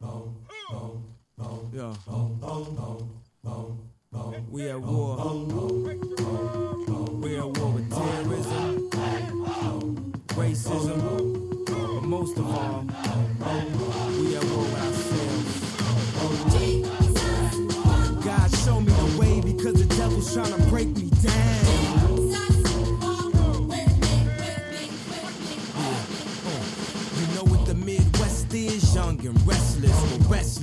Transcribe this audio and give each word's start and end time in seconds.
Yeah. 0.00 1.94
We 4.50 4.68
at 4.68 4.80
war. 4.80 5.16
We 7.20 7.36
at 7.36 7.44
war 7.44 7.70
with 7.72 7.90
terrorism, 7.90 8.90
racism, 10.30 11.64
but 11.66 12.02
most 12.04 12.38
of 12.38 12.46
all, 12.48 12.84
we 14.20 14.36
at 14.36 14.44
war 14.44 14.64
with 14.64 14.82
ourselves. 14.84 15.52
God, 18.24 18.50
show 18.58 18.80
me 18.80 18.92
the 18.92 19.18
way 19.18 19.40
because 19.40 19.74
the 19.74 19.94
devil's 19.96 20.32
trying 20.32 20.52
to 20.54 20.62
break 20.68 20.97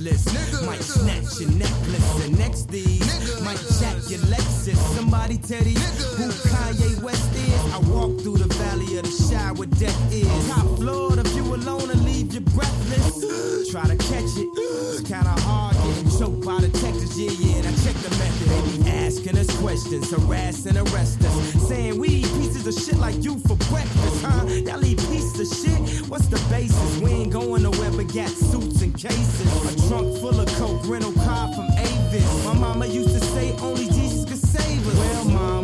but 0.06 0.12
restless. 0.12 0.66
Might 0.66 0.82
snatch 0.82 1.40
your 1.40 1.50
necklace 1.58 2.24
and 2.24 2.38
next 2.38 2.68
these 2.70 3.40
might 3.42 3.58
jack 3.78 3.96
your 4.10 4.20
Lexus. 4.30 4.76
Somebody 4.96 5.38
tell 5.38 5.62
these 5.62 5.78
who 6.16 6.28
Kanye 6.48 7.02
West 7.02 7.32
is. 7.34 7.74
I 7.74 7.78
walk 7.90 8.20
through 8.20 8.38
the 8.38 8.52
valley 8.54 8.98
of 8.98 9.04
the 9.04 9.10
shadow 9.10 9.54
where 9.58 9.68
death 9.68 10.12
is. 10.12 10.48
Top 10.48 10.66
floor, 10.78 11.16
alone 11.56 11.90
and 11.90 12.04
leave 12.04 12.34
you 12.34 12.40
breathless. 12.40 13.70
Try 13.70 13.86
to 13.86 13.96
catch 13.96 14.36
it. 14.36 14.48
It's 14.56 15.00
kinda 15.00 15.34
hard 15.48 15.74
getting 15.76 16.10
choked 16.18 16.44
by 16.44 16.60
detectives. 16.60 17.18
Yeah, 17.18 17.30
yeah, 17.30 17.56
and 17.58 17.66
I 17.66 17.72
check 17.84 17.96
the 18.04 18.10
method. 18.20 18.48
They 18.52 18.62
be 18.76 18.90
asking 18.90 19.38
us 19.38 19.50
questions, 19.58 20.10
harass 20.10 20.66
and 20.66 20.76
arrest 20.76 21.24
us. 21.24 21.68
Saying 21.68 21.98
we 21.98 22.08
eat 22.08 22.30
pieces 22.38 22.66
of 22.66 22.74
shit 22.74 22.98
like 22.98 23.22
you 23.24 23.38
for 23.48 23.56
breakfast, 23.72 24.22
huh? 24.24 24.44
Y'all 24.66 24.84
eat 24.84 24.98
pieces 25.10 25.40
of 25.40 25.48
shit? 25.58 25.80
What's 26.10 26.26
the 26.26 26.40
basis? 26.50 27.00
We 27.00 27.10
ain't 27.10 27.32
going 27.32 27.62
nowhere 27.62 27.90
but 27.90 28.12
got 28.12 28.28
suits 28.28 28.82
and 28.82 28.94
cases. 28.94 29.50
A 29.70 29.88
trunk 29.88 30.18
full 30.20 30.38
of 30.38 30.48
coke, 30.60 30.82
rental 30.86 31.12
car 31.24 31.52
from 31.54 31.68
Avis. 31.78 32.44
My 32.44 32.54
mama 32.54 32.86
used 32.86 33.14
to 33.18 33.20
say 33.34 33.56
only 33.60 33.86
Jesus 33.86 34.24
could 34.28 34.42
save 34.54 34.86
us. 34.88 34.94
Well, 34.98 35.24
mama, 35.24 35.55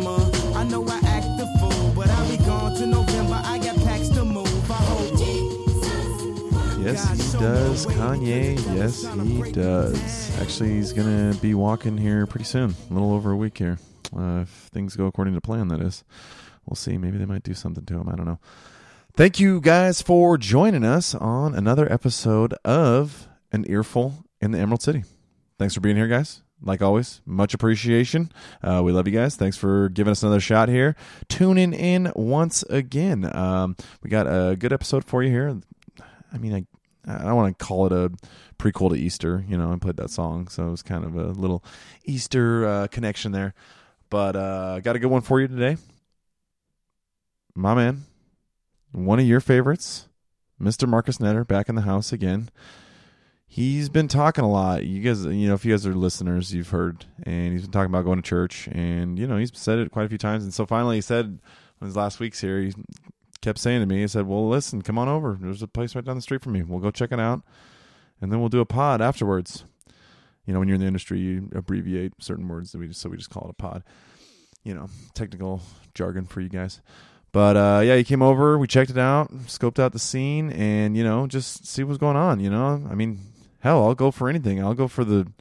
Yes, 6.83 7.33
he 7.33 7.39
does. 7.39 7.85
Kanye, 7.85 8.55
yes, 8.75 9.03
he 9.23 9.51
does. 9.53 10.41
Actually, 10.41 10.71
he's 10.71 10.91
going 10.91 11.31
to 11.31 11.39
be 11.39 11.53
walking 11.53 11.97
here 11.97 12.27
pretty 12.27 12.43
soon, 12.43 12.75
a 12.89 12.93
little 12.93 13.13
over 13.13 13.31
a 13.31 13.37
week 13.37 13.57
here. 13.57 13.79
Uh, 14.13 14.41
if 14.41 14.49
things 14.49 14.97
go 14.97 15.05
according 15.05 15.33
to 15.33 15.39
plan, 15.39 15.69
that 15.69 15.79
is. 15.79 16.03
We'll 16.65 16.75
see. 16.75 16.97
Maybe 16.97 17.17
they 17.17 17.25
might 17.25 17.43
do 17.43 17.53
something 17.53 17.85
to 17.85 17.93
him. 17.95 18.09
I 18.09 18.15
don't 18.15 18.25
know. 18.25 18.39
Thank 19.15 19.39
you 19.39 19.61
guys 19.61 20.01
for 20.01 20.37
joining 20.37 20.83
us 20.83 21.15
on 21.15 21.55
another 21.55 21.89
episode 21.91 22.53
of 22.65 23.29
An 23.53 23.63
Earful 23.69 24.25
in 24.41 24.51
the 24.51 24.59
Emerald 24.59 24.81
City. 24.81 25.03
Thanks 25.57 25.73
for 25.73 25.79
being 25.79 25.95
here, 25.95 26.09
guys. 26.09 26.41
Like 26.61 26.81
always, 26.81 27.21
much 27.25 27.53
appreciation. 27.53 28.29
Uh, 28.61 28.81
we 28.83 28.91
love 28.91 29.07
you 29.07 29.13
guys. 29.13 29.37
Thanks 29.37 29.55
for 29.55 29.87
giving 29.87 30.11
us 30.11 30.21
another 30.21 30.41
shot 30.41 30.67
here. 30.67 30.97
Tuning 31.29 31.71
in 31.71 32.11
once 32.13 32.63
again. 32.63 33.33
Um, 33.33 33.77
we 34.01 34.09
got 34.09 34.27
a 34.27 34.57
good 34.57 34.73
episode 34.73 35.05
for 35.05 35.23
you 35.23 35.29
here. 35.29 35.59
I 36.33 36.37
mean, 36.37 36.53
I 36.53 36.65
I 37.05 37.23
don't 37.23 37.35
want 37.35 37.57
to 37.57 37.65
call 37.65 37.85
it 37.85 37.91
a 37.91 38.11
prequel 38.57 38.89
to 38.89 38.95
Easter. 38.95 39.43
You 39.47 39.57
know, 39.57 39.71
I 39.71 39.75
played 39.77 39.97
that 39.97 40.09
song, 40.09 40.47
so 40.47 40.67
it 40.67 40.71
was 40.71 40.81
kind 40.81 41.03
of 41.03 41.15
a 41.15 41.27
little 41.27 41.63
Easter 42.05 42.65
uh, 42.65 42.87
connection 42.87 43.31
there. 43.31 43.53
But 44.09 44.35
uh, 44.35 44.79
got 44.79 44.95
a 44.95 44.99
good 44.99 45.09
one 45.09 45.21
for 45.21 45.41
you 45.41 45.47
today, 45.47 45.77
my 47.55 47.73
man. 47.73 48.03
One 48.91 49.19
of 49.19 49.25
your 49.25 49.39
favorites, 49.39 50.07
Mr. 50.61 50.87
Marcus 50.87 51.17
Netter, 51.17 51.47
back 51.47 51.67
in 51.67 51.75
the 51.75 51.81
house 51.81 52.13
again. 52.13 52.49
He's 53.47 53.89
been 53.89 54.07
talking 54.07 54.43
a 54.43 54.49
lot. 54.49 54.83
You 54.85 55.01
guys, 55.01 55.25
you 55.25 55.47
know, 55.47 55.55
if 55.55 55.65
you 55.65 55.73
guys 55.73 55.85
are 55.85 55.93
listeners, 55.93 56.53
you've 56.53 56.69
heard, 56.69 57.05
and 57.23 57.53
he's 57.53 57.63
been 57.63 57.71
talking 57.71 57.91
about 57.91 58.05
going 58.05 58.21
to 58.21 58.27
church, 58.27 58.67
and 58.71 59.17
you 59.17 59.27
know, 59.27 59.37
he's 59.37 59.51
said 59.53 59.79
it 59.79 59.91
quite 59.91 60.05
a 60.05 60.09
few 60.09 60.17
times. 60.17 60.43
And 60.43 60.53
so 60.53 60.65
finally, 60.65 60.97
he 60.97 61.01
said, 61.01 61.39
when 61.77 61.87
his 61.87 61.95
last 61.95 62.19
weeks 62.19 62.39
here, 62.39 62.61
he 62.61 62.73
kept 63.43 63.59
saying 63.59 63.81
to 63.81 63.85
me, 63.85 64.01
he 64.01 64.07
said, 64.07 64.25
"Well, 64.25 64.47
listen, 64.47 64.81
come 64.81 64.97
on 64.97 65.07
over. 65.07 65.37
There's 65.39 65.61
a 65.61 65.67
place 65.67 65.95
right 65.95 66.03
down 66.03 66.15
the 66.15 66.21
street 66.21 66.41
from 66.41 66.53
me. 66.53 66.63
We'll 66.63 66.79
go 66.79 66.89
check 66.89 67.11
it 67.11 67.19
out, 67.19 67.41
and 68.21 68.31
then 68.31 68.39
we'll 68.39 68.49
do 68.49 68.61
a 68.61 68.65
pod 68.65 69.01
afterwards." 69.01 69.65
You 70.45 70.53
know, 70.53 70.59
when 70.59 70.67
you're 70.67 70.75
in 70.75 70.81
the 70.81 70.87
industry, 70.87 71.19
you 71.19 71.49
abbreviate 71.53 72.13
certain 72.19 72.47
words, 72.47 72.71
that 72.71 72.79
we 72.79 72.87
just 72.87 73.01
so 73.01 73.09
we 73.09 73.17
just 73.17 73.29
call 73.29 73.43
it 73.43 73.51
a 73.51 73.53
pod. 73.53 73.83
You 74.63 74.73
know, 74.73 74.87
technical 75.13 75.61
jargon 75.93 76.25
for 76.25 76.41
you 76.41 76.49
guys. 76.49 76.81
But 77.31 77.57
uh, 77.57 77.81
yeah, 77.83 77.95
he 77.95 78.03
came 78.03 78.21
over. 78.21 78.57
We 78.57 78.67
checked 78.67 78.91
it 78.91 78.97
out, 78.97 79.31
scoped 79.47 79.79
out 79.79 79.91
the 79.91 79.99
scene, 79.99 80.51
and 80.51 80.95
you 80.95 81.03
know, 81.03 81.27
just 81.27 81.67
see 81.67 81.83
what's 81.83 81.97
going 81.97 82.17
on. 82.17 82.39
You 82.39 82.49
know, 82.49 82.87
I 82.89 82.95
mean, 82.95 83.19
hell, 83.59 83.85
I'll 83.85 83.95
go 83.95 84.09
for 84.09 84.29
anything. 84.29 84.63
I'll 84.63 84.73
go 84.73 84.87
for 84.87 85.03
the 85.03 85.31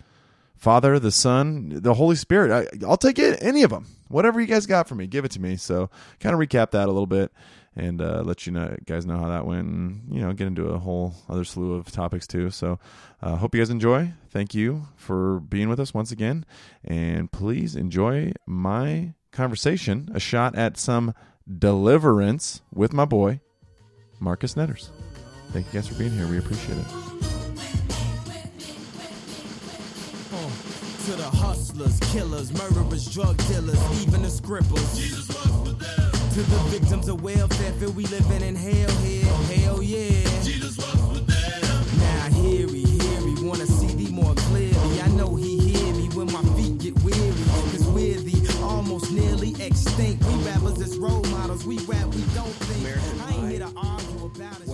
Father, 0.57 0.99
the 0.99 1.13
Son, 1.13 1.81
the 1.83 1.95
Holy 1.95 2.17
Spirit. 2.17 2.51
I, 2.51 2.87
I'll 2.87 2.97
take 2.97 3.19
it, 3.19 3.43
any 3.43 3.63
of 3.63 3.71
them. 3.71 3.87
Whatever 4.09 4.41
you 4.41 4.47
guys 4.47 4.67
got 4.67 4.89
for 4.89 4.95
me, 4.95 5.07
give 5.07 5.25
it 5.25 5.31
to 5.33 5.41
me. 5.41 5.57
So, 5.57 5.89
kind 6.21 6.35
of 6.35 6.41
recap 6.41 6.73
that 6.73 6.85
a 6.85 6.93
little 6.93 7.07
bit 7.07 7.33
and 7.75 8.01
uh, 8.01 8.23
let 8.25 8.47
you 8.47 8.53
know, 8.53 8.77
guys 8.85 9.07
know 9.07 9.19
how 9.19 9.29
that 9.29 9.47
went. 9.47 9.67
And, 9.67 10.03
you 10.15 10.21
know, 10.21 10.33
get 10.33 10.47
into 10.47 10.69
a 10.69 10.79
whole 10.79 11.15
other 11.29 11.45
slew 11.45 11.75
of 11.75 11.91
topics 11.91 12.27
too. 12.27 12.51
So, 12.51 12.79
uh, 13.23 13.37
hope 13.37 13.55
you 13.55 13.61
guys 13.61 13.71
enjoy. 13.71 14.13
Thank 14.31 14.55
you 14.55 14.87
for 14.97 15.41
being 15.41 15.69
with 15.69 15.81
us 15.81 15.95
once 15.95 16.11
again, 16.11 16.45
and 16.85 17.31
please 17.31 17.77
enjoy 17.77 18.33
my 18.47 19.15
conversation, 19.31 20.11
a 20.15 20.21
shot 20.21 20.57
at 20.57 20.77
some 20.77 21.15
deliverance 21.59 22.63
with 22.73 22.93
my 22.93 23.05
boy 23.05 23.41
Marcus 24.21 24.57
Netters. 24.57 24.91
Thank 25.53 25.67
you 25.67 25.73
guys 25.73 25.89
for 25.89 25.95
being 25.95 26.13
here. 26.13 26.27
We 26.27 26.39
appreciate 26.39 26.79
it. 26.79 26.87
To 31.07 31.17
the 31.17 31.25
hustlers, 31.25 31.99
killers, 32.13 32.53
murderers, 32.53 33.13
drug 33.13 33.37
dealers, 33.49 34.07
even 34.07 34.23
the 34.23 34.31
scribbles. 34.31 36.02
To 36.33 36.39
the 36.41 36.57
victims 36.71 37.09
of 37.09 37.23
welfare, 37.23 37.73
feel 37.73 37.93
we 37.93 38.07
living 38.07 38.41
in 38.41 38.57
hell 38.57 38.91
here. 39.03 39.27
Hell 39.55 39.83
yeah. 39.83 40.25
Jesus 40.43 40.79
was 40.79 41.13
with 41.13 41.27
them. 41.27 41.99
Now 41.99 42.41
hear 42.41 42.67
me, 42.69 42.85
hear 42.85 43.21
me, 43.21 43.35
wanna 43.45 43.67
see 43.67 43.95
thee 43.95 44.11
more 44.11 44.35
clearly. 44.49 45.03
I 45.03 45.09
know 45.09 45.37
he 45.37 45.59
hear 45.59 45.95
me 45.95 46.09
when 46.17 46.33
my 46.33 46.41
feet 46.57 46.79
get 46.79 46.99
weary. 47.03 47.45
Cause 47.73 47.87
we're 47.89 48.19
the 48.19 48.61
almost 48.63 49.13
nearly 49.13 49.51
extinct. 49.61 50.25
We 50.25 50.33
rappers 50.49 50.81
as 50.81 50.97
role 50.97 51.23
models, 51.25 51.67
we 51.67 51.77
rap, 51.81 52.07
we 52.07 52.23
don't 52.35 52.57
think. 52.65 53.29
I 53.29 53.35
ain't 53.35 53.51
here 53.51 53.59
to 53.69 53.73
argue 53.77 54.25
about 54.25 54.59
it. 54.63 54.72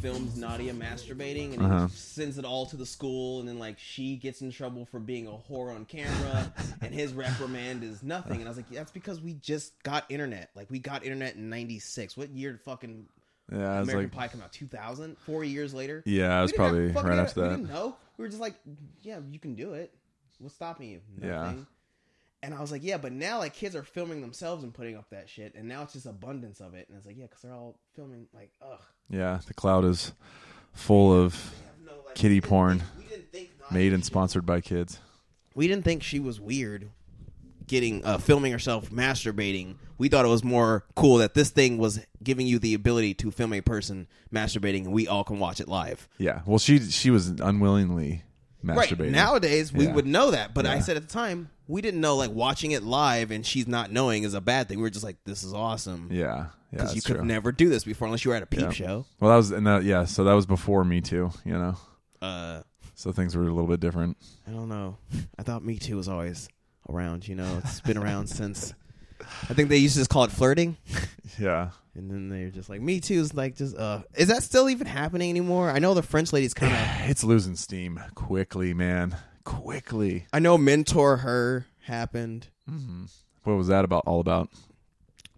Films 0.00 0.36
Nadia 0.36 0.72
masturbating 0.72 1.52
and 1.54 1.62
Uh-huh. 1.62 1.86
he 1.86 1.96
sends 1.96 2.38
it 2.38 2.44
all 2.44 2.66
to 2.66 2.76
the 2.76 2.86
school, 2.86 3.40
and 3.40 3.48
then 3.48 3.58
like 3.58 3.78
she 3.78 4.16
gets 4.16 4.40
in 4.42 4.50
trouble 4.50 4.86
for 4.86 4.98
being 5.00 5.26
a 5.26 5.30
whore 5.30 5.74
on 5.74 5.84
camera, 5.84 6.52
and 6.80 6.94
his 6.94 7.12
reprimand 7.12 7.82
is 7.84 8.02
nothing. 8.02 8.36
And 8.40 8.44
I 8.44 8.48
was 8.48 8.56
like, 8.56 8.70
that's 8.70 8.92
because 8.92 9.20
we 9.20 9.34
just 9.34 9.80
got 9.82 10.04
internet. 10.08 10.50
Like 10.54 10.70
we 10.70 10.78
got 10.78 11.04
internet 11.04 11.34
in 11.36 11.48
'96. 11.50 12.16
What 12.16 12.30
year 12.30 12.52
did 12.52 12.60
fucking 12.62 13.06
Yeah, 13.52 13.72
I 13.76 13.80
was 13.80 13.88
American 13.88 14.16
like, 14.18 14.28
Pie 14.30 14.32
come 14.32 14.42
out? 14.42 14.52
2000. 14.52 15.16
Four 15.18 15.44
years 15.44 15.74
later. 15.74 16.02
yeah, 16.06 16.38
it 16.38 16.42
was 16.42 16.52
We 16.52 16.56
probably 16.56 16.86
right 16.88 17.18
after 17.18 17.40
We 17.42 17.48
that. 17.48 17.56
didn't 17.56 17.68
know. 17.72 17.96
We 18.16 18.22
were 18.24 18.28
just 18.28 18.40
like, 18.40 18.54
yeah, 19.02 19.18
you 19.30 19.38
can 19.38 19.54
do 19.54 19.72
it. 19.74 19.92
What's 20.38 20.54
stopping 20.54 20.88
you? 20.90 21.00
Yeah. 21.22 21.52
And 22.42 22.54
I 22.54 22.60
was 22.60 22.72
like, 22.72 22.82
yeah, 22.82 22.96
but 22.96 23.12
now 23.12 23.38
like 23.38 23.52
kids 23.54 23.76
are 23.76 23.82
filming 23.82 24.20
themselves 24.22 24.64
and 24.64 24.72
putting 24.72 24.96
up 24.96 25.10
that 25.10 25.28
shit, 25.28 25.54
and 25.54 25.68
now 25.68 25.82
it's 25.82 25.92
just 25.92 26.06
abundance 26.06 26.60
of 26.60 26.74
it. 26.74 26.88
And 26.88 26.96
it's 26.96 27.06
like, 27.06 27.16
yeah, 27.18 27.24
because 27.26 27.42
they're 27.42 27.52
all 27.52 27.78
filming 27.94 28.26
like, 28.32 28.50
ugh. 28.62 28.80
Yeah, 29.10 29.40
the 29.46 29.52
cloud 29.54 29.84
is 29.84 30.12
full 30.72 31.12
of 31.12 31.52
No, 31.84 31.92
like, 32.06 32.14
Kitty 32.14 32.40
porn. 32.40 32.78
think- 33.08 33.30
think 33.30 33.50
made 33.70 33.92
and 33.92 34.04
sponsored 34.04 34.46
by 34.46 34.60
kids. 34.60 34.98
We 35.54 35.68
didn't 35.68 35.84
think 35.84 36.02
she 36.02 36.18
was 36.18 36.40
weird, 36.40 36.90
getting 37.66 38.04
uh, 38.04 38.18
filming 38.18 38.52
herself 38.52 38.90
masturbating. 38.90 39.76
We 39.98 40.08
thought 40.08 40.24
it 40.24 40.28
was 40.28 40.42
more 40.42 40.86
cool 40.96 41.18
that 41.18 41.34
this 41.34 41.50
thing 41.50 41.76
was 41.76 42.00
giving 42.22 42.46
you 42.46 42.58
the 42.58 42.72
ability 42.74 43.14
to 43.14 43.30
film 43.30 43.52
a 43.52 43.60
person 43.60 44.08
masturbating, 44.32 44.84
and 44.84 44.92
we 44.92 45.06
all 45.06 45.24
can 45.24 45.38
watch 45.38 45.60
it 45.60 45.68
live. 45.68 46.08
Yeah, 46.18 46.40
well, 46.46 46.58
she 46.58 46.78
she 46.80 47.10
was 47.10 47.28
unwillingly 47.28 48.22
masturbating. 48.64 48.98
Right 49.00 49.10
nowadays, 49.10 49.72
we 49.72 49.86
Yeah. 49.86 49.94
would 49.94 50.06
know 50.06 50.30
that, 50.30 50.54
but 50.54 50.66
I 50.66 50.76
Yeah. 50.76 50.80
said 50.80 50.96
at 50.96 51.02
the 51.08 51.12
time 51.12 51.50
we 51.66 51.80
didn't 51.80 52.00
know 52.00 52.16
like 52.16 52.30
watching 52.32 52.72
it 52.72 52.82
live 52.82 53.30
and 53.30 53.44
she's 53.46 53.66
not 53.66 53.90
knowing 53.92 54.24
is 54.24 54.34
a 54.34 54.40
bad 54.40 54.68
thing. 54.68 54.78
We 54.78 54.82
were 54.82 54.90
just 54.90 55.04
like, 55.04 55.16
this 55.24 55.42
is 55.44 55.52
awesome 55.52 56.08
yeah, 56.10 56.24
yeah, 56.26 56.46
because 56.70 56.84
that's 56.88 56.96
you 56.96 57.02
could 57.02 57.16
true. 57.16 57.24
never 57.24 57.52
do 57.52 57.68
this 57.68 57.84
before 57.84 58.06
unless 58.06 58.24
you 58.24 58.30
were 58.30 58.36
at 58.36 58.42
a 58.42 58.46
peep 58.46 58.60
Yeah. 58.60 58.70
show. 58.70 59.06
Well, 59.20 59.30
that 59.30 59.36
was 59.36 59.50
and 59.50 59.66
that 59.66 59.84
yeah, 59.84 60.04
so 60.04 60.24
that 60.24 60.32
was 60.34 60.46
before 60.46 60.84
Me 60.84 61.00
Too, 61.00 61.30
you 61.44 61.52
know. 61.52 61.76
Uh, 62.20 62.62
So 62.94 63.12
things 63.12 63.34
were 63.34 63.44
a 63.44 63.46
little 63.52 63.66
bit 63.66 63.80
different. 63.80 64.18
I 64.46 64.50
don't 64.50 64.68
know. 64.68 64.98
I 65.38 65.42
thought 65.42 65.64
Me 65.64 65.78
Too 65.78 65.96
was 65.96 66.06
always 66.06 66.48
around. 66.88 67.26
You 67.26 67.34
know, 67.34 67.60
it's 67.64 67.80
been 67.80 67.96
around 67.96 68.26
since. 68.28 68.74
I 69.48 69.54
think 69.54 69.68
they 69.70 69.78
used 69.78 69.94
to 69.94 70.00
just 70.00 70.10
call 70.10 70.24
it 70.24 70.30
flirting, 70.32 70.76
Yeah, 71.38 71.70
and 72.00 72.10
then 72.10 72.28
they're 72.28 72.50
just 72.50 72.68
like 72.68 72.80
Me 72.80 72.98
Too 73.00 73.20
is 73.20 73.34
like 73.34 73.56
just. 73.56 73.76
uh 73.76 74.02
Is 74.14 74.28
that 74.28 74.42
still 74.42 74.68
even 74.68 74.86
happening 74.86 75.30
anymore? 75.30 75.70
I 75.70 75.78
know 75.78 75.94
the 75.94 76.02
French 76.02 76.32
lady's 76.32 76.54
kind 76.54 76.72
of. 76.72 76.78
it's 77.10 77.22
losing 77.22 77.56
steam 77.56 78.00
quickly, 78.14 78.72
man, 78.74 79.16
quickly. 79.44 80.26
I 80.32 80.38
know 80.38 80.56
Mentor 80.58 81.18
Her 81.18 81.66
happened. 81.84 82.48
What 83.44 83.54
was 83.54 83.66
that 83.68 83.84
about? 83.84 84.04
All 84.06 84.20
about? 84.20 84.48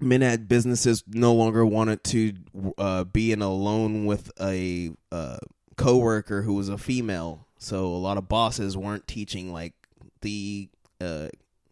men 0.01 0.23
at 0.23 0.49
businesses 0.49 1.05
no 1.07 1.33
longer 1.33 1.65
wanted 1.65 2.03
to 2.03 2.33
uh, 2.77 3.05
be 3.05 3.31
in 3.31 3.41
a 3.41 3.49
loan 3.49 4.05
with 4.05 4.33
a 4.41 4.91
uh, 5.13 5.39
coworker 5.77 6.43
who 6.43 6.55
was 6.55 6.69
a 6.69 6.77
female, 6.77 7.47
So 7.59 7.87
a 7.87 8.03
lot 8.03 8.19
of 8.19 8.29
bosses 8.29 8.77
weren't 8.77 9.07
teaching 9.07 9.53
like 9.53 9.75
the 10.21 10.69
uh 11.01 11.29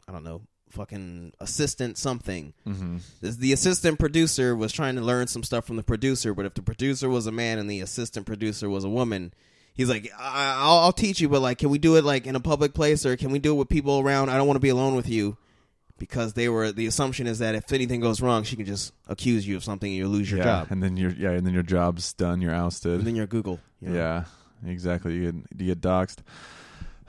I 0.09 0.13
don't 0.13 0.25
know, 0.25 0.43
fucking 0.70 1.32
assistant 1.40 1.99
something. 1.99 2.52
Mm-hmm. 2.67 2.99
The 3.20 3.52
assistant 3.52 3.99
producer 3.99 4.55
was 4.56 4.72
trying 4.72 4.96
to 4.96 5.00
learn 5.02 5.26
some 5.26 5.43
stuff 5.43 5.64
from 5.67 5.76
the 5.76 5.82
producer, 5.82 6.34
but 6.34 6.46
if 6.46 6.55
the 6.55 6.62
producer 6.62 7.08
was 7.08 7.26
a 7.26 7.32
man 7.32 7.58
and 7.58 7.69
the 7.70 7.81
assistant 7.81 8.26
producer 8.26 8.69
was 8.70 8.84
a 8.84 8.88
woman, 8.88 9.32
he's 9.75 9.88
like, 9.88 10.11
I- 10.19 10.55
I'll, 10.58 10.78
"I'll 10.78 10.93
teach 10.93 11.20
you, 11.20 11.28
but 11.28 11.43
like, 11.43 11.58
can 11.58 11.70
we 11.70 11.78
do 11.78 11.96
it 11.96 12.05
like 12.05 12.26
in 12.26 12.37
a 12.37 12.40
public 12.40 12.75
place 12.75 13.05
or 13.05 13.17
can 13.17 13.31
we 13.32 13.38
do 13.38 13.52
it 13.52 13.56
with 13.58 13.69
people 13.69 13.99
around? 14.00 14.28
I 14.31 14.37
don't 14.37 14.46
want 14.46 14.56
to 14.56 14.61
be 14.61 14.69
alone 14.70 14.94
with 14.96 15.08
you." 15.08 15.37
Because 15.99 16.32
they 16.32 16.49
were 16.49 16.72
the 16.72 16.87
assumption 16.87 17.26
is 17.26 17.40
that 17.40 17.55
if 17.55 17.70
anything 17.75 18.00
goes 18.00 18.22
wrong, 18.22 18.43
she 18.43 18.56
can 18.56 18.64
just 18.64 18.94
accuse 19.06 19.46
you 19.46 19.55
of 19.56 19.62
something 19.62 19.87
and 19.90 19.99
you 19.99 20.08
lose 20.08 20.31
your 20.31 20.38
yeah, 20.38 20.44
job, 20.44 20.69
and 20.70 20.82
then 20.82 20.96
your 20.96 21.11
yeah, 21.11 21.32
and 21.32 21.46
then 21.46 21.52
your 21.52 21.62
job's 21.62 22.14
done. 22.14 22.40
You're 22.40 22.55
ousted. 22.55 22.93
and 22.94 23.06
then 23.06 23.14
you're 23.17 23.26
Google. 23.26 23.61
you 23.82 23.90
know? 23.90 23.96
Yeah, 23.96 24.25
exactly. 24.67 25.12
You 25.14 25.32
get 25.32 25.34
you 25.61 25.67
get 25.75 25.82
doxxed. 25.82 26.20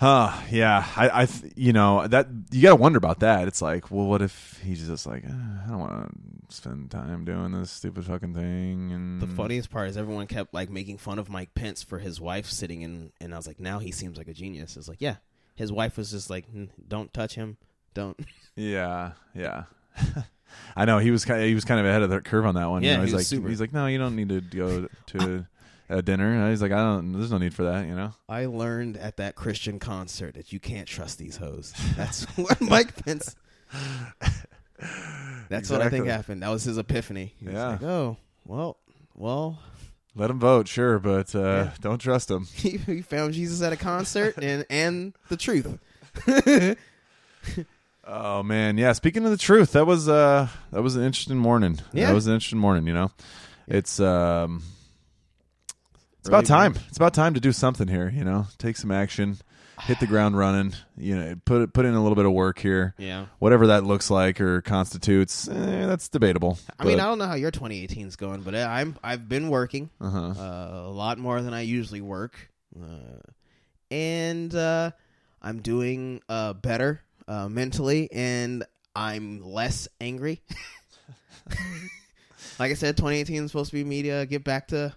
Huh? 0.01 0.35
Yeah. 0.49 0.83
I, 0.95 1.09
I, 1.09 1.27
you 1.55 1.73
know, 1.73 2.07
that 2.07 2.27
you 2.49 2.63
gotta 2.63 2.75
wonder 2.75 2.97
about 2.97 3.19
that. 3.19 3.47
It's 3.47 3.61
like, 3.61 3.91
well, 3.91 4.07
what 4.07 4.23
if 4.23 4.59
he's 4.63 4.87
just 4.87 5.05
like, 5.05 5.23
eh, 5.23 5.27
I 5.27 5.69
don't 5.69 5.77
want 5.77 6.49
to 6.49 6.55
spend 6.55 6.89
time 6.89 7.23
doing 7.23 7.51
this 7.51 7.69
stupid 7.69 8.05
fucking 8.05 8.33
thing. 8.33 8.91
And 8.91 9.21
The 9.21 9.27
funniest 9.27 9.69
part 9.69 9.89
is 9.89 9.97
everyone 9.97 10.25
kept 10.25 10.55
like 10.55 10.71
making 10.71 10.97
fun 10.97 11.19
of 11.19 11.29
Mike 11.29 11.53
Pence 11.53 11.83
for 11.83 11.99
his 11.99 12.19
wife 12.19 12.47
sitting 12.47 12.81
in, 12.81 13.11
and 13.21 13.31
I 13.31 13.37
was 13.37 13.45
like, 13.45 13.59
now 13.59 13.77
he 13.77 13.91
seems 13.91 14.17
like 14.17 14.27
a 14.27 14.33
genius. 14.33 14.75
It's 14.75 14.87
like, 14.87 15.01
yeah, 15.01 15.17
his 15.53 15.71
wife 15.71 15.97
was 15.97 16.09
just 16.09 16.31
like, 16.31 16.51
"Mm, 16.51 16.69
don't 16.87 17.13
touch 17.13 17.35
him, 17.35 17.57
don't. 17.93 18.19
Yeah, 18.55 19.11
yeah. 19.35 19.65
I 20.75 20.85
know 20.85 20.97
he 20.97 21.11
was 21.11 21.25
kind. 21.25 21.41
Of, 21.41 21.47
he 21.47 21.53
was 21.55 21.63
kind 21.63 21.79
of 21.79 21.85
ahead 21.85 22.01
of 22.01 22.09
the 22.09 22.21
curve 22.21 22.45
on 22.47 22.55
that 22.55 22.69
one. 22.69 22.81
Yeah, 22.83 22.93
you 22.93 22.97
know, 22.97 23.03
he 23.03 23.05
he's 23.07 23.13
was 23.13 23.19
like, 23.21 23.25
super. 23.27 23.49
he's 23.49 23.61
like, 23.61 23.71
no, 23.71 23.85
you 23.85 23.97
don't 23.97 24.15
need 24.15 24.29
to 24.29 24.41
go 24.41 24.87
to 25.07 25.45
a 25.91 26.01
dinner. 26.01 26.33
And 26.33 26.49
he's 26.49 26.61
like, 26.61 26.71
I 26.71 26.77
don't. 26.77 27.13
There's 27.13 27.31
no 27.31 27.37
need 27.37 27.53
for 27.53 27.63
that. 27.63 27.85
You 27.87 27.95
know. 27.95 28.13
I 28.29 28.45
learned 28.45 28.97
at 28.97 29.17
that 29.17 29.35
Christian 29.35 29.77
concert 29.79 30.33
that 30.35 30.51
you 30.51 30.59
can't 30.59 30.87
trust 30.87 31.17
these 31.17 31.37
hoes. 31.37 31.73
That's 31.95 32.23
what 32.37 32.59
Mike 32.61 33.03
Pence. 33.05 33.35
That's 35.49 35.69
what 35.69 35.81
I 35.81 35.89
think 35.89 36.07
happened. 36.07 36.41
That 36.43 36.49
was 36.49 36.63
his 36.63 36.77
epiphany. 36.77 37.33
He 37.39 37.45
Yeah. 37.51 37.67
like, 37.67 37.83
oh, 37.83 38.17
well, 38.45 38.77
well, 39.15 39.59
Let 40.15 40.29
him 40.31 40.39
vote, 40.39 40.67
sure, 40.67 40.97
but 40.99 41.33
uh, 41.35 41.69
don't 41.81 41.99
trust 41.99 42.31
him. 42.31 42.45
he, 42.53 42.77
he 42.77 43.01
found 43.01 43.33
Jesus 43.33 43.61
at 43.61 43.71
a 43.73 43.77
concert 43.77 44.35
and 44.41 44.65
and 44.69 45.13
the 45.29 45.37
truth. 45.37 45.77
Oh 48.03 48.41
man, 48.41 48.77
yeah. 48.79 48.93
Speaking 48.93 49.23
of 49.25 49.31
the 49.31 49.37
truth, 49.37 49.73
that 49.73 49.85
was 49.85 50.09
uh 50.09 50.47
that 50.71 50.81
was 50.81 50.95
an 50.95 51.03
interesting 51.03 51.37
morning. 51.37 51.79
Yeah. 51.93 52.07
that 52.07 52.13
was 52.15 52.25
an 52.27 52.33
interesting 52.33 52.57
morning. 52.59 52.87
You 52.87 52.93
know, 52.93 53.11
it's 53.67 53.99
um, 53.99 54.63
it's 56.21 56.29
about 56.29 56.45
time. 56.45 56.75
It's 56.87 56.97
about 56.97 57.15
time 57.15 57.33
to 57.33 57.39
do 57.39 57.51
something 57.51 57.87
here. 57.87 58.07
You 58.15 58.23
know, 58.23 58.45
take 58.59 58.77
some 58.77 58.91
action, 58.91 59.37
hit 59.81 59.99
the 59.99 60.05
ground 60.05 60.37
running. 60.37 60.73
You 60.95 61.17
know, 61.17 61.35
put 61.45 61.73
put 61.73 61.83
in 61.85 61.95
a 61.95 62.01
little 62.01 62.15
bit 62.15 62.25
of 62.25 62.31
work 62.31 62.59
here. 62.59 62.93
Yeah. 62.99 63.25
Whatever 63.39 63.67
that 63.67 63.85
looks 63.85 64.11
like 64.11 64.39
or 64.39 64.61
constitutes, 64.61 65.47
eh, 65.47 65.87
that's 65.87 66.09
debatable. 66.09 66.59
I 66.77 66.85
mean, 66.85 66.99
I 66.99 67.05
don't 67.05 67.17
know 67.17 67.25
how 67.25 67.33
your 67.33 67.49
2018 67.49 68.05
is 68.05 68.17
going, 68.17 68.41
but 68.41 68.53
I'm 68.53 68.99
I've 69.03 69.27
been 69.27 69.49
working 69.49 69.89
uh 69.99 70.09
huh. 70.11 70.33
uh, 70.37 70.81
a 70.85 70.91
lot 70.91 71.17
more 71.17 71.41
than 71.41 71.55
I 71.55 71.61
usually 71.61 72.01
work, 72.01 72.51
uh, 72.79 73.21
and 73.89 74.53
uh, 74.53 74.91
I'm 75.41 75.61
doing 75.63 76.21
uh, 76.29 76.53
better 76.53 77.01
uh, 77.27 77.49
mentally, 77.49 78.09
and 78.11 78.63
I'm 78.95 79.41
less 79.41 79.87
angry. 79.99 80.43
like 82.59 82.69
I 82.69 82.75
said, 82.75 82.95
2018 82.95 83.45
is 83.45 83.49
supposed 83.49 83.71
to 83.71 83.75
be 83.75 83.83
media. 83.83 84.23
Get 84.27 84.43
back 84.43 84.67
to 84.67 84.93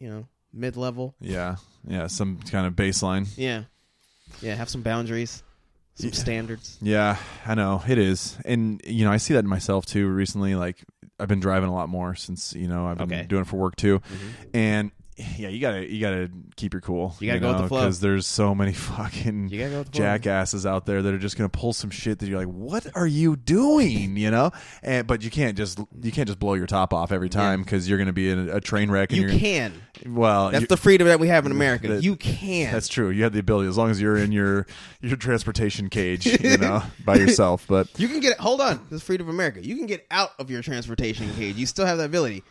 you 0.00 0.08
know 0.10 0.26
mid 0.52 0.76
level. 0.76 1.14
Yeah, 1.20 1.56
yeah. 1.86 2.08
Some 2.08 2.38
kind 2.50 2.66
of 2.66 2.74
baseline. 2.74 3.28
Yeah, 3.36 3.64
yeah. 4.40 4.54
Have 4.56 4.68
some 4.68 4.82
boundaries, 4.82 5.42
some 5.94 6.08
Yeah. 6.10 6.14
standards. 6.16 6.78
Yeah, 6.82 7.16
I 7.46 7.54
know 7.54 7.82
it 7.86 7.98
is, 7.98 8.36
and 8.44 8.80
you 8.84 9.04
know 9.04 9.12
I 9.12 9.18
see 9.18 9.34
that 9.34 9.40
in 9.44 9.48
myself 9.48 9.86
too. 9.86 10.08
Recently, 10.08 10.54
like 10.56 10.82
I've 11.18 11.28
been 11.28 11.40
driving 11.40 11.68
a 11.68 11.74
lot 11.74 11.88
more 11.88 12.14
since 12.16 12.54
you 12.54 12.66
know 12.66 12.86
I've 12.86 12.98
been 12.98 13.12
Okay. 13.12 13.26
doing 13.26 13.42
it 13.42 13.46
for 13.48 13.56
work 13.58 13.76
too, 13.76 14.00
Mhm. 14.00 14.50
and 14.54 14.90
yeah, 15.38 15.48
you 15.48 15.60
gotta 15.60 15.90
you 15.92 16.00
gotta 16.00 16.30
keep 16.56 16.72
your 16.72 16.80
cool. 16.80 17.14
You 17.20 17.26
gotta 17.28 17.40
go 17.40 17.52
with 17.52 17.62
the 17.62 17.68
flow. 17.68 17.80
because 17.80 18.00
there's 18.00 18.26
so 18.26 18.54
many 18.54 18.72
fucking 18.72 19.48
You 19.48 19.68
go 19.68 19.84
jackasses 19.84 20.66
out 20.66 20.86
there 20.86 21.02
that 21.02 21.14
are 21.14 21.18
just 21.18 21.36
gonna 21.36 21.48
pull 21.48 21.72
some 21.72 21.90
shit 21.90 22.18
that 22.18 22.28
you're 22.28 22.38
like, 22.38 22.48
what 22.48 22.86
are 22.94 23.06
you 23.06 23.36
doing? 23.36 24.16
You 24.16 24.30
know, 24.30 24.50
and 24.82 25.06
but 25.06 25.22
you 25.22 25.30
can't 25.30 25.56
just 25.56 25.78
you 26.02 26.12
can't 26.12 26.26
just 26.28 26.38
blow 26.38 26.54
your 26.54 26.66
top 26.66 26.92
off 26.94 27.12
every 27.12 27.28
time 27.28 27.62
because 27.62 27.88
you're 27.88 27.98
gonna 27.98 28.12
be 28.12 28.30
in 28.30 28.48
a, 28.48 28.56
a 28.56 28.60
train 28.60 28.90
wreck. 28.90 29.12
And 29.12 29.20
You 29.20 29.38
can. 29.38 29.72
Well, 30.06 30.50
That's 30.50 30.62
you- 30.62 30.66
the 30.66 30.76
freedom 30.76 31.08
that 31.08 31.20
we 31.20 31.28
have 31.28 31.44
in 31.46 31.52
America. 31.60 31.88
That- 31.88 32.02
you 32.04 32.16
can. 32.16 32.72
that's 32.72 32.88
true. 32.88 33.10
You 33.10 33.24
have 33.24 33.32
the 33.32 33.40
ability 33.40 33.68
as 33.68 33.76
long 33.76 33.90
as 33.90 34.00
you're 34.00 34.16
in 34.16 34.32
your 34.32 34.66
your 35.00 35.16
transportation 35.16 35.88
cage, 35.90 36.26
you 36.42 36.58
know, 36.58 36.82
by 37.04 37.16
yourself. 37.16 37.66
But 37.68 37.88
You 37.98 38.08
can 38.08 38.20
get 38.20 38.38
hold 38.38 38.60
on. 38.60 38.78
This 38.90 39.00
is 39.00 39.02
freedom 39.02 39.28
of 39.28 39.34
America. 39.34 39.64
You 39.64 39.76
can 39.76 39.86
get 39.86 40.06
out 40.10 40.30
of 40.38 40.50
your 40.50 40.62
transportation 40.62 41.30
cage. 41.34 41.56
You 41.56 41.66
still 41.66 41.86
have 41.86 41.98
that 41.98 42.04
ability. 42.06 42.42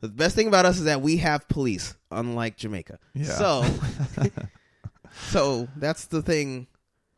The 0.00 0.08
best 0.08 0.36
thing 0.36 0.46
about 0.48 0.64
us 0.64 0.78
is 0.78 0.84
that 0.84 1.00
we 1.02 1.16
have 1.18 1.48
police, 1.48 1.94
unlike 2.10 2.56
Jamaica. 2.56 2.98
Yeah. 3.14 3.24
So, 3.24 3.64
so 5.30 5.68
that's 5.76 6.06
the 6.06 6.22
thing. 6.22 6.66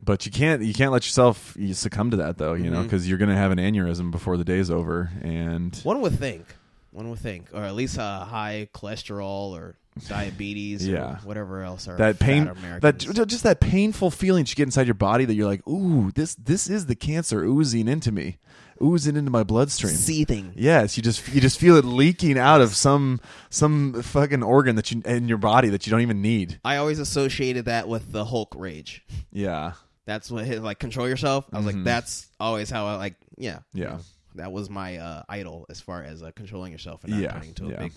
But 0.02 0.24
you 0.24 0.32
can't 0.32 0.62
you 0.62 0.72
can't 0.72 0.92
let 0.92 1.04
yourself 1.04 1.54
you 1.58 1.74
succumb 1.74 2.10
to 2.12 2.16
that 2.18 2.38
though, 2.38 2.54
you 2.54 2.70
know, 2.70 2.80
Mhm. 2.80 2.84
because 2.84 3.06
you're 3.08 3.18
gonna 3.18 3.36
have 3.36 3.50
an 3.52 3.58
aneurysm 3.58 4.10
before 4.10 4.36
the 4.38 4.44
day's 4.44 4.70
over, 4.70 5.10
and 5.22 5.76
One 5.82 6.00
would 6.00 6.18
think. 6.18 6.46
One 6.90 7.08
would 7.10 7.18
think, 7.20 7.48
or 7.52 7.62
at 7.62 7.74
least 7.74 7.98
a 7.98 8.00
high 8.28 8.68
cholesterol 8.74 9.50
or 9.52 9.76
diabetes, 10.08 10.86
Yeah. 10.86 11.12
or 11.12 11.16
whatever 11.24 11.62
else. 11.62 11.84
That 11.84 12.18
pain, 12.18 12.50
that 12.80 12.98
just 12.98 13.42
that 13.44 13.60
painful 13.60 14.10
feeling 14.10 14.46
you 14.48 14.54
get 14.54 14.64
inside 14.64 14.86
your 14.86 14.94
body 14.94 15.24
that 15.26 15.34
you're 15.34 15.46
like, 15.46 15.66
ooh, 15.68 16.10
this 16.14 16.34
this 16.34 16.68
is 16.70 16.86
the 16.86 16.96
cancer 16.96 17.44
oozing 17.44 17.86
into 17.86 18.10
me, 18.10 18.38
oozing 18.82 19.16
into 19.16 19.30
my 19.30 19.42
bloodstream. 19.42 19.94
seething. 19.94 20.52
Yes, 20.56 20.96
you 20.96 21.02
just 21.02 21.26
you 21.34 21.40
just 21.40 21.58
feel 21.60 21.76
it 21.76 21.84
leaking 21.84 22.38
out 22.38 22.60
of 22.60 22.74
some 22.74 23.20
some 23.50 24.02
fucking 24.02 24.42
organ 24.42 24.76
that 24.76 24.90
you 24.90 25.02
in 25.04 25.28
your 25.28 25.38
body 25.38 25.68
that 25.70 25.86
you 25.86 25.90
don't 25.90 26.00
even 26.02 26.22
need. 26.22 26.60
I 26.64 26.76
always 26.76 26.98
associated 26.98 27.66
that 27.66 27.88
with 27.88 28.12
the 28.12 28.24
Hulk 28.24 28.54
rage. 28.56 29.04
Yeah, 29.32 29.72
That's 30.06 30.30
what 30.30 30.44
his 30.44 30.60
like 30.60 30.78
control 30.78 31.08
yourself. 31.08 31.44
I 31.52 31.58
was 31.58 31.66
Mhm. 31.66 31.74
like, 31.76 31.84
that's 31.84 32.26
always 32.40 32.70
how 32.70 32.86
I 32.86 32.96
like. 32.96 33.14
Yeah, 33.36 33.60
Yeah. 33.74 33.98
That 34.36 34.52
was 34.52 34.70
my 34.70 34.96
uh, 34.98 35.22
idol 35.28 35.66
as 35.70 35.80
far 35.80 36.04
as 36.04 36.22
uh, 36.22 36.30
controlling 36.36 36.70
yourself 36.72 37.02
and 37.04 37.12
not 37.12 37.20
Yeah, 37.22 37.32
turning 37.32 37.48
into 37.48 37.66
a 37.66 37.70
yeah. 37.70 37.78
big. 37.80 37.92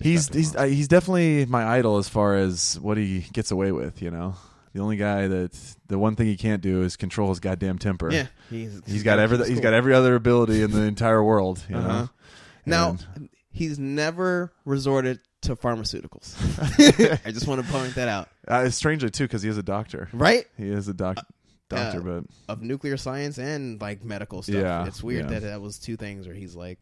he's 0.00 0.28
he's 0.28 0.56
uh, 0.56 0.64
he's 0.64 0.88
definitely 0.88 1.46
my 1.46 1.64
idol 1.64 1.98
as 1.98 2.08
far 2.08 2.36
as 2.36 2.78
what 2.80 2.96
he 2.96 3.20
gets 3.32 3.50
away 3.52 3.70
with. 3.72 4.02
You 4.02 4.10
know, 4.10 4.34
the 4.72 4.80
only 4.80 4.96
guy 4.96 5.28
that 5.28 5.52
the 5.86 5.98
one 5.98 6.16
thing 6.16 6.26
he 6.26 6.36
can't 6.36 6.62
do 6.62 6.82
is 6.82 6.96
control 6.96 7.28
his 7.30 7.40
goddamn 7.40 7.78
temper. 7.78 8.10
yeah, 8.12 8.26
he's, 8.50 8.80
he's 8.86 9.02
got 9.02 9.18
every 9.18 9.38
he's 9.48 9.60
got 9.60 9.72
every 9.74 9.94
other 9.94 10.14
ability 10.14 10.62
in 10.62 10.70
the 10.70 10.82
entire 10.94 11.22
world. 11.22 11.62
You 11.68 11.76
Uh-huh. 11.76 11.88
know. 12.02 12.08
Now 12.66 12.96
And- 13.14 13.28
he's 13.50 13.78
never 13.78 14.52
resorted 14.64 15.20
to 15.42 15.56
pharmaceuticals. 15.56 16.36
I 17.26 17.32
just 17.32 17.48
want 17.48 17.64
to 17.66 17.72
point 17.72 17.96
that 17.96 18.08
out. 18.08 18.28
Uh, 18.46 18.70
strangely 18.70 19.10
too, 19.10 19.24
because 19.24 19.42
he 19.42 19.48
is 19.48 19.58
a 19.58 19.62
doctor. 19.62 20.08
Right 20.12 20.46
He 20.56 20.68
is 20.68 20.86
a 20.88 20.94
doc- 20.94 21.18
doctor, 21.68 21.98
uh, 21.98 22.20
but 22.20 22.24
of 22.48 22.62
nuclear 22.62 22.96
science 22.96 23.38
and 23.38 23.80
like 23.80 24.04
medical 24.04 24.42
stuff. 24.42 24.54
Yeah, 24.54 24.86
it's 24.86 25.02
weird 25.02 25.24
yeah. 25.24 25.40
that 25.40 25.42
that 25.42 25.60
was 25.60 25.78
two 25.80 25.96
things 25.96 26.26
where 26.26 26.36
he's 26.36 26.54
like, 26.54 26.78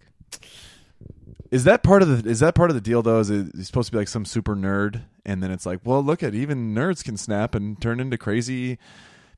is 1.51 1.65
that 1.65 1.83
part 1.83 2.03
of 2.03 2.23
the 2.23 2.31
is 2.31 2.41
that 2.41 2.55
part 2.55 2.71
of 2.71 2.75
the 2.75 2.81
deal 2.81 3.03
though? 3.03 3.21
Is 3.21 3.31
it 3.31 3.49
he's 3.55 3.67
supposed 3.67 3.87
to 3.87 3.93
be 3.93 3.99
like 3.99 4.09
some 4.09 4.25
super 4.25 4.55
nerd, 4.55 5.03
and 5.25 5.43
then 5.43 5.51
it's 5.51 5.67
like, 5.67 5.81
well, 5.85 6.03
look 6.03 6.23
at 6.23 6.35
even 6.35 6.75
nerds 6.75 7.05
can 7.05 7.17
snap 7.17 7.55
and 7.55 7.81
turn 7.81 8.01
into 8.01 8.17
crazy 8.19 8.79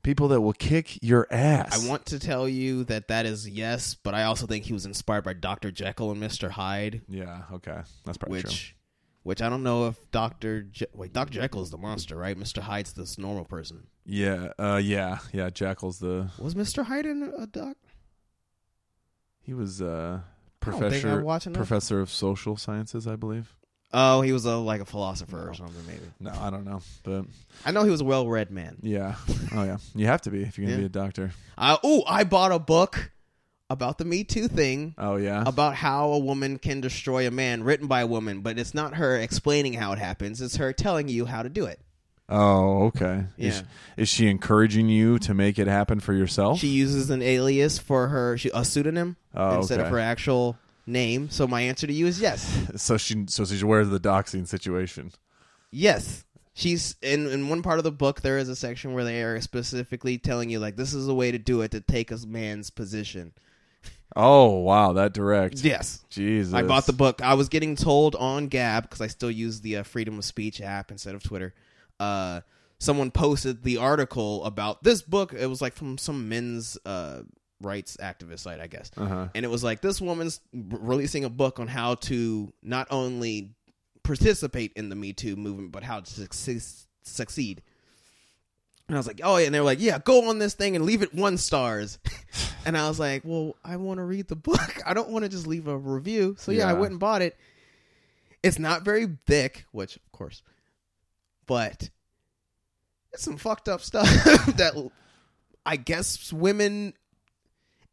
people 0.03 0.27
that 0.27 0.41
will 0.41 0.53
kick 0.53 1.01
your 1.01 1.27
ass. 1.31 1.85
I 1.85 1.89
want 1.89 2.05
to 2.07 2.19
tell 2.19 2.47
you 2.47 2.83
that 2.85 3.07
that 3.07 3.25
is 3.25 3.47
yes, 3.47 3.95
but 3.95 4.13
I 4.13 4.23
also 4.23 4.45
think 4.45 4.65
he 4.65 4.73
was 4.73 4.85
inspired 4.85 5.23
by 5.23 5.33
Doctor 5.33 5.71
Jekyll 5.71 6.11
and 6.11 6.19
Mister 6.19 6.49
Hyde, 6.49 7.01
Yeah. 7.07 7.43
Okay. 7.53 7.81
That's 8.05 8.17
probably 8.17 8.41
true. 8.41 8.49
which. 8.49 8.75
Which 9.23 9.41
I 9.41 9.47
don't 9.47 9.63
know 9.63 9.87
if 9.87 9.95
Doctor 10.11 10.63
Je- 10.63 10.85
wait 10.93 11.13
Doctor 11.13 11.35
Jekyll 11.39 11.61
is 11.61 11.69
the 11.69 11.77
monster, 11.77 12.17
right? 12.17 12.37
Mister 12.37 12.59
Hyde's 12.59 12.91
this 12.91 13.17
normal 13.17 13.45
person. 13.45 13.87
Yeah. 14.05 14.49
Uh. 14.59 14.81
Yeah. 14.83 15.19
Yeah. 15.31 15.49
Jekyll's 15.49 15.99
the 15.99 16.29
Was 16.37 16.57
Mister 16.57 16.83
Hyde 16.83 17.05
in 17.05 17.31
a 17.39 17.47
doc? 17.47 17.77
he 19.39 19.53
was 19.53 19.81
uh 19.81 20.19
I 20.19 20.19
don't 20.19 20.23
think 20.23 20.32
professor 20.63 21.09
I'm 21.09 21.23
watching 21.23 21.51
enough. 21.53 21.67
professor 21.67 21.99
of 22.01 22.09
social 22.09 22.57
sciences, 22.57 23.07
I 23.07 23.15
believe. 23.15 23.55
Oh, 23.95 24.21
he 24.21 24.31
was 24.31 24.45
a 24.45 24.55
like 24.57 24.81
a 24.81 24.85
philosopher 24.85 25.49
or 25.49 25.53
something, 25.53 25.85
maybe. 25.85 26.01
No, 26.19 26.31
I 26.31 26.49
don't 26.49 26.65
know, 26.65 26.81
but 27.03 27.25
I 27.65 27.71
know 27.71 27.83
he 27.83 27.91
was 27.91 28.01
a 28.01 28.05
well-read 28.05 28.49
man. 28.49 28.77
yeah. 28.81 29.15
Oh 29.55 29.63
yeah. 29.63 29.77
You 29.93 30.07
have 30.07 30.21
to 30.21 30.31
be 30.31 30.41
if 30.41 30.57
you're 30.57 30.65
gonna 30.65 30.77
Yeah. 30.77 30.81
be 30.81 30.85
a 30.87 30.89
doctor. 30.89 31.31
Uh, 31.57 31.77
oh, 31.83 32.03
I 32.07 32.23
bought 32.23 32.51
a 32.51 32.57
book 32.59 33.11
about 33.69 33.97
the 33.99 34.05
Me 34.05 34.23
Too 34.23 34.47
thing, 34.47 34.95
Oh 34.97 35.15
yeah. 35.17 35.43
about 35.45 35.75
how 35.75 36.09
a 36.11 36.17
woman 36.19 36.57
can 36.57 36.81
destroy 36.81 37.27
a 37.27 37.31
man, 37.31 37.63
written 37.63 37.85
by 37.87 38.01
a 38.01 38.07
woman, 38.07 38.41
but 38.41 38.57
it's 38.57 38.73
not 38.73 38.95
her 38.95 39.15
explaining 39.17 39.73
how 39.73 39.91
it 39.93 39.99
happens; 39.99 40.41
it's 40.41 40.55
her 40.55 40.73
telling 40.73 41.07
you 41.07 41.25
how 41.25 41.43
to 41.43 41.49
do 41.49 41.65
it. 41.65 41.79
Oh, 42.35 42.85
okay. 42.85 43.25
Yeah. 43.37 43.49
Is, 43.49 43.63
is 43.95 44.09
she 44.09 44.27
encouraging 44.27 44.89
you 44.89 45.19
to 45.19 45.33
make 45.35 45.59
it 45.59 45.67
happen 45.67 45.99
for 45.99 46.13
yourself? 46.13 46.59
She 46.59 46.67
uses 46.67 47.09
an 47.11 47.21
alias 47.21 47.77
for 47.77 48.07
her, 48.07 48.37
she, 48.37 48.49
a 48.53 48.65
pseudonym 48.65 49.17
Oh, 49.35 49.57
instead 49.57 49.79
of 49.79 49.87
her 49.89 49.99
actual 49.99 50.57
name. 50.87 51.29
So 51.29 51.47
my 51.47 51.61
answer 51.61 51.85
to 51.85 51.93
you 51.93 52.07
is 52.07 52.19
yes, 52.19 52.59
so 52.81 52.97
she 52.97 53.25
so 53.27 53.45
she's 53.45 53.61
aware 53.61 53.81
of 53.81 53.89
the 53.91 53.99
doxing 53.99 54.47
situation. 54.47 55.11
yes. 55.71 56.25
She's 56.55 56.95
in 57.01 57.25
in 57.25 57.49
one 57.49 57.63
part 57.63 57.79
of 57.79 57.83
the 57.83 57.91
book. 57.91 58.21
There 58.21 58.37
is 58.37 58.47
a 58.47 58.55
section 58.55 58.93
where 58.93 59.03
they 59.03 59.23
are 59.23 59.41
specifically 59.41 60.19
telling 60.19 60.51
you 60.51 60.59
like 60.59 60.75
this 60.75 60.93
is 60.93 61.07
a 61.07 61.13
way 61.13 61.31
to 61.31 61.39
do 61.39 61.61
it 61.61 61.71
to 61.71 61.81
take 61.81 62.11
a 62.11 62.17
man's 62.27 62.69
position. 62.69 63.33
Oh 64.15 64.59
wow, 64.59 64.93
that 64.93 65.13
direct. 65.13 65.63
Yes, 65.63 66.05
Jesus. 66.11 66.53
I 66.53 66.61
bought 66.61 66.85
the 66.85 66.93
book. 66.93 67.23
I 67.23 67.33
was 67.33 67.49
getting 67.49 67.75
told 67.75 68.15
on 68.15 68.49
Gab 68.49 68.83
because 68.83 69.01
I 69.01 69.07
still 69.07 69.31
use 69.31 69.61
the 69.61 69.77
uh, 69.77 69.83
Freedom 69.83 70.19
of 70.19 70.25
Speech 70.25 70.61
app 70.61 70.91
instead 70.91 71.15
of 71.15 71.23
Twitter. 71.23 71.55
Uh, 71.99 72.41
someone 72.79 73.11
posted 73.11 73.63
the 73.63 73.77
article 73.77 74.43
about 74.45 74.83
this 74.83 75.01
book. 75.01 75.33
It 75.33 75.47
was 75.47 75.61
like 75.61 75.73
from 75.73 75.97
some 75.97 76.29
men's 76.29 76.77
uh, 76.85 77.21
rights 77.61 77.97
activist 77.97 78.39
site, 78.39 78.59
I 78.59 78.67
guess. 78.67 78.91
Uh-huh. 78.97 79.27
And 79.33 79.45
it 79.45 79.49
was 79.49 79.63
like 79.63 79.81
this 79.81 80.01
woman's 80.01 80.41
r- 80.53 80.79
releasing 80.79 81.23
a 81.23 81.29
book 81.29 81.59
on 81.59 81.67
how 81.67 81.95
to 81.95 82.51
not 82.61 82.87
only 82.91 83.51
participate 84.03 84.73
in 84.75 84.89
the 84.89 84.95
Me 84.95 85.13
Too 85.13 85.35
movement, 85.35 85.71
but 85.71 85.83
how 85.83 86.01
to 86.01 86.11
succeed. 86.11 86.61
succeed. 87.03 87.61
And 88.89 88.97
I 88.97 88.99
was 88.99 89.07
like, 89.07 89.21
oh 89.23 89.37
yeah, 89.37 89.45
and 89.45 89.55
they 89.55 89.59
were 89.59 89.65
like, 89.65 89.79
yeah, 89.79 89.97
go 90.03 90.29
on 90.29 90.39
this 90.39 90.55
thing 90.55 90.75
and 90.75 90.83
leave 90.83 91.01
it 91.03 91.13
one 91.13 91.37
stars. 91.37 91.99
and 92.65 92.77
I 92.77 92.89
was 92.89 92.99
like, 92.99 93.21
well, 93.23 93.55
I 93.63 93.77
want 93.77 93.99
to 93.99 94.03
read 94.03 94.27
the 94.27 94.35
book. 94.35 94.77
I 94.85 94.93
don't 94.93 95.09
want 95.09 95.23
to 95.23 95.29
just 95.29 95.47
leave 95.47 95.67
a 95.67 95.77
review. 95.77 96.35
So 96.37 96.51
yeah, 96.51 96.69
I 96.69 96.73
went 96.73 96.91
and 96.91 96.99
bought 96.99 97.21
it. 97.21 97.37
It's 98.43 98.59
not 98.59 98.83
very 98.83 99.07
thick, 99.25 99.65
which 99.71 99.95
of 99.95 100.11
course, 100.11 100.43
but 101.45 101.89
it's 103.11 103.23
some 103.23 103.37
fucked 103.37 103.67
up 103.69 103.81
stuff 103.81 104.07
that 104.57 104.89
I 105.65 105.75
guess 105.77 106.31
women. 106.33 106.93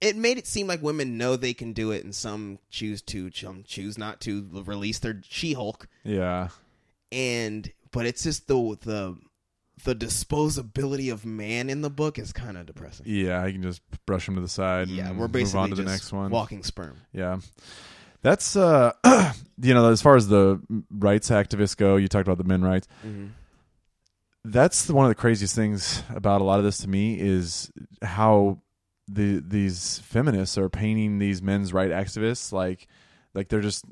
It 0.00 0.16
made 0.16 0.38
it 0.38 0.46
seem 0.46 0.66
like 0.66 0.82
women 0.82 1.18
know 1.18 1.36
they 1.36 1.52
can 1.52 1.74
do 1.74 1.90
it, 1.90 2.04
and 2.04 2.14
some 2.14 2.58
choose 2.70 3.02
to, 3.02 3.30
some 3.32 3.64
choose 3.66 3.98
not 3.98 4.18
to 4.22 4.48
release 4.64 4.98
their 4.98 5.20
She-Hulk 5.28 5.86
Yeah. 6.04 6.48
and 7.12 7.70
but 7.92 8.06
it's 8.06 8.22
just 8.22 8.48
the 8.48 8.54
the 8.80 9.18
the 9.84 9.94
disposability 9.94 11.12
of 11.12 11.26
man 11.26 11.68
in 11.68 11.82
the 11.82 11.90
book 11.90 12.18
is 12.18 12.32
kind 12.32 12.56
of 12.56 12.64
depressing. 12.66 13.04
Yeah, 13.08 13.42
I 13.42 13.52
can 13.52 13.62
just 13.62 13.82
brush 14.06 14.24
them 14.24 14.36
to 14.36 14.40
the 14.40 14.48
side. 14.48 14.88
Yeah, 14.88 15.08
and 15.10 15.18
we're 15.18 15.28
basically 15.28 15.58
move 15.60 15.64
on 15.64 15.70
to 15.70 15.74
the 15.76 15.82
just 15.82 15.92
next 15.92 16.12
one. 16.12 16.30
walking 16.30 16.62
sperm. 16.62 16.96
Yeah. 17.12 17.40
That's 18.22 18.56
uh 18.56 18.92
you 19.60 19.74
know, 19.74 19.90
as 19.90 20.00
far 20.00 20.16
as 20.16 20.28
the 20.28 20.60
rights 20.90 21.28
activists 21.28 21.76
go, 21.76 21.96
you 21.96 22.08
talked 22.08 22.26
about 22.26 22.38
the 22.38 22.44
men 22.44 22.62
rights. 22.62 22.88
That's 24.44 24.88
one 24.88 25.04
of 25.04 25.10
the 25.10 25.16
craziest 25.16 25.54
things 25.54 26.02
about 26.14 26.40
a 26.40 26.44
lot 26.44 26.58
of 26.58 26.64
this 26.64 26.78
to 26.78 26.88
me 26.88 27.20
is 27.20 27.70
how 28.02 28.58
the 29.06 29.42
these 29.44 29.98
feminists 29.98 30.56
are 30.56 30.68
painting 30.68 31.18
these 31.18 31.42
men's 31.42 31.72
right 31.72 31.90
activists 31.90 32.52
like 32.52 32.86
like 33.34 33.48
they're 33.48 33.60
just 33.60 33.84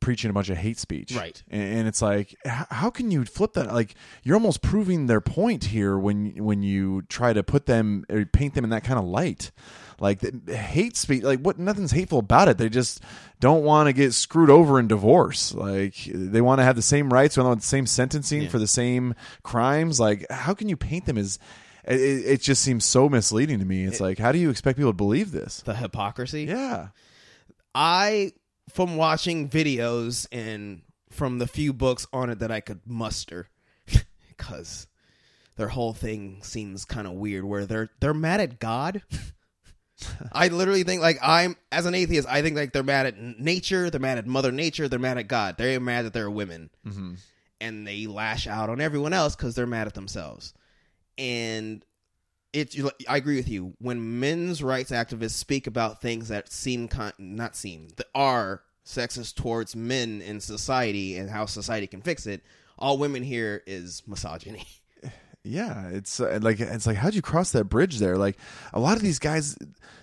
preaching 0.00 0.30
a 0.30 0.32
bunch 0.32 0.50
of 0.50 0.56
hate 0.56 0.78
speech. 0.78 1.12
Right. 1.16 1.42
And, 1.48 1.78
and 1.78 1.88
it's 1.88 2.00
like 2.00 2.36
h- 2.46 2.66
how 2.70 2.90
can 2.90 3.10
you 3.10 3.24
flip 3.24 3.54
that 3.54 3.72
like 3.72 3.94
you're 4.22 4.36
almost 4.36 4.62
proving 4.62 5.06
their 5.06 5.20
point 5.20 5.64
here 5.64 5.98
when 5.98 6.44
when 6.44 6.62
you 6.62 7.02
try 7.02 7.32
to 7.32 7.42
put 7.42 7.66
them 7.66 8.04
or 8.08 8.24
paint 8.24 8.54
them 8.54 8.64
in 8.64 8.70
that 8.70 8.84
kind 8.84 8.98
of 8.98 9.04
light. 9.04 9.50
Like 9.98 10.48
hate 10.48 10.96
speech, 10.96 11.22
like 11.22 11.40
what? 11.40 11.58
Nothing's 11.58 11.90
hateful 11.92 12.18
about 12.18 12.48
it. 12.48 12.58
They 12.58 12.68
just 12.68 13.00
don't 13.40 13.64
want 13.64 13.86
to 13.88 13.92
get 13.94 14.12
screwed 14.12 14.50
over 14.50 14.78
in 14.78 14.88
divorce. 14.88 15.54
Like 15.54 15.94
they 16.04 16.40
want 16.42 16.58
to 16.58 16.64
have 16.64 16.76
the 16.76 16.82
same 16.82 17.10
rights, 17.12 17.38
want 17.38 17.60
the 17.60 17.66
same 17.66 17.86
sentencing 17.86 18.42
Yeah. 18.42 18.48
for 18.48 18.58
the 18.58 18.66
same 18.66 19.14
crimes. 19.42 19.98
Like 19.98 20.26
how 20.30 20.52
can 20.52 20.68
you 20.68 20.76
paint 20.76 21.06
them 21.06 21.16
as? 21.16 21.38
It, 21.84 22.00
it 22.00 22.40
just 22.42 22.62
seems 22.62 22.84
so 22.84 23.08
misleading 23.08 23.58
to 23.60 23.64
me. 23.64 23.84
It's 23.84 24.00
like 24.00 24.18
how 24.18 24.32
do 24.32 24.38
you 24.38 24.50
expect 24.50 24.76
people 24.76 24.90
to 24.92 24.96
believe 24.96 25.30
this? 25.32 25.62
The 25.62 25.74
hypocrisy. 25.74 26.44
Yeah, 26.44 26.88
I 27.74 28.32
from 28.70 28.96
watching 28.96 29.48
videos 29.48 30.26
and 30.32 30.82
from 31.10 31.38
the 31.38 31.46
few 31.46 31.72
books 31.72 32.06
on 32.12 32.28
it 32.30 32.40
that 32.40 32.50
I 32.50 32.60
could 32.60 32.80
muster 32.84 33.48
cuz 34.36 34.86
their 35.56 35.68
whole 35.68 35.94
thing 35.94 36.40
seems 36.42 36.84
kind 36.84 37.06
of 37.06 37.14
weird 37.14 37.44
where 37.44 37.64
they're 37.64 37.88
they're 38.00 38.12
mad 38.12 38.40
at 38.40 38.58
God. 38.58 39.02
I 40.32 40.48
literally 40.48 40.82
think 40.84 41.00
like 41.02 41.18
I'm 41.22 41.56
as 41.72 41.86
an 41.86 41.94
atheist, 41.94 42.28
I 42.28 42.42
think 42.42 42.56
like 42.56 42.72
they're 42.72 42.82
mad 42.82 43.06
at 43.06 43.18
nature, 43.18 43.88
they're 43.90 44.00
mad 44.00 44.18
at 44.18 44.26
Mother 44.26 44.52
Nature, 44.52 44.88
they're 44.88 44.98
mad 44.98 45.18
at 45.18 45.28
God. 45.28 45.56
They're 45.56 45.80
mad 45.80 46.04
that 46.04 46.12
they're 46.12 46.30
women, 46.30 46.70
Mm-hmm. 46.86 47.14
and 47.60 47.86
they 47.86 48.06
lash 48.06 48.46
out 48.46 48.68
on 48.70 48.80
everyone 48.80 49.12
else 49.12 49.34
because 49.36 49.54
they're 49.54 49.66
mad 49.66 49.86
at 49.86 49.94
themselves. 49.94 50.52
And 51.18 51.84
it's 52.52 52.76
I 53.08 53.16
agree 53.16 53.36
with 53.36 53.48
you 53.48 53.74
when 53.78 54.20
men's 54.20 54.62
rights 54.62 54.90
activists 54.90 55.30
speak 55.32 55.66
about 55.66 56.00
things 56.00 56.28
that 56.28 56.50
seem 56.52 56.88
con- 56.88 57.12
not 57.18 57.56
seem 57.56 57.88
that 57.96 58.06
are 58.14 58.62
sexist 58.84 59.34
towards 59.34 59.74
men 59.74 60.22
in 60.22 60.40
society 60.40 61.16
and 61.16 61.28
how 61.28 61.46
society 61.46 61.86
can 61.86 62.00
fix 62.02 62.26
it. 62.26 62.42
All 62.78 62.98
women 62.98 63.22
here 63.22 63.62
is 63.66 64.02
misogyny. 64.06 64.66
yeah. 65.46 65.88
It's 65.88 66.20
uh, 66.20 66.38
like 66.42 66.60
it's 66.60 66.86
like 66.86 66.96
how'd 66.96 67.14
you 67.14 67.22
cross 67.22 67.52
that 67.52 67.64
bridge 67.64 67.98
there? 67.98 68.16
Like 68.16 68.36
a 68.74 68.80
lot 68.80 68.96
of 68.96 69.02
these 69.02 69.18
guys, 69.18 69.56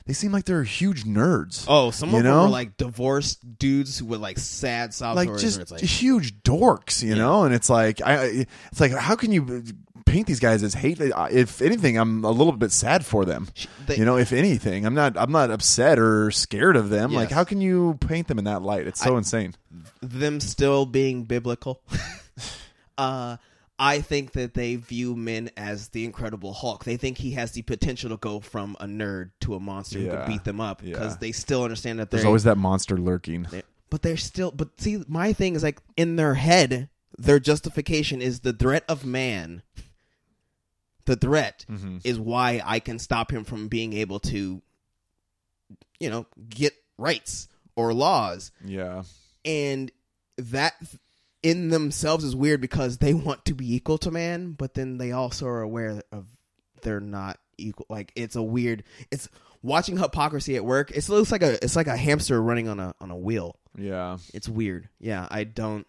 they 0.05 0.13
seem 0.13 0.31
like 0.31 0.45
they're 0.45 0.63
huge 0.63 1.03
nerds. 1.03 1.65
Oh, 1.67 1.91
some 1.91 2.11
You 2.11 2.17
of 2.17 2.23
know? 2.23 2.37
them 2.37 2.45
are 2.47 2.49
like 2.49 2.77
divorced 2.77 3.57
dudes 3.59 3.97
who 3.99 4.05
were 4.05 4.17
like 4.17 4.37
sad 4.39 4.93
sob 4.93 5.15
like 5.15 5.29
just 5.37 5.71
like, 5.71 5.81
huge 5.81 6.41
dorks, 6.43 7.03
you 7.03 7.15
know. 7.15 7.43
And 7.43 7.53
it's 7.53 7.69
like 7.69 8.01
I, 8.01 8.45
it's 8.71 8.79
like 8.79 8.91
how 8.93 9.15
can 9.15 9.31
you 9.31 9.63
paint 10.05 10.27
these 10.27 10.39
guys 10.39 10.63
as 10.63 10.73
hate? 10.73 10.99
If 10.99 11.61
anything, 11.61 11.97
I'm 11.97 12.23
a 12.25 12.31
little 12.31 12.53
bit 12.53 12.71
sad 12.71 13.05
for 13.05 13.23
them. 13.25 13.47
they- 13.85 13.97
you 13.97 14.05
know, 14.05 14.17
if 14.17 14.33
anything, 14.33 14.85
I'm 14.85 14.93
not. 14.93 15.17
I'm 15.17 15.31
not 15.31 15.49
upset 15.51 15.97
or 15.99 16.29
scared 16.31 16.75
of 16.75 16.89
them. 16.89 17.13
Like, 17.13 17.31
how 17.31 17.43
can 17.43 17.61
you 17.61 17.97
paint 18.01 18.27
them 18.27 18.37
in 18.39 18.45
that 18.45 18.61
light? 18.61 18.85
It's 18.87 18.99
so 19.01 19.15
I- 19.15 19.17
insane. 19.19 19.55
them 20.01 20.39
still 20.39 20.85
being 20.85 21.23
biblical. 21.23 21.81
uh 22.97 23.37
I 23.79 24.01
think 24.01 24.33
that 24.33 24.53
they 24.53 24.75
view 24.75 25.15
men 25.15 25.49
as 25.57 25.89
the 25.89 26.05
Incredible 26.05 26.53
Hulk. 26.53 26.83
They 26.83 26.95
think 26.97 27.17
he 27.17 27.31
has 27.31 27.51
the 27.53 27.63
potential 27.63 28.09
to 28.11 28.17
go 28.17 28.39
from 28.39 28.77
a 28.79 28.85
nerd 28.85 29.31
to 29.41 29.55
a 29.55 29.59
monster 29.59 29.99
who 29.99 30.05
Yeah. 30.05 30.23
can 30.25 30.31
beat 30.31 30.43
them 30.43 30.61
up 30.61 30.81
because 30.83 31.13
Yeah. 31.13 31.17
they 31.19 31.31
still 31.31 31.63
understand 31.63 31.99
that 31.99 32.11
There's 32.11 32.21
they're 32.21 32.27
always 32.27 32.43
that 32.43 32.57
monster 32.57 32.97
lurking. 32.97 33.47
they- 33.49 33.63
but 33.89 34.01
they're 34.03 34.17
still 34.17 34.51
but 34.51 34.79
see 34.79 35.03
my 35.07 35.33
thing 35.33 35.55
is 35.55 35.63
like 35.63 35.79
in 35.97 36.15
their 36.15 36.35
head 36.35 36.89
their 37.17 37.39
justification 37.39 38.21
is 38.21 38.39
the 38.39 38.53
threat 38.53 38.83
of 38.89 39.05
man 39.05 39.61
the 41.05 41.15
threat 41.15 41.65
Mm-hmm. 41.69 41.97
is 42.03 42.19
why 42.19 42.61
i 42.65 42.79
can 42.79 42.97
stop 42.97 43.31
him 43.31 43.43
from 43.43 43.67
being 43.67 43.93
able 43.93 44.19
to 44.21 44.61
you 45.99 46.09
know 46.09 46.25
get 46.49 46.73
rights 46.97 47.47
or 47.75 47.93
laws 47.93 48.51
Yeah, 48.65 49.03
and 49.45 49.91
that 50.37 50.73
in 51.43 51.69
themselves 51.69 52.23
is 52.23 52.35
weird 52.35 52.61
because 52.61 52.97
they 52.97 53.13
want 53.13 53.45
to 53.45 53.53
be 53.53 53.75
equal 53.75 53.97
to 53.97 54.11
man 54.11 54.53
but 54.53 54.73
then 54.73 54.97
they 54.97 55.11
also 55.11 55.45
are 55.45 55.61
aware 55.61 56.01
of 56.11 56.25
they're 56.81 56.99
not 56.99 57.37
equal 57.57 57.85
like 57.89 58.11
it's 58.15 58.35
a 58.35 58.41
weird 58.41 58.83
it's 59.11 59.29
watching 59.61 59.97
hypocrisy 59.97 60.55
at 60.55 60.65
work 60.65 60.89
it 60.91 61.07
looks 61.07 61.31
like 61.31 61.43
a 61.43 61.63
it's 61.63 61.75
like 61.75 61.87
a 61.87 61.95
hamster 61.95 62.41
running 62.41 62.67
on 62.67 62.79
a 62.79 62.93
on 62.99 63.11
a 63.11 63.17
wheel 63.17 63.57
yeah. 63.77 64.17
it's 64.33 64.47
weird. 64.47 64.89
Yeah, 64.99 65.27
I 65.29 65.43
don't. 65.43 65.87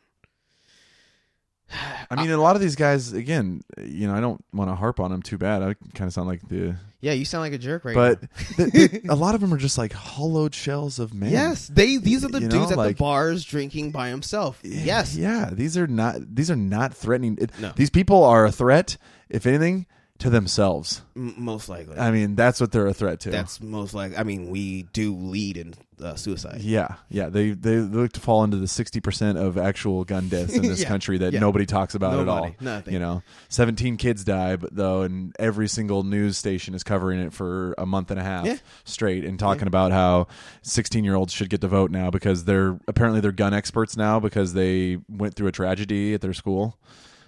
I 2.10 2.16
mean, 2.22 2.30
a 2.30 2.34
uh, 2.38 2.42
lot 2.42 2.56
of 2.56 2.62
these 2.62 2.76
guys, 2.76 3.12
again, 3.12 3.62
you 3.80 4.06
know, 4.06 4.14
I 4.14 4.20
don't 4.20 4.42
want 4.52 4.70
to 4.70 4.74
harp 4.74 5.00
on 5.00 5.10
them 5.10 5.22
too 5.22 5.38
bad. 5.38 5.62
I 5.62 5.74
kind 5.94 6.06
of 6.08 6.12
sound 6.12 6.28
like 6.28 6.48
the, 6.48 6.76
Yeah, 7.00 7.12
you 7.12 7.24
sound 7.24 7.42
like 7.42 7.52
a 7.52 7.58
jerk 7.58 7.84
right 7.84 7.94
but 7.94 8.22
now. 8.22 8.28
the, 8.66 9.00
a 9.08 9.14
lot 9.14 9.34
of 9.34 9.40
them 9.40 9.52
are 9.52 9.56
just 9.58 9.78
like 9.78 9.92
hollowed 9.92 10.54
shells 10.54 10.98
of 10.98 11.12
men. 11.14 11.30
Yes, 11.30 11.68
they. 11.68 11.96
These 11.96 12.24
are 12.24 12.28
the 12.28 12.40
You 12.40 12.48
dudes 12.48 12.66
know, 12.66 12.70
at 12.72 12.76
like- 12.78 12.96
the 12.96 13.00
bars 13.02 13.44
drinking 13.44 13.90
by 13.90 14.08
himself. 14.08 14.60
Yes. 14.62 15.16
yeah 15.16 15.50
these 15.52 15.76
are 15.76 15.86
not 15.86 16.16
these 16.34 16.50
are 16.50 16.56
not 16.56 16.94
threatening 16.94 17.38
it, 17.40 17.50
No. 17.60 17.72
these 17.76 17.90
people 17.90 18.24
are 18.24 18.44
a 18.44 18.52
threat 18.52 18.96
if 19.28 19.46
anything 19.46 19.86
to 20.18 20.30
themselves 20.30 21.02
M- 21.16 21.34
most 21.36 21.68
likely. 21.68 21.98
i 21.98 22.10
mean 22.12 22.36
that's 22.36 22.60
what 22.60 22.70
they're 22.70 22.86
a 22.86 22.94
threat 22.94 23.20
to 23.20 23.30
That's 23.30 23.60
most 23.60 23.94
likely. 23.94 24.16
I 24.16 24.22
mean, 24.22 24.48
we 24.48 24.84
do 24.92 25.14
lead 25.14 25.56
in 25.56 25.74
uh, 26.02 26.14
suicide. 26.16 26.60
yeah 26.60 26.96
yeah 27.08 27.28
they 27.28 27.50
they 27.50 27.76
look 27.78 28.12
to 28.12 28.20
fall 28.20 28.44
into 28.44 28.56
the 28.56 28.66
60% 28.66 29.36
of 29.36 29.56
actual 29.58 30.04
gun 30.04 30.28
deaths 30.28 30.54
in 30.54 30.62
this 30.68 30.82
Yeah, 30.82 30.88
country 30.88 31.18
that 31.18 31.32
yeah. 31.32 31.40
nobody 31.40 31.66
talks 31.66 31.94
about 31.94 32.18
at 32.18 32.28
all 32.28 32.54
nothing. 32.60 32.92
you 32.92 32.98
know 33.00 33.22
17 33.48 33.96
kids 33.96 34.24
die 34.24 34.56
but 34.56 34.74
though 34.74 35.02
and 35.02 35.34
every 35.38 35.68
single 35.68 36.02
news 36.02 36.36
station 36.38 36.74
is 36.74 36.82
covering 36.82 37.20
it 37.20 37.32
for 37.32 37.74
a 37.78 37.86
month 37.86 38.10
and 38.10 38.18
a 38.20 38.24
half 38.24 38.46
Yeah. 38.46 38.56
straight 38.84 39.24
and 39.24 39.38
talking 39.38 39.66
about 39.66 39.92
how 39.92 40.26
16 40.62 41.04
year 41.04 41.14
olds 41.14 41.32
should 41.32 41.50
get 41.50 41.60
to 41.60 41.68
vote 41.68 41.90
now 41.90 42.10
because 42.10 42.44
they're 42.44 42.78
apparently 42.88 43.20
they're 43.20 43.32
gun 43.32 43.54
experts 43.54 43.96
now 43.96 44.20
because 44.20 44.52
they 44.54 44.98
went 45.08 45.34
through 45.34 45.48
a 45.48 45.52
tragedy 45.52 46.14
at 46.14 46.20
their 46.20 46.34
school 46.34 46.78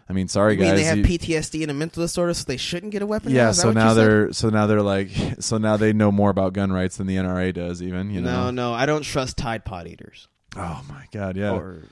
I 0.08 0.12
mean, 0.12 0.28
sorry 0.28 0.54
You 0.54 0.60
mean 0.60 0.68
guys. 0.70 0.78
they 0.78 0.84
have 0.84 0.98
you- 0.98 1.04
PTSD 1.04 1.62
and 1.62 1.70
a 1.70 1.74
mental 1.74 2.02
disorder, 2.02 2.32
so 2.32 2.44
they 2.44 2.56
shouldn't 2.56 2.92
get 2.92 3.02
a 3.02 3.06
weapon? 3.06 3.32
yeah, 3.32 3.50
so 3.50 3.72
now 3.72 3.92
they're 3.92 4.32
so 4.32 4.50
now 4.50 4.66
they're 4.68 4.82
like 4.82 5.10
so 5.40 5.58
now 5.58 5.76
they 5.76 5.92
know 5.92 6.12
more 6.12 6.30
about 6.30 6.52
gun 6.52 6.72
rights 6.72 6.98
than 6.98 7.06
the 7.08 7.16
NRA 7.16 7.52
does 7.52 7.82
even, 7.82 8.10
you 8.10 8.20
know. 8.20 8.44
No, 8.44 8.50
no, 8.50 8.72
I 8.74 8.86
don't 8.86 9.02
trust 9.02 9.36
Tide 9.36 9.64
Pod 9.64 9.88
eaters 9.88 10.28
Oh 10.56 10.82
my 10.88 11.04
god, 11.12 11.36
yeah. 11.36 11.50
or 11.52 11.82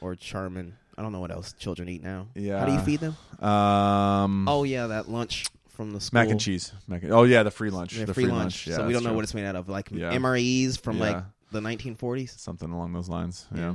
or 0.00 0.14
Charmin. 0.16 0.74
I 0.96 1.02
don't 1.02 1.12
know 1.12 1.20
what 1.20 1.30
else 1.30 1.52
children 1.52 1.88
eat 1.88 2.02
now. 2.02 2.26
Yeah. 2.34 2.58
How 2.58 2.66
do 2.66 2.72
you 2.72 2.80
feed 2.80 2.98
them? 3.00 3.16
um 3.40 4.48
Oh 4.48 4.64
yeah, 4.64 4.88
that 4.88 5.08
lunch 5.08 5.46
from 5.70 5.92
the 5.92 6.00
school. 6.00 6.18
mac 6.20 6.28
and 6.30 6.40
cheese. 6.40 6.72
Mac 6.88 7.04
and, 7.04 7.12
oh 7.12 7.22
yeah, 7.22 7.44
the 7.44 7.52
free 7.52 7.70
lunch. 7.70 7.96
Yeah, 7.96 8.04
the 8.06 8.14
free, 8.14 8.26
lunch. 8.26 8.66
Yeah, 8.66 8.76
so 8.76 8.86
we 8.86 8.92
don't 8.92 9.04
know 9.04 9.10
true. 9.10 9.16
what 9.16 9.22
it's 9.22 9.32
made 9.34 9.44
out 9.44 9.54
of. 9.54 9.68
Like 9.68 9.90
Yeah. 9.92 10.12
MREs 10.12 10.80
from 10.80 10.98
like 10.98 11.22
the 11.52 11.60
1940s. 11.60 12.36
something 12.40 12.70
along 12.72 12.94
those 12.94 13.08
lines. 13.08 13.46
Yeah. 13.54 13.60
Yeah. 13.60 13.74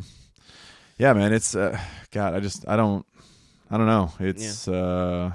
Yeah, 0.99 1.13
man, 1.13 1.33
it's 1.33 1.55
uh, 1.55 1.79
god, 2.11 2.35
I 2.35 2.39
just 2.39 2.67
I 2.67 2.75
don't 2.75 3.03
I 3.73 3.77
don't 3.77 3.87
know. 3.87 4.11
It's 4.19 4.67
uh 4.67 5.31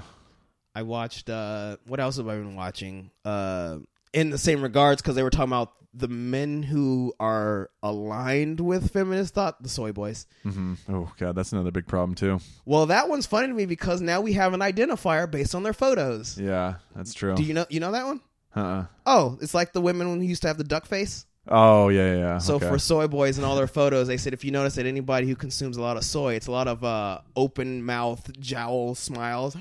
I 0.73 0.83
watched 0.83 1.29
uh 1.29 1.75
what 1.85 1.99
else 1.99 2.15
have 2.17 2.27
I 2.29 2.35
been 2.37 2.55
watching? 2.55 3.11
Uh 3.25 3.79
in 4.13 4.29
the 4.29 4.37
same 4.37 4.61
regards 4.61 5.01
because 5.01 5.15
they 5.15 5.23
were 5.23 5.29
talking 5.29 5.49
about 5.51 5.73
the 5.93 6.07
men 6.07 6.63
who 6.63 7.13
are 7.19 7.69
aligned 7.83 8.59
with 8.61 8.93
feminist 8.93 9.33
thought, 9.33 9.61
the 9.61 9.67
soy 9.67 9.91
boys. 9.91 10.25
mhm. 10.45 10.77
oh 10.87 11.11
god, 11.17 11.35
that's 11.35 11.51
another 11.51 11.71
big 11.71 11.85
problem 11.85 12.15
too. 12.15 12.39
Well, 12.63 12.85
that 12.85 13.09
one's 13.09 13.25
funny 13.25 13.47
to 13.47 13.53
me 13.53 13.65
because 13.65 13.99
now 13.99 14.21
we 14.21 14.33
have 14.33 14.53
an 14.53 14.61
identifier 14.61 15.29
based 15.29 15.53
on 15.53 15.63
their 15.63 15.73
photos. 15.73 16.37
Yeah, 16.39 16.75
that's 16.95 17.13
true. 17.13 17.35
Do 17.35 17.43
you 17.43 17.53
know 17.53 17.65
you 17.69 17.81
know 17.81 17.91
that 17.91 18.05
one? 18.05 18.21
uh-uh. 18.55 18.85
Oh, 19.05 19.37
it's 19.41 19.53
like 19.53 19.73
the 19.73 19.81
women 19.81 20.07
who 20.07 20.25
used 20.25 20.43
to 20.43 20.47
have 20.47 20.57
the 20.57 20.63
duck 20.63 20.85
face. 20.85 21.25
Oh 21.49 21.89
yeah, 21.89 22.13
yeah. 22.13 22.17
yeah. 22.17 22.37
So 22.37 22.55
okay. 22.55 22.67
for 22.69 22.77
soy 22.79 23.07
boys 23.07 23.37
and 23.37 23.45
all 23.45 23.55
their 23.55 23.67
photos, 23.67 24.07
they 24.07 24.17
said 24.17 24.33
if 24.33 24.43
you 24.43 24.51
notice 24.51 24.75
that 24.75 24.85
anybody 24.85 25.27
who 25.27 25.35
consumes 25.35 25.77
a 25.77 25.81
lot 25.81 25.97
of 25.97 26.03
soy, 26.03 26.35
it's 26.35 26.47
a 26.47 26.51
lot 26.51 26.67
of 26.67 26.83
uh, 26.83 27.19
open 27.35 27.83
mouth, 27.83 28.31
jowl 28.39 28.93
smiles. 28.95 29.57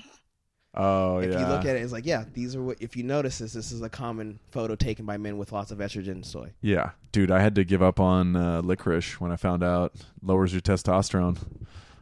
oh 0.74 1.18
If 1.18 1.30
yeah, 1.30 1.34
If 1.34 1.40
you 1.40 1.46
look 1.46 1.64
at 1.64 1.76
it, 1.76 1.82
it's 1.82 1.92
like 1.92 2.04
yeah, 2.04 2.24
these 2.34 2.54
are 2.54 2.62
what. 2.62 2.76
If 2.80 2.96
you 2.96 3.02
notice 3.04 3.38
this, 3.38 3.54
this 3.54 3.72
is 3.72 3.80
a 3.80 3.88
common 3.88 4.38
photo 4.50 4.74
taken 4.74 5.06
by 5.06 5.16
men 5.16 5.38
with 5.38 5.50
lots 5.50 5.70
of 5.70 5.78
estrogen 5.78 6.24
soy. 6.24 6.52
yeah, 6.60 6.90
dude. 7.10 7.30
I 7.30 7.40
had 7.40 7.54
to 7.54 7.64
give 7.64 7.82
up 7.82 7.98
on 7.98 8.36
uh, 8.36 8.60
licorice 8.62 9.18
when 9.18 9.32
I 9.32 9.36
found 9.36 9.62
out 9.62 9.94
lowers 10.22 10.52
your 10.52 10.60
testosterone. 10.60 11.38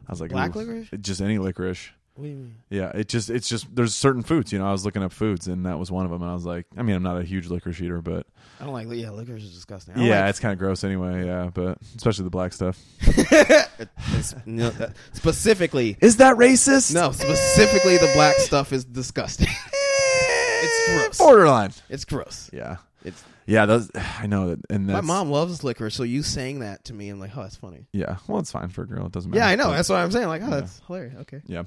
I 0.07 0.11
was 0.11 0.21
like, 0.21 0.31
Black 0.31 0.55
licorice? 0.55 0.89
just 1.01 1.21
any 1.21 1.37
licorice. 1.37 1.89
What 2.17 2.23
do 2.23 2.29
you 2.31 2.35
mean? 2.35 2.55
Yeah, 2.71 2.91
it 2.95 3.07
just 3.09 3.29
it's 3.29 3.47
just 3.47 3.73
there's 3.75 3.93
certain 3.93 4.23
foods. 4.23 4.51
You 4.51 4.57
know, 4.57 4.67
I 4.67 4.71
was 4.71 4.83
looking 4.83 5.03
up 5.03 5.13
foods, 5.13 5.47
and 5.47 5.65
that 5.67 5.77
was 5.77 5.91
one 5.91 6.03
of 6.03 6.11
them. 6.11 6.23
And 6.23 6.31
I 6.31 6.33
was 6.33 6.45
like, 6.45 6.65
I 6.75 6.81
mean, 6.81 6.95
I'm 6.95 7.03
not 7.03 7.17
a 7.17 7.23
huge 7.23 7.47
licorice 7.47 7.79
eater, 7.79 8.01
but 8.01 8.25
I 8.59 8.65
don't 8.65 8.73
like. 8.73 8.87
Yeah, 8.89 9.11
licorice 9.11 9.43
is 9.43 9.53
disgusting. 9.53 9.93
I 9.93 9.97
don't 9.97 10.05
yeah, 10.07 10.21
like- 10.21 10.29
it's 10.31 10.39
kind 10.39 10.51
of 10.53 10.57
gross 10.59 10.83
anyway. 10.83 11.27
Yeah, 11.27 11.51
but 11.53 11.77
especially 11.95 12.23
the 12.23 12.31
black 12.31 12.53
stuff. 12.53 12.79
it's- 13.01 14.35
no, 14.47 14.71
that- 14.71 14.93
specifically, 15.13 15.95
Is 16.01 16.17
that 16.17 16.35
racist? 16.37 16.93
no, 16.93 17.11
specifically 17.11 17.97
the 17.97 18.09
black 18.15 18.35
stuff 18.37 18.73
is 18.73 18.83
disgusting. 18.83 19.47
it's 20.11 20.89
gross. 20.91 21.17
Borderline. 21.19 21.71
it's 21.89 22.05
gross. 22.05 22.49
Yeah, 22.51 22.77
It's 23.05 23.23
yeah. 23.47 23.65
Those 23.65 23.89
I 23.95 24.27
know 24.27 24.49
that, 24.49 24.59
and 24.69 24.85
my 24.85 24.93
that's, 24.93 25.07
mom 25.07 25.31
loves 25.31 25.63
licorice, 25.63 25.95
so 25.95 26.03
you 26.03 26.21
saying 26.21 26.59
that 26.59 26.85
to 26.85 26.93
me, 26.93 27.09
I'm 27.09 27.19
like, 27.19 27.35
oh, 27.35 27.41
that's 27.41 27.55
funny. 27.55 27.87
Yeah, 27.93 28.17
well, 28.27 28.39
it's 28.39 28.51
fine 28.51 28.69
for 28.69 28.83
a 28.83 28.87
girl. 28.87 29.07
It 29.07 29.11
doesn't 29.11 29.31
matter. 29.31 29.39
Yeah, 29.39 29.47
I 29.47 29.55
know. 29.55 29.65
But- 29.65 29.77
That's 29.77 29.89
what 29.89 29.99
I'm 29.99 30.11
saying. 30.11 30.27
Like, 30.27 30.43
oh, 30.43 30.49
that's 30.49 30.81
hilarious. 30.85 31.15
Okay. 31.21 31.41
Yeah, 31.47 31.63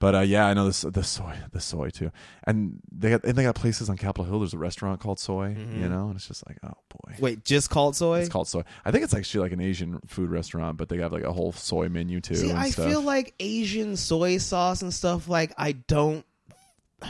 but 0.00 0.14
uh, 0.14 0.20
yeah, 0.20 0.46
I 0.46 0.54
know 0.54 0.64
this 0.64 0.80
the 0.80 1.04
soy, 1.04 1.36
the 1.52 1.60
soy 1.60 1.90
too, 1.90 2.10
and 2.44 2.80
they 2.90 3.10
got 3.10 3.24
and 3.24 3.36
they 3.36 3.42
got 3.42 3.54
places 3.54 3.90
on 3.90 3.96
Capitol 3.98 4.24
Hill. 4.24 4.40
There's 4.40 4.54
a 4.54 4.58
restaurant 4.58 4.98
called 5.00 5.20
Soy, 5.20 5.54
you 5.74 5.88
know, 5.88 6.06
and 6.06 6.16
it's 6.16 6.26
just 6.26 6.46
like, 6.48 6.56
oh 6.64 6.72
boy, 6.88 7.16
Wait, 7.18 7.44
just 7.44 7.68
called 7.68 7.94
soy? 7.96 8.20
it's 8.20 8.30
called 8.30 8.48
Soy. 8.48 8.62
I 8.84 8.90
think 8.90 9.04
it's 9.04 9.12
actually 9.14 9.42
like 9.42 9.52
an 9.52 9.60
Asian 9.60 10.00
food 10.06 10.30
restaurant, 10.30 10.78
but 10.78 10.88
they 10.88 10.96
have 10.98 11.12
like 11.12 11.24
a 11.24 11.32
whole 11.32 11.52
soy 11.52 11.90
menu 11.90 12.20
too. 12.20 12.34
See, 12.36 12.48
and 12.50 12.58
I 12.58 12.70
stuff. 12.70 12.88
feel 12.88 13.02
like 13.02 13.34
Asian 13.40 13.96
soy 13.96 14.38
sauce 14.38 14.80
and 14.80 14.92
stuff. 14.92 15.28
Like, 15.28 15.52
I 15.58 15.72
don't. 15.72 16.24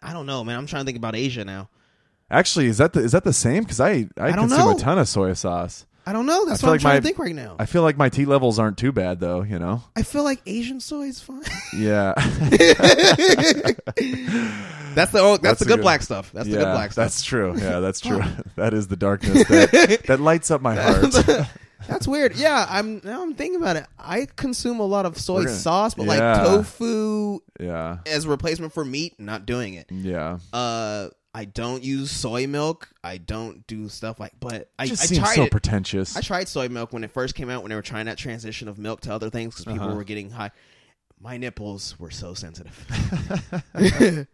I 0.00 0.12
don't 0.12 0.26
know, 0.26 0.44
man. 0.44 0.56
I'm 0.56 0.66
trying 0.66 0.82
to 0.82 0.86
think 0.86 0.98
about 0.98 1.16
Asia 1.16 1.44
now. 1.44 1.70
Actually 2.30 2.66
is 2.66 2.78
that 2.78 2.92
the 2.92 3.00
is 3.00 3.12
that 3.12 3.24
the 3.24 3.32
same? 3.32 3.62
Because 3.64 3.80
I 3.80 3.90
I, 3.90 4.28
I 4.28 4.30
don't 4.32 4.48
consume 4.48 4.58
know. 4.58 4.76
a 4.76 4.78
ton 4.78 4.98
of 4.98 5.08
soy 5.08 5.32
sauce. 5.34 5.84
I 6.06 6.12
don't 6.14 6.24
know. 6.24 6.46
That's 6.46 6.64
I 6.64 6.66
what 6.66 6.70
I'm 6.70 6.74
like 6.74 6.80
trying 6.80 6.94
my- 6.94 7.00
to 7.00 7.04
think 7.04 7.18
right 7.18 7.34
now. 7.34 7.56
I 7.58 7.66
feel 7.66 7.82
like 7.82 7.98
my 7.98 8.08
T 8.08 8.24
levels 8.24 8.58
aren't 8.58 8.78
too 8.78 8.92
bad 8.92 9.20
though. 9.20 9.42
You 9.42 9.58
know. 9.58 9.82
I 9.94 10.02
feel 10.02 10.24
like 10.24 10.40
Asian 10.46 10.80
soy 10.80 11.02
is 11.08 11.20
fine. 11.20 11.42
Yeah. 11.76 12.14
that's 14.94 15.12
the 15.12 15.18
oh, 15.20 15.32
that's, 15.36 15.42
That's 15.42 15.58
the 15.60 15.64
good, 15.66 15.76
good- 15.76 15.82
black 15.82 16.02
stuff. 16.02 16.30
That's 16.32 16.48
the 16.48 16.56
good 16.56 16.64
black 16.64 16.92
stuff. 16.92 17.04
That's 17.04 17.22
true. 17.22 17.54
Yeah, 17.58 17.80
that's 17.80 18.00
true. 18.00 18.22
that 18.56 18.74
is 18.74 18.88
the 18.88 18.96
darkness 18.96 19.46
that, 19.48 20.02
that 20.06 20.20
lights 20.20 20.50
up 20.50 20.60
my 20.62 20.74
heart. 20.76 21.14
That's 21.86 22.08
weird. 22.08 22.36
Yeah, 22.36 22.66
I'm 22.68 23.00
now 23.04 23.22
I'm 23.22 23.34
thinking 23.34 23.60
about 23.60 23.76
it. 23.76 23.86
I 23.98 24.26
consume 24.36 24.80
a 24.80 24.84
lot 24.86 25.06
of 25.06 25.16
soy 25.18 25.44
gonna- 25.44 25.54
sauce, 25.54 25.94
but 25.94 26.06
Yeah. 26.06 26.42
like 26.42 26.46
tofu 26.46 27.40
yeah. 27.60 27.98
as 28.06 28.24
a 28.24 28.28
replacement 28.28 28.72
for 28.72 28.84
meat, 28.84 29.18
not 29.18 29.46
doing 29.46 29.74
it. 29.74 29.86
Yeah. 29.90 30.38
Uh, 30.52 31.08
I 31.34 31.44
don't 31.44 31.84
use 31.84 32.10
soy 32.10 32.46
milk. 32.46 32.88
I 33.04 33.18
don't 33.18 33.66
do 33.66 33.88
stuff 33.88 34.18
like. 34.18 34.32
But 34.40 34.70
I, 34.78 34.86
just 34.86 35.02
I 35.02 35.06
seems 35.06 35.20
tried 35.20 35.34
so 35.36 35.42
it. 35.44 35.50
pretentious. 35.50 36.16
I 36.16 36.20
tried 36.20 36.48
soy 36.48 36.68
milk 36.68 36.92
when 36.92 37.04
it 37.04 37.10
first 37.12 37.34
came 37.34 37.50
out 37.50 37.62
when 37.62 37.70
they 37.70 37.76
were 37.76 37.82
trying 37.82 38.06
that 38.06 38.18
transition 38.18 38.66
of 38.68 38.78
milk 38.78 39.02
to 39.02 39.12
other 39.12 39.30
things 39.30 39.54
because 39.54 39.64
people 39.72 39.86
Uh-huh. 39.88 39.96
were 39.96 40.04
getting 40.04 40.30
high. 40.30 40.50
My 41.20 41.36
nipples 41.36 41.98
were 41.98 42.10
so 42.10 42.32
sensitive. 42.34 42.76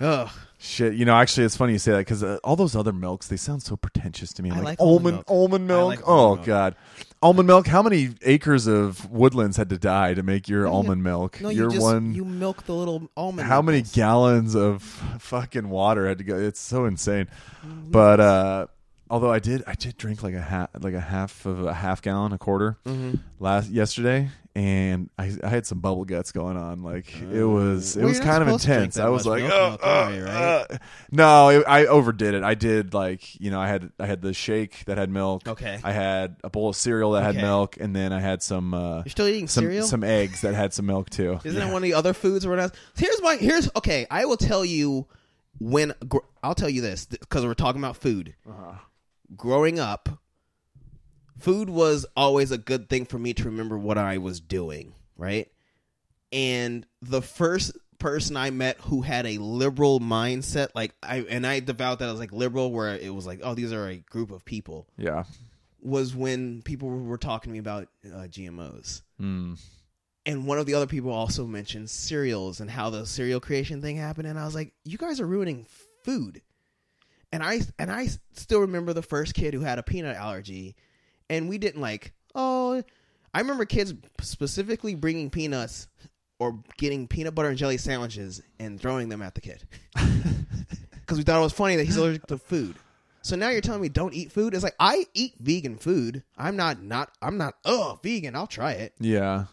Ugh. 0.00 0.30
Shit, 0.58 0.94
you 0.94 1.04
know, 1.04 1.14
actually, 1.16 1.44
it's 1.44 1.56
funny 1.56 1.72
you 1.72 1.78
say 1.78 1.92
that 1.92 1.98
because 1.98 2.22
uh, 2.22 2.38
all 2.44 2.54
those 2.56 2.76
other 2.76 2.92
milks 2.92 3.26
they 3.28 3.36
sound 3.36 3.62
so 3.62 3.76
pretentious 3.76 4.32
to 4.34 4.42
me. 4.42 4.50
I 4.50 4.54
like, 4.56 4.64
like 4.64 4.80
almond 4.80 5.24
almond 5.26 5.66
milk. 5.66 5.66
almond 5.66 5.66
milk. 5.66 5.88
like 5.88 6.00
oh 6.08 6.12
almond 6.12 6.38
milk. 6.38 6.46
god, 6.46 6.76
almond 7.22 7.46
milk. 7.46 7.66
How 7.66 7.82
many 7.82 8.10
acres 8.22 8.66
of 8.66 9.10
woodlands 9.10 9.56
had 9.56 9.68
to 9.70 9.78
die 9.78 10.14
to 10.14 10.22
make 10.22 10.48
your 10.48 10.64
No, 10.64 10.68
you- 10.70 10.74
almond 10.76 11.02
milk? 11.02 11.40
No, 11.40 11.48
Your 11.48 11.66
you 11.68 11.70
just 11.74 11.82
one. 11.82 12.14
you 12.14 12.24
milk 12.24 12.64
the 12.64 12.74
little 12.74 13.08
almond. 13.16 13.48
how 13.48 13.62
many 13.62 13.78
nipples. 13.78 13.94
gallons 13.94 14.54
of 14.56 14.82
fucking 15.20 15.68
water 15.68 16.06
had 16.08 16.18
to 16.18 16.24
go? 16.24 16.36
It's 16.36 16.60
so 16.60 16.84
insane. 16.84 17.28
Mm-hmm. 17.66 17.90
But 17.90 18.20
uh 18.20 18.66
although 19.10 19.30
I 19.32 19.38
did, 19.40 19.62
I 19.66 19.74
did 19.74 19.96
drink 19.98 20.22
like 20.22 20.34
a 20.34 20.40
half, 20.40 20.70
like 20.80 20.94
a 20.94 21.00
half 21.00 21.44
of 21.46 21.64
a 21.66 21.74
half 21.74 22.00
gallon, 22.02 22.32
a 22.32 22.38
quarter 22.38 22.78
Mhm. 22.86 23.18
last 23.40 23.70
yesterday, 23.70 24.30
and 24.54 25.08
I, 25.18 25.32
I 25.42 25.48
had 25.48 25.66
some 25.66 25.80
bubble 25.80 26.04
guts 26.04 26.30
going 26.32 26.56
on. 26.56 26.82
Like 26.82 27.14
it 27.20 27.44
was, 27.44 27.96
it 27.96 28.00
Well, 28.00 28.08
was 28.08 28.18
you're 28.18 28.26
not 28.26 28.30
kind 28.32 28.42
of 28.42 28.48
supposed 28.48 28.62
to 28.62 28.66
drink 28.68 28.78
intense. 28.80 28.94
that 28.96 29.06
I 29.06 29.08
was 29.08 29.26
much 29.26 29.40
like, 29.40 29.48
milk 29.48 29.80
oh, 29.82 30.04
milk 30.04 30.12
anyway, 30.12 30.20
right? 30.30 30.66
uh. 30.70 30.78
no, 31.10 31.48
it, 31.48 31.64
I 31.66 31.86
overdid 31.86 32.34
it. 32.34 32.42
I 32.42 32.54
did 32.54 32.92
like, 32.94 33.40
you 33.40 33.50
know, 33.50 33.60
I 33.60 33.68
had 33.68 33.90
I 33.98 34.06
had 34.06 34.20
the 34.20 34.34
shake 34.34 34.84
that 34.84 34.98
had 34.98 35.08
milk. 35.10 35.48
Okay. 35.48 35.80
I 35.82 35.92
had 35.92 36.36
a 36.44 36.50
bowl 36.50 36.68
of 36.68 36.76
cereal 36.76 37.12
that 37.12 37.22
had 37.22 37.36
milk, 37.36 37.76
and 37.80 37.96
then 37.96 38.12
I 38.12 38.20
had 38.20 38.42
some 38.42 38.74
uh, 38.74 38.96
You're 39.04 39.10
still 39.10 39.26
eating 39.28 39.48
some 39.48 39.64
cereal? 39.64 39.86
some 39.86 40.04
eggs 40.04 40.42
that 40.42 40.54
had 40.54 40.74
some 40.74 40.86
milk 40.86 41.08
too. 41.10 41.40
Isn't 41.44 41.58
that 41.58 41.68
one 41.72 41.76
of 41.76 41.82
the 41.82 41.94
other 41.94 42.12
foods 42.12 42.44
or 42.44 42.50
whatever? 42.50 42.72
Here's 42.96 43.22
my 43.22 43.36
here's 43.36 43.70
okay. 43.76 44.06
I 44.10 44.26
will 44.26 44.36
tell 44.36 44.64
you 44.64 45.06
when 45.58 45.94
gr- 46.08 46.18
I'll 46.42 46.54
tell 46.54 46.68
you 46.68 46.82
this 46.82 47.06
because 47.06 47.44
we're 47.46 47.54
talking 47.54 47.80
about 47.80 47.96
food. 47.96 48.34
Uh-huh. 48.48 48.72
Growing 49.34 49.78
up, 49.78 50.08
food 51.42 51.68
was 51.70 52.06
always 52.16 52.50
a 52.50 52.58
good 52.58 52.88
thing 52.88 53.04
for 53.04 53.18
me 53.18 53.34
to 53.34 53.44
remember 53.44 53.76
what 53.78 53.98
I 53.98 54.18
was 54.18 54.40
doing, 54.40 54.94
right? 55.16 55.48
And 56.32 56.86
the 57.02 57.22
first 57.22 57.76
person 57.98 58.36
I 58.36 58.50
met 58.50 58.78
who 58.80 59.02
had 59.02 59.26
a 59.26 59.38
liberal 59.38 60.00
mindset, 60.00 60.68
like 60.74 60.94
I 61.02 61.18
and 61.28 61.46
I 61.46 61.60
devout 61.60 61.98
that 62.00 62.08
as 62.08 62.18
like 62.18 62.32
liberal, 62.32 62.72
where 62.72 62.96
it 62.96 63.14
was 63.14 63.26
like, 63.26 63.40
oh, 63.42 63.54
these 63.54 63.72
are 63.72 63.86
a 63.86 63.96
group 63.96 64.30
of 64.32 64.44
people, 64.44 64.88
Yeah. 64.96 65.24
was 65.80 66.14
when 66.14 66.62
people 66.62 66.88
were 66.88 67.18
talking 67.18 67.50
to 67.50 67.52
me 67.52 67.58
about 67.58 67.88
uh, 68.06 68.26
GMOs 68.28 69.02
Mm. 69.20 69.60
and 70.26 70.46
one 70.46 70.58
of 70.58 70.66
the 70.66 70.74
other 70.74 70.86
people 70.86 71.12
also 71.12 71.46
mentioned 71.46 71.90
cereals 71.90 72.60
and 72.60 72.70
how 72.70 72.90
the 72.90 73.06
cereal 73.06 73.38
creation 73.40 73.80
thing 73.82 73.96
happened 73.96 74.26
and 74.26 74.36
i 74.38 74.44
was 74.44 74.54
like 74.54 74.72
you 74.84 74.98
guys 74.98 75.20
are 75.20 75.26
ruining 75.26 75.64
food 76.04 76.40
and 77.32 77.40
i 77.42 77.60
and 77.78 77.90
i 77.90 78.08
still 78.32 78.60
remember 78.60 78.92
the 78.92 79.02
first 79.02 79.34
kid 79.34 79.54
who 79.54 79.60
had 79.60 79.78
a 79.78 79.82
peanut 79.84 80.16
allergy 80.16 80.74
and 81.32 81.48
we 81.48 81.58
didn't 81.58 81.80
like 81.80 82.12
oh 82.34 82.82
i 83.34 83.40
remember 83.40 83.64
kids 83.64 83.94
specifically 84.20 84.94
bringing 84.94 85.30
peanuts 85.30 85.88
or 86.42 86.58
getting 86.76 87.06
peanut 87.06 87.36
butter 87.36 87.48
and 87.48 87.56
jelly 87.56 87.76
sandwiches 87.78 88.42
and 88.58 88.80
throwing 88.80 89.08
them 89.08 89.22
at 89.22 89.34
the 89.34 89.40
kid. 89.40 89.64
Because 90.92 91.18
we 91.18 91.24
thought 91.24 91.40
it 91.40 91.42
was 91.42 91.52
funny 91.52 91.76
that 91.76 91.84
he's 91.84 91.96
allergic 91.96 92.26
to 92.28 92.38
food. 92.38 92.76
So 93.22 93.36
now 93.36 93.50
you're 93.50 93.60
telling 93.60 93.82
me 93.82 93.88
don't 93.88 94.14
eat 94.14 94.32
food? 94.32 94.54
It's 94.54 94.62
like 94.62 94.76
i 94.80 95.04
eat 95.14 95.34
vegan 95.40 95.76
food. 95.76 96.22
I'm 96.38 96.56
not 96.56 96.82
not 96.82 97.10
i'm 97.20 97.36
not 97.36 97.54
oh 97.64 97.98
vegan. 98.02 98.34
I'll 98.34 98.46
try 98.46 98.72
it. 98.72 98.94
Yeah. 98.98 99.46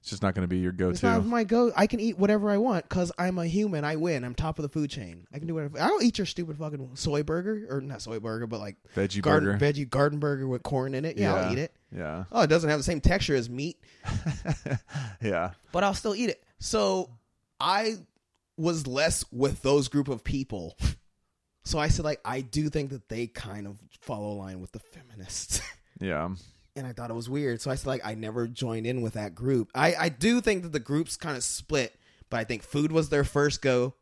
It's 0.00 0.08
just 0.10 0.22
not 0.22 0.34
going 0.34 0.44
to 0.44 0.48
be 0.48 0.58
your 0.58 0.72
it's 0.90 1.02
not 1.02 1.16
go-to. 1.18 1.28
my 1.28 1.44
go. 1.44 1.70
I 1.76 1.86
can 1.86 2.00
eat 2.00 2.18
whatever 2.18 2.50
I 2.50 2.56
want 2.56 2.88
because 2.88 3.12
I'm 3.18 3.36
a 3.38 3.46
human. 3.46 3.84
I 3.84 3.96
win. 3.96 4.24
I'm 4.24 4.34
top 4.34 4.58
of 4.58 4.62
the 4.62 4.70
food 4.70 4.88
chain. 4.88 5.26
I 5.30 5.38
can 5.38 5.46
do 5.46 5.54
whatever. 5.54 5.78
I 5.78 5.88
don't 5.88 6.02
eat 6.02 6.16
your 6.16 6.26
stupid 6.26 6.56
fucking 6.56 6.92
soy 6.94 7.22
burger 7.22 7.66
or 7.68 7.82
not 7.82 8.00
soy 8.00 8.18
burger, 8.18 8.46
but 8.46 8.60
like 8.60 8.76
Veggie 8.96 9.20
garden 9.20 9.58
burger. 9.58 9.64
veggie 9.72 9.88
garden 9.88 10.18
burger 10.18 10.48
with 10.48 10.62
corn 10.62 10.94
in 10.94 11.04
it. 11.04 11.18
Yeah, 11.18 11.34
I'll 11.34 11.52
eat 11.52 11.58
it. 11.58 11.74
Yeah. 11.94 12.24
Oh, 12.32 12.40
it 12.40 12.46
doesn't 12.46 12.70
have 12.70 12.78
the 12.78 12.84
same 12.84 13.02
texture 13.02 13.34
as 13.34 13.50
meat, 13.50 13.76
Yeah. 15.22 15.50
but 15.72 15.84
I'll 15.84 15.94
still 15.94 16.14
eat 16.14 16.30
it. 16.30 16.42
So 16.58 17.10
I 17.58 17.96
was 18.56 18.86
less 18.86 19.24
with 19.32 19.60
those 19.62 19.88
group 19.88 20.08
of 20.08 20.24
people. 20.24 20.76
So 21.64 21.78
I 21.78 21.88
said, 21.88 22.06
like, 22.06 22.20
I 22.24 22.40
do 22.40 22.70
think 22.70 22.90
that 22.90 23.08
they 23.10 23.26
kind 23.26 23.66
of 23.66 23.76
follow 24.00 24.32
line 24.32 24.60
with 24.60 24.72
the 24.72 24.80
feminists. 24.80 25.60
Yeah. 26.02 26.30
And 26.76 26.86
I 26.86 26.92
thought 26.92 27.10
it 27.10 27.14
was 27.14 27.28
weird. 27.28 27.60
So 27.60 27.70
I 27.70 27.74
said 27.74 27.86
like 27.86 28.04
I 28.04 28.14
never 28.14 28.46
joined 28.46 28.86
in 28.86 29.02
with 29.02 29.14
that 29.14 29.34
group. 29.34 29.70
I 29.74 29.94
I 29.94 30.08
do 30.08 30.40
think 30.40 30.62
that 30.62 30.72
the 30.72 30.80
groups 30.80 31.16
kind 31.16 31.36
of 31.36 31.44
split, 31.44 31.94
but 32.28 32.38
I 32.38 32.44
think 32.44 32.62
food 32.62 32.92
was 32.92 33.08
their 33.08 33.24
first 33.24 33.62
go, 33.62 33.94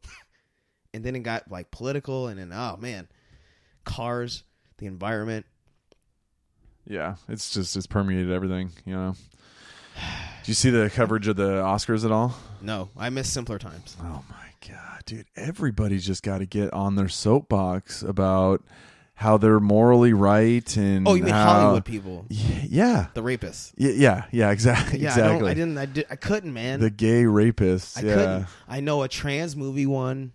and 0.95 1.05
then 1.05 1.17
it 1.17 1.21
got 1.21 1.51
like 1.51 1.71
political, 1.71 2.29
and 2.29 2.39
then 2.39 2.53
oh 2.53 2.77
man, 2.79 3.09
cars, 3.85 4.45
the 4.79 4.87
environment. 4.87 5.47
Yeah. 6.87 7.17
It's 7.29 7.53
just 7.53 7.77
it's 7.77 7.87
permeated 7.87 8.33
everything, 8.33 8.71
you 8.85 8.95
know. 8.95 9.15
Do 10.45 10.51
you 10.51 10.55
see 10.55 10.71
the 10.71 10.89
coverage 10.89 11.29
of 11.29 11.37
the 11.37 11.61
Oscars 11.63 12.05
at 12.05 12.13
all? 12.13 12.35
No, 12.63 12.89
I 12.97 13.11
miss 13.11 13.29
simpler 13.29 13.59
times. 13.59 13.97
Oh 14.01 14.25
my 14.31 14.49
god, 14.67 15.03
dude! 15.05 15.27
Everybody's 15.37 16.07
just 16.07 16.23
got 16.23 16.39
to 16.39 16.47
get 16.47 16.73
on 16.73 16.95
their 16.95 17.09
soapbox 17.09 18.03
about 18.03 18.65
how 19.21 19.37
they're 19.37 19.59
morally 19.59 20.13
right 20.13 20.77
and 20.77 21.07
Oh, 21.09 21.15
you 21.15 21.25
mean 21.25 21.35
how- 21.35 21.45
Hollywood 21.61 21.85
people, 21.85 22.25
Yeah, 22.31 23.09
the 23.15 23.23
rapists? 23.23 23.73
Y- 23.77 23.95
yeah, 23.97 24.25
yeah, 24.31 24.51
exactly, 24.53 24.99
Yeah, 25.01 25.09
I, 25.09 25.13
exactly. 25.13 25.39
don't, 25.41 25.49
I 25.49 25.55
didn't. 25.55 25.79
I, 25.79 25.87
did, 25.87 26.07
I 26.09 26.15
couldn't, 26.17 26.53
man. 26.53 26.79
the 26.81 26.89
gay 26.91 27.25
rapists. 27.25 27.99
I 27.99 28.07
yeah, 28.07 28.15
couldn't. 28.15 28.47
I 28.69 28.81
know 28.81 29.03
a 29.03 29.09
trans 29.09 29.57
movie 29.57 29.87
one. 29.87 30.33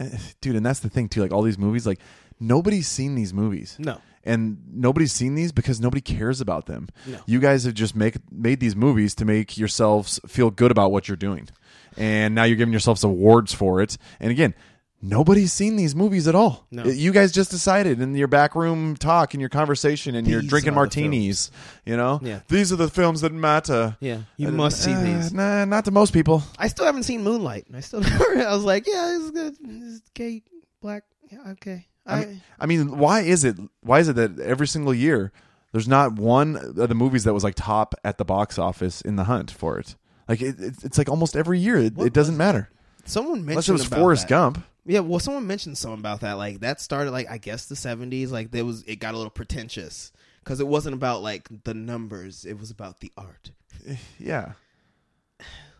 Eh, 0.00 0.08
dude, 0.40 0.56
and 0.56 0.66
that's 0.66 0.80
the 0.80 0.88
thing 0.90 1.08
too. 1.08 1.20
Like 1.22 1.32
all 1.32 1.42
these 1.42 1.58
movies, 1.58 1.86
like 1.86 2.00
nobody's 2.40 2.88
seen 2.88 3.14
these 3.14 3.32
movies. 3.32 3.76
No. 3.78 3.98
and 4.24 4.58
nobody's 4.72 5.12
seen 5.12 5.34
these 5.36 5.52
because 5.52 5.80
nobody 5.80 6.00
cares 6.00 6.40
about 6.40 6.66
them. 6.66 6.88
No. 7.06 7.18
You 7.26 7.38
guys 7.40 7.64
have 7.64 7.74
just 7.74 7.94
make 7.96 8.16
made 8.32 8.60
these 8.60 8.74
movies 8.76 9.14
to 9.16 9.24
make 9.24 9.56
yourselves 9.56 10.18
feel 10.26 10.50
good 10.50 10.70
about 10.72 10.90
what 10.92 11.08
you're 11.08 11.16
doing, 11.16 11.48
and 11.96 12.34
now 12.34 12.44
you're 12.44 12.56
giving 12.56 12.72
yourselves 12.72 13.02
awards 13.04 13.52
for 13.54 13.80
it. 13.82 13.96
And 14.20 14.30
again, 14.30 14.54
nobody's 15.00 15.52
seen 15.52 15.76
these 15.76 15.94
movies 15.94 16.26
at 16.28 16.34
all. 16.34 16.66
No. 16.70 16.84
You 16.84 17.12
guys 17.12 17.32
just 17.32 17.50
decided 17.50 18.00
in 18.00 18.14
your 18.14 18.28
back 18.28 18.54
room 18.54 18.96
talk 18.96 19.34
and 19.34 19.40
your 19.40 19.50
conversation, 19.50 20.14
and 20.14 20.26
you're 20.26 20.40
These 20.40 20.50
drinking 20.50 20.72
the 20.72 20.76
martinis. 20.76 21.50
You 21.84 21.96
know, 21.96 22.20
Yeah. 22.22 22.40
these 22.48 22.72
are 22.72 22.76
the 22.76 22.88
films 22.88 23.20
that 23.22 23.32
matter. 23.32 23.96
Yeah, 24.00 24.18
you 24.36 24.48
Uh, 24.48 24.52
must 24.52 24.82
see 24.82 24.92
uh, 24.92 25.00
these. 25.02 25.32
Nah, 25.32 25.64
not 25.64 25.84
to 25.86 25.90
most 25.90 26.12
people. 26.12 26.42
I 26.58 26.68
still 26.68 26.84
haven't 26.86 27.04
seen 27.04 27.22
Moonlight. 27.22 27.66
I 27.74 27.80
still 27.80 28.00
never. 28.02 28.38
I 28.46 28.54
was 28.54 28.64
like, 28.64 28.86
yeah, 28.86 29.16
it's 29.16 29.30
good. 29.30 29.56
It's 29.62 30.02
gay, 30.14 30.42
black. 30.80 31.04
Yeah, 31.30 31.50
okay. 31.52 31.86
I, 32.06 32.14
I 32.14 32.24
mean, 32.24 32.42
I 32.60 32.66
mean, 32.66 32.98
why 32.98 33.20
is 33.20 33.44
it? 33.44 33.56
Why 33.82 34.00
is 34.00 34.08
it 34.08 34.16
that 34.16 34.38
every 34.40 34.66
single 34.66 34.94
year 34.94 35.30
there's 35.72 35.86
not 35.88 36.12
one 36.14 36.56
of 36.56 36.88
the 36.88 36.94
movies 36.94 37.24
that 37.24 37.34
was 37.34 37.44
like 37.44 37.54
top 37.54 37.94
at 38.02 38.16
the 38.16 38.24
box 38.24 38.58
office 38.58 39.00
in 39.02 39.16
the 39.16 39.24
hunt 39.24 39.50
for 39.50 39.78
it? 39.78 39.94
Like 40.26 40.40
it, 40.40 40.58
it, 40.58 40.74
it's 40.84 40.96
like 40.98 41.08
almost 41.10 41.36
every 41.36 41.58
year. 41.58 41.76
It, 41.76 41.98
it 41.98 42.12
doesn't 42.12 42.36
matter 42.36 42.70
someone 43.04 43.44
mentioned 43.44 43.50
unless 43.50 43.68
it 43.68 43.72
was 43.72 43.86
about 43.86 43.98
Forrest 44.00 44.22
that. 44.24 44.28
Gump. 44.30 44.64
Yeah, 44.88 45.00
well, 45.00 45.20
someone 45.20 45.46
mentioned 45.46 45.76
something 45.76 46.00
about 46.00 46.20
that. 46.22 46.32
Like 46.34 46.60
that 46.60 46.80
started 46.80 47.10
like 47.10 47.28
I 47.30 47.36
guess 47.38 47.66
the 47.66 47.76
seventies. 47.76 48.32
Like 48.32 48.50
there 48.50 48.64
was, 48.64 48.82
it 48.84 48.96
got 48.96 49.12
a 49.14 49.16
little 49.18 49.30
pretentious 49.30 50.12
because 50.42 50.60
it 50.60 50.66
wasn't 50.66 50.94
about 50.94 51.22
like 51.22 51.46
the 51.64 51.74
numbers. 51.74 52.44
It 52.46 52.58
was 52.58 52.70
about 52.70 53.00
the 53.00 53.12
art, 53.16 53.50
Yeah, 54.18 54.52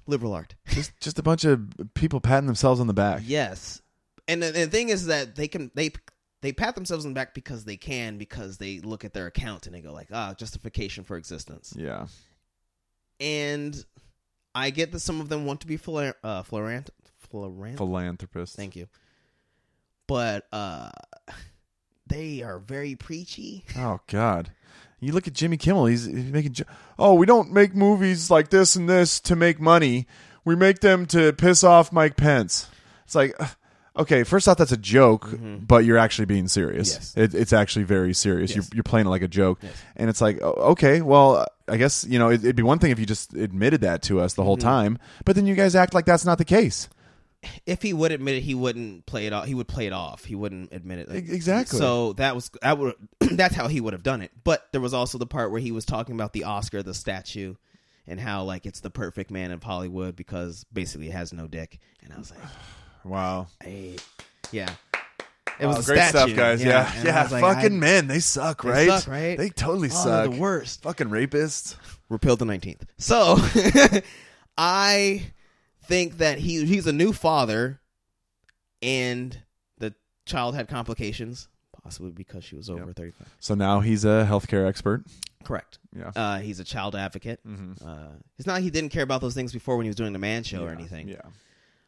liberal 0.06 0.34
art. 0.34 0.54
just 0.66 0.92
just 1.00 1.18
a 1.18 1.22
bunch 1.22 1.44
of 1.44 1.70
people 1.94 2.20
patting 2.20 2.46
themselves 2.46 2.80
on 2.80 2.86
the 2.86 2.92
back. 2.94 3.22
Yes, 3.24 3.80
and 4.28 4.42
the, 4.42 4.50
the 4.52 4.66
thing 4.66 4.90
is 4.90 5.06
that 5.06 5.36
they 5.36 5.48
can 5.48 5.70
they 5.74 5.90
they 6.42 6.52
pat 6.52 6.74
themselves 6.74 7.04
on 7.06 7.12
the 7.12 7.18
back 7.18 7.32
because 7.34 7.64
they 7.64 7.76
can 7.78 8.18
because 8.18 8.58
they 8.58 8.80
look 8.80 9.04
at 9.06 9.14
their 9.14 9.26
account 9.26 9.66
and 9.66 9.74
they 9.74 9.80
go 9.80 9.92
like 9.94 10.08
ah 10.12 10.34
justification 10.34 11.02
for 11.02 11.16
existence. 11.16 11.72
Yeah, 11.76 12.08
And 13.20 13.84
I 14.54 14.70
get 14.70 14.92
that 14.92 15.00
some 15.00 15.20
of 15.20 15.28
them 15.28 15.46
want 15.46 15.60
to 15.62 15.66
be 15.66 15.76
flar- 15.76 16.14
uh, 16.22 16.42
florant 16.42 16.90
florant. 17.30 17.76
philanthropist. 17.76 18.56
Thank 18.56 18.76
you, 18.76 18.86
but 20.06 20.46
uh, 20.52 20.90
they 22.06 22.42
are 22.42 22.58
very 22.58 22.94
preachy. 22.96 23.64
Oh 23.76 24.00
God. 24.06 24.50
You 25.00 25.12
look 25.12 25.28
at 25.28 25.32
Jimmy 25.32 25.56
Kimmel. 25.56 25.86
He's, 25.86 26.06
he's 26.06 26.32
making. 26.32 26.54
jo- 26.54 26.64
Oh, 26.98 27.14
we 27.14 27.24
don't 27.24 27.52
make 27.52 27.72
movies 27.72 28.32
like 28.32 28.50
this 28.50 28.74
and 28.74 28.88
this 28.88 29.20
to 29.20 29.36
make 29.36 29.60
money. 29.60 30.08
We 30.44 30.56
make 30.56 30.80
them 30.80 31.06
to 31.06 31.32
piss 31.32 31.62
off 31.62 31.92
Mike 31.92 32.16
Pence. 32.16 32.68
It's 33.04 33.14
like, 33.14 33.32
ugh, 33.38 33.54
okay, 33.98 34.24
first 34.24 34.48
off, 34.48 34.56
that's 34.56 34.72
a 34.72 34.76
joke, 34.76 35.26
mm-hmm. 35.26 35.58
but 35.58 35.84
you're 35.84 35.98
actually 35.98 36.24
being 36.26 36.48
serious. 36.48 36.94
Yes. 36.94 37.16
It, 37.16 37.34
it's 37.34 37.52
actually 37.52 37.84
very 37.84 38.14
serious. 38.14 38.54
You're, 38.54 38.64
you're 38.74 38.82
playing 38.82 39.06
it 39.06 39.10
like 39.10 39.22
a 39.22 39.28
joke, 39.28 39.58
Yes. 39.62 39.72
and 39.96 40.10
it's 40.10 40.20
like, 40.20 40.40
oh, 40.42 40.72
okay, 40.72 41.00
well, 41.00 41.46
I 41.68 41.76
guess 41.76 42.04
you 42.08 42.18
know 42.18 42.28
it, 42.28 42.42
it'd 42.42 42.56
be 42.56 42.62
one 42.62 42.78
thing 42.78 42.90
if 42.90 42.98
you 42.98 43.06
just 43.06 43.34
admitted 43.34 43.82
that 43.82 44.02
to 44.02 44.20
us 44.20 44.34
the 44.34 44.44
whole 44.44 44.56
mm-hmm. 44.56 44.68
time, 44.68 44.98
but 45.24 45.36
then 45.36 45.46
you 45.46 45.54
guys 45.54 45.74
act 45.74 45.94
like 45.94 46.06
that's 46.06 46.24
not 46.24 46.38
the 46.38 46.44
case. 46.44 46.88
If 47.66 47.82
he 47.82 47.92
would 47.92 48.12
admit 48.12 48.36
it, 48.36 48.40
he 48.42 48.54
wouldn't 48.54 49.06
play 49.06 49.26
it 49.26 49.32
off. 49.32 49.46
He 49.46 49.54
would 49.54 49.68
play 49.68 49.86
it 49.86 49.92
off. 49.92 50.24
He 50.24 50.34
wouldn't 50.34 50.72
admit 50.72 51.00
it. 51.00 51.08
E- 51.14 51.34
exactly. 51.34 51.78
So 51.78 52.12
that 52.14 52.34
was 52.34 52.50
that 52.62 52.78
would 52.78 52.94
that's 53.20 53.54
how 53.54 53.68
he 53.68 53.80
would 53.80 53.92
have 53.92 54.02
done 54.02 54.22
it. 54.22 54.30
But 54.44 54.66
there 54.72 54.80
was 54.80 54.94
also 54.94 55.18
the 55.18 55.26
part 55.26 55.50
where 55.50 55.60
he 55.60 55.72
was 55.72 55.84
talking 55.84 56.14
about 56.14 56.32
the 56.32 56.44
Oscar, 56.44 56.82
the 56.82 56.94
statue, 56.94 57.54
and 58.06 58.18
how 58.20 58.44
like 58.44 58.66
it's 58.66 58.80
the 58.80 58.90
perfect 58.90 59.30
man 59.30 59.50
of 59.50 59.62
Hollywood 59.62 60.16
because 60.16 60.64
basically 60.72 61.08
it 61.08 61.12
has 61.12 61.32
no 61.32 61.46
dick. 61.46 61.78
And 62.02 62.12
I 62.12 62.18
was 62.18 62.30
like, 62.30 62.40
Wow. 63.04 63.46
hey, 63.62 63.96
yeah. 64.52 64.68
It 65.60 65.66
was 65.66 65.76
Wow, 65.78 65.82
great 65.94 66.08
statue. 66.08 66.10
stuff, 66.10 66.36
guys. 66.36 66.62
Yeah, 66.64 66.88
I 66.94 67.02
yeah. 67.04 67.28
like, 67.32 67.40
fucking 67.42 67.76
I- 67.76 67.80
men, 67.80 68.06
they 68.06 68.20
suck, 68.20 68.62
They 68.62 68.70
right? 68.70 68.88
suck, 68.88 69.08
right? 69.08 69.36
They 69.36 69.48
totally 69.50 69.88
Oh, 69.92 70.04
they're 70.04 70.24
suck. 70.24 70.30
the 70.32 70.38
worst. 70.38 70.82
Fucking 70.82 71.08
rapists. 71.08 71.74
repeal 72.08 72.36
the 72.36 72.44
19th. 72.44 72.82
So 72.98 73.36
I 74.58 75.26
think 75.88 76.18
that 76.18 76.38
he 76.38 76.64
he's 76.64 76.86
a 76.86 76.92
new 76.92 77.12
father 77.12 77.80
and 78.82 79.38
the 79.78 79.94
child 80.26 80.54
had 80.54 80.68
complications 80.68 81.48
possibly 81.82 82.10
because 82.10 82.44
she 82.44 82.54
was 82.56 82.68
over 82.68 82.86
Yep. 82.86 82.96
35. 82.96 83.28
So 83.40 83.54
now 83.54 83.80
he's 83.80 84.04
a 84.04 84.26
healthcare 84.28 84.66
expert. 84.68 85.04
Correct. 85.44 85.78
Yeah. 85.96 86.10
Uh, 86.14 86.38
he's 86.38 86.60
a 86.60 86.64
child 86.64 86.94
advocate. 86.94 87.40
Mhm. 87.46 87.80
Uh, 87.84 88.10
it's 88.36 88.46
not 88.46 88.54
like 88.54 88.62
he 88.62 88.70
didn't 88.70 88.90
care 88.90 89.02
about 89.04 89.20
those 89.22 89.34
things 89.34 89.52
before 89.52 89.76
when 89.76 89.84
he 89.84 89.88
was 89.88 89.96
doing 89.96 90.12
the 90.12 90.18
man 90.18 90.42
show 90.42 90.64
or 90.64 90.70
anything. 90.70 91.08
Yeah. 91.08 91.20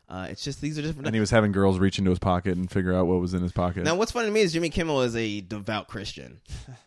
Uh, 0.09 0.27
it's 0.31 0.43
just 0.43 0.61
these 0.61 0.79
are 0.79 0.83
different. 0.83 1.07
And 1.07 1.15
he 1.15 1.21
was 1.21 1.31
having 1.31 1.53
girls 1.53 1.79
reach 1.79 1.99
into 1.99 2.11
his 2.11 2.19
pocket 2.19 2.57
and 2.57 2.71
figure 2.71 2.95
out 2.95 3.07
what 3.07 3.21
was 3.21 3.35
in 3.35 3.43
his 3.43 3.53
pocket. 3.53 3.85
Now, 3.85 3.95
what's 3.95 4.11
funny 4.13 4.27
to 4.29 4.33
me 4.33 4.41
is 4.41 4.53
Jimmy 4.53 4.71
Kimmel 4.71 5.03
is 5.03 5.15
a 5.15 5.41
devout 5.43 5.87
Christian, 5.89 6.41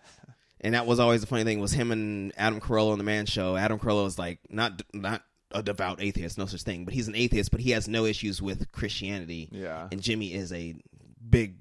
and 0.62 0.73
that 0.73 0.86
was 0.86 0.99
always 0.99 1.21
the 1.21 1.28
funny 1.28 1.43
thing 1.45 1.60
was 1.60 1.71
him 1.71 1.91
and 1.91 2.34
Adam 2.36 2.60
Carolla 2.60 2.91
on 2.93 2.97
the 2.97 3.04
Man 3.06 3.26
Show. 3.26 3.56
Adam 3.56 3.80
Carolla 3.80 4.08
is 4.08 4.17
like 4.19 4.39
not 4.49 4.82
not 4.93 5.23
a 5.54 5.63
devout 5.63 6.02
atheist, 6.02 6.38
no 6.38 6.46
such 6.46 6.63
thing, 6.63 6.86
but 6.86 6.94
he's 6.94 7.08
an 7.08 7.16
atheist, 7.16 7.52
but 7.52 7.62
he 7.62 7.72
has 7.72 7.88
no 7.88 8.06
issues 8.06 8.42
with 8.42 8.72
Christianity. 8.72 9.50
Yeah. 9.52 9.88
and 9.92 10.02
Jimmy 10.02 10.34
is 10.34 10.52
a 10.52 10.76
big 11.30 11.56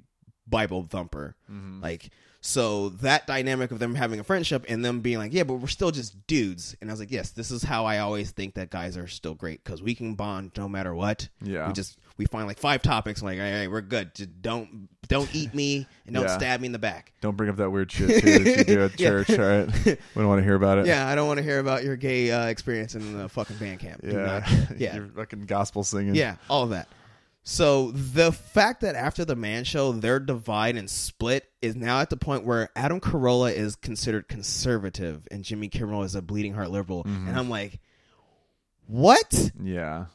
Bible 0.46 0.84
thumper. 0.84 1.36
Mm-hmm. 1.50 1.82
Like 1.82 2.10
so 2.44 2.88
that 2.88 3.28
dynamic 3.28 3.70
of 3.70 3.78
them 3.78 3.94
having 3.94 4.18
a 4.18 4.24
friendship 4.24 4.64
and 4.68 4.84
them 4.84 5.00
being 5.00 5.18
like, 5.18 5.32
yeah, 5.32 5.44
but 5.44 5.54
we're 5.54 5.68
still 5.68 5.92
just 5.92 6.26
dudes. 6.26 6.76
And 6.80 6.90
I 6.90 6.92
was 6.92 6.98
like, 6.98 7.12
yes, 7.12 7.30
this 7.30 7.52
is 7.52 7.62
how 7.62 7.84
I 7.86 7.98
always 7.98 8.32
think 8.32 8.54
that 8.54 8.68
guys 8.68 8.96
are 8.96 9.06
still 9.06 9.34
great 9.34 9.62
because 9.62 9.80
we 9.80 9.94
can 9.94 10.14
bond 10.16 10.50
no 10.56 10.68
matter 10.68 10.92
what. 10.92 11.28
Yeah. 11.40 11.68
we 11.68 11.72
just 11.72 11.96
we 12.16 12.26
find 12.26 12.48
like 12.48 12.58
five 12.58 12.82
topics. 12.82 13.20
I'm 13.20 13.26
like, 13.26 13.38
hey, 13.38 13.68
we're 13.68 13.80
good. 13.80 14.16
Just 14.16 14.42
don't 14.42 14.88
don't 15.12 15.34
eat 15.34 15.54
me 15.54 15.86
and 16.06 16.14
don't 16.14 16.24
Yeah. 16.24 16.36
stab 16.36 16.60
me 16.60 16.66
in 16.66 16.72
the 16.72 16.78
back. 16.78 17.12
Don't 17.20 17.36
bring 17.36 17.50
up 17.50 17.56
that 17.56 17.70
weird 17.70 17.92
shit 17.92 18.22
too 18.22 18.38
that 18.44 18.58
you 18.58 18.64
do 18.64 18.82
at 18.84 18.92
Yeah. 19.00 19.08
church. 19.08 19.30
All 19.30 19.38
right. 19.38 19.68
We 19.84 19.96
don't 20.16 20.28
want 20.28 20.40
to 20.40 20.44
hear 20.44 20.54
about 20.56 20.78
it. 20.78 20.86
Yeah, 20.86 21.06
I 21.06 21.14
don't 21.14 21.26
want 21.28 21.38
to 21.38 21.42
hear 21.44 21.58
about 21.58 21.84
your 21.84 21.96
gay 21.96 22.30
uh, 22.30 22.46
experience 22.46 22.94
in 22.94 23.16
the 23.18 23.28
fucking 23.28 23.56
band 23.58 23.80
camp. 23.80 24.00
Do 24.02 24.08
Yeah. 24.12 24.44
not- 24.70 24.70
yeah, 24.80 24.96
You're 24.96 25.06
fucking 25.08 25.46
gospel 25.46 25.84
singing. 25.84 26.14
Yeah, 26.14 26.36
all 26.50 26.64
of 26.64 26.70
that. 26.70 26.88
So 27.44 27.90
the 27.90 28.30
fact 28.30 28.82
that 28.82 28.94
after 28.94 29.24
the 29.24 29.34
man 29.34 29.64
show 29.64 29.90
their 29.90 30.20
divide 30.20 30.76
and 30.76 30.88
split 30.88 31.44
is 31.60 31.74
now 31.74 31.98
at 32.00 32.08
the 32.08 32.16
point 32.16 32.44
where 32.44 32.68
Adam 32.76 33.00
Carolla 33.00 33.52
is 33.52 33.74
considered 33.74 34.28
conservative 34.28 35.26
and 35.28 35.42
Jimmy 35.42 35.68
Kimmel 35.68 36.04
is 36.04 36.14
a 36.14 36.22
bleeding 36.22 36.54
heart 36.54 36.70
liberal, 36.70 37.02
Mm-hmm. 37.02 37.26
and 37.28 37.36
I'm 37.36 37.50
like, 37.50 37.80
what? 38.86 39.50
Yeah. 39.62 40.06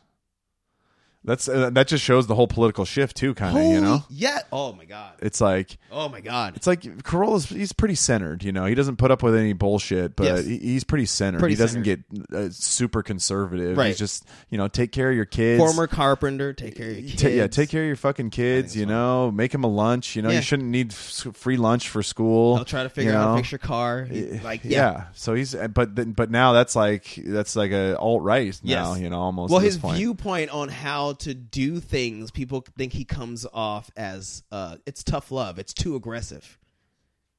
That's 1.28 1.48
uh, 1.50 1.70
that 1.72 1.88
just 1.90 2.04
shows 2.04 2.26
the 2.26 2.36
whole 2.36 2.48
political 2.48 2.86
shift 2.86 3.18
too, 3.18 3.34
kind 3.36 3.58
of. 3.58 3.64
You 3.66 3.82
know, 3.82 4.04
Yeah. 4.10 4.40
Oh 4.52 4.72
my 4.72 4.86
god. 4.86 5.12
it's 5.20 5.42
like 5.42 5.78
Oh 5.92 6.08
my 6.08 6.22
god. 6.22 6.56
it's 6.56 6.66
like 6.66 7.04
Carolla's 7.04 7.48
he's 7.50 7.74
pretty 7.74 7.96
centered. 7.96 8.44
You 8.46 8.54
know, 8.54 8.66
he 8.66 8.74
doesn't 8.76 8.96
put 8.96 9.12
up 9.12 9.22
with 9.22 9.36
any 9.36 9.52
bullshit, 9.52 10.16
but 10.16 10.24
Yes. 10.26 10.46
he, 10.46 10.58
he's 10.58 10.86
pretty 10.86 11.06
centered. 11.06 11.40
Pretty 11.40 11.56
he 11.56 11.60
doesn't 11.60 11.84
get 11.84 12.00
uh, 12.34 12.48
super 12.50 13.04
conservative. 13.04 13.78
Right. 13.78 13.88
He's 13.88 13.98
just 14.00 14.26
you 14.50 14.58
know 14.58 14.70
take 14.70 14.94
care 14.94 15.10
of 15.10 15.18
your 15.18 15.26
kids. 15.26 15.60
Former 15.60 15.86
carpenter, 15.86 16.54
take 16.54 16.78
care 16.78 16.92
of 16.92 16.98
your 16.98 17.10
kids. 17.10 17.22
Ta- 17.22 17.28
yeah, 17.28 17.48
take 17.48 17.70
care 17.70 17.82
of 17.82 17.88
your 17.88 17.98
fucking 17.98 18.30
kids. 18.30 18.74
You 18.78 18.86
know, 18.86 19.30
make 19.30 19.52
them 19.52 19.66
a 19.66 19.68
lunch. 19.68 20.16
You 20.16 20.22
know, 20.22 20.30
Yeah. 20.30 20.38
you 20.38 20.42
shouldn't 20.42 20.70
need 20.70 20.94
f- 20.94 21.28
free 21.34 21.58
lunch 21.58 21.90
for 21.90 22.02
school. 22.04 22.56
I'll 22.56 22.64
try 22.64 22.84
to 22.84 22.90
figure 22.90 23.12
you 23.12 23.18
out 23.18 23.22
how 23.24 23.30
know? 23.32 23.36
to 23.36 23.42
fix 23.42 23.52
your 23.52 23.60
car. 23.60 24.06
He- 24.06 24.18
Eh, 24.32 24.40
like 24.46 24.64
yeah. 24.64 24.70
yeah. 24.72 25.04
So 25.14 25.34
he's 25.34 25.54
but 25.74 25.94
then 25.96 26.14
but 26.14 26.32
now 26.32 26.54
that's 26.54 26.74
like 26.74 27.20
that's 27.26 27.58
like 27.58 27.72
a 27.72 27.98
alt 27.98 28.24
right 28.24 28.48
now. 28.64 28.92
Yes. 28.94 29.02
You 29.02 29.10
know, 29.10 29.20
almost. 29.20 29.52
Well, 29.52 29.60
at 29.60 29.64
this 29.66 29.74
his 29.74 29.82
point. 29.82 29.98
viewpoint 29.98 30.52
on 30.52 30.70
how 30.70 31.17
to 31.22 31.34
do 31.34 31.80
things, 31.80 32.32
people 32.32 32.66
think 32.78 32.94
he 32.94 33.06
comes 33.06 33.46
off 33.54 33.90
as 33.96 34.44
uh, 34.52 34.78
it's 34.86 35.04
tough 35.04 35.32
love. 35.32 35.60
It's 35.60 35.74
too 35.74 35.96
aggressive, 35.96 36.58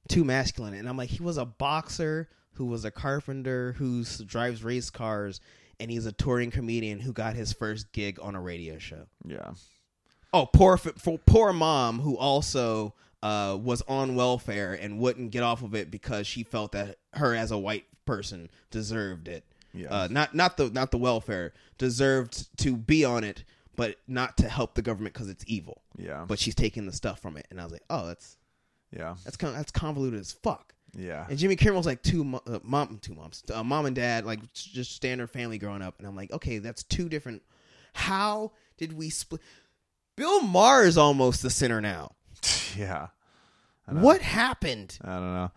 too 0.08 0.24
masculine. 0.24 0.74
And 0.74 0.88
I'm 0.88 0.96
like, 0.96 1.10
he 1.10 1.22
was 1.22 1.36
a 1.36 1.44
boxer 1.44 2.28
who 2.54 2.66
was 2.66 2.84
a 2.84 2.90
carpenter 2.90 3.74
who 3.78 4.04
drives 4.04 4.64
race 4.64 4.90
cars, 4.90 5.40
and 5.78 5.90
he's 5.90 6.06
a 6.06 6.12
touring 6.12 6.50
comedian 6.50 7.00
who 7.00 7.12
got 7.12 7.34
his 7.34 7.52
first 7.52 7.92
gig 7.92 8.18
on 8.20 8.34
a 8.34 8.40
radio 8.40 8.78
show. 8.78 9.06
Yeah. 9.24 9.52
Oh, 10.32 10.46
poor 10.46 10.76
for 10.76 11.18
poor 11.18 11.52
mom 11.52 12.00
who 12.00 12.16
also 12.16 12.94
uh, 13.22 13.56
was 13.60 13.82
on 13.82 14.14
welfare 14.14 14.74
and 14.74 14.98
wouldn't 14.98 15.30
get 15.30 15.42
off 15.42 15.62
of 15.62 15.74
it 15.74 15.90
because 15.90 16.26
she 16.26 16.42
felt 16.42 16.72
that 16.72 16.98
her 17.14 17.34
as 17.34 17.50
a 17.50 17.58
white 17.58 17.86
person 18.04 18.50
deserved 18.70 19.28
it. 19.28 19.44
Yeah. 19.72 19.88
Uh, 19.88 20.08
not 20.10 20.34
not 20.34 20.56
the 20.56 20.70
not 20.70 20.90
the 20.90 20.98
welfare 20.98 21.52
deserved 21.78 22.56
to 22.58 22.76
be 22.76 23.04
on 23.04 23.22
it, 23.24 23.44
but 23.78 23.94
not 24.08 24.36
to 24.38 24.48
help 24.48 24.74
the 24.74 24.82
government 24.82 25.14
because 25.14 25.30
it's 25.30 25.44
evil. 25.46 25.82
Yeah. 25.96 26.24
But 26.26 26.40
she's 26.40 26.56
taking 26.56 26.84
the 26.84 26.92
stuff 26.92 27.20
from 27.20 27.36
it, 27.36 27.46
and 27.48 27.60
I 27.60 27.64
was 27.64 27.72
like, 27.72 27.84
oh, 27.88 28.06
that's 28.06 28.36
yeah. 28.90 29.14
that's 29.24 29.36
con- 29.36 29.54
that's 29.54 29.70
convoluted 29.70 30.18
as 30.18 30.32
fuck. 30.32 30.74
Yeah. 30.96 31.26
And 31.30 31.38
Jimmy 31.38 31.54
Kimmel's 31.54 31.86
like 31.86 32.02
two 32.02 32.24
mo- 32.24 32.42
uh, 32.44 32.58
mom, 32.64 32.98
two 33.00 33.14
moms, 33.14 33.44
uh, 33.54 33.62
mom 33.62 33.86
and 33.86 33.94
dad, 33.94 34.26
like 34.26 34.52
just 34.52 34.96
standard 34.96 35.30
family 35.30 35.58
growing 35.58 35.80
up, 35.80 35.94
and 35.98 36.08
I'm 36.08 36.16
like, 36.16 36.32
okay, 36.32 36.58
that's 36.58 36.82
two 36.82 37.08
different. 37.08 37.40
How 37.92 38.50
did 38.78 38.94
we 38.94 39.10
split? 39.10 39.40
Bill 40.16 40.42
Maher 40.42 40.82
is 40.84 40.98
almost 40.98 41.42
the 41.42 41.50
center 41.50 41.80
now. 41.80 42.12
Yeah. 42.76 43.08
What 43.86 44.20
happened? 44.20 44.98
I 45.02 45.14
don't 45.14 45.32
know. 45.32 45.50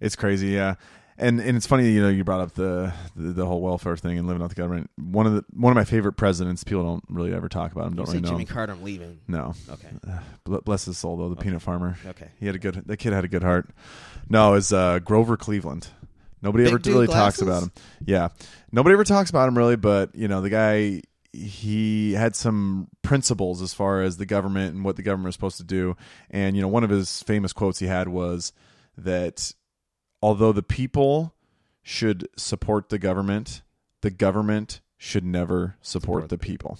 It's 0.00 0.14
crazy, 0.14 0.48
yeah. 0.48 0.76
And 1.18 1.40
and 1.40 1.56
it's 1.56 1.66
funny, 1.66 1.90
you 1.90 2.00
know, 2.02 2.08
you 2.08 2.24
brought 2.24 2.40
up 2.40 2.54
the, 2.54 2.92
the 3.14 3.32
the 3.32 3.46
whole 3.46 3.60
welfare 3.60 3.96
thing 3.96 4.18
and 4.18 4.26
living 4.26 4.42
off 4.42 4.48
the 4.48 4.54
government. 4.54 4.90
One 4.96 5.26
of 5.26 5.34
the 5.34 5.44
one 5.52 5.70
of 5.70 5.76
my 5.76 5.84
favorite 5.84 6.14
presidents. 6.14 6.64
People 6.64 6.82
don't 6.84 7.04
really 7.08 7.34
ever 7.34 7.48
talk 7.48 7.72
about 7.72 7.86
him. 7.88 7.94
Don't 7.96 8.06
You 8.06 8.12
say 8.12 8.18
really 8.18 8.22
know. 8.22 8.28
Jimmy 8.30 8.42
him. 8.44 8.48
Carter, 8.48 8.72
I'm 8.72 8.82
leaving. 8.82 9.20
No, 9.28 9.54
Okay. 9.70 9.88
Bl- 10.44 10.56
bless 10.64 10.86
his 10.86 10.96
soul 10.98 11.16
though. 11.18 11.28
The 11.28 11.36
peanut 11.36 11.60
farmer. 11.62 11.96
Okay. 12.06 12.28
He 12.40 12.46
had 12.46 12.54
a 12.54 12.58
good. 12.58 12.82
The 12.86 12.96
kid 12.96 13.12
had 13.12 13.24
a 13.24 13.28
good 13.28 13.42
heart. 13.42 13.68
No, 14.28 14.54
it's 14.54 14.72
uh, 14.72 14.98
Grover 15.00 15.36
Cleveland. 15.36 15.88
Nobody 16.40 16.64
Big 16.64 16.72
ever 16.74 16.82
really 16.90 17.06
talks 17.06 17.40
about 17.40 17.62
him. 17.62 17.72
Yeah, 18.04 18.28
nobody 18.72 18.94
ever 18.94 19.04
talks 19.04 19.30
about 19.30 19.48
him 19.48 19.56
really. 19.56 19.76
But 19.76 20.14
you 20.16 20.28
know, 20.28 20.40
the 20.40 20.50
guy 20.50 21.02
he 21.34 22.12
had 22.14 22.34
some 22.36 22.88
principles 23.02 23.62
as 23.62 23.72
far 23.72 24.02
as 24.02 24.16
the 24.16 24.26
government 24.26 24.74
and 24.74 24.84
what 24.84 24.96
the 24.96 25.02
government 25.02 25.26
was 25.26 25.34
supposed 25.34 25.56
to 25.58 25.64
do. 25.64 25.96
And 26.30 26.56
you 26.56 26.62
know, 26.62 26.68
one 26.68 26.84
of 26.84 26.90
his 26.90 27.22
famous 27.22 27.52
quotes 27.52 27.78
he 27.78 27.86
had 27.86 28.08
was 28.08 28.52
that 28.98 29.54
although 30.22 30.52
the 30.52 30.62
people 30.62 31.34
should 31.82 32.28
support 32.36 32.88
the 32.88 32.98
government, 32.98 33.62
the 34.02 34.10
government 34.10 34.80
should 34.96 35.24
never 35.24 35.76
support, 35.82 36.28
the 36.28 36.38
people. 36.38 36.78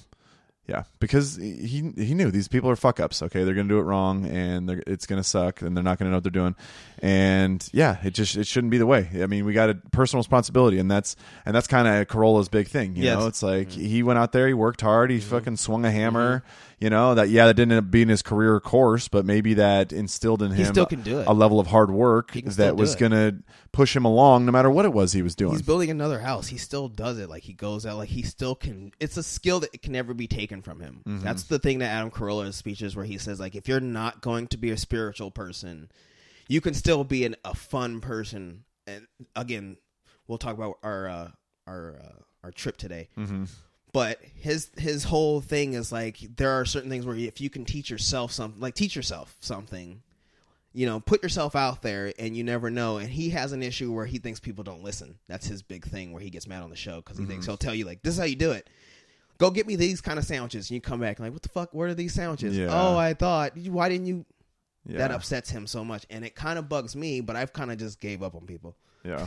Yeah, 0.69 0.85
because 1.01 1.37
he 1.37 1.93
he 1.97 2.15
knew 2.15 2.31
these 2.31 2.47
people 2.47 2.71
are 2.71 2.77
fuck 2.77 3.01
ups. 3.01 3.21
Okay, 3.21 3.43
they're 3.43 3.55
gonna 3.55 3.69
do 3.69 3.81
it 3.81 3.83
wrong, 3.83 4.27
and 4.27 4.69
they're, 4.69 4.83
it's 4.87 5.07
gonna 5.07 5.25
suck, 5.25 5.61
and 5.61 5.77
they're 5.77 5.83
not 5.83 5.99
gonna 5.99 6.11
know 6.11 6.19
what 6.19 6.23
they're 6.23 6.31
doing. 6.31 6.55
And 7.01 7.69
yeah, 7.73 7.97
it 8.05 8.15
just 8.15 8.37
it 8.37 8.47
shouldn't 8.47 8.71
be 8.71 8.79
the 8.79 8.87
way. 8.87 9.09
I 9.21 9.27
mean, 9.27 9.45
we 9.45 9.55
got 9.55 9.71
a 9.71 9.75
personal 9.91 10.21
responsibility, 10.21 10.79
and 10.79 10.89
that's 10.89 11.17
and 11.45 11.53
that's 11.53 11.67
kind 11.67 11.89
of 11.89 12.07
Carolla's 12.07 12.49
big 12.49 12.69
thing. 12.69 12.95
You 12.95 13.03
Yes. 13.03 13.19
know, 13.19 13.27
it's 13.27 13.43
like 13.43 13.71
mm-hmm. 13.71 13.81
he 13.81 14.05
went 14.05 14.21
out 14.21 14.31
there, 14.31 14.47
he 14.47 14.55
worked 14.55 14.83
hard, 14.83 15.11
he 15.11 15.19
mm-hmm. 15.19 15.31
fucking 15.31 15.57
swung 15.57 15.85
a 15.85 15.89
mm-hmm. 15.89 15.97
hammer. 15.97 16.45
You 16.83 16.91
know 16.91 17.15
that 17.15 17.29
yeah, 17.29 17.47
that 17.47 17.55
didn't 17.55 17.71
end 17.73 17.87
up 17.87 17.91
being 17.93 18.09
his 18.09 18.23
career 18.23 18.59
course, 18.59 19.07
but 19.07 19.25
maybe 19.25 19.55
that 19.55 19.93
instilled 19.93 20.43
in 20.43 20.51
him 20.51 20.67
still 20.67 20.85
can 20.85 21.03
do 21.03 21.21
it. 21.21 21.29
a 21.29 21.33
level 21.33 21.61
of 21.61 21.69
hard 21.69 21.93
work 21.93 22.33
He 22.33 22.43
can 22.43 22.51
still 22.51 22.67
that 22.67 22.77
was 22.77 22.95
it. 22.95 22.99
gonna 22.99 23.39
push 23.71 23.95
him 23.95 24.05
along, 24.05 24.47
no 24.47 24.51
matter 24.53 24.69
what 24.69 24.85
it 24.85 24.93
was 24.93 25.13
he 25.13 25.23
was 25.23 25.37
doing. 25.37 25.53
He's 25.53 25.63
building 25.63 25.91
another 25.91 26.19
house. 26.19 26.49
He 26.49 26.59
still 26.59 26.89
does 26.89 27.19
it. 27.21 27.29
Like 27.29 27.45
he 27.45 27.53
goes 27.53 27.87
out. 27.87 27.99
Like 27.99 28.09
he 28.09 28.23
still 28.23 28.57
can. 28.57 28.93
It's 28.99 29.17
a 29.17 29.23
skill 29.23 29.61
that 29.61 29.81
can 29.81 29.93
never 29.93 30.13
be 30.13 30.27
taken 30.27 30.61
from 30.61 30.81
him. 30.81 31.03
Mm-hmm. 31.07 31.25
That's 31.25 31.45
the 31.45 31.61
thing 31.61 31.79
that 31.79 31.87
Adam 31.87 32.11
Carolla 32.11 32.41
in 32.41 32.47
his 32.47 32.57
speeches 32.57 32.97
where 32.97 33.05
he 33.05 33.17
says 33.17 33.39
like 33.39 33.55
if 33.55 33.69
you're 33.69 33.79
not 33.79 34.21
going 34.21 34.49
to 34.49 34.57
be 34.57 34.71
a 34.71 34.77
spiritual 34.77 35.31
person, 35.31 35.89
you 36.49 36.61
can 36.61 36.75
still 36.75 37.05
be 37.05 37.25
an, 37.25 37.37
a 37.45 37.55
fun 37.55 38.01
person. 38.01 38.65
And 38.89 39.07
again, 39.37 39.77
we'll 40.27 40.39
talk 40.39 40.57
about 40.57 40.79
our 40.83 41.09
uh, 41.09 41.29
our 41.69 41.97
uh, 42.03 42.23
our 42.43 42.51
trip 42.51 42.77
today. 42.77 43.09
Mm-hmm. 43.17 43.45
But 43.93 44.21
his 44.37 44.71
his 44.79 45.05
whole 45.05 45.41
thing 45.41 45.75
is 45.75 45.93
like 45.93 46.19
there 46.37 46.51
are 46.53 46.65
certain 46.65 46.89
things 46.89 47.05
where 47.05 47.15
if 47.17 47.41
you 47.41 47.51
can 47.51 47.65
teach 47.65 47.91
yourself 47.91 48.33
something, 48.33 48.61
like 48.61 48.75
teach 48.75 48.97
yourself 48.97 49.37
something, 49.41 50.03
you 50.73 50.87
know, 50.87 50.99
put 51.01 51.23
yourself 51.23 51.55
out 51.55 51.83
there, 51.83 52.13
and 52.19 52.35
you 52.37 52.43
never 52.43 52.71
know. 52.71 52.97
And 52.97 53.09
he 53.11 53.31
has 53.31 53.53
an 53.53 53.63
issue 53.63 53.93
where 53.93 54.07
he 54.07 54.19
thinks 54.19 54.41
people 54.41 54.65
don't 54.65 54.83
listen. 54.83 55.19
That's 55.29 55.47
his 55.47 55.61
big 55.63 55.85
thing 55.85 56.13
where 56.13 56.23
he 56.23 56.31
gets 56.31 56.47
mad 56.47 56.63
on 56.63 56.71
the 56.71 56.77
show 56.77 56.97
because 56.97 57.19
he 57.19 57.25
Mm-hmm. 57.25 57.33
thinks 57.33 57.47
he'll 57.47 57.59
tell 57.59 57.75
you 57.75 57.85
like 57.85 58.03
this 58.03 58.15
is 58.15 58.21
how 58.21 58.25
you 58.27 58.37
do 58.37 58.53
it. 58.53 58.71
Go 59.39 59.51
get 59.51 59.67
me 59.67 59.77
these 59.77 60.01
kind 60.01 60.19
of 60.19 60.25
sandwiches, 60.25 60.71
and 60.71 60.75
you 60.77 60.81
come 60.81 61.01
back 61.01 61.19
like, 61.21 61.33
what 61.33 61.43
the 61.43 61.49
fuck? 61.51 61.75
where 61.75 61.89
are 61.89 61.95
these 61.95 62.15
sandwiches? 62.15 62.57
Yeah. 62.57 62.69
Oh, 62.71 62.97
I 62.97 63.13
thought. 63.15 63.57
Why 63.59 63.89
didn't 63.91 64.07
you? 64.07 64.25
yeah. 64.87 64.99
That 64.99 65.11
upsets 65.11 65.51
him 65.51 65.67
so 65.67 65.85
much, 65.85 66.07
and 66.09 66.25
it 66.25 66.35
kind 66.35 66.59
of 66.59 66.69
bugs 66.69 66.97
me. 66.97 67.21
But 67.21 67.37
I've 67.37 67.53
kind 67.53 67.71
of 67.71 67.77
just 67.77 68.01
gave 68.01 68.23
up 68.23 68.35
on 68.35 68.47
people. 68.47 68.75
Yeah. 69.05 69.27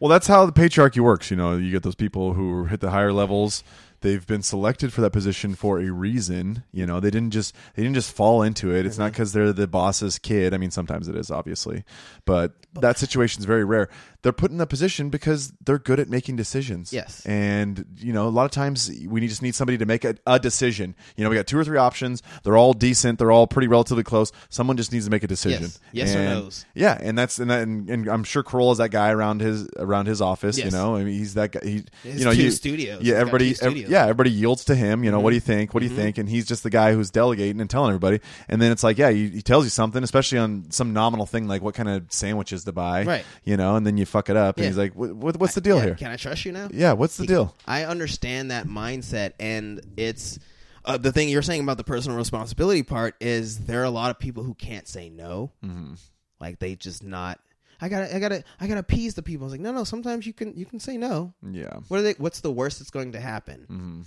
Well, 0.00 0.08
that's 0.08 0.26
how 0.28 0.46
the 0.46 0.52
patriarchy 0.52 1.00
works. 1.00 1.30
You 1.30 1.36
know, 1.36 1.56
you 1.56 1.70
get 1.72 1.82
those 1.82 1.94
people 1.96 2.34
who 2.34 2.64
hit 2.66 2.80
the 2.80 2.90
higher 2.90 3.12
levels. 3.12 3.64
They've 4.00 4.24
been 4.24 4.42
selected 4.42 4.92
for 4.92 5.00
that 5.00 5.10
position 5.10 5.56
for 5.56 5.80
a 5.80 5.90
reason. 5.90 6.62
You 6.70 6.86
know, 6.86 7.00
they 7.00 7.10
didn't 7.10 7.32
just 7.32 7.52
they 7.74 7.82
didn't 7.82 7.96
just 7.96 8.12
fall 8.14 8.42
into 8.42 8.72
it. 8.72 8.86
It's 8.86 8.94
Mm-hmm. 8.94 9.02
not 9.02 9.12
because 9.12 9.32
they're 9.32 9.52
the 9.52 9.66
boss's 9.66 10.20
kid. 10.20 10.54
I 10.54 10.56
mean, 10.56 10.70
sometimes 10.70 11.08
it 11.08 11.16
is, 11.16 11.32
obviously, 11.32 11.82
but 12.24 12.52
that 12.80 12.96
situation 12.96 13.40
is 13.40 13.44
very 13.44 13.64
rare. 13.64 13.88
They're 14.22 14.32
put 14.32 14.50
in 14.50 14.56
that 14.58 14.66
position 14.68 15.10
because 15.10 15.52
they're 15.64 15.78
good 15.78 16.00
at 16.00 16.08
making 16.08 16.34
decisions. 16.36 16.92
Yes. 16.92 17.24
and 17.24 17.84
you 17.98 18.12
know, 18.12 18.26
a 18.26 18.30
lot 18.30 18.46
of 18.46 18.50
times 18.50 18.90
we 19.06 19.20
need- 19.20 19.28
just 19.28 19.42
need 19.42 19.54
somebody 19.54 19.78
to 19.78 19.86
make 19.86 20.04
a, 20.04 20.16
a 20.26 20.40
decision. 20.40 20.96
You 21.16 21.22
know, 21.22 21.30
we 21.30 21.36
got 21.36 21.46
two 21.46 21.56
or 21.58 21.64
three 21.64 21.78
options. 21.78 22.22
They're 22.42 22.56
all 22.56 22.72
decent. 22.72 23.18
They're 23.20 23.30
all 23.30 23.46
pretty 23.46 23.68
relatively 23.68 24.02
close. 24.02 24.32
Someone 24.48 24.76
just 24.76 24.92
needs 24.92 25.04
to 25.04 25.10
make 25.10 25.22
a 25.22 25.28
decision. 25.28 25.62
Yes. 25.62 25.78
Yes 25.92 26.14
or 26.14 26.18
And- 26.18 26.28
no's. 26.44 26.66
yeah, 26.74 26.98
and 27.00 27.16
that's 27.16 27.38
and, 27.38 27.48
that, 27.50 27.62
and, 27.62 27.88
and 27.88 28.08
I'm 28.08 28.24
sure 28.24 28.42
Carolla's 28.42 28.78
that 28.78 28.90
guy 28.90 29.10
around 29.10 29.40
his 29.40 29.68
around 29.76 30.06
his 30.06 30.20
office. 30.20 30.58
You 30.58 30.70
know, 30.72 30.96
I 30.96 31.04
mean, 31.04 31.16
he's 31.16 31.34
that 31.34 31.52
guy. 31.52 31.60
He, 31.62 31.84
His 32.02 32.18
you 32.18 32.24
know, 32.24 32.32
two 32.32 32.42
you, 32.42 32.50
studios. 32.50 33.02
Yeah, 33.02 33.12
He's 33.14 33.20
everybody. 33.20 33.50
ev- 33.50 33.56
studios. 33.56 33.90
yeah, 33.90 34.02
everybody 34.02 34.30
yields 34.32 34.64
to 34.64 34.74
him. 34.74 35.04
You 35.04 35.10
know, 35.12 35.20
what 35.20 35.30
do 35.30 35.36
you 35.36 35.42
Mm-hmm. 35.42 35.46
think? 35.52 35.74
What 35.74 35.80
do 35.80 35.86
you 35.88 35.94
think? 35.94 36.18
And 36.18 36.28
he's 36.28 36.44
just 36.46 36.64
the 36.64 36.70
guy 36.70 36.92
who's 36.92 37.10
delegating 37.12 37.60
and 37.60 37.70
telling 37.70 37.90
everybody. 37.90 38.20
And 38.48 38.60
then 38.60 38.72
it's 38.72 38.82
like, 38.82 38.98
yeah, 38.98 39.10
he, 39.10 39.28
he 39.28 39.42
tells 39.42 39.62
you 39.64 39.70
something, 39.70 40.02
especially 40.02 40.38
on 40.38 40.70
some 40.70 40.92
nominal 40.92 41.24
thing 41.26 41.46
like 41.46 41.62
what 41.62 41.76
kind 41.76 41.88
of 41.88 42.04
sandwiches 42.10 42.64
to 42.64 42.72
buy. 42.72 43.04
Right. 43.04 43.24
You 43.44 43.56
know, 43.56 43.76
and 43.76 43.86
then 43.86 43.96
you 43.96 44.04
fuck 44.08 44.30
it 44.30 44.36
up, 44.36 44.56
and 44.56 44.64
Yeah. 44.64 44.70
he's 44.70 44.78
like, 44.78 44.94
what, 44.94 45.14
what, 45.14 45.36
what's 45.38 45.54
the 45.54 45.60
deal 45.60 45.76
Yeah, 45.76 45.84
here? 45.84 45.94
Can 45.94 46.10
I 46.10 46.16
trust 46.16 46.44
you 46.44 46.52
now? 46.52 46.68
Yeah, 46.72 46.92
what's 46.94 47.16
the 47.16 47.26
deal? 47.26 47.54
I 47.66 47.84
understand 47.84 48.50
that 48.50 48.66
mindset, 48.66 49.32
and 49.38 49.80
it's 49.96 50.38
uh, 50.84 50.96
the 50.96 51.12
thing 51.12 51.28
you're 51.28 51.42
saying 51.42 51.62
about 51.62 51.76
the 51.76 51.84
personal 51.84 52.16
responsibility 52.16 52.82
part 52.82 53.14
is 53.20 53.66
there 53.66 53.80
are 53.80 53.84
a 53.84 53.90
lot 53.90 54.10
of 54.10 54.18
people 54.18 54.42
who 54.42 54.54
can't 54.54 54.88
say 54.88 55.08
no, 55.08 55.52
mm-hmm. 55.64 55.94
like 56.40 56.58
they 56.58 56.74
just 56.74 57.02
not. 57.02 57.38
I 57.80 57.88
gotta, 57.88 58.14
I 58.14 58.18
gotta, 58.18 58.42
I 58.60 58.66
gotta 58.66 58.80
appease 58.80 59.14
the 59.14 59.22
people. 59.22 59.44
I 59.44 59.46
was 59.46 59.52
like, 59.52 59.60
no, 59.60 59.70
no. 59.70 59.84
Sometimes 59.84 60.26
you 60.26 60.32
can, 60.32 60.56
you 60.56 60.66
can 60.66 60.80
say 60.80 60.96
no. 60.96 61.32
Yeah. 61.48 61.76
What 61.86 62.00
are 62.00 62.02
they? 62.02 62.14
What's 62.14 62.40
the 62.40 62.50
worst 62.50 62.80
that's 62.80 62.90
going 62.90 63.12
to 63.12 63.20
happen? 63.20 63.66
Mm-hmm. 63.70 64.00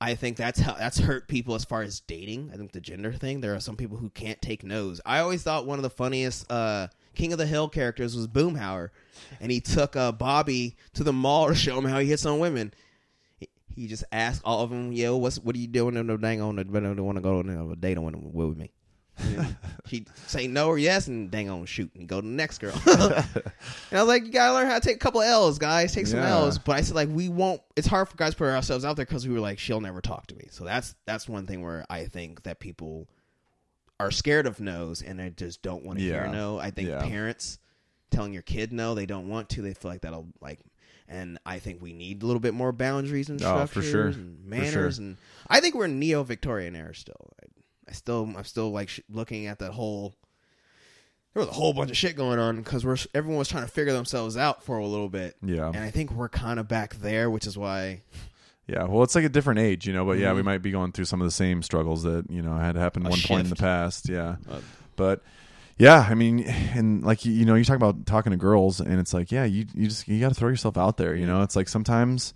I 0.00 0.14
think 0.14 0.38
that's 0.38 0.58
how 0.58 0.72
that's 0.72 0.98
hurt 0.98 1.28
people 1.28 1.54
as 1.54 1.64
far 1.66 1.82
as 1.82 2.00
dating. 2.00 2.50
I 2.54 2.56
think 2.56 2.72
the 2.72 2.80
gender 2.80 3.12
thing. 3.12 3.42
There 3.42 3.54
are 3.54 3.60
some 3.60 3.76
people 3.76 3.98
who 3.98 4.08
can't 4.08 4.40
take 4.40 4.64
no's. 4.64 5.02
I 5.04 5.18
always 5.18 5.42
thought 5.42 5.66
one 5.66 5.78
of 5.78 5.82
the 5.82 5.90
funniest 5.90 6.50
uh, 6.50 6.88
King 7.14 7.32
of 7.32 7.38
the 7.38 7.46
Hill 7.46 7.68
characters 7.68 8.16
was 8.16 8.28
Boomhauer, 8.28 8.90
and 9.40 9.50
he 9.50 9.60
took 9.60 9.96
uh, 9.96 10.12
Bobby 10.12 10.76
to 10.94 11.04
the 11.04 11.12
mall 11.12 11.48
to 11.48 11.54
show 11.54 11.78
him 11.78 11.84
how 11.84 11.98
he 11.98 12.08
hits 12.08 12.24
on 12.26 12.38
women. 12.38 12.72
He, 13.38 13.48
he 13.74 13.86
just 13.88 14.04
asked 14.12 14.42
all 14.44 14.62
of 14.62 14.70
them, 14.70 14.92
"Yo, 14.92 15.16
what's 15.16 15.38
what 15.38 15.54
are 15.56 15.58
you 15.58 15.66
doing? 15.68 15.94
No, 15.94 16.02
no, 16.02 16.16
dang 16.16 16.40
on, 16.40 16.56
don't 16.56 16.72
want 17.04 17.16
to 17.16 17.22
go 17.22 17.38
on 17.38 17.48
a 17.72 17.76
date 17.76 17.98
on 17.98 18.32
with 18.32 18.56
me." 18.56 18.70
He'd 19.88 20.08
say 20.26 20.46
no 20.46 20.68
or 20.68 20.78
yes, 20.78 21.06
and 21.08 21.30
dang 21.30 21.50
on, 21.50 21.66
shoot, 21.66 21.90
and 21.94 22.08
go 22.08 22.20
to 22.20 22.26
the 22.26 22.32
next 22.32 22.58
girl. 22.58 22.72
and 22.86 23.24
I 23.92 24.00
was 24.02 24.08
like, 24.08 24.24
you 24.24 24.32
gotta 24.32 24.54
learn 24.54 24.66
how 24.66 24.78
to 24.78 24.80
take 24.80 24.96
a 24.96 24.98
couple 24.98 25.20
L's, 25.22 25.58
guys. 25.58 25.92
Take 25.92 26.06
some 26.06 26.20
Yeah. 26.20 26.30
L's. 26.30 26.58
But 26.58 26.76
I 26.76 26.80
said, 26.80 26.94
like, 26.96 27.08
we 27.10 27.28
won't. 27.28 27.60
It's 27.76 27.86
hard 27.86 28.08
for 28.08 28.16
guys 28.16 28.32
to 28.32 28.38
put 28.38 28.48
ourselves 28.48 28.84
out 28.84 28.96
there 28.96 29.04
because 29.04 29.26
we 29.26 29.34
were 29.34 29.40
like, 29.40 29.58
she'll 29.58 29.80
never 29.80 30.00
talk 30.00 30.26
to 30.28 30.34
me. 30.36 30.48
So 30.50 30.64
that's 30.64 30.94
that's 31.06 31.28
one 31.28 31.46
thing 31.46 31.62
where 31.62 31.84
I 31.90 32.04
think 32.04 32.44
that 32.44 32.60
people 32.60 33.08
are 34.00 34.10
scared 34.10 34.46
of 34.46 34.60
no's 34.60 35.02
and 35.02 35.18
they 35.18 35.30
just 35.30 35.62
don't 35.62 35.84
want 35.84 35.98
to 35.98 36.04
hear 36.04 36.24
Yeah. 36.24 36.30
no. 36.32 36.58
I 36.58 36.70
think 36.70 36.88
Yeah. 36.88 37.02
parents 37.06 37.58
telling 38.10 38.32
your 38.32 38.42
kid 38.42 38.72
no, 38.72 38.94
they 38.94 39.06
don't 39.06 39.28
want 39.28 39.48
to. 39.50 39.62
They 39.62 39.74
feel 39.74 39.90
like 39.90 40.00
that'll 40.00 40.28
like. 40.40 40.58
And 41.06 41.38
I 41.44 41.58
think 41.58 41.82
we 41.82 41.92
need 41.92 42.22
a 42.22 42.26
little 42.26 42.40
bit 42.40 42.54
more 42.54 42.72
boundaries 42.72 43.28
and 43.28 43.40
Oh, 43.42 43.66
structures 43.66 43.72
for 43.72 43.82
sure. 43.90 44.06
and 44.08 44.42
For 44.42 44.48
manners, 44.48 44.96
sure. 44.96 45.04
and 45.04 45.16
I 45.48 45.60
think 45.60 45.74
we're 45.74 45.84
in 45.86 45.98
neo 45.98 46.22
Victorian 46.22 46.76
era 46.76 46.94
still. 46.94 47.30
I, 47.42 47.46
I 47.88 47.92
still, 47.92 48.32
I'm 48.36 48.44
still 48.44 48.70
like 48.70 48.88
sh- 48.88 49.00
looking 49.10 49.46
at 49.46 49.58
that 49.58 49.72
whole. 49.72 50.14
There 51.34 51.40
was 51.42 51.48
a 51.48 51.52
whole 51.54 51.72
bunch 51.72 51.90
of 51.90 51.96
shit 51.96 52.16
going 52.16 52.38
on 52.40 52.56
because 52.56 52.84
we're 52.84 52.96
everyone 53.14 53.38
was 53.38 53.48
trying 53.48 53.64
to 53.64 53.70
figure 53.70 53.92
themselves 53.92 54.36
out 54.36 54.64
for 54.64 54.78
a 54.78 54.86
little 54.86 55.08
bit, 55.08 55.36
Yeah. 55.42 55.68
and 55.68 55.78
I 55.78 55.90
think 55.90 56.10
we're 56.10 56.28
kind 56.28 56.58
of 56.58 56.66
back 56.68 56.94
there, 56.96 57.30
which 57.30 57.46
is 57.46 57.56
why 57.56 58.02
Yeah, 58.70 58.84
well, 58.84 59.02
it's 59.02 59.14
like 59.16 59.24
a 59.24 59.28
different 59.28 59.58
age, 59.58 59.86
you 59.86 59.92
know. 59.92 60.04
But 60.04 60.18
yeah, 60.18 60.32
we 60.32 60.42
Mhm. 60.42 60.44
might 60.44 60.62
be 60.62 60.70
going 60.70 60.92
through 60.92 61.06
some 61.06 61.20
of 61.20 61.26
the 61.26 61.32
same 61.32 61.62
struggles 61.62 62.04
that 62.04 62.30
you 62.30 62.40
know 62.42 62.56
had 62.56 62.76
happened 62.76 63.06
A 63.06 63.10
one 63.10 63.20
point 63.22 63.44
in 63.44 63.50
the 63.50 63.56
past. 63.56 64.08
Yeah, 64.08 64.36
Uh, 64.48 64.60
but 64.96 65.22
yeah, 65.76 66.06
I 66.08 66.14
mean, 66.14 66.40
and 66.74 67.02
like 67.02 67.24
you 67.24 67.32
you 67.32 67.44
know, 67.44 67.54
you 67.56 67.64
talk 67.64 67.76
about 67.76 68.06
talking 68.06 68.30
to 68.30 68.36
girls, 68.36 68.80
and 68.80 69.00
it's 69.00 69.12
like, 69.12 69.32
yeah, 69.32 69.44
you 69.44 69.66
you 69.74 69.88
just 69.88 70.06
you 70.06 70.20
got 70.20 70.28
to 70.28 70.34
throw 70.34 70.48
yourself 70.50 70.76
out 70.78 70.98
there. 70.98 71.14
You 71.16 71.26
know, 71.26 71.42
it's 71.42 71.56
like 71.56 71.68
sometimes, 71.68 72.32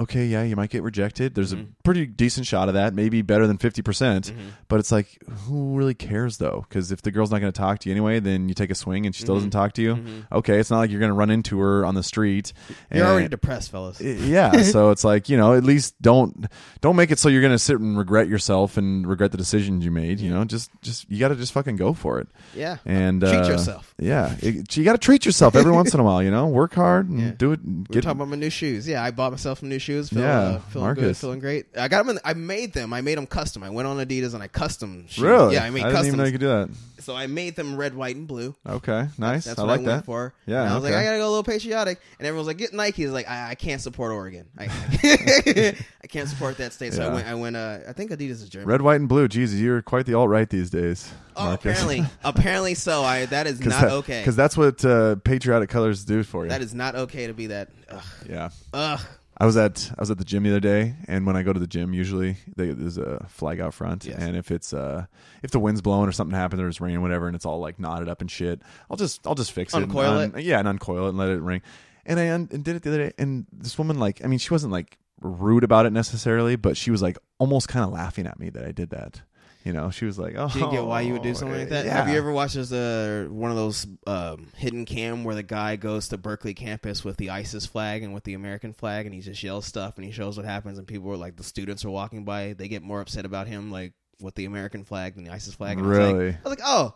okay, 0.00 0.26
yeah, 0.26 0.42
you 0.42 0.56
might 0.56 0.70
get 0.70 0.82
rejected. 0.82 1.34
There's 1.34 1.54
Mhm. 1.54 1.62
a 1.62 1.66
pretty 1.82 2.06
decent 2.06 2.46
shot 2.46 2.68
of 2.68 2.74
that, 2.74 2.94
maybe 2.94 3.22
better 3.22 3.46
than 3.46 3.58
fifty 3.58 3.82
percent. 3.82 4.32
Mhm. 4.34 4.52
But 4.68 4.80
it's 4.80 4.92
like, 4.92 5.18
who 5.46 5.76
really 5.76 5.94
cares 5.94 6.36
though? 6.38 6.64
Because 6.68 6.92
if 6.92 7.02
the 7.02 7.10
girl's 7.10 7.30
not 7.30 7.40
going 7.40 7.52
to 7.52 7.58
talk 7.58 7.78
to 7.80 7.88
you 7.88 7.94
anyway, 7.94 8.20
then 8.20 8.48
you 8.48 8.54
take 8.54 8.70
a 8.70 8.74
swing 8.74 9.06
and 9.06 9.14
she 9.14 9.22
still 9.22 9.34
Mhm. 9.34 9.38
doesn't 9.38 9.50
talk 9.50 9.72
to 9.74 9.82
you. 9.82 9.94
Mhm. 9.96 10.24
Okay, 10.32 10.58
it's 10.58 10.70
not 10.70 10.78
like 10.78 10.90
you're 10.90 11.00
going 11.00 11.10
to 11.10 11.14
run 11.14 11.30
into 11.30 11.58
her 11.60 11.84
on 11.84 11.94
the 11.94 12.02
street. 12.02 12.52
you're 12.92 13.02
and- 13.04 13.12
already 13.12 13.28
depressed, 13.28 13.70
fellas. 13.70 14.00
yeah 14.00 14.50
so 14.62 14.90
it's 14.90 15.04
like 15.04 15.28
you 15.28 15.36
know 15.36 15.54
at 15.54 15.64
least 15.64 15.94
don't 16.00 16.46
don't 16.80 16.96
make 16.96 17.10
it 17.10 17.18
so 17.18 17.28
you're 17.28 17.42
gonna 17.42 17.58
sit 17.58 17.78
and 17.78 17.98
regret 17.98 18.28
yourself 18.28 18.76
and 18.76 19.06
regret 19.06 19.30
the 19.32 19.36
decisions 19.38 19.84
you 19.84 19.90
made 19.90 20.20
you 20.20 20.30
know 20.30 20.44
just 20.44 20.70
just 20.82 21.10
you 21.10 21.18
gotta 21.18 21.34
just 21.36 21.52
fucking 21.52 21.76
go 21.76 21.92
for 21.92 22.18
it 22.20 22.28
yeah, 22.54 22.76
and 22.86 23.20
treat 23.20 23.32
uh, 23.34 23.48
yourself. 23.48 23.94
yeah 23.98 24.34
it, 24.40 24.76
you 24.76 24.84
gotta 24.84 24.98
treat 24.98 25.24
yourself 25.26 25.54
every 25.56 25.72
once 25.72 25.92
in 25.94 26.00
a 26.00 26.02
while 26.02 26.22
you 26.22 26.30
know 26.30 26.46
work 26.46 26.74
hard 26.74 27.08
and 27.08 27.20
Yeah. 27.28 27.30
do 27.36 27.52
it 27.52 27.60
We 27.64 27.72
were 27.72 27.84
get 27.90 28.02
talking 28.04 28.18
about 28.18 28.28
my 28.28 28.36
new 28.36 28.50
shoes. 28.50 28.86
Yeah, 28.88 29.02
I 29.02 29.10
bought 29.10 29.32
myself 29.32 29.58
some 29.60 29.68
new 29.68 29.78
shoes. 29.78 29.87
Feel, 29.88 30.06
Yeah, 30.12 30.38
uh, 30.38 30.58
feeling 30.70 30.94
good, 30.94 31.00
Marcus. 31.02 31.20
feeling 31.20 31.40
great. 31.40 31.66
I 31.76 31.88
got 31.88 32.04
them. 32.06 32.16
In, 32.16 32.22
I 32.24 32.34
made 32.34 32.72
them. 32.72 32.92
I 32.92 33.00
made 33.00 33.16
them 33.18 33.26
custom. 33.26 33.62
I 33.62 33.70
went 33.70 33.88
on 33.88 33.96
Adidas 33.98 34.34
and 34.34 34.42
I 34.42 34.48
custom. 34.48 35.06
Shoes. 35.08 35.22
Really? 35.24 35.54
Yeah, 35.54 35.64
I 35.64 35.70
made 35.70 35.84
I 35.84 35.90
didn't 35.90 36.06
even 36.06 36.18
know 36.18 36.24
you 36.24 36.32
could 36.32 36.40
do 36.40 36.48
that. 36.48 36.68
So 37.00 37.14
I 37.16 37.26
made 37.26 37.56
them 37.56 37.76
red, 37.76 37.94
white, 37.94 38.16
and 38.16 38.26
blue. 38.26 38.54
Okay, 38.68 39.08
nice. 39.16 39.44
That's 39.46 39.58
I 39.58 39.62
what 39.62 39.68
like 39.68 39.80
I 39.80 39.82
went 39.84 39.86
that. 40.00 40.04
for. 40.04 40.34
Yeah, 40.46 40.62
And 40.62 40.70
I 40.70 40.74
was 40.74 40.84
like. 40.84 40.92
I 40.94 41.02
gotta 41.04 41.16
go 41.18 41.26
a 41.26 41.28
little 41.28 41.42
patriotic, 41.44 42.00
and 42.18 42.26
everyone's 42.26 42.48
like, 42.48 42.58
get 42.58 42.72
Nike. 42.74 43.04
Is 43.04 43.12
like, 43.12 43.28
I, 43.28 43.50
I 43.50 43.54
can't 43.54 43.80
support 43.80 44.12
Oregon. 44.12 44.46
I, 44.58 44.64
I 46.02 46.06
can't 46.08 46.28
support 46.28 46.58
that 46.58 46.72
state. 46.72 46.92
So 46.92 47.08
I 47.08 47.12
went. 47.14 47.26
I 47.28 47.34
went. 47.34 47.56
Uh, 47.56 47.78
I 47.88 47.92
think 47.92 48.10
Adidas 48.10 48.30
is 48.42 48.48
German. 48.48 48.68
Red, 48.68 48.82
white, 48.82 48.96
and 49.00 49.08
blue. 49.08 49.28
Jesus, 49.28 49.58
you're 49.58 49.80
quite 49.82 50.06
the 50.06 50.14
alt 50.14 50.28
right 50.28 50.48
these 50.50 50.70
days, 50.70 51.10
oh, 51.36 51.44
Marcus. 51.44 51.64
apparently, 51.64 52.04
apparently 52.24 52.74
so. 52.74 53.02
I 53.04 53.26
that 53.26 53.46
is 53.46 53.60
not 53.60 53.84
okay. 53.84 54.20
Because 54.20 54.36
that's 54.36 54.56
what 54.56 54.84
uh, 54.84 55.16
patriotic 55.16 55.70
colors 55.70 56.04
do 56.04 56.22
for 56.22 56.44
you. 56.44 56.50
That 56.50 56.62
is 56.62 56.74
not 56.74 56.94
okay 56.94 57.26
to 57.28 57.32
be 57.32 57.46
that. 57.48 57.68
Ugh. 57.90 58.02
yeah. 58.28 58.50
Ugh. 58.74 59.00
I 59.40 59.46
was 59.46 59.56
at 59.56 59.90
I 59.96 60.00
was 60.02 60.10
at 60.10 60.18
the 60.18 60.24
gym 60.24 60.42
the 60.42 60.50
other 60.50 60.60
day, 60.60 60.96
and 61.06 61.24
when 61.26 61.36
I 61.36 61.42
go 61.42 61.52
to 61.52 61.60
the 61.60 61.66
gym, 61.66 61.94
usually 61.94 62.36
they, 62.56 62.70
there's 62.70 62.98
a 62.98 63.24
flag 63.28 63.60
out 63.60 63.72
front, 63.72 64.04
Yes. 64.04 64.18
and 64.18 64.36
if 64.36 64.50
it's 64.50 64.72
uh 64.72 65.06
if 65.42 65.52
the 65.52 65.60
wind's 65.60 65.80
blowing 65.80 66.08
or 66.08 66.12
something 66.12 66.36
happens, 66.36 66.58
there's 66.58 66.80
rain, 66.80 67.00
whatever, 67.02 67.26
and 67.28 67.36
it's 67.36 67.46
all 67.46 67.60
like 67.60 67.78
knotted 67.78 68.08
up 68.08 68.20
and 68.20 68.30
shit, 68.30 68.60
I'll 68.90 68.96
just 68.96 69.24
I'll 69.26 69.36
just 69.36 69.52
fix 69.52 69.74
it, 69.74 69.82
Uncoil 69.82 70.18
un- 70.18 70.34
yeah, 70.38 70.58
and 70.58 70.66
uncoil 70.66 71.06
it 71.06 71.10
and 71.10 71.18
let 71.18 71.28
it 71.28 71.40
ring. 71.40 71.62
And 72.04 72.18
I 72.18 72.30
un- 72.30 72.48
and 72.50 72.64
did 72.64 72.74
it 72.74 72.82
the 72.82 72.90
other 72.90 73.06
day, 73.08 73.12
and 73.18 73.46
this 73.52 73.78
woman 73.78 73.98
like 74.00 74.24
I 74.24 74.26
mean 74.26 74.38
she 74.40 74.50
wasn't 74.50 74.72
like 74.72 74.98
rude 75.20 75.62
about 75.64 75.86
it 75.86 75.92
necessarily, 75.92 76.56
but 76.56 76.76
she 76.76 76.90
was 76.90 77.00
like 77.02 77.18
almost 77.38 77.68
kind 77.68 77.84
of 77.84 77.92
laughing 77.92 78.26
at 78.26 78.38
me 78.40 78.50
that 78.50 78.64
I 78.64 78.72
did 78.72 78.90
that. 78.90 79.22
You 79.68 79.74
know, 79.74 79.90
she 79.90 80.06
was 80.06 80.18
like, 80.18 80.32
"Oh, 80.34 80.48
Do 80.48 80.60
you 80.60 80.70
get 80.70 80.82
why 80.82 81.02
you 81.02 81.12
would 81.12 81.20
do 81.22 81.34
something 81.34 81.58
like 81.58 81.68
that? 81.68 81.84
Yeah. 81.84 81.92
Have 81.92 82.08
you 82.08 82.16
ever 82.16 82.32
watched 82.32 82.54
this, 82.54 82.72
uh, 82.72 83.26
one 83.28 83.50
of 83.50 83.56
those 83.58 83.86
um, 84.06 84.48
hidden 84.56 84.86
cam 84.86 85.24
where 85.24 85.34
the 85.34 85.42
guy 85.42 85.76
goes 85.76 86.08
to 86.08 86.16
Berkeley 86.16 86.54
campus 86.54 87.04
with 87.04 87.18
the 87.18 87.28
ISIS 87.28 87.66
flag 87.66 88.02
and 88.02 88.14
with 88.14 88.24
the 88.24 88.32
American 88.32 88.72
flag, 88.72 89.04
and 89.04 89.14
he 89.14 89.20
just 89.20 89.42
yells 89.42 89.66
stuff 89.66 89.96
and 89.96 90.06
he 90.06 90.10
shows 90.10 90.38
what 90.38 90.46
happens, 90.46 90.78
and 90.78 90.86
people 90.86 91.12
are 91.12 91.18
like, 91.18 91.36
the 91.36 91.44
students 91.44 91.84
are 91.84 91.90
walking 91.90 92.24
by, 92.24 92.54
they 92.54 92.66
get 92.68 92.82
more 92.82 93.02
upset 93.02 93.26
about 93.26 93.46
him 93.46 93.70
like 93.70 93.92
with 94.22 94.34
the 94.36 94.46
American 94.46 94.84
flag 94.84 95.16
than 95.16 95.24
the 95.24 95.30
ISIS 95.30 95.54
flag. 95.54 95.76
And 95.76 95.86
I 95.86 95.90
was 95.90 95.98
like- 95.98 96.14
Really? 96.16 96.28
I 96.30 96.48
was 96.48 96.50
like, 96.58 96.60
oh, 96.64 96.94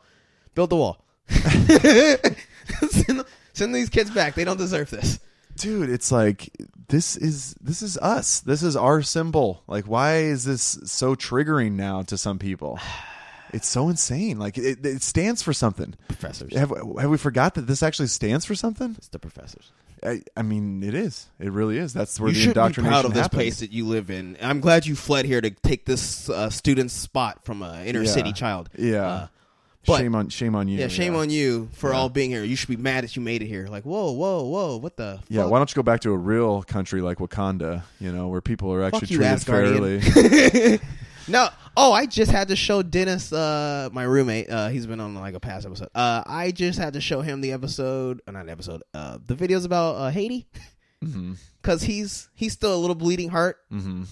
build 0.55 0.71
the 0.71 0.77
wall. 0.77 1.05
send, 2.89 3.25
send 3.53 3.75
these 3.75 3.89
kids 3.91 4.11
back. 4.11 4.35
They 4.35 4.45
don't 4.45 4.57
deserve 4.59 4.89
this. 4.91 5.19
Dude 5.57 5.91
it's 5.91 6.11
like 6.13 6.51
this 6.89 7.17
is 7.17 7.55
this 7.61 7.83
is 7.83 7.97
us 7.99 8.41
this 8.41 8.63
is 8.63 8.77
our 8.77 9.03
symbol 9.03 9.63
like 9.67 9.85
why 9.87 10.17
is 10.19 10.45
this 10.45 10.79
so 10.85 11.15
triggering 11.15 11.73
now 11.73 12.03
to 12.03 12.17
some 12.19 12.39
people 12.39 12.79
it's 13.53 13.69
so 13.69 13.89
insane 13.89 14.39
like 14.39 14.57
it, 14.59 14.85
it 14.85 15.03
stands 15.03 15.43
for 15.43 15.53
something 15.53 15.95
Professors. 16.09 16.55
have, 16.57 16.71
have 16.99 17.11
we 17.11 17.19
forgot 17.19 17.55
that 17.55 17.67
this 17.67 17.83
actually 17.83 18.09
stands 18.09 18.45
for 18.45 18.55
something 18.55 18.95
It's 18.99 19.09
the 19.09 19.19
professors. 19.19 19.71
I, 20.05 20.23
I 20.37 20.43
mean 20.43 20.83
it 20.83 20.95
is 20.95 21.27
it 21.39 21.53
really 21.53 21.79
is 21.79 21.93
that's 21.93 22.19
where 22.19 22.29
you 22.31 22.35
the 22.35 22.41
should 22.41 22.55
be 22.55 22.61
indoctrination 22.61 22.91
proud 22.93 23.05
of 23.05 23.13
this 23.15 23.23
happens. 23.23 23.37
place 23.39 23.61
that 23.61 23.71
you 23.71 23.87
live 23.87 24.11
in. 24.11 24.37
I'm 24.43 24.61
glad 24.61 24.85
you 24.87 24.97
fled 24.97 25.27
here 25.27 25.41
to 25.41 25.51
take 25.51 25.85
this 25.87 26.29
uh, 26.29 26.51
student's 26.51 26.93
spot 26.95 27.45
from 27.45 27.63
an 27.63 27.87
inner 27.87 28.03
Yeah. 28.03 28.11
city 28.11 28.33
child. 28.33 28.69
yeah 28.77 29.07
Uh, 29.07 29.27
but- 29.87 29.99
shame 29.99 30.15
on 30.15 30.29
shame 30.29 30.55
on 30.55 30.69
you 30.69 30.79
yeah, 30.79 30.89
shame 30.89 31.15
on 31.17 31.29
you 31.31 31.69
for 31.73 31.91
Yeah. 31.91 31.97
all 31.97 32.09
being 32.09 32.31
here. 32.31 32.45
You 32.45 32.57
should 32.57 32.69
be 32.69 32.77
mad 32.77 33.05
that 33.05 33.17
you 33.17 33.23
made 33.23 33.43
it 33.43 33.47
here. 33.47 33.67
Like, 33.69 33.85
whoa, 33.85 34.13
whoa, 34.13 34.45
whoa, 34.45 34.77
what 34.77 34.97
the? 34.97 35.21
yeah 35.29 35.45
why 35.47 35.59
don't 35.59 35.71
you 35.71 35.75
go 35.75 35.83
back 35.83 36.01
to 36.01 36.11
a 36.13 36.17
real 36.17 36.63
country 36.63 37.01
like 37.01 37.19
wakanda 37.19 37.83
you 38.01 38.13
know 38.13 38.29
where 38.29 38.41
people 38.41 38.73
are 38.73 38.83
actually 38.85 39.17
Fuck 39.17 39.43
treated 39.45 40.01
fairly 40.03 40.79
no. 41.29 41.49
Oh, 41.75 41.91
I 41.95 42.05
just 42.05 42.31
had 42.31 42.49
to 42.49 42.57
show 42.57 42.83
Dennis, 42.83 43.33
uh, 43.33 43.89
my 43.93 44.03
roommate. 44.03 44.51
Uh, 44.51 44.69
he's 44.69 44.87
been 44.87 45.01
on 45.01 45.15
like 45.15 45.33
a 45.35 45.41
past 45.41 45.65
episode. 45.65 45.89
Uh, 45.95 46.23
I 46.27 46.51
just 46.51 46.79
had 46.79 46.93
to 46.93 47.01
show 47.01 47.23
him 47.23 47.41
the 47.41 47.53
episode, 47.53 48.21
uh, 48.27 48.33
not 48.33 48.47
episode, 48.51 48.83
uh, 48.93 49.17
the 49.27 49.35
videos 49.35 49.65
about 49.65 49.95
uh, 49.97 50.11
Haiti, 50.11 50.47
because 51.63 51.83
he's 51.83 52.29
he's 52.35 52.53
still 52.53 52.75
a 52.75 52.77
little 52.77 52.95
bleeding 52.95 53.31
heart, 53.31 53.57
hmm 53.71 54.03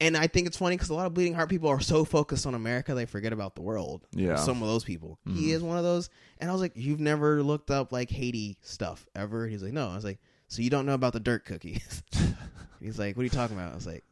and 0.00 0.16
I 0.16 0.26
think 0.26 0.46
it's 0.46 0.56
funny 0.56 0.76
because 0.76 0.90
a 0.90 0.94
lot 0.94 1.06
of 1.06 1.14
bleeding 1.14 1.34
heart 1.34 1.48
people 1.48 1.68
are 1.68 1.80
so 1.80 2.04
focused 2.04 2.46
on 2.46 2.54
America 2.54 2.94
they 2.94 3.06
forget 3.06 3.32
about 3.32 3.54
the 3.54 3.62
world. 3.62 4.06
Yeah. 4.12 4.36
some 4.36 4.62
of 4.62 4.68
those 4.68 4.84
people. 4.84 5.18
He 5.26 5.48
Mhm. 5.48 5.54
is 5.54 5.62
one 5.62 5.78
of 5.78 5.84
those, 5.84 6.10
and 6.38 6.50
I 6.50 6.52
was 6.52 6.60
like, 6.60 6.72
"You've 6.74 7.00
never 7.00 7.42
looked 7.42 7.70
up 7.70 7.92
like 7.92 8.10
Haiti 8.10 8.58
stuff 8.62 9.06
ever?" 9.14 9.46
He's 9.46 9.62
like, 9.62 9.72
"No." 9.72 9.88
I 9.88 9.94
was 9.94 10.04
like, 10.04 10.18
"So 10.48 10.62
you 10.62 10.70
don't 10.70 10.86
know 10.86 10.94
about 10.94 11.12
the 11.12 11.20
dirt 11.20 11.44
cookies?" 11.44 12.02
He's 12.80 12.98
like, 12.98 13.16
"What 13.16 13.22
are 13.22 13.24
you 13.24 13.30
talking 13.30 13.56
about?" 13.56 13.72
I 13.72 13.74
was 13.74 13.86
like, 13.86 14.04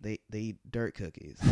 "They 0.00 0.18
they 0.30 0.40
eat 0.40 0.56
dirt 0.70 0.94
cookies." 0.94 1.38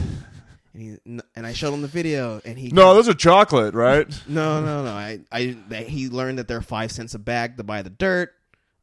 And 0.74 0.82
he 1.06 1.22
and 1.34 1.46
I 1.46 1.54
showed 1.54 1.72
him 1.72 1.80
the 1.80 1.88
video, 1.88 2.38
and 2.44 2.58
he 2.58 2.68
no 2.68 2.92
those 2.92 3.08
are 3.08 3.14
chocolate 3.14 3.72
right 3.72 4.06
no 4.28 4.60
no 4.62 4.84
no 4.84 4.90
I 4.90 5.20
I 5.32 5.56
he 5.88 6.10
learned 6.10 6.38
that 6.38 6.48
they're 6.48 6.60
five 6.60 6.92
cents 6.92 7.14
a 7.14 7.18
bag 7.18 7.56
to 7.56 7.64
buy 7.64 7.80
the 7.80 7.88
dirt. 7.88 8.34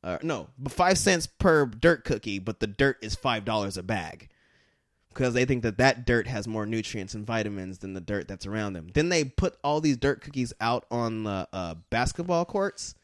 Uh, 0.03 0.17
no, 0.23 0.49
but 0.57 0.71
five 0.71 0.97
cents 0.97 1.27
per 1.27 1.67
dirt 1.67 2.03
cookie, 2.03 2.39
but 2.39 2.59
the 2.59 2.65
dirt 2.65 2.97
is 3.03 3.13
five 3.13 3.45
dollars 3.45 3.77
a 3.77 3.83
bag 3.83 4.29
because 5.13 5.33
they 5.33 5.45
think 5.45 5.63
that 5.63 5.77
that 5.77 6.05
dirt 6.05 6.27
has 6.27 6.47
more 6.47 6.65
nutrients 6.65 7.13
and 7.13 7.25
vitamins 7.25 7.79
than 7.79 7.93
the 7.93 8.01
dirt 8.01 8.27
that's 8.27 8.45
around 8.45 8.73
them. 8.73 8.87
Then 8.93 9.09
they 9.09 9.23
put 9.23 9.57
all 9.63 9.79
these 9.81 9.97
dirt 9.97 10.21
cookies 10.21 10.53
out 10.59 10.85
on 10.91 11.23
the 11.23 11.47
uh, 11.53 11.75
basketball 11.89 12.45
courts 12.45 12.95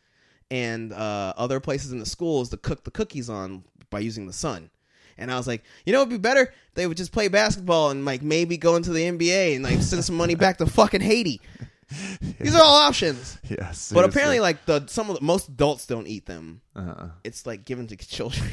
and 0.52 0.92
uh, 0.92 1.34
other 1.38 1.60
places 1.60 1.92
in 1.92 2.00
the 2.00 2.06
schools 2.06 2.50
to 2.50 2.58
cook 2.58 2.84
the 2.84 2.92
cookies 2.92 3.30
on 3.30 3.64
by 3.90 4.00
using 4.00 4.28
the 4.28 4.34
sun. 4.34 4.70
And 5.18 5.30
I 5.32 5.38
was 5.38 5.48
like, 5.48 5.64
you 5.86 5.92
know, 5.94 6.00
it'd 6.00 6.10
be 6.10 6.18
better 6.18 6.54
they 6.76 6.88
would 6.88 6.96
just 6.98 7.12
play 7.12 7.28
basketball 7.28 7.90
and 7.90 8.06
like 8.06 8.22
maybe 8.22 8.56
go 8.58 8.76
into 8.78 8.92
the 8.92 9.04
NBA 9.04 9.56
and 9.56 9.64
like 9.64 9.82
send 9.82 10.04
some 10.06 10.16
money 10.16 10.36
back 10.36 10.58
to 10.58 10.66
fucking 10.66 11.02
Haiti. 11.02 11.42
These 12.40 12.56
are 12.56 12.62
all 12.62 12.76
options. 12.88 13.38
yes 13.50 13.92
But 13.94 14.06
apparently, 14.06 14.40
like 14.40 14.66
the 14.66 14.86
some 14.88 15.10
of 15.10 15.18
the 15.18 15.24
most 15.26 15.50
adults 15.50 15.88
don't 15.88 16.08
eat 16.08 16.26
them. 16.26 16.62
uh, 16.76 17.10
It's 17.24 17.46
like 17.46 17.66
given 17.66 17.88
to 17.88 17.98
children. 17.98 18.48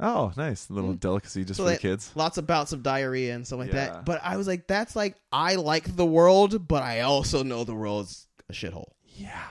Oh 0.00 0.32
nice 0.36 0.68
a 0.68 0.72
little 0.72 0.92
mm. 0.94 1.00
delicacy 1.00 1.44
just 1.44 1.58
So 1.58 1.64
for 1.64 1.70
the 1.70 1.76
kids 1.76 2.10
Lots 2.14 2.38
of 2.38 2.46
bouts 2.46 2.72
of 2.72 2.82
diarrhea 2.82 3.34
and 3.34 3.46
stuff 3.46 3.58
like 3.60 3.72
Yeah. 3.72 3.86
that. 3.86 4.04
But 4.04 4.20
I 4.24 4.36
was 4.36 4.46
like, 4.46 4.66
that's 4.66 4.96
like 4.96 5.16
I 5.32 5.56
like 5.56 5.94
the 5.96 6.06
world, 6.06 6.66
but 6.66 6.82
I 6.82 7.00
also 7.00 7.42
know 7.42 7.64
the 7.64 7.74
world's 7.74 8.26
a 8.48 8.52
shithole. 8.52 8.92
Yeah. 9.16 9.42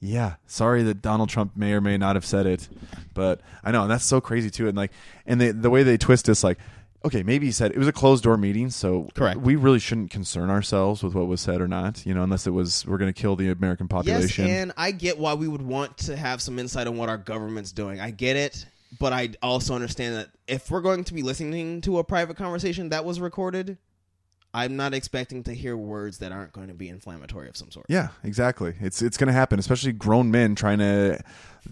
Yeah. 0.00 0.34
Sorry 0.46 0.82
that 0.84 1.02
Donald 1.02 1.28
Trump 1.28 1.56
may 1.56 1.72
or 1.72 1.80
may 1.80 1.98
not 1.98 2.16
have 2.16 2.24
said 2.24 2.46
it, 2.46 2.68
but 3.14 3.40
I 3.62 3.70
know 3.70 3.82
and 3.82 3.90
that's 3.90 4.04
so 4.04 4.20
crazy 4.20 4.50
too. 4.50 4.66
And 4.66 4.76
like, 4.76 4.92
and 5.26 5.40
they, 5.40 5.50
the 5.50 5.70
way 5.70 5.82
they 5.82 5.98
twist 5.98 6.26
this, 6.26 6.42
like, 6.42 6.58
okay, 7.04 7.22
maybe 7.22 7.46
he 7.46 7.52
said 7.52 7.72
it 7.72 7.78
was 7.78 7.88
a 7.88 7.92
closed 7.92 8.24
door 8.24 8.36
meeting, 8.36 8.70
so 8.70 9.08
Correct. 9.14 9.40
We 9.40 9.56
really 9.56 9.78
shouldn't 9.78 10.10
concern 10.10 10.50
ourselves 10.50 11.02
with 11.02 11.14
what 11.14 11.26
was 11.26 11.40
said 11.40 11.60
or 11.60 11.68
not, 11.68 12.04
you 12.06 12.14
know, 12.14 12.22
unless 12.22 12.46
it 12.46 12.50
was 12.50 12.86
we're 12.86 12.98
going 12.98 13.12
to 13.12 13.20
kill 13.20 13.36
the 13.36 13.50
American 13.50 13.88
population. 13.88 14.46
Yes, 14.46 14.62
and 14.62 14.72
I 14.76 14.90
get 14.90 15.18
why 15.18 15.34
we 15.34 15.48
would 15.48 15.62
want 15.62 15.96
to 15.98 16.16
have 16.16 16.42
some 16.42 16.58
insight 16.58 16.86
on 16.86 16.96
what 16.96 17.08
our 17.08 17.18
government's 17.18 17.72
doing. 17.72 18.00
I 18.00 18.10
get 18.10 18.36
it, 18.36 18.66
but 18.98 19.12
I 19.12 19.30
also 19.42 19.74
understand 19.74 20.16
that 20.16 20.30
if 20.46 20.70
we're 20.70 20.80
going 20.80 21.04
to 21.04 21.14
be 21.14 21.22
listening 21.22 21.80
to 21.82 21.98
a 21.98 22.04
private 22.04 22.36
conversation 22.36 22.88
that 22.88 23.04
was 23.04 23.20
recorded, 23.20 23.78
I'm 24.52 24.76
not 24.76 24.94
expecting 24.94 25.44
to 25.44 25.54
hear 25.54 25.76
words 25.76 26.18
that 26.18 26.32
aren't 26.32 26.52
going 26.52 26.68
to 26.68 26.74
be 26.74 26.88
inflammatory 26.88 27.48
of 27.48 27.56
some 27.56 27.70
sort. 27.70 27.86
yeah, 27.88 28.08
exactly. 28.24 28.74
It's 28.80 29.00
it's 29.00 29.16
going 29.16 29.28
to 29.28 29.32
happen, 29.32 29.60
especially 29.60 29.92
grown 29.92 30.32
men 30.32 30.56
trying 30.56 30.78
to 30.78 31.22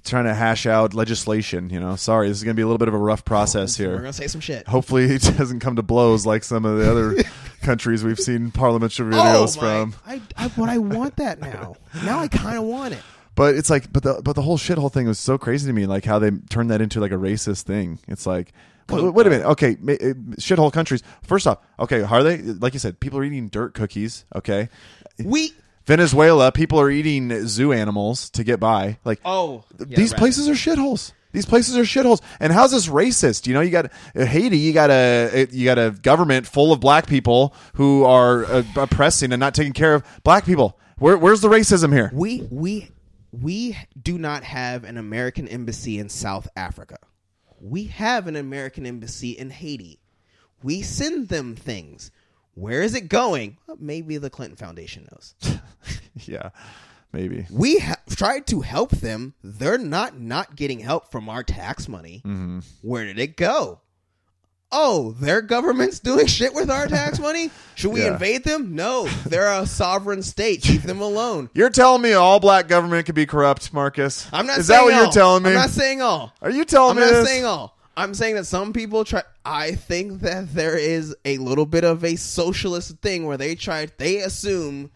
trying 0.04 0.26
to 0.26 0.34
hash 0.34 0.64
out 0.64 0.94
legislation. 0.94 1.70
You 1.70 1.80
know, 1.80 1.96
sorry, 1.96 2.28
this 2.28 2.36
is 2.36 2.44
going 2.44 2.54
to 2.54 2.56
be 2.56 2.62
a 2.62 2.66
little 2.66 2.78
bit 2.78 2.86
of 2.86 2.94
a 2.94 2.98
rough 2.98 3.24
process 3.24 3.76
here. 3.76 3.90
We're 3.90 3.98
gonna 3.98 4.12
say 4.12 4.28
some 4.28 4.40
shit. 4.40 4.68
Hopefully, 4.68 5.06
it 5.06 5.22
doesn't 5.38 5.58
come 5.58 5.74
to 5.74 5.82
blows 5.82 6.24
like 6.24 6.44
some 6.44 6.64
of 6.64 6.78
the 6.78 6.88
other 6.88 7.16
countries 7.62 8.04
we've 8.04 8.20
seen 8.20 8.52
parliamentary 8.52 9.12
oh 9.12 9.18
videos 9.18 9.56
oh, 9.56 9.60
from. 9.60 9.94
I, 10.06 10.22
I, 10.36 10.48
but 10.48 10.68
I 10.68 10.78
want 10.78 11.16
that 11.16 11.40
now. 11.40 11.74
now 12.04 12.20
I 12.20 12.28
kind 12.28 12.58
of 12.58 12.64
want 12.64 12.94
it. 12.94 13.02
But 13.38 13.54
it's 13.54 13.70
like, 13.70 13.92
but 13.92 14.02
the 14.02 14.20
but 14.20 14.32
the 14.32 14.42
whole 14.42 14.58
shithole 14.58 14.92
thing 14.92 15.06
was 15.06 15.16
so 15.16 15.38
crazy 15.38 15.68
to 15.68 15.72
me, 15.72 15.86
like 15.86 16.04
how 16.04 16.18
they 16.18 16.32
turned 16.50 16.72
that 16.72 16.80
into 16.80 16.98
like 16.98 17.12
a 17.12 17.16
racist 17.16 17.62
thing. 17.62 18.00
It's 18.08 18.26
like, 18.26 18.52
wait, 18.88 19.14
wait 19.14 19.26
a 19.28 19.30
minute, 19.30 19.46
okay, 19.46 19.76
ma- 19.78 19.92
uh, 19.92 20.18
shithole 20.40 20.72
countries. 20.72 21.04
First 21.22 21.46
off, 21.46 21.58
okay, 21.78 22.02
are 22.02 22.24
they 22.24 22.38
like 22.38 22.72
you 22.72 22.80
said? 22.80 22.98
People 22.98 23.20
are 23.20 23.22
eating 23.22 23.46
dirt 23.46 23.74
cookies. 23.74 24.24
Okay, 24.34 24.70
We 25.24 25.52
Venezuela, 25.86 26.50
people 26.50 26.80
are 26.80 26.90
eating 26.90 27.46
zoo 27.46 27.72
animals 27.72 28.28
to 28.30 28.42
get 28.42 28.58
by. 28.58 28.98
Like, 29.04 29.20
oh 29.24 29.62
yeah, 29.78 29.96
these 29.96 30.10
right. 30.10 30.18
places 30.18 30.48
are 30.48 30.54
shitholes. 30.54 31.12
These 31.30 31.46
places 31.46 31.76
are 31.76 31.82
shitholes. 31.82 32.20
And 32.40 32.52
how's 32.52 32.72
this 32.72 32.88
racist? 32.88 33.46
You 33.46 33.54
know, 33.54 33.60
you 33.60 33.70
got 33.70 33.92
uh, 34.16 34.24
Haiti. 34.24 34.58
You 34.58 34.72
got 34.72 34.90
a 34.90 35.46
you 35.52 35.64
got 35.64 35.78
a 35.78 35.92
government 35.92 36.48
full 36.48 36.72
of 36.72 36.80
black 36.80 37.06
people 37.06 37.54
who 37.74 38.02
are 38.02 38.44
uh, 38.46 38.64
oppressing 38.74 39.30
and 39.30 39.38
not 39.38 39.54
taking 39.54 39.74
care 39.74 39.94
of 39.94 40.02
black 40.24 40.44
people. 40.44 40.76
Where, 40.98 41.16
where's 41.16 41.40
the 41.40 41.48
racism 41.48 41.92
here? 41.92 42.10
We 42.12 42.42
we 42.50 42.90
we 43.32 43.76
do 44.00 44.18
not 44.18 44.44
have 44.44 44.84
an 44.84 44.96
American 44.96 45.48
embassy 45.48 45.98
in 45.98 46.08
South 46.08 46.48
Africa. 46.56 46.98
We 47.60 47.84
have 47.84 48.26
an 48.26 48.36
American 48.36 48.86
embassy 48.86 49.32
in 49.32 49.50
Haiti. 49.50 49.98
We 50.62 50.82
send 50.82 51.28
them 51.28 51.56
things. 51.56 52.10
Where 52.54 52.82
is 52.82 52.94
it 52.94 53.08
going? 53.08 53.58
Well, 53.66 53.76
maybe 53.80 54.16
the 54.18 54.30
Clinton 54.30 54.56
Foundation 54.56 55.08
knows. 55.12 55.34
yeah, 56.26 56.50
maybe. 57.12 57.46
We 57.50 57.78
ha- 57.78 58.02
tried 58.10 58.46
to 58.48 58.62
help 58.62 58.90
them. 58.90 59.34
They're 59.44 59.78
not 59.78 60.18
not 60.18 60.56
getting 60.56 60.80
help 60.80 61.12
from 61.12 61.28
our 61.28 61.44
tax 61.44 61.88
money. 61.88 62.22
Mm-hmm. 62.24 62.60
Where 62.82 63.04
did 63.04 63.18
it 63.18 63.36
go? 63.36 63.80
Oh, 64.70 65.12
their 65.18 65.40
government's 65.40 65.98
doing 65.98 66.26
shit 66.26 66.54
with 66.54 66.70
our 66.70 66.86
tax 66.88 67.18
money? 67.18 67.50
Should 67.74 67.92
we 67.92 68.02
Yeah. 68.02 68.12
invade 68.12 68.44
them? 68.44 68.74
No, 68.74 69.08
they're 69.24 69.50
a 69.50 69.66
sovereign 69.66 70.22
state. 70.22 70.68
Leave 70.68 70.82
them 70.82 71.00
alone. 71.00 71.48
You're 71.54 71.70
telling 71.70 72.02
me 72.02 72.12
all 72.12 72.38
black 72.38 72.68
government 72.68 73.06
can 73.06 73.14
be 73.14 73.24
corrupt, 73.24 73.72
Marcus? 73.72 74.26
I'm 74.30 74.46
not 74.46 74.58
Is 74.58 74.66
saying 74.66 74.78
that 74.80 74.84
what 74.84 74.94
all. 74.94 75.02
you're 75.04 75.12
telling 75.12 75.42
me? 75.42 75.48
I'm 75.50 75.54
not 75.56 75.70
saying 75.70 76.02
all. 76.02 76.34
Are 76.42 76.50
you 76.50 76.66
telling 76.66 76.96
me? 76.96 77.02
I'm 77.02 77.08
not 77.10 77.14
this? 77.20 77.28
saying 77.28 77.44
all. 77.46 77.78
I'm 77.96 78.12
saying 78.14 78.34
that 78.36 78.44
some 78.44 78.72
people 78.74 79.04
try. 79.04 79.22
I 79.44 79.72
think 79.72 80.20
that 80.20 80.54
there 80.54 80.76
is 80.76 81.16
a 81.24 81.38
little 81.38 81.66
bit 81.66 81.82
of 81.84 82.04
a 82.04 82.16
socialist 82.16 82.98
thing 82.98 83.24
where 83.26 83.38
they 83.38 83.54
try. 83.54 83.88
They 83.96 84.18
assume 84.18 84.90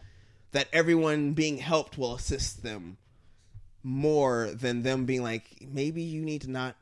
that 0.51 0.67
everyone 0.71 1.33
being 1.33 1.57
helped 1.57 1.97
will 1.97 2.13
assist 2.15 2.61
them 2.63 2.97
more 3.81 4.51
than 4.53 4.83
them 4.83 5.05
being 5.05 5.23
like, 5.23 5.43
maybe 5.73 6.01
you 6.03 6.21
need 6.21 6.41
to 6.43 6.51
not. 6.51 6.75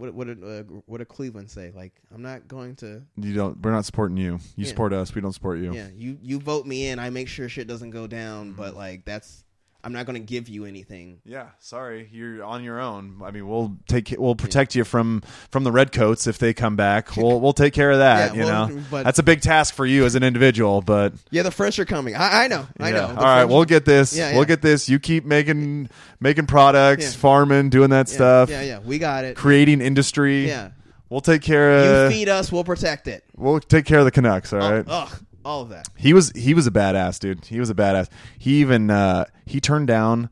What 0.00 0.14
what 0.14 0.26
did 0.28 0.42
uh, 0.42 0.62
what 0.86 0.98
did 0.98 1.08
Cleveland 1.08 1.50
say? 1.50 1.72
Like, 1.74 1.92
I'm 2.14 2.22
not 2.22 2.48
going 2.48 2.74
to. 2.76 3.02
You 3.16 3.34
don't. 3.34 3.60
We're 3.60 3.70
not 3.72 3.84
supporting 3.84 4.16
you. 4.16 4.32
You 4.56 4.64
Yeah. 4.64 4.68
support 4.68 4.94
us. 4.94 5.14
We 5.14 5.20
don't 5.20 5.32
support 5.32 5.58
you. 5.58 5.74
Yeah, 5.74 5.88
you 5.94 6.16
you 6.22 6.40
vote 6.40 6.64
me 6.66 6.88
in. 6.88 6.98
I 6.98 7.10
make 7.10 7.28
sure 7.28 7.48
shit 7.50 7.66
doesn't 7.68 7.90
go 7.90 8.06
down. 8.06 8.52
But 8.52 8.74
like, 8.74 9.04
that's 9.04 9.44
I'm 9.82 9.92
not 9.92 10.04
going 10.04 10.14
to 10.20 10.26
give 10.26 10.48
you 10.48 10.66
anything. 10.66 11.20
Yeah, 11.24 11.46
sorry, 11.58 12.08
you're 12.12 12.44
on 12.44 12.62
your 12.62 12.80
own. 12.80 13.20
I 13.24 13.30
mean, 13.30 13.48
we'll 13.48 13.76
take 13.88 14.14
we'll 14.18 14.34
protect 14.34 14.74
you 14.74 14.84
from 14.84 15.22
from 15.50 15.64
the 15.64 15.72
redcoats 15.72 16.26
if 16.26 16.38
they 16.38 16.52
come 16.52 16.76
back. 16.76 17.16
We'll 17.16 17.40
we'll 17.40 17.52
take 17.54 17.72
care 17.72 17.90
of 17.90 17.98
that. 17.98 18.34
Yeah, 18.34 18.40
you 18.40 18.44
well, 18.46 18.68
know, 18.68 18.82
but- 18.90 19.04
that's 19.04 19.18
a 19.18 19.22
big 19.22 19.40
task 19.40 19.74
for 19.74 19.86
you 19.86 20.04
as 20.04 20.14
an 20.14 20.22
individual. 20.22 20.82
But 20.82 21.14
Yeah, 21.30 21.42
the 21.42 21.50
French 21.50 21.78
are 21.78 21.84
coming. 21.86 22.14
I, 22.14 22.44
I 22.44 22.48
know. 22.48 22.66
I 22.78 22.88
yeah. 22.90 22.94
know. 22.94 23.06
all 23.06 23.14
The 23.14 23.20
right, 23.22 23.44
we'll 23.44 23.64
get 23.64 23.84
this. 23.84 24.16
Yeah, 24.16 24.34
We'll 24.34 24.44
get 24.44 24.60
this. 24.62 24.88
You 24.88 24.98
keep 24.98 25.24
making 25.24 25.88
making 26.20 26.46
products, 26.46 27.14
Yeah. 27.14 27.20
farming, 27.20 27.70
doing 27.70 27.90
that 27.90 28.08
yeah, 28.08 28.14
stuff, 28.14 28.50
Yeah, 28.50 28.62
yeah, 28.62 28.78
we 28.80 28.98
got 28.98 29.24
it. 29.24 29.36
creating 29.36 29.80
industry. 29.80 30.46
Yeah. 30.46 30.70
we'll 31.08 31.20
take 31.22 31.42
care 31.42 32.04
of. 32.04 32.12
You 32.12 32.18
feed 32.18 32.28
us, 32.28 32.52
we'll 32.52 32.64
protect 32.64 33.08
it. 33.08 33.24
we'll 33.36 33.60
take 33.60 33.84
care 33.86 33.98
of 34.00 34.04
the 34.04 34.10
Canucks. 34.10 34.52
All 34.52 34.62
Oh, 34.62 34.70
right. 34.76 34.84
Ugh, 34.86 35.08
all 35.44 35.62
of 35.62 35.68
that. 35.70 35.88
He 35.96 36.12
was 36.12 36.30
he 36.34 36.54
was 36.54 36.66
a 36.66 36.70
badass 36.70 37.18
dude. 37.18 37.44
He 37.46 37.58
was 37.60 37.70
a 37.70 37.74
badass. 37.74 38.08
He 38.38 38.60
even 38.60 38.90
uh, 38.90 39.24
he 39.46 39.60
turned 39.60 39.86
down. 39.86 40.30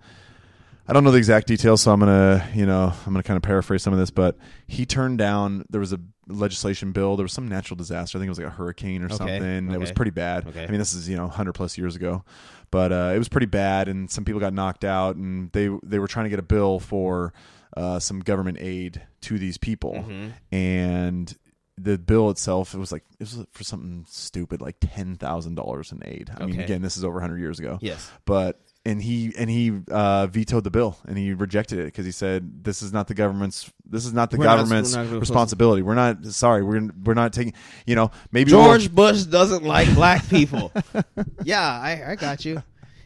I 0.87 0.95
don't 0.95 1.05
know 1.05 1.11
the 1.11 1.19
exact 1.19 1.47
details, 1.49 1.83
so 1.83 1.93
I'm 1.93 2.01
gonna 2.01 2.49
you 2.55 2.65
know 2.67 2.93
I'm 3.07 3.13
gonna 3.13 3.23
kind 3.23 3.37
of 3.37 3.43
paraphrase 3.43 3.83
some 3.83 3.93
of 3.93 3.99
this, 3.99 4.11
but 4.11 4.37
he 4.67 4.87
turned 4.87 5.19
down. 5.19 5.65
There 5.71 5.81
was 5.81 5.93
a 5.93 6.01
legislation 6.29 6.93
bill. 6.93 7.17
There 7.17 7.25
was 7.25 7.33
some 7.33 7.47
natural 7.49 7.77
disaster. 7.77 8.17
I 8.17 8.21
think 8.21 8.29
it 8.29 8.31
was 8.31 8.39
like 8.39 8.47
a 8.49 8.51
hurricane 8.51 9.03
or 9.03 9.09
something. 9.11 9.71
It 9.71 9.79
was 9.81 9.93
pretty 9.93 10.11
bad. 10.13 10.47
Okay. 10.49 10.65
I 10.65 10.67
mean, 10.69 10.79
this 10.79 10.95
is 10.95 11.09
you 11.09 11.17
know 11.17 11.25
100 11.27 11.53
plus 11.53 11.77
years 11.77 11.95
ago, 11.97 12.25
but 12.71 12.91
uh, 12.93 13.13
it 13.15 13.19
was 13.19 13.29
pretty 13.29 13.47
bad, 13.47 13.89
and 13.89 14.11
some 14.11 14.25
people 14.25 14.41
got 14.41 14.55
knocked 14.55 14.85
out, 14.85 15.17
and 15.17 15.53
they 15.53 15.69
they 15.83 15.99
were 15.99 16.09
trying 16.09 16.25
to 16.25 16.31
get 16.31 16.39
a 16.39 16.43
bill 16.43 16.79
for 16.81 17.35
uh, 17.77 17.99
some 17.99 18.21
government 18.21 18.57
aid 18.61 19.03
to 19.23 19.39
these 19.39 19.59
people, 19.59 19.93
Mm-hmm. 19.93 20.29
and 20.55 21.37
the 21.83 21.99
bill 21.99 22.31
itself 22.31 22.75
it 22.75 22.79
was 22.79 22.93
like 22.93 23.05
it 23.19 23.21
was 23.21 23.45
for 23.53 23.65
something 23.65 24.05
stupid 24.09 24.61
like 24.61 24.77
ten 24.81 25.17
thousand 25.17 25.55
dollars 25.55 25.93
in 25.93 26.03
aid. 26.05 26.31
I 26.37 26.47
mean, 26.47 26.61
again, 26.61 26.83
this 26.83 26.97
is 26.97 27.05
over 27.05 27.21
hundred 27.21 27.39
years 27.41 27.59
ago. 27.59 27.79
Yes. 27.81 28.11
but 28.25 28.61
and 28.87 29.03
he 29.03 29.35
and 29.37 29.51
he 29.51 29.81
uh, 29.91 30.29
vetoed 30.29 30.65
the 30.65 30.71
bill 30.71 30.97
and 31.07 31.19
he 31.19 31.33
rejected 31.35 31.79
it 31.81 31.87
because 31.87 32.07
he 32.07 32.13
said 32.13 32.65
this 32.65 32.81
is 32.81 32.93
not 32.93 33.07
the 33.09 33.15
government's 33.15 33.71
this 33.85 34.07
is 34.07 34.13
not 34.15 34.31
the 34.31 34.39
We're 34.39 34.45
not- 34.47 34.57
government's 34.59 34.97
we're 34.97 35.05
not 35.05 35.21
responsibility. 35.21 35.83
We're 35.83 35.95
not 35.95 36.25
sorry. 36.27 36.63
We're 36.63 36.89
we're 37.05 37.15
not 37.15 37.33
taking. 37.33 37.55
You 37.87 37.97
know, 37.97 38.11
maybe 38.33 38.51
George 38.51 38.89
we'll- 38.89 39.13
Bush 39.13 39.25
doesn't 39.25 39.65
like 39.65 39.93
black 39.95 40.27
people. 40.29 40.73
yeah, 41.45 41.61
I, 41.61 42.13
I 42.13 42.15
got 42.17 42.45
you. 42.45 42.63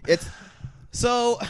It's 0.07 0.29
so. 0.93 1.41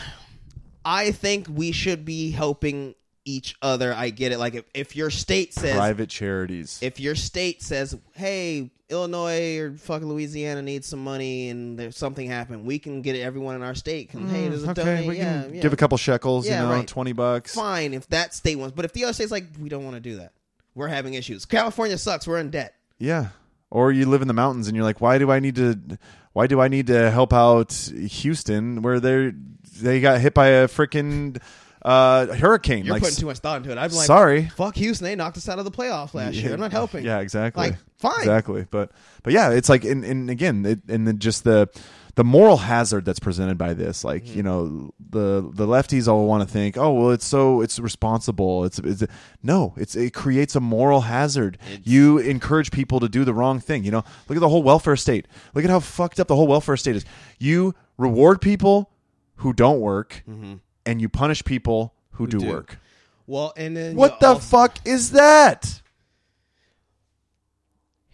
I 0.85 1.13
think 1.13 1.47
we 1.49 1.73
should 1.73 2.05
be 2.05 2.31
helping 2.31 2.95
each 3.25 3.55
other. 3.63 3.95
I 3.95 4.11
get 4.11 4.33
it. 4.33 4.39
Like 4.39 4.55
if, 4.55 4.65
if 4.75 4.97
your 4.97 5.11
state 5.11 5.55
says 5.55 5.75
private 5.77 6.09
charities. 6.09 6.79
if 6.83 6.99
your 7.01 7.15
state 7.15 7.63
says, 7.63 7.97
"Hey, 8.13 8.71
Illinois 8.91 9.59
or 9.59 9.73
fucking 9.77 10.09
Louisiana 10.09 10.61
needs 10.63 10.87
some 10.87 11.03
money 11.03 11.49
and 11.49 11.79
there's 11.79 11.97
something 11.97 12.27
happened," 12.29 12.65
we 12.65 12.79
can 12.79 13.01
get 13.03 13.17
everyone 13.17 13.55
in 13.57 13.63
our 13.63 13.75
state. 13.75 14.11
Can, 14.11 14.29
hey, 14.29 14.49
there's 14.49 14.65
a 14.65 14.69
Mm, 14.69 14.71
okay, 14.73 14.85
donate. 14.85 15.07
we 15.09 15.17
Yeah, 15.19 15.43
can 15.45 15.55
yeah. 15.55 15.61
give 15.63 15.73
a 15.73 15.77
couple 15.77 15.97
shekels. 15.99 16.47
Yeah, 16.47 16.63
you 16.63 16.69
know, 16.69 16.75
right. 16.75 16.87
twenty 16.87 17.13
bucks. 17.13 17.55
Fine 17.55 17.95
if 17.95 18.07
that 18.09 18.35
state 18.35 18.57
wants, 18.57 18.75
but 18.75 18.85
if 18.85 18.93
the 18.93 19.05
other 19.05 19.13
state's 19.13 19.31
like, 19.31 19.45
we 19.61 19.69
don't 19.69 19.85
want 19.85 19.95
to 19.97 20.01
do 20.01 20.17
that, 20.17 20.33
we're 20.75 20.89
having 20.89 21.15
issues. 21.15 21.45
California 21.45 21.97
sucks. 21.99 22.27
We're 22.27 22.39
in 22.39 22.51
debt. 22.51 22.75
Yeah. 22.99 23.29
Or 23.71 23.91
you 23.91 24.05
live 24.07 24.21
in 24.21 24.29
the 24.29 24.35
mountains 24.35 24.69
and 24.69 24.77
you're 24.77 24.85
like, 24.85 25.01
why 25.01 25.17
do 25.17 25.31
I 25.31 25.39
need 25.41 25.57
to? 25.57 25.79
Why 26.35 26.47
do 26.47 26.61
I 26.61 26.69
need 26.69 26.89
to 26.89 27.11
help 27.11 27.33
out 27.33 27.73
Houston 27.73 28.83
where 28.83 29.01
they 29.01 29.33
they 29.81 30.01
got 30.01 30.21
hit 30.21 30.35
by 30.35 30.49
a 30.49 30.69
freaking 30.69 31.41
uh, 31.85 32.27
hurricane? 32.35 32.85
You're 32.85 32.95
like, 32.95 33.03
putting 33.03 33.17
too 33.19 33.27
much 33.27 33.39
thought 33.39 33.59
into 33.59 33.71
it. 33.71 33.79
I'm 33.79 33.91
like, 33.91 34.07
sorry. 34.07 34.49
fuck 34.57 34.77
Houston. 34.77 35.05
They 35.05 35.17
knocked 35.17 35.37
us 35.37 35.49
out 35.49 35.59
of 35.59 35.65
the 35.65 35.71
playoffs 35.71 36.15
last 36.15 36.35
year. 36.35 36.53
I'm 36.55 36.61
not 36.61 36.73
helping. 36.73 37.05
Yeah, 37.05 37.21
exactly. 37.21 37.71
Like, 37.71 37.77
fine. 37.99 38.19
Exactly. 38.21 38.67
But 38.71 38.93
but 39.23 39.33
yeah, 39.33 39.51
it's 39.51 39.69
like 39.69 39.85
and, 39.85 40.05
and 40.05 40.31
again, 40.31 40.65
it, 40.65 40.81
and 40.89 41.07
then 41.07 41.19
just 41.19 41.45
the 41.45 41.69
the 42.15 42.25
moral 42.25 42.59
hazard 42.59 43.07
that's 43.07 43.19
presented 43.19 43.57
by 43.57 43.73
this, 43.73 44.05
like 44.05 44.25
Mm-hmm. 44.25 44.37
you 44.37 44.43
know, 44.43 44.91
the 45.11 45.51
the 45.55 45.67
lefties 45.67 46.07
all 46.09 46.27
want 46.27 46.47
to 46.47 46.53
think, 46.53 46.77
oh 46.77 46.93
well, 46.93 47.11
it's 47.11 47.25
so 47.25 47.63
it's 47.63 47.79
responsible. 47.79 48.65
It's, 48.65 48.79
it's 48.81 49.03
no, 49.43 49.73
it's 49.79 49.97
it 49.97 50.13
creates 50.13 50.55
a 50.55 50.61
moral 50.61 51.01
hazard. 51.03 51.57
you 51.83 52.19
encourage 52.19 52.71
people 52.71 53.01
to 53.01 53.09
do 53.09 53.25
the 53.25 53.33
wrong 53.33 53.61
thing. 53.61 53.83
You 53.85 53.93
know, 53.93 54.05
look 54.29 54.37
at 54.37 54.41
the 54.41 54.49
whole 54.51 54.63
welfare 54.63 54.95
state. 54.97 55.27
Look 55.55 55.65
at 55.65 55.71
how 55.71 55.81
fucked 55.81 56.21
up 56.21 56.29
the 56.29 56.37
whole 56.37 56.47
welfare 56.47 56.77
state 56.77 56.97
is. 56.97 57.05
You 57.39 57.75
reward 57.97 58.41
people 58.43 58.91
who 59.37 59.53
don't 59.55 59.81
work, 59.81 60.23
and 60.87 61.01
you 61.01 61.09
punish 61.09 61.45
people 61.45 61.95
who, 62.13 62.27
do, 62.27 62.39
do. 62.39 62.49
work. 62.49 62.79
Well, 63.27 63.53
and 63.57 63.77
then 63.77 63.97
What 63.97 64.21
the 64.21 64.29
also- 64.29 64.41
fuck 64.41 64.77
is 64.87 65.13
that? 65.13 65.81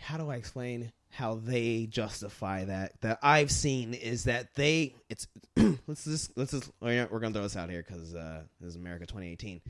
how 0.00 0.16
do 0.16 0.30
I 0.30 0.36
explain 0.36 0.90
how 1.10 1.34
they 1.34 1.86
justify 1.86 2.64
that? 2.64 2.98
That 3.02 3.18
I've 3.22 3.50
seen 3.50 3.92
is 3.92 4.24
that 4.24 4.54
they 4.54 4.94
it's 5.10 5.26
let's 5.86 6.04
just 6.04 6.36
let's 6.36 6.52
just 6.52 6.70
oh 6.80 6.86
we're 7.10 7.18
gonna 7.20 7.34
throw 7.34 7.42
this 7.42 7.56
out 7.56 7.68
here 7.68 7.84
because 7.86 8.14
uh, 8.14 8.42
this 8.60 8.70
is 8.70 8.76
America 8.76 9.04
2018. 9.04 9.60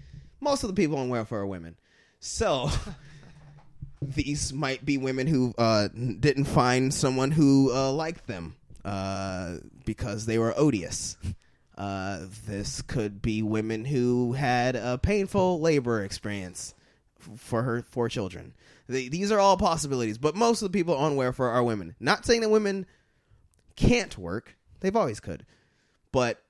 Most 0.41 0.63
of 0.63 0.69
the 0.69 0.75
people 0.75 0.97
on 0.99 1.09
welfare 1.09 1.41
are 1.41 1.47
women, 1.47 1.77
so 2.21 2.71
these 4.03 4.53
might 4.53 4.85
be 4.85 4.97
women 4.97 5.27
who 5.27 5.53
uh, 5.59 5.89
didn't 5.89 6.45
find 6.45 6.95
someone 6.95 7.33
who 7.33 7.73
uh, 7.75 7.91
liked 7.91 8.29
them 8.29 8.55
uh, 8.85 9.57
because 9.85 10.27
they 10.27 10.39
were 10.39 10.55
odious. 10.57 11.17
Uh, 11.79 12.27
this 12.47 12.83
could 12.83 13.23
be 13.23 13.41
women 13.41 13.85
who 13.85 14.33
had 14.33 14.75
a 14.77 14.99
painful 14.99 15.61
labor 15.61 16.03
experience 16.03 16.75
for 17.37 17.63
her 17.63 17.83
four 17.83 18.09
children. 18.09 18.53
Th- 18.91 19.09
These 19.11 19.31
are 19.31 19.39
all 19.39 19.57
possibilities, 19.57 20.19
but 20.19 20.35
most 20.35 20.61
of 20.61 20.73
the 20.73 20.77
people 20.79 20.97
on 20.97 21.15
welfare 21.15 21.49
are 21.49 21.63
women. 21.63 21.95
Not 22.01 22.27
saying 22.27 22.41
that 22.41 22.49
women 22.49 22.85
can't 23.77 24.19
work; 24.19 24.57
they've 24.81 24.97
always 24.97 25.21
could, 25.21 25.47
but 26.11 26.43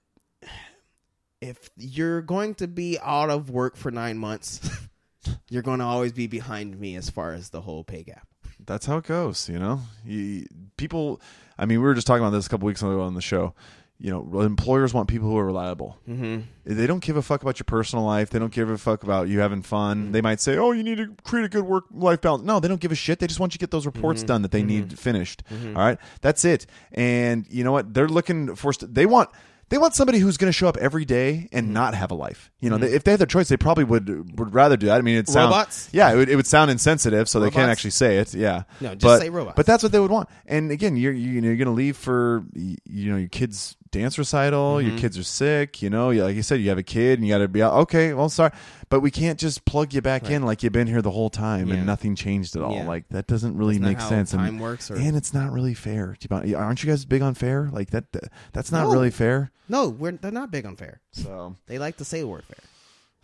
if 1.41 1.71
you're 1.77 2.23
going 2.23 2.55
to 2.57 2.67
be 2.67 2.99
out 3.03 3.31
of 3.31 3.51
work 3.51 3.77
for 3.77 3.91
nine 3.91 4.19
months, 4.19 4.69
you're 5.51 5.63
going 5.63 5.79
to 5.79 5.85
always 5.85 6.13
be 6.13 6.27
behind 6.27 6.79
me 6.81 6.97
as 6.97 7.11
far 7.11 7.33
as 7.33 7.51
the 7.51 7.61
whole 7.61 7.85
pay 7.85 8.03
gap. 8.03 8.27
that's 8.65 8.87
how 8.87 8.97
it 8.99 9.05
goes. 9.05 9.49
You 9.49 9.59
know, 9.59 9.81
you, 10.05 10.47
people. 10.77 11.21
I 11.59 11.67
mean, 11.67 11.81
we 11.81 11.85
were 11.87 11.95
just 11.95 12.07
talking 12.07 12.23
about 12.23 12.31
this 12.31 12.47
a 12.47 12.51
couple 12.51 12.67
weeks 12.67 12.83
ago 12.83 13.01
on 13.03 13.15
the 13.15 13.21
show. 13.21 13.55
You 14.01 14.13
know, 14.13 14.41
employers 14.43 14.95
want 14.95 15.09
people 15.09 15.29
who 15.29 15.37
are 15.39 15.45
reliable. 15.45 15.99
Mm-hmm. 16.09 16.43
They 16.65 16.87
don't 16.87 17.03
give 17.03 17.17
a 17.17 17.23
fuck 17.23 17.43
about 17.43 17.59
your 17.59 17.65
personal 17.65 18.05
life. 18.05 18.31
They 18.31 18.39
don't 18.39 18.53
give 18.53 18.71
a 18.71 18.79
fuck 18.79 19.03
about 19.03 19.27
you 19.29 19.41
having 19.41 19.63
fun. 19.63 20.05
Mm-hmm. 20.05 20.13
They 20.13 20.21
might 20.21 20.41
say, 20.41 20.57
"Oh, 20.57 20.71
you 20.71 20.85
need 20.85 20.99
to 20.99 21.17
create 21.25 21.47
a 21.47 21.49
good 21.49 21.65
work 21.65 21.85
life 21.93 22.21
balance." 22.21 22.45
No, 22.45 22.61
they 22.61 22.69
don't 22.69 22.81
give 22.81 22.93
a 22.93 22.95
shit. 22.95 23.19
They 23.19 23.27
just 23.27 23.41
want 23.41 23.55
you 23.55 23.59
to 23.59 23.63
get 23.63 23.73
those 23.73 23.87
reports 23.87 24.21
Mm-hmm. 24.21 24.27
done 24.29 24.43
that 24.43 24.53
they 24.53 24.63
need 24.63 24.97
finished. 24.99 25.43
All 25.51 25.73
right, 25.73 25.99
that's 26.21 26.45
it. 26.45 26.67
And 26.93 27.45
you 27.51 27.65
know 27.65 27.73
what? 27.73 27.93
They're 27.93 28.07
looking 28.09 28.55
for. 28.55 28.73
St- 28.73 28.95
they 28.95 29.05
want. 29.07 29.31
They 29.71 29.77
want 29.77 29.95
somebody 29.95 30.19
who's 30.19 30.39
going 30.39 30.49
to 30.49 30.53
show 30.57 30.67
up 30.67 30.79
every 30.79 31.05
day 31.05 31.33
Mm-hmm. 31.49 31.59
and 31.59 31.75
not 31.75 31.95
have 31.95 32.11
a 32.11 32.15
life. 32.15 32.51
You 32.59 32.71
know, 32.71 32.79
they, 32.79 32.91
if 32.95 33.05
they 33.05 33.11
had 33.11 33.21
their 33.21 33.27
choice, 33.27 33.49
they 33.51 33.59
probably 33.59 33.85
would 33.85 34.39
would 34.39 34.55
rather 34.55 34.79
do 34.79 34.87
that. 34.87 34.97
I 34.99 35.03
mean, 35.03 35.17
it 35.19 35.29
sounds 35.29 35.51
Robots? 35.53 35.89
yeah, 35.93 36.11
it 36.13 36.17
would, 36.17 36.29
it 36.31 36.37
would 36.37 36.47
sound 36.47 36.71
insensitive, 36.71 37.29
so 37.29 37.39
they 37.41 37.51
can't 37.51 37.71
actually 37.71 37.91
say 37.91 38.17
it. 38.19 38.33
Yeah, 38.33 38.63
No, 38.81 38.91
just 38.95 39.03
but, 39.03 39.19
say 39.21 39.29
robots. 39.29 39.57
But 39.57 39.67
that's 39.67 39.83
what 39.83 39.93
they 39.93 39.99
would 40.01 40.11
want. 40.11 40.29
And 40.47 40.71
again, 40.71 40.97
you're 40.97 41.13
you 41.13 41.41
know, 41.43 41.49
you're 41.49 41.57
going 41.57 41.67
to 41.67 41.73
leave 41.73 41.97
for 41.99 42.45
you 42.55 43.11
know 43.11 43.17
your 43.19 43.29
kids' 43.29 43.77
dance 43.91 44.19
recital. 44.19 44.77
Mm-hmm. 44.77 44.89
Your 44.91 44.99
kids 44.99 45.19
are 45.19 45.23
sick. 45.23 45.83
You 45.83 45.91
know, 45.91 46.11
You- 46.11 46.25
like 46.25 46.37
you 46.37 46.43
said, 46.43 46.61
you 46.61 46.69
have 46.69 46.79
a 46.79 46.83
kid 46.83 47.19
and 47.19 47.27
you 47.27 47.35
got 47.35 47.39
to 47.39 47.49
be 47.49 47.63
out. 47.63 47.75
Okay, 47.83 48.13
well, 48.15 48.29
sorry, 48.29 48.53
but 48.89 49.01
we 49.01 49.11
can't 49.11 49.39
just 49.39 49.65
plug 49.65 49.93
you 49.95 50.01
back 50.03 50.31
in 50.31 50.43
like 50.43 50.63
you've 50.63 50.73
been 50.73 50.87
here 50.87 51.03
the 51.03 51.11
whole 51.11 51.31
time 51.31 51.69
Yeah. 51.69 51.75
and 51.75 51.87
nothing 51.87 52.15
changed 52.15 52.57
at 52.57 52.63
all. 52.63 52.75
Yeah. 52.75 52.87
Like 52.87 53.09
that 53.11 53.27
doesn't 53.27 53.57
really 53.57 53.79
make 53.79 54.01
sense. 54.01 54.31
time 54.33 54.47
and, 54.47 54.61
works 54.61 54.91
or- 54.91 54.97
and 54.97 55.17
it's 55.17 55.33
not 55.35 55.53
really 55.53 55.75
fair. 55.75 56.17
Aren't 56.31 56.83
you 56.85 56.91
guys 56.91 57.05
big 57.05 57.23
on 57.23 57.35
fair? 57.35 57.69
Like 57.73 57.91
that? 57.91 58.05
That's 58.53 58.71
not 58.73 58.85
No. 58.87 58.93
really 58.93 59.11
fair. 59.11 59.51
No, 59.69 59.89
we're 59.89 60.13
they're 60.13 60.31
not 60.31 60.51
big 60.51 60.65
on 60.67 60.77
fair. 60.77 61.01
So 61.13 61.57
They 61.67 61.79
like 61.79 61.97
to 61.99 62.05
say 62.05 62.21
the 62.21 62.27
word 62.27 62.45
fair. 62.45 62.65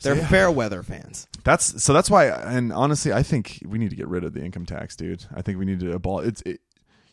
They're 0.03 0.17
yeah. 0.17 0.27
fair 0.29 0.51
weather 0.51 0.83
fans. 0.83 1.27
That's 1.45 1.83
so. 1.83 1.93
That's 1.93 2.11
why. 2.11 2.27
And 2.27 2.73
honestly, 2.73 3.13
I 3.13 3.23
think 3.23 3.61
we 3.67 3.79
need 3.79 3.91
to 3.91 3.97
get 3.97 4.09
rid 4.09 4.25
of 4.25 4.35
the 4.35 4.45
income 4.45 4.67
tax, 4.67 4.97
dude. 4.97 5.25
I 5.35 5.41
think 5.41 5.59
we 5.59 5.65
need 5.65 5.81
to 5.81 5.93
abolish. 5.93 6.27
It's 6.29 6.43
it, 6.43 6.61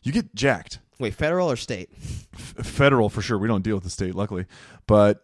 you 0.03 0.11
get 0.11 0.33
jacked. 0.35 0.79
Wait, 0.99 1.13
federal 1.13 1.49
or 1.49 1.55
state? 1.55 1.89
F- 2.33 2.55
federal 2.65 3.09
for 3.09 3.21
sure. 3.21 3.37
We 3.37 3.47
don't 3.47 3.63
deal 3.63 3.75
with 3.75 3.83
the 3.83 3.89
state, 3.89 4.13
luckily, 4.15 4.45
but 4.87 5.21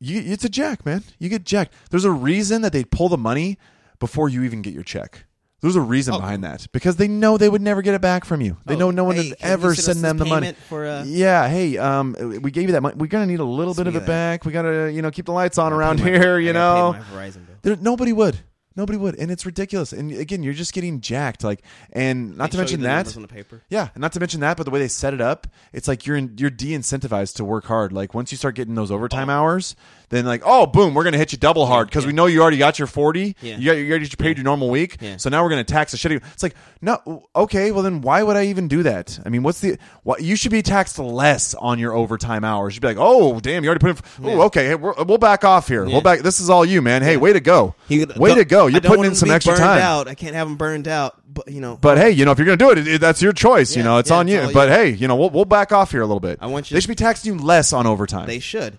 you, 0.00 0.20
it's 0.24 0.44
a 0.44 0.48
jack, 0.48 0.84
man. 0.84 1.04
You 1.18 1.28
get 1.28 1.44
jacked. 1.44 1.72
There's 1.90 2.04
a 2.04 2.10
reason 2.10 2.62
that 2.62 2.72
they 2.72 2.84
pull 2.84 3.08
the 3.08 3.18
money 3.18 3.58
before 3.98 4.28
you 4.28 4.42
even 4.42 4.62
get 4.62 4.74
your 4.74 4.82
check. 4.82 5.26
There's 5.60 5.76
a 5.76 5.80
reason 5.82 6.14
Oh. 6.14 6.18
behind 6.20 6.42
that 6.42 6.66
because 6.72 6.96
they 6.96 7.06
know 7.06 7.36
they 7.36 7.50
would 7.50 7.60
never 7.60 7.82
get 7.82 7.92
it 7.94 8.00
back 8.00 8.24
from 8.24 8.40
you. 8.40 8.56
They 8.64 8.74
Oh, 8.76 8.78
know 8.78 8.90
no 8.90 9.04
one 9.04 9.16
hey, 9.16 9.28
would 9.28 9.36
ever 9.40 9.74
send 9.74 10.00
them 10.02 10.16
the 10.16 10.24
money. 10.24 10.54
for, 10.70 10.86
uh, 10.86 11.04
yeah, 11.04 11.46
hey, 11.48 11.76
um, 11.76 12.16
we 12.40 12.50
gave 12.50 12.64
you 12.64 12.72
that 12.72 12.80
money. 12.80 12.94
We're 12.96 13.08
gonna 13.08 13.26
need 13.26 13.40
a 13.40 13.44
little 13.44 13.74
bit 13.74 13.86
of 13.86 13.94
it 13.94 14.00
that, 14.00 14.06
back. 14.06 14.44
We 14.46 14.52
gotta, 14.52 14.90
you 14.90 15.02
know, 15.02 15.10
keep 15.10 15.26
the 15.26 15.32
lights 15.32 15.58
on 15.58 15.74
around 15.74 16.00
my- 16.00 16.06
here. 16.08 16.36
I 16.36 16.40
You 16.40 16.54
know, 16.54 16.94
pay 16.94 17.00
my 17.14 17.24
Verizon 17.28 17.46
bill. 17.46 17.56
there, 17.62 17.76
nobody 17.76 18.14
would. 18.14 18.38
Nobody 18.76 18.96
would, 18.98 19.16
and 19.16 19.30
it's 19.32 19.44
ridiculous. 19.44 19.92
And 19.92 20.12
again, 20.12 20.42
you're 20.44 20.54
just 20.54 20.72
getting 20.72 21.00
jacked. 21.00 21.42
Like, 21.42 21.62
and 21.92 22.36
not 22.36 22.50
They 22.50 22.52
to 22.52 22.58
mention 22.58 22.80
that, 22.82 23.16
on 23.16 23.22
the 23.22 23.28
paper. 23.28 23.62
yeah, 23.68 23.88
and 23.94 24.00
not 24.00 24.12
to 24.12 24.20
mention 24.20 24.40
that, 24.40 24.56
but 24.56 24.62
the 24.62 24.70
way 24.70 24.78
they 24.78 24.88
set 24.88 25.12
it 25.12 25.20
up, 25.20 25.48
it's 25.72 25.88
like 25.88 26.06
you're 26.06 26.16
in, 26.16 26.34
you're 26.38 26.50
de-incentivized 26.50 27.34
to 27.36 27.44
work 27.44 27.64
hard. 27.64 27.92
Like 27.92 28.14
once 28.14 28.30
you 28.30 28.38
start 28.38 28.54
getting 28.54 28.76
those 28.76 28.92
overtime 28.92 29.28
hours, 29.28 29.74
then 30.10 30.26
like, 30.26 30.42
oh, 30.44 30.66
boom, 30.66 30.92
we're 30.94 31.04
gonna 31.04 31.16
hit 31.18 31.32
you 31.32 31.38
double 31.38 31.66
hard 31.66 31.88
because 31.88 32.04
we 32.06 32.12
know 32.12 32.26
you 32.26 32.42
already 32.42 32.58
got 32.58 32.78
your 32.78 32.86
forty. 32.86 33.34
Yeah. 33.40 33.56
You 33.56 33.64
got 33.66 33.72
you 33.72 33.90
already 33.90 34.08
paid 34.10 34.36
your 34.36 34.44
normal 34.44 34.68
week, 34.68 34.98
Yeah. 35.00 35.16
so 35.16 35.30
now 35.30 35.42
we're 35.42 35.50
gonna 35.50 35.64
tax 35.64 35.92
the 35.92 35.96
shit. 35.98 36.12
out 36.12 36.16
of 36.16 36.22
you. 36.22 36.28
It's 36.34 36.42
like, 36.42 36.54
no, 36.82 37.28
okay, 37.34 37.70
well 37.72 37.82
then 37.82 38.00
why 38.02 38.22
would 38.22 38.36
I 38.36 38.46
even 38.46 38.68
do 38.68 38.82
that? 38.82 39.18
I 39.24 39.28
mean, 39.28 39.42
what's 39.42 39.60
the 39.60 39.78
what? 40.02 40.22
You 40.22 40.36
should 40.36 40.50
be 40.50 40.62
taxed 40.62 40.98
less 40.98 41.54
on 41.54 41.78
your 41.78 41.94
overtime 41.94 42.44
hours. 42.44 42.74
You'd 42.74 42.82
be 42.82 42.88
like, 42.88 42.96
oh, 42.98 43.40
damn, 43.40 43.62
you 43.64 43.70
already 43.70 43.80
put 43.94 44.04
in. 44.20 44.26
Oh, 44.26 44.42
okay, 44.42 44.66
hey, 44.66 44.74
we're, 44.74 44.94
we'll 45.04 45.18
back 45.18 45.44
off 45.44 45.68
here. 45.68 45.84
Yeah. 45.86 45.92
We'll 45.92 46.02
back. 46.02 46.20
This 46.20 46.40
is 46.40 46.50
all 46.50 46.64
you, 46.64 46.82
man. 46.82 47.02
Hey, 47.02 47.16
way 47.16 47.32
to 47.32 47.40
go. 47.40 47.74
You- 47.88 48.06
way 48.16 48.34
to 48.34 48.44
go. 48.44 48.66
You're 48.66 48.80
putting 48.80 49.04
in 49.04 49.14
some 49.14 49.30
extra 49.30 49.56
time. 49.56 49.80
Out. 49.80 50.08
I 50.08 50.14
can't 50.14 50.34
have 50.34 50.48
them 50.48 50.56
burned 50.56 50.88
out, 50.88 51.20
but 51.32 51.48
you 51.48 51.60
know. 51.60 51.78
But 51.80 51.98
hey, 51.98 52.10
you 52.10 52.24
know, 52.24 52.32
if 52.32 52.38
you're 52.38 52.46
going 52.46 52.58
to 52.58 52.64
do 52.64 52.70
it, 52.72 52.88
it, 52.88 53.00
that's 53.00 53.22
your 53.22 53.32
choice. 53.32 53.76
you 53.76 53.82
know, 53.84 53.98
it's 53.98 54.10
yeah, 54.10 54.16
on 54.16 54.28
it's 54.28 54.48
you. 54.48 54.52
But 54.52 54.68
hey, 54.70 54.88
you 54.90 55.06
know, 55.06 55.14
we'll, 55.16 55.30
we'll 55.30 55.44
back 55.44 55.70
off 55.70 55.92
here 55.92 56.00
a 56.02 56.06
little 56.06 56.20
bit. 56.20 56.38
I 56.40 56.48
want 56.48 56.70
you- 56.70 56.74
They 56.74 56.80
should 56.80 56.88
be 56.88 56.94
taxing 56.96 57.32
you 57.34 57.38
less 57.40 57.72
on 57.72 57.86
overtime. 57.86 58.26
They 58.26 58.40
should. 58.40 58.78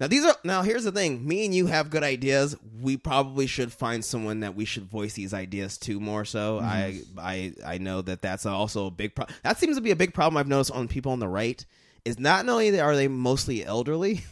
Now 0.00 0.06
these 0.06 0.24
are 0.24 0.34
now 0.42 0.62
here's 0.62 0.84
the 0.84 0.92
thing. 0.92 1.26
Me 1.26 1.44
and 1.44 1.54
you 1.54 1.66
have 1.66 1.90
good 1.90 2.02
ideas. 2.02 2.56
We 2.80 2.96
probably 2.96 3.46
should 3.46 3.70
find 3.70 4.02
someone 4.02 4.40
that 4.40 4.54
we 4.54 4.64
should 4.64 4.84
voice 4.84 5.12
these 5.12 5.34
ideas 5.34 5.76
to 5.78 6.00
more 6.00 6.24
so. 6.24 6.58
Mm-hmm. 6.58 7.18
I 7.20 7.54
I 7.64 7.74
I 7.74 7.78
know 7.78 8.00
that 8.00 8.22
that's 8.22 8.46
also 8.46 8.86
a 8.86 8.90
big 8.90 9.14
problem. 9.14 9.36
That 9.42 9.58
seems 9.58 9.76
to 9.76 9.82
be 9.82 9.90
a 9.90 9.96
big 9.96 10.14
problem 10.14 10.38
I've 10.38 10.48
noticed 10.48 10.70
on 10.72 10.88
people 10.88 11.12
on 11.12 11.20
the 11.20 11.28
right 11.28 11.64
is 12.06 12.18
not 12.18 12.48
only 12.48 12.80
are 12.80 12.96
they 12.96 13.08
mostly 13.08 13.62
elderly, 13.62 14.24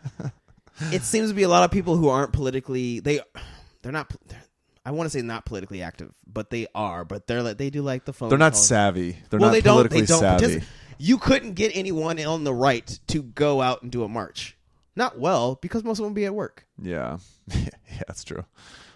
it 0.92 1.02
seems 1.02 1.30
to 1.30 1.34
be 1.34 1.42
a 1.42 1.48
lot 1.48 1.64
of 1.64 1.72
people 1.72 1.96
who 1.96 2.08
aren't 2.08 2.32
politically 2.32 3.00
they 3.00 3.20
they're 3.82 3.90
not 3.90 4.14
they're, 4.28 4.42
I 4.84 4.92
want 4.92 5.10
to 5.10 5.18
say 5.18 5.20
not 5.20 5.44
politically 5.44 5.82
active, 5.82 6.12
but 6.32 6.50
they 6.50 6.68
are. 6.72 7.04
But 7.04 7.26
they're 7.26 7.42
like 7.42 7.58
they 7.58 7.70
do 7.70 7.82
like 7.82 8.04
the 8.04 8.12
phone. 8.12 8.28
They're 8.28 8.38
not 8.38 8.52
calls. 8.52 8.68
savvy. 8.68 9.18
They're 9.30 9.40
well, 9.40 9.48
not 9.48 9.52
they 9.52 9.60
don't. 9.62 9.74
politically 9.74 10.02
They 10.02 10.06
don't 10.06 10.20
savvy. 10.20 10.62
You 10.98 11.18
couldn't 11.18 11.54
get 11.54 11.72
anyone 11.74 12.20
on 12.20 12.44
the 12.44 12.54
right 12.54 12.86
to 13.08 13.22
go 13.22 13.60
out 13.60 13.82
and 13.82 13.90
do 13.90 14.04
a 14.04 14.08
march. 14.08 14.55
Not 14.96 15.18
well, 15.18 15.58
because 15.60 15.84
most 15.84 15.98
of 15.98 16.04
them 16.04 16.14
be 16.14 16.24
at 16.24 16.34
work. 16.34 16.66
Yeah. 16.80 17.18
yeah, 17.54 17.68
that's 18.08 18.24
true. 18.24 18.44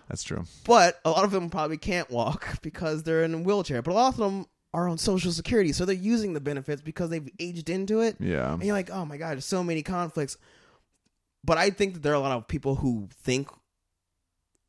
That's 0.09 0.23
true. 0.25 0.45
But 0.65 0.99
a 1.05 1.11
lot 1.11 1.25
of 1.25 1.31
them 1.31 1.51
probably 1.51 1.77
can't 1.77 2.11
walk 2.11 2.59
because 2.63 3.03
they're 3.05 3.23
in 3.23 3.35
a 3.35 3.39
wheelchair. 3.39 3.83
But 3.83 3.93
a 3.93 3.95
lot 3.95 4.09
of 4.15 4.17
them 4.17 4.47
are 4.73 4.89
on 4.89 4.99
Social 4.99 5.31
Security, 5.33 5.73
so 5.73 5.85
they're 5.85 5.95
using 5.95 6.33
the 6.33 6.41
benefits 6.41 6.81
because 6.83 7.11
they've 7.11 7.29
aged 7.39 7.69
into 7.71 8.01
it. 8.01 8.17
Yeah. 8.19 8.53
And 8.53 8.63
you're 8.65 8.75
like, 8.75 8.91
oh 8.91 9.05
my 9.05 9.17
god, 9.19 9.33
there's 9.33 9.45
so 9.45 9.63
many 9.63 9.83
conflicts. 9.83 10.37
But 11.45 11.59
I 11.59 11.71
think 11.71 11.95
that 11.95 12.03
there 12.03 12.13
are 12.13 12.17
a 12.17 12.21
lot 12.21 12.33
of 12.37 12.49
people 12.49 12.77
who 12.77 13.09
think 13.23 13.49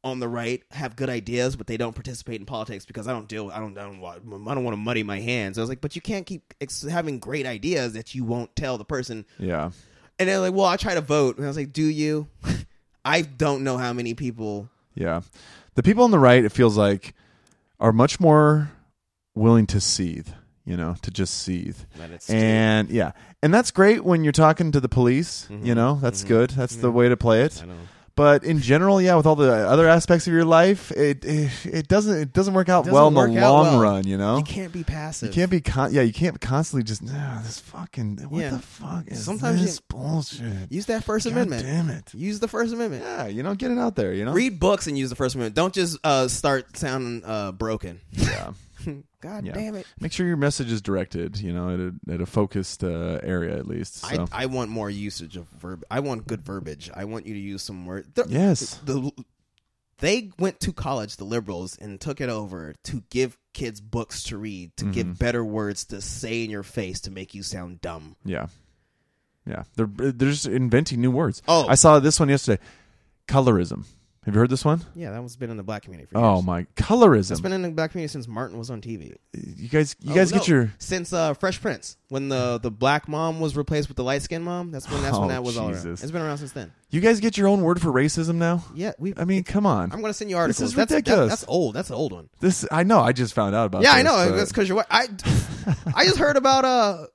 on 0.04 0.20
the 0.20 0.28
right 0.28 0.64
have 0.72 0.96
good 0.96 1.10
ideas, 1.10 1.56
but 1.56 1.68
they 1.68 1.78
don't 1.78 1.94
participate 1.94 2.40
in 2.40 2.46
politics 2.46 2.86
because 2.86 3.08
I 3.08 3.14
don't 3.14 3.28
deal. 3.28 3.52
I 3.52 3.60
don't. 3.60 3.78
I 3.78 3.84
don't. 3.84 4.00
want- 4.00 4.22
I 4.48 4.54
don't 4.56 4.64
want 4.64 4.74
to 4.74 4.78
muddy 4.82 5.04
my 5.04 5.20
hands. 5.20 5.58
I 5.58 5.62
was 5.62 5.70
like, 5.70 5.82
but 5.82 5.96
you 5.96 6.02
can't 6.02 6.26
keep 6.26 6.54
ex- 6.60 6.82
having 6.82 7.20
great 7.20 7.46
ideas 7.46 7.94
that 7.94 8.16
you 8.16 8.24
won't 8.24 8.56
tell 8.56 8.78
the 8.80 8.86
person. 8.86 9.26
Yeah. 9.38 9.72
And 10.22 10.30
they're 10.30 10.38
like, 10.38 10.54
well, 10.54 10.68
I 10.68 10.78
try 10.78 10.94
to 10.94 11.02
vote, 11.02 11.38
and 11.38 11.46
I 11.46 11.48
was 11.48 11.58
like, 11.58 11.74
do 11.74 11.82
you? 11.82 12.28
I 13.04 13.24
don't 13.24 13.64
know 13.64 13.78
how 13.78 13.92
many 13.92 14.14
people. 14.14 14.70
Yeah. 14.94 15.22
The 15.74 15.82
people 15.82 16.04
on 16.04 16.12
the 16.12 16.20
right, 16.20 16.46
it 16.46 16.52
feels 16.52 16.78
like, 16.78 17.16
are 17.80 17.92
much 17.92 18.20
more 18.20 18.70
willing 19.34 19.66
to 19.66 19.82
seethe, 19.82 20.28
you 20.64 20.78
know, 20.78 20.96
to 21.02 21.10
just 21.10 21.42
seethe. 21.42 21.80
And 22.30 22.92
yeah. 22.92 23.14
And 23.42 23.52
that's 23.52 23.72
great 23.72 24.04
when 24.04 24.24
you're 24.24 24.32
talking 24.32 24.72
to 24.74 24.80
the 24.80 24.88
police, 24.88 25.48
you 25.50 25.74
know, 25.74 25.98
that's 26.00 26.24
good. 26.24 26.52
That's 26.52 26.76
the 26.76 26.92
way 26.92 27.10
to 27.10 27.18
play 27.18 27.42
it. 27.42 27.64
But 28.16 28.44
in 28.44 28.60
general, 28.60 29.02
yeah, 29.02 29.16
with 29.16 29.26
all 29.26 29.36
the 29.38 29.52
other 29.52 29.88
aspects 29.88 30.28
of 30.28 30.34
your 30.34 30.44
life, 30.46 30.92
it 30.92 31.24
it, 31.24 31.50
it 31.66 31.88
doesn't 31.88 32.14
it 32.20 32.34
doesn't 32.34 32.54
work 32.54 32.68
out 32.70 32.82
Doesn't 32.84 32.94
well 32.94 33.08
in 33.08 33.14
the 33.14 33.42
out 33.44 33.52
long 33.54 33.66
well. 33.66 33.80
run, 33.82 34.06
you 34.08 34.18
know. 34.18 34.38
You 34.38 34.44
can't 34.44 34.72
be 34.74 34.84
passive. 34.84 35.30
You 35.30 35.34
can't 35.34 35.50
be 35.50 35.62
con- 35.62 35.94
yeah, 35.94 36.02
you 36.02 36.12
can't 36.14 36.40
constantly 36.42 36.84
just 36.84 37.02
nah, 37.02 37.42
this 37.42 37.60
fucking 37.60 38.18
what 38.30 38.42
Yeah. 38.42 38.50
the 38.52 38.60
fuck 38.60 39.08
is 39.08 39.24
Sometimes 39.24 39.62
this 39.62 39.78
you- 39.78 39.96
bullshit? 39.98 40.72
use 40.72 40.86
that 40.88 41.04
First 41.04 41.26
God 41.26 41.32
Amendment. 41.34 41.64
damn 41.64 41.90
it. 41.90 42.14
Use 42.14 42.40
the 42.40 42.48
First 42.48 42.74
Amendment. 42.74 43.04
Yeah, 43.04 43.28
you 43.28 43.44
know, 43.44 43.56
get 43.56 43.72
it 43.72 43.78
out 43.78 43.96
there, 43.96 44.14
you 44.14 44.26
know. 44.26 44.34
Read 44.34 44.60
books 44.60 44.88
and 44.88 44.98
use 44.98 45.10
the 45.10 45.16
First 45.16 45.36
Amendment. 45.36 45.56
Don't 45.56 45.74
just 45.74 45.98
uh, 46.04 46.28
start 46.28 46.76
sounding 46.78 47.24
uh, 47.26 47.52
broken. 47.54 48.02
yeah. 48.12 48.52
God 49.22 49.46
Yeah. 49.46 49.54
damn 49.54 49.76
it. 49.76 49.86
Make 50.00 50.12
sure 50.12 50.26
your 50.26 50.38
message 50.38 50.72
is 50.72 50.82
directed, 50.82 51.40
you 51.40 51.54
know, 51.54 51.70
at 51.74 51.80
a, 51.80 52.14
at 52.16 52.22
a 52.22 52.26
focused 52.26 52.84
uh, 52.84 53.20
area 53.24 53.56
at 53.58 53.68
least. 53.68 53.96
So. 53.98 54.28
I, 54.32 54.44
I 54.44 54.46
want 54.48 54.70
more 54.72 54.90
usage 54.90 55.38
of 55.38 55.46
verb. 55.48 55.84
I 55.92 56.00
want 56.00 56.28
good 56.28 56.42
verbiage. 56.42 56.90
I 56.94 57.06
want 57.06 57.26
you 57.26 57.34
to 57.34 57.40
use 57.40 57.62
some 57.62 57.86
word. 57.86 58.14
The, 58.16 58.26
yes. 58.28 58.80
the 58.86 59.12
they 60.00 60.32
went 60.40 60.60
to 60.62 60.74
college, 60.74 61.18
the 61.18 61.26
liberals, 61.26 61.78
and 61.78 62.02
took 62.02 62.22
it 62.22 62.30
over 62.30 62.74
to 62.86 63.04
give 63.12 63.38
kids 63.54 63.80
books 63.80 64.24
to 64.24 64.38
read, 64.38 64.76
to 64.78 64.86
Mm-hmm. 64.86 64.92
give 64.94 65.20
better 65.20 65.46
words 65.46 65.86
to 65.86 66.02
say 66.02 66.44
in 66.44 66.50
your 66.50 66.64
face 66.64 67.02
to 67.02 67.12
make 67.12 67.36
you 67.36 67.44
sound 67.44 67.82
dumb. 67.82 68.16
Yeah. 68.26 68.48
Yeah. 69.46 69.64
They're 69.76 69.86
they're 69.88 70.30
just 70.32 70.48
inventing 70.48 71.02
new 71.02 71.12
words. 71.12 71.42
Oh. 71.48 71.68
I 71.68 71.76
saw 71.76 72.00
this 72.00 72.20
one 72.20 72.30
yesterday. 72.30 72.62
Colorism. 73.28 73.86
Have 74.26 74.36
you 74.36 74.40
heard 74.40 74.52
this 74.52 74.64
one? 74.64 74.82
Yeah, 74.94 75.10
that 75.10 75.18
one's 75.18 75.36
been 75.36 75.50
in 75.50 75.58
the 75.58 75.64
black 75.64 75.82
community 75.82 76.08
for 76.08 76.20
years. 76.20 76.24
Oh 76.28 76.44
my 76.44 76.66
colorism. 76.76 77.32
It's 77.32 77.42
been 77.42 77.54
in 77.54 77.64
the 77.64 77.72
black 77.72 77.90
community 77.92 78.12
since 78.12 78.28
Martin 78.28 78.60
was 78.60 78.70
on 78.70 78.80
TV. 78.80 79.16
you 79.34 79.68
guys 79.68 79.96
you 80.00 80.12
Oh, 80.12 80.16
guys 80.16 80.32
no, 80.32 80.38
get 80.38 80.48
your 80.48 80.72
since 80.78 81.12
uh, 81.12 81.34
Fresh 81.34 81.60
Prince 81.60 81.98
when 82.10 82.30
the 82.30 82.60
the 82.62 82.70
black 82.70 83.08
mom 83.08 83.40
was 83.40 83.58
replaced 83.58 83.88
with 83.88 83.98
the 83.98 84.04
light 84.04 84.22
skinned 84.22 84.46
mom. 84.46 84.70
That's 84.70 84.88
when 84.92 85.02
that's 85.02 85.18
Oh, 85.18 85.22
when 85.22 85.30
that 85.30 85.44
was 85.44 85.58
all 85.58 85.70
around. 85.70 85.74
Jesus. 85.74 86.04
It's 86.04 86.12
been 86.12 86.22
around 86.22 86.38
since 86.38 86.52
then. 86.52 86.72
you 86.92 87.02
guys 87.02 87.20
get 87.20 87.36
your 87.36 87.48
own 87.48 87.62
word 87.64 87.82
for 87.82 87.90
racism 87.92 88.36
now? 88.36 88.64
Yeah, 88.76 88.92
we. 89.00 89.16
I 89.18 89.26
mean, 89.26 89.44
come 89.44 89.66
on. 89.66 89.92
I'm 89.92 90.02
gonna 90.02 90.14
send 90.14 90.30
you 90.30 90.38
articles. 90.38 90.70
is 90.70 90.76
that's, 90.76 90.90
that- 90.92 90.98
ridiculous. 90.98 91.30
that's 91.32 91.46
old. 91.48 91.74
That's 91.74 91.90
an 91.90 91.96
old 91.96 92.12
one. 92.12 92.30
This 92.42 92.64
I 92.72 92.84
know. 92.84 93.00
I 93.00 93.14
just 93.14 93.34
found 93.34 93.56
out 93.56 93.66
about. 93.66 93.82
Yeah, 93.82 93.94
I 93.94 94.04
this, 94.04 94.12
know. 94.12 94.30
but- 94.30 94.36
That's 94.38 94.52
because 94.52 94.70
you're. 94.70 94.86
I 94.88 95.08
I 95.96 96.06
just 96.06 96.18
heard 96.20 96.38
about 96.38 96.64
uh 96.64 97.08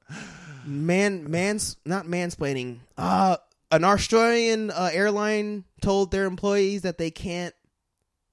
man 0.67 1.31
man's 1.31 1.77
not 1.85 2.07
mansplaining. 2.07 2.79
Uh, 2.99 3.37
an 3.71 3.85
Australian 3.85 4.71
uh, 4.71 4.91
airline 4.93 5.65
told 5.83 6.11
their 6.11 6.25
employees 6.25 6.83
that 6.83 6.99
they 6.99 7.11
can't 7.11 7.55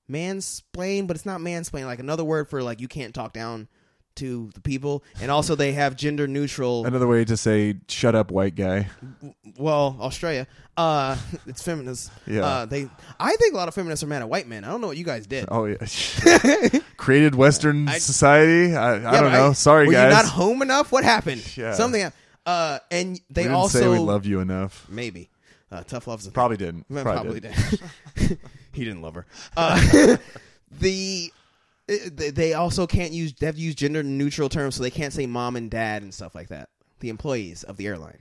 mansplain, 0.09 1.07
but 1.07 1.15
it's 1.15 1.25
not 1.25 1.39
mansplain. 1.41 1.85
Like 1.85 1.99
another 1.99 2.23
word 2.23 2.49
for 2.49 2.61
like 2.63 2.79
you 2.81 2.87
can't 2.87 3.13
talk 3.13 3.33
down 3.33 3.67
to 4.15 4.51
the 4.53 4.61
people, 4.61 5.03
and 5.19 5.31
also 5.31 5.55
they 5.55 5.71
have 5.73 5.95
gender 5.95 6.27
neutral. 6.27 6.85
another 6.85 7.07
way 7.07 7.25
to 7.25 7.35
say 7.35 7.75
"shut 7.87 8.13
up, 8.13 8.29
white 8.31 8.53
guy." 8.55 8.87
well, 9.57 9.97
Australia, 9.99 10.45
uh, 10.77 11.17
it's 11.47 11.63
feminists. 11.63 12.11
Yeah. 12.27 12.45
uh, 12.45 12.65
they. 12.65 12.89
I 13.19 13.35
think 13.37 13.55
a 13.55 13.57
lot 13.57 13.67
of 13.67 13.73
feminists 13.73 14.03
are 14.03 14.07
mad 14.07 14.21
at 14.21 14.29
white 14.29 14.47
men. 14.47 14.63
I 14.63 14.67
don't 14.69 14.81
know 14.81 14.87
what 14.87 14.97
you 14.97 15.03
guys 15.03 15.25
did. 15.25 15.45
Oh 15.49 15.65
yeah, 15.65 15.77
created 16.97 17.33
Western 17.33 17.87
I- 17.87 17.97
society. 17.97 18.75
I, 18.75 19.17
I 19.17 19.19
don't 19.19 19.31
know. 19.31 19.53
Sorry, 19.53 19.87
were 19.87 19.93
guys. 19.93 20.11
you 20.11 20.15
not 20.15 20.25
home 20.25 20.61
enough? 20.61 20.91
What 20.91 21.03
happened? 21.03 21.57
Yeah. 21.57 21.73
Something. 21.73 22.11
Uh, 22.45 22.79
and 22.91 23.19
they 23.29 23.43
didn't 23.43 23.55
also 23.55 23.79
say 23.79 23.87
we 23.87 23.99
love 23.99 24.25
you 24.25 24.39
enough. 24.39 24.85
maybe 24.89 25.29
uh, 25.71 25.83
tough 25.83 26.07
love's 26.07 26.25
a 26.25 26.29
thing. 26.29 26.33
Probably 26.33 26.57
didn't. 26.57 26.85
Probably, 26.89 27.13
probably 27.13 27.39
did. 27.39 27.55
did. 28.15 28.39
he 28.73 28.83
didn't 28.85 29.01
love 29.01 29.15
her. 29.15 29.25
Uh, 29.57 30.17
the 30.71 31.31
they- 31.87 32.29
they 32.31 32.53
also 32.53 32.85
can't 32.87 33.11
use 33.11 33.33
they 33.33 33.45
have 33.45 33.55
to 33.55 33.61
use 33.61 33.75
gender 33.75 34.03
neutral 34.03 34.49
terms, 34.49 34.75
so 34.75 34.83
they 34.83 34.91
can't 34.91 35.13
say 35.13 35.25
mom 35.25 35.55
and 35.55 35.69
dad 35.71 36.01
and 36.03 36.13
stuff 36.13 36.35
like 36.35 36.49
that. 36.49 36.69
The 36.99 37.09
employees 37.09 37.63
of 37.63 37.77
the 37.77 37.87
airline. 37.87 38.19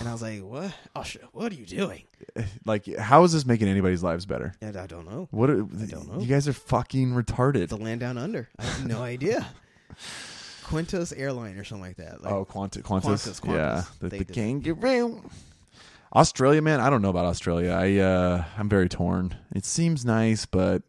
And 0.00 0.08
I 0.08 0.12
was 0.12 0.20
like, 0.22 0.40
"What? 0.42 0.74
Shit, 1.06 1.22
what 1.32 1.52
are 1.52 1.54
you 1.54 1.66
doing?" 1.66 2.04
Like, 2.64 2.86
how 2.96 3.22
is 3.24 3.32
this 3.32 3.46
making 3.46 3.68
anybody's 3.68 4.02
lives 4.02 4.26
better? 4.26 4.54
And 4.60 4.76
I 4.76 4.86
don't 4.86 5.08
know. 5.08 5.28
What? 5.30 5.48
Are, 5.50 5.62
don't 5.62 6.12
know. 6.12 6.20
You 6.20 6.26
guys 6.26 6.48
are 6.48 6.52
fucking 6.52 7.12
retarded. 7.12 7.68
The 7.68 7.76
land 7.76 8.00
down 8.00 8.18
under. 8.18 8.48
I 8.58 8.64
have 8.64 8.86
no 8.86 9.02
idea. 9.02 9.46
Quintus 10.66 11.12
Airline 11.12 11.56
or 11.58 11.64
something 11.64 11.86
like 11.86 11.96
that. 11.96 12.22
Like, 12.22 12.32
oh, 12.32 12.44
Qantas, 12.44 12.82
Qantas, 12.82 13.02
Qantas, 13.02 13.40
Qantas. 13.40 13.54
yeah, 13.54 13.84
the, 14.00 14.08
the 14.08 14.24
kangaroo. 14.24 15.22
Australia, 16.14 16.62
man, 16.62 16.80
I 16.80 16.88
don't 16.90 17.02
know 17.02 17.10
about 17.10 17.26
Australia. 17.26 17.70
I 17.72 17.98
uh, 17.98 18.44
I'm 18.58 18.68
very 18.68 18.88
torn. 18.88 19.36
It 19.54 19.64
seems 19.64 20.04
nice, 20.04 20.46
but 20.46 20.82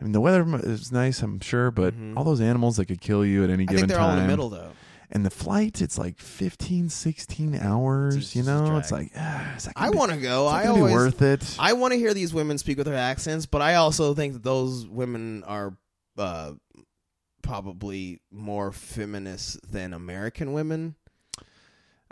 I 0.00 0.04
mean 0.04 0.12
the 0.12 0.20
weather 0.20 0.44
is 0.64 0.90
nice, 0.92 1.22
I'm 1.22 1.40
sure, 1.40 1.70
but 1.70 1.94
all 2.16 2.24
those 2.24 2.40
animals 2.40 2.76
that 2.78 2.86
could 2.86 3.00
kill 3.00 3.24
you 3.24 3.44
at 3.44 3.50
any 3.50 3.64
Mm-hmm. 3.66 3.70
I 3.70 3.72
given 3.74 3.78
think 3.80 3.88
they're 3.88 3.98
time. 3.98 4.10
all 4.10 4.16
in 4.16 4.22
the 4.22 4.28
middle 4.28 4.48
though. 4.48 4.70
And 5.12 5.24
the 5.24 5.30
flight, 5.30 5.80
it's 5.80 5.98
like 5.98 6.18
15, 6.18 6.88
16 6.88 7.54
hours. 7.54 8.16
It's 8.16 8.34
you 8.34 8.42
know, 8.42 8.76
it's 8.76 8.90
like 8.90 9.12
ah, 9.16 9.54
is 9.56 9.68
I 9.76 9.90
want 9.90 10.10
to 10.10 10.16
go. 10.18 10.46
I 10.48 10.66
always 10.66 10.86
be 10.86 10.92
worth 10.92 11.22
it. 11.22 11.56
I 11.60 11.74
want 11.74 11.92
to 11.92 11.98
hear 11.98 12.12
these 12.12 12.34
women 12.34 12.58
speak 12.58 12.76
with 12.76 12.86
their 12.86 12.96
accents, 12.96 13.46
but 13.46 13.62
I 13.62 13.74
also 13.76 14.14
think 14.14 14.32
that 14.32 14.42
those 14.42 14.84
women 14.86 15.44
are 15.44 15.76
uh, 16.18 16.52
probably 17.46 18.20
more 18.30 18.72
feminist 18.72 19.70
than 19.70 19.92
American 19.92 20.52
women. 20.52 20.96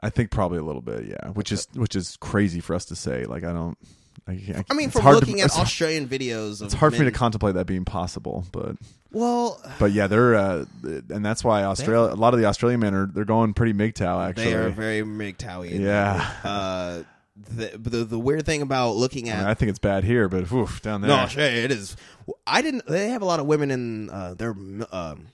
I 0.00 0.10
think 0.10 0.30
probably 0.30 0.58
a 0.58 0.62
little 0.62 0.82
bit, 0.82 1.06
yeah. 1.06 1.30
Which 1.30 1.52
is 1.52 1.68
which 1.74 1.96
is 1.96 2.16
crazy 2.18 2.60
for 2.60 2.74
us 2.74 2.86
to 2.86 2.96
say. 2.96 3.24
Like 3.24 3.44
I 3.44 3.52
don't. 3.52 3.78
I, 4.26 4.32
I, 4.32 4.64
I 4.70 4.74
mean, 4.74 4.90
from 4.90 5.04
looking 5.04 5.36
to, 5.36 5.42
at 5.42 5.58
Australian 5.58 6.08
videos, 6.08 6.60
of 6.60 6.66
it's 6.66 6.74
hard 6.74 6.94
for 6.94 7.00
me 7.00 7.06
to 7.06 7.12
contemplate 7.12 7.54
that 7.56 7.66
being 7.66 7.84
possible, 7.84 8.44
but 8.52 8.76
Well, 9.12 9.60
but 9.78 9.92
yeah, 9.92 10.06
they're 10.06 10.34
uh, 10.34 10.64
and 10.82 11.24
that's 11.24 11.44
why 11.44 11.64
Australia. 11.64 12.12
A 12.12 12.16
lot 12.16 12.32
of 12.32 12.40
the 12.40 12.46
Australian 12.46 12.80
men 12.80 12.94
are 12.94 13.06
they're 13.06 13.24
going 13.24 13.54
pretty 13.54 13.72
MGTOW 13.72 14.28
actually. 14.28 14.44
they 14.44 14.54
are 14.54 14.70
very 14.70 15.02
MGTOWy. 15.02 15.78
Yeah. 15.80 16.30
Uh, 16.42 17.02
the, 17.36 17.76
the 17.76 18.04
the 18.04 18.18
weird 18.18 18.46
thing 18.46 18.62
about 18.62 18.92
looking 18.92 19.28
I, 19.28 19.32
at 19.32 19.38
mean, 19.38 19.46
I 19.48 19.54
think 19.54 19.70
it's 19.70 19.78
bad 19.78 20.04
here, 20.04 20.28
but 20.28 20.50
oof, 20.52 20.80
down 20.82 21.00
there. 21.00 21.08
no, 21.08 21.26
it 21.42 21.70
is. 21.70 21.96
I 22.46 22.62
didn't. 22.62 22.86
They 22.86 23.08
have 23.10 23.22
a 23.22 23.26
lot 23.26 23.40
of 23.40 23.46
women 23.46 23.70
in 23.70 24.10
uh, 24.10 24.34
their 24.34 24.54
um, 24.92 25.26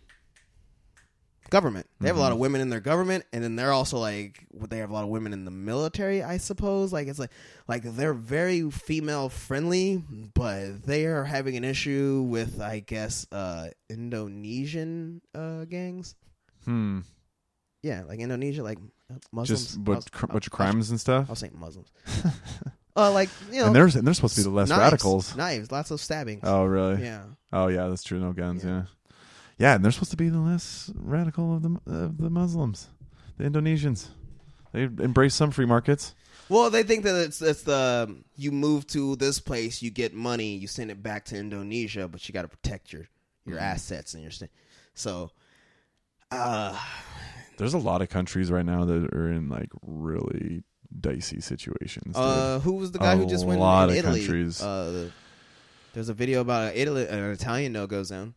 government. 1.50 1.86
They 2.00 2.08
have 2.08 2.16
a 2.16 2.20
lot 2.20 2.32
of 2.32 2.38
women 2.38 2.62
in 2.62 2.70
their 2.70 2.80
government, 2.80 3.24
and 3.32 3.44
then 3.44 3.56
they're 3.56 3.72
also 3.72 3.98
like 3.98 4.46
they 4.54 4.78
have 4.78 4.88
a 4.88 4.94
lot 4.94 5.04
of 5.04 5.10
women 5.10 5.34
in 5.34 5.44
the 5.44 5.50
military. 5.50 6.22
I 6.22 6.38
suppose. 6.38 6.92
Like 6.92 7.06
it's 7.06 7.18
like 7.18 7.32
like 7.68 7.82
they're 7.82 8.14
very 8.14 8.70
female 8.70 9.28
friendly, 9.28 10.02
but 10.34 10.86
they 10.86 11.04
are 11.04 11.24
having 11.24 11.56
an 11.56 11.64
issue 11.64 12.24
with 12.26 12.60
I 12.62 12.80
guess 12.80 13.26
uh, 13.30 13.68
Indonesian 13.90 15.20
uh, 15.34 15.66
gangs. 15.66 16.14
Hmm. 16.64 17.00
Yeah, 17.82 18.02
like 18.06 18.20
Indonesia, 18.20 18.62
like 18.62 18.78
uh, 19.10 19.14
Muslims. 19.32 19.76
Just 19.76 20.12
cr- 20.12 20.26
bunch 20.26 20.46
of 20.46 20.52
crimes 20.52 20.90
and 20.90 21.00
stuff. 21.00 21.26
I'll 21.28 21.34
say 21.36 21.50
Muslims. 21.54 21.88
uh, 22.96 23.10
like 23.12 23.30
you 23.50 23.60
know, 23.60 23.66
and 23.68 23.74
there's 23.76 23.96
and 23.96 24.06
they're 24.06 24.14
supposed 24.14 24.34
to 24.34 24.40
be 24.40 24.44
the 24.44 24.50
less 24.50 24.68
knives, 24.68 24.80
radicals. 24.80 25.36
Knives, 25.36 25.72
lots 25.72 25.90
of 25.90 26.00
stabbings. 26.00 26.42
Oh, 26.44 26.64
really? 26.64 27.02
yeah. 27.02 27.22
Oh, 27.52 27.68
yeah, 27.68 27.88
that's 27.88 28.02
true. 28.02 28.20
No 28.20 28.32
guns. 28.32 28.62
Yeah. 28.64 28.70
Yeah. 28.70 28.82
Yeah, 29.58 29.74
and 29.74 29.84
they're 29.84 29.92
supposed 29.92 30.10
to 30.12 30.16
be 30.16 30.28
the 30.30 30.38
less 30.40 30.90
radical 30.94 31.56
of 31.56 31.62
the 31.62 31.80
of 31.86 32.18
the 32.18 32.30
Muslims, 32.30 32.88
the 33.38 33.44
Indonesians. 33.44 34.08
They 34.72 34.82
embrace 34.84 35.34
some 35.34 35.50
free 35.50 35.66
markets. 35.66 36.14
Well, 36.48 36.68
they 36.70 36.82
think 36.82 37.04
that 37.04 37.14
it's 37.14 37.40
it's 37.42 37.62
the 37.62 38.14
you 38.36 38.52
move 38.52 38.86
to 38.88 39.16
this 39.16 39.38
place, 39.40 39.82
you 39.82 39.90
get 39.90 40.12
money, 40.14 40.56
you 40.56 40.66
send 40.66 40.90
it 40.90 41.02
back 41.02 41.24
to 41.26 41.36
Indonesia, 41.36 42.08
but 42.08 42.26
you 42.28 42.32
got 42.32 42.42
to 42.42 42.48
protect 42.48 42.92
your 42.92 43.06
your 43.46 43.56
Mm-hmm. 43.56 43.64
assets 43.64 44.12
and 44.14 44.22
your 44.22 44.30
st- 44.32 44.50
so. 44.94 45.30
Uh, 46.30 46.78
There's 47.60 47.74
a 47.74 47.78
lot 47.78 48.02
of 48.02 48.08
countries 48.08 48.50
right 48.50 48.64
now 48.64 48.84
that 48.86 49.14
are 49.14 49.30
in 49.30 49.48
like 49.48 49.68
really 49.86 50.64
dicey 50.98 51.40
situations. 51.40 52.16
uh, 52.16 52.58
who 52.60 52.72
was 52.72 52.90
the 52.92 52.98
guy 52.98 53.12
A 53.12 53.16
who 53.16 53.26
just 53.26 53.46
went 53.46 53.60
lot 53.60 53.90
in 53.90 53.98
of 53.98 54.04
Italy? 54.04 54.20
countries. 54.20 54.60
Uh, 54.62 55.10
there's 55.92 56.08
a 56.08 56.14
video 56.14 56.40
about 56.40 56.72
an 56.72 56.76
Italy, 56.78 57.06
an 57.06 57.30
Italian 57.30 57.72
no 57.72 57.86
go 57.86 58.02
zone. 58.02 58.34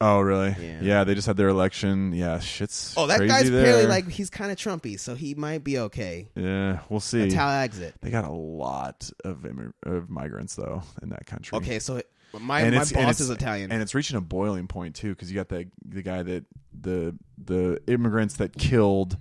oh, 0.00 0.20
really? 0.20 0.54
Yeah. 0.82 1.04
they 1.04 1.14
just 1.14 1.26
had 1.26 1.36
their 1.36 1.48
election. 1.48 2.12
Yeah, 2.14 2.38
shit's 2.38 2.94
Oh, 2.96 3.06
that 3.06 3.18
crazy 3.18 3.28
guy's 3.32 3.50
there. 3.50 3.60
apparently 3.60 3.86
like 3.88 4.08
he's 4.08 4.30
kind 4.30 4.50
of 4.50 4.56
Trumpy, 4.56 4.98
so 4.98 5.14
he 5.14 5.34
might 5.34 5.62
be 5.64 5.78
okay. 5.78 6.28
Yeah, 6.34 6.80
we'll 6.88 7.00
see. 7.00 7.22
Italian 7.22 7.62
exit. 7.62 7.94
They 8.00 8.10
got 8.10 8.24
a 8.24 8.32
lot 8.32 9.10
of 9.24 9.38
immig- 9.38 9.72
of 9.84 10.08
migrants 10.08 10.54
though 10.54 10.82
in 11.02 11.08
that 11.10 11.26
country. 11.26 11.56
Okay, 11.58 11.78
so 11.80 12.00
it- 12.34 12.40
my 12.40 12.60
And 12.60 12.74
my 12.74 12.84
boss 12.84 13.20
is 13.20 13.30
Italian. 13.30 13.72
and 13.72 13.82
it's 13.82 13.94
reaching 13.94 14.16
a 14.16 14.20
boiling 14.20 14.66
point 14.66 14.94
too 14.94 15.10
because 15.10 15.30
you 15.30 15.34
got 15.34 15.48
the 15.48 15.66
the 15.84 16.02
guy 16.02 16.22
that 16.22 16.44
the 16.78 17.16
the 17.42 17.80
immigrants 17.86 18.36
that 18.36 18.56
killed 18.56 19.16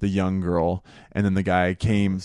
the 0.00 0.08
young 0.08 0.40
girl, 0.40 0.84
and 1.12 1.24
then 1.24 1.34
the 1.34 1.42
guy 1.42 1.70
oh, 1.70 1.74
came. 1.74 2.20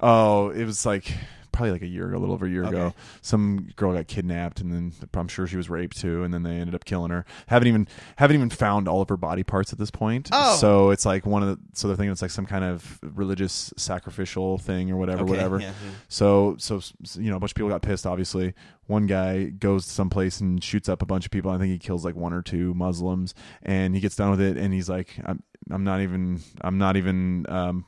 Oh, 0.00 0.50
it 0.50 0.64
was 0.64 0.86
like 0.86 1.12
probably 1.58 1.72
like 1.72 1.82
a 1.82 1.86
year 1.86 2.06
ago, 2.08 2.16
a 2.16 2.20
little 2.20 2.34
over 2.34 2.46
a 2.46 2.50
year 2.50 2.64
ago. 2.64 2.94
Some 3.20 3.68
girl 3.76 3.92
got 3.92 4.06
kidnapped, 4.06 4.60
and 4.60 4.72
then 4.72 4.92
I'm 5.14 5.26
sure 5.28 5.46
she 5.46 5.56
was 5.56 5.68
raped 5.68 6.00
too, 6.00 6.22
and 6.22 6.32
then 6.32 6.44
they 6.44 6.52
ended 6.52 6.74
up 6.74 6.84
killing 6.84 7.10
her. 7.10 7.24
Haven't 7.48 7.66
even 7.68 7.88
haven't 8.16 8.36
even 8.36 8.50
found 8.50 8.88
all 8.88 9.02
of 9.02 9.08
her 9.08 9.16
body 9.16 9.42
parts 9.42 9.72
at 9.72 9.78
this 9.78 9.90
point. 9.90 10.28
Oh. 10.32 10.56
so 10.56 10.90
it's 10.90 11.04
like 11.04 11.26
one 11.26 11.42
of 11.42 11.48
the 11.48 11.58
so 11.74 11.88
they're 11.88 11.96
thinking 11.96 12.12
it's 12.12 12.22
like 12.22 12.30
some 12.30 12.46
kind 12.46 12.64
of 12.64 13.00
religious 13.02 13.72
sacrificial 13.76 14.58
thing 14.58 14.90
or 14.90 14.96
whatever, 14.96 15.22
Okay, 15.22 15.30
whatever. 15.30 15.60
yeah. 15.60 15.72
So, 16.08 16.54
so 16.58 16.80
you 17.16 17.30
know, 17.30 17.36
a 17.36 17.40
bunch 17.40 17.52
of 17.52 17.56
people 17.56 17.68
got 17.70 17.82
pissed. 17.82 18.06
Obviously, 18.06 18.54
one 18.86 19.06
guy 19.06 19.44
goes 19.46 19.84
to 19.86 19.92
some 19.92 20.10
place 20.10 20.40
and 20.40 20.62
shoots 20.62 20.88
up 20.88 21.02
a 21.02 21.06
bunch 21.06 21.24
of 21.24 21.30
people. 21.32 21.50
I 21.50 21.58
think 21.58 21.72
he 21.72 21.78
kills 21.78 22.04
like 22.04 22.14
one 22.14 22.32
or 22.32 22.40
two 22.42 22.72
Muslims, 22.74 23.34
and 23.62 23.94
he 23.94 24.00
gets 24.00 24.14
done 24.16 24.30
with 24.30 24.40
it, 24.40 24.56
and 24.56 24.72
he's 24.72 24.88
like, 24.88 25.16
"I'm, 25.26 25.42
I'm 25.70 25.84
not 25.84 26.00
even, 26.00 26.40
I'm 26.60 26.78
not 26.78 26.96
even, 26.96 27.44
um, 27.48 27.84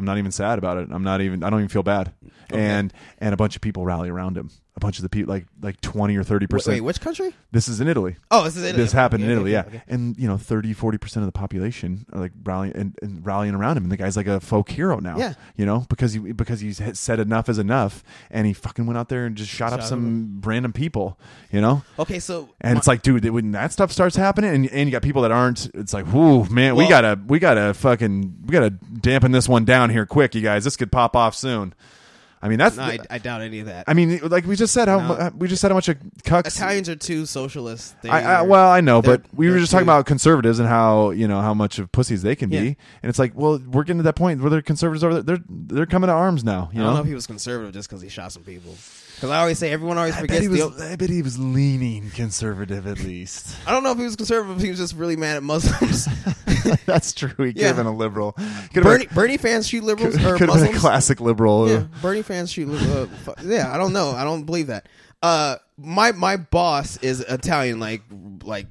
I'm 0.00 0.06
not 0.06 0.16
even 0.16 0.32
sad 0.32 0.58
about 0.58 0.78
it. 0.78 0.88
I'm 0.90 1.04
not 1.04 1.20
even, 1.20 1.44
I 1.44 1.50
don't 1.50 1.60
even 1.60 1.68
feel 1.68 1.82
bad." 1.82 2.12
And 2.50 2.92
and 3.18 3.34
a 3.34 3.36
bunch 3.36 3.54
of 3.54 3.60
people 3.60 3.84
rally 3.84 4.08
around 4.08 4.36
him. 4.36 4.50
A 4.80 4.86
bunch 4.86 4.96
of 4.98 5.02
the 5.02 5.08
people, 5.10 5.32
like 5.34 5.44
like 5.60 5.78
twenty 5.82 6.16
or 6.16 6.22
thirty 6.24 6.44
Wait, 6.44 6.50
percent. 6.50 6.74
wait, 6.76 6.80
which 6.80 7.00
country? 7.02 7.34
This 7.52 7.68
is 7.68 7.80
in 7.82 7.88
Italy. 7.88 8.16
Oh, 8.30 8.44
this 8.44 8.56
is 8.56 8.62
Italy. 8.64 8.82
This 8.82 8.92
happened 8.92 9.22
in 9.22 9.28
Okay, 9.28 9.34
Italy, 9.36 9.56
okay, 9.56 9.68
yeah. 9.72 9.78
okay. 9.80 9.82
And 9.88 10.16
you 10.16 10.26
know, 10.26 10.38
30, 10.38 10.72
40 10.72 10.96
percent 10.98 11.22
of 11.22 11.26
the 11.28 11.38
population 11.38 12.06
are 12.12 12.20
like 12.20 12.32
rallying 12.44 12.74
and, 12.74 12.96
and 13.02 13.24
rallying 13.26 13.54
around 13.54 13.76
him, 13.76 13.82
and 13.82 13.92
the 13.92 13.98
guy's 13.98 14.16
like 14.16 14.26
a 14.26 14.40
folk 14.40 14.70
hero 14.70 14.98
now. 15.00 15.18
Yeah. 15.18 15.34
you 15.56 15.66
know, 15.66 15.84
because 15.90 16.14
he 16.14 16.18
because 16.32 16.60
he's 16.60 16.78
had 16.78 16.96
said 16.96 17.20
enough 17.20 17.48
is 17.50 17.58
enough, 17.58 18.02
and 18.30 18.46
he 18.46 18.54
fucking 18.54 18.86
went 18.86 18.96
out 18.96 19.10
there 19.10 19.26
and 19.26 19.36
just 19.36 19.50
shot, 19.50 19.72
up 19.74 19.80
Shot 19.80 19.88
some 19.90 20.40
random 20.44 20.72
people. 20.72 21.18
You 21.52 21.60
know, 21.60 21.82
Okay, 21.98 22.18
so 22.20 22.48
and 22.62 22.74
my- 22.74 22.78
it's 22.78 22.86
like, 22.86 23.02
dude, 23.02 23.24
when 23.28 23.50
that 23.52 23.72
stuff 23.72 23.92
starts 23.92 24.16
happening, 24.16 24.54
and 24.54 24.70
and 24.70 24.88
you 24.88 24.92
got 24.92 25.02
people 25.02 25.22
that 25.22 25.30
aren't, 25.32 25.66
it's 25.74 25.92
like, 25.92 26.06
whoo, 26.10 26.44
man, 26.48 26.74
we 26.74 26.84
Well- 26.84 26.88
gotta 26.88 27.20
we 27.26 27.38
gotta 27.38 27.74
fucking 27.74 28.36
we 28.46 28.52
gotta 28.52 28.70
dampen 28.70 29.32
this 29.32 29.46
one 29.48 29.64
down 29.66 29.90
here 29.90 30.06
quick, 30.06 30.34
you 30.34 30.40
guys. 30.40 30.64
This 30.64 30.76
could 30.76 30.90
pop 30.90 31.14
off 31.14 31.34
soon. 31.34 31.74
I 32.42 32.48
mean, 32.48 32.58
that's. 32.58 32.76
no, 32.76 32.84
I, 32.84 32.98
I 33.10 33.18
doubt 33.18 33.42
any 33.42 33.60
of 33.60 33.66
that. 33.66 33.84
I 33.86 33.92
mean, 33.92 34.18
like 34.22 34.46
we 34.46 34.56
just 34.56 34.72
said, 34.72 34.88
how 34.88 34.98
No. 34.98 35.08
mu- 35.08 35.14
uh, 35.14 35.30
we 35.36 35.46
just 35.46 35.60
said 35.60 35.70
how 35.70 35.74
much 35.74 35.88
a 35.90 35.94
cucks 36.24 36.46
Italians 36.56 36.88
are 36.88 36.96
too 36.96 37.26
socialist. 37.26 38.00
They 38.00 38.08
I, 38.08 38.38
I, 38.38 38.42
well, 38.42 38.70
I 38.70 38.80
know, 38.80 39.02
but 39.02 39.22
we 39.34 39.50
were 39.50 39.58
just 39.58 39.70
talking 39.72 39.82
about 39.84 40.06
conservatives 40.06 40.58
and 40.58 40.66
how 40.68 41.10
you 41.10 41.28
know 41.28 41.42
how 41.42 41.52
much 41.52 41.78
of 41.78 41.92
pussies 41.92 42.22
they 42.22 42.34
can 42.34 42.48
be, 42.48 42.56
and 42.56 42.76
it's 43.10 43.18
like, 43.18 43.32
well, 43.34 43.58
we're 43.70 43.82
getting 43.84 43.98
to 43.98 44.04
that 44.04 44.16
point 44.16 44.40
where 44.40 44.48
they're 44.48 44.62
conservatives 44.62 45.04
over 45.04 45.20
there. 45.20 45.36
They're 45.36 45.44
they're 45.48 45.86
coming 45.86 46.08
to 46.08 46.14
arms 46.14 46.42
now. 46.42 46.70
You 46.72 46.80
I 46.80 46.84
don't 46.84 46.92
know 46.92 46.94
know, 46.94 47.00
if 47.02 47.08
he 47.08 47.14
was 47.14 47.26
conservative 47.26 47.74
just 47.74 47.88
because 47.90 48.00
he 48.00 48.08
shot 48.08 48.32
some 48.32 48.42
people. 48.42 48.74
Because 49.20 49.30
I 49.32 49.40
always 49.40 49.58
say 49.58 49.70
everyone 49.70 49.98
always 49.98 50.14
I 50.14 50.20
bet 50.22 50.28
forgets. 50.38 50.42
he 50.42 50.48
was. 50.48 50.76
the, 50.78 50.92
I 50.92 50.96
bet 50.96 51.10
he 51.10 51.20
was 51.20 51.38
leaning 51.38 52.08
conservative 52.12 52.86
at 52.86 53.00
least. 53.00 53.54
I 53.66 53.70
don't 53.70 53.82
know 53.82 53.90
if 53.92 53.98
he 53.98 54.04
was 54.04 54.16
conservative. 54.16 54.62
He 54.62 54.70
was 54.70 54.78
just 54.78 54.94
really 54.96 55.16
mad 55.16 55.36
at 55.36 55.42
Muslims. 55.42 56.08
That's 56.86 57.12
true. 57.12 57.28
He 57.36 57.52
could 57.52 57.56
Yeah. 57.56 57.66
have 57.68 57.76
been 57.76 57.84
a 57.86 57.94
liberal. 57.94 58.32
Could 58.72 58.82
Bernie 58.82 59.04
have 59.04 59.14
Bernie 59.14 59.36
fans 59.36 59.68
shoot 59.68 59.80
been, 59.80 59.88
liberals 59.88 60.16
could, 60.16 60.24
or 60.24 60.28
have 60.30 60.38
been 60.38 60.48
a 60.48 60.52
Muslims. 60.54 60.78
classic 60.78 61.20
liberal. 61.20 61.68
Yeah, 61.68 61.84
Bernie 62.00 62.22
fans 62.22 62.50
shoot. 62.50 62.70
Uh, 62.70 63.06
yeah, 63.44 63.70
I 63.70 63.76
don't 63.76 63.92
know. 63.92 64.12
I 64.12 64.24
don't 64.24 64.44
believe 64.44 64.68
that. 64.68 64.88
Uh, 65.22 65.56
my 65.76 66.12
my 66.12 66.38
boss 66.38 66.96
is 66.98 67.20
Italian, 67.20 67.78
like 67.78 68.02
like 68.42 68.68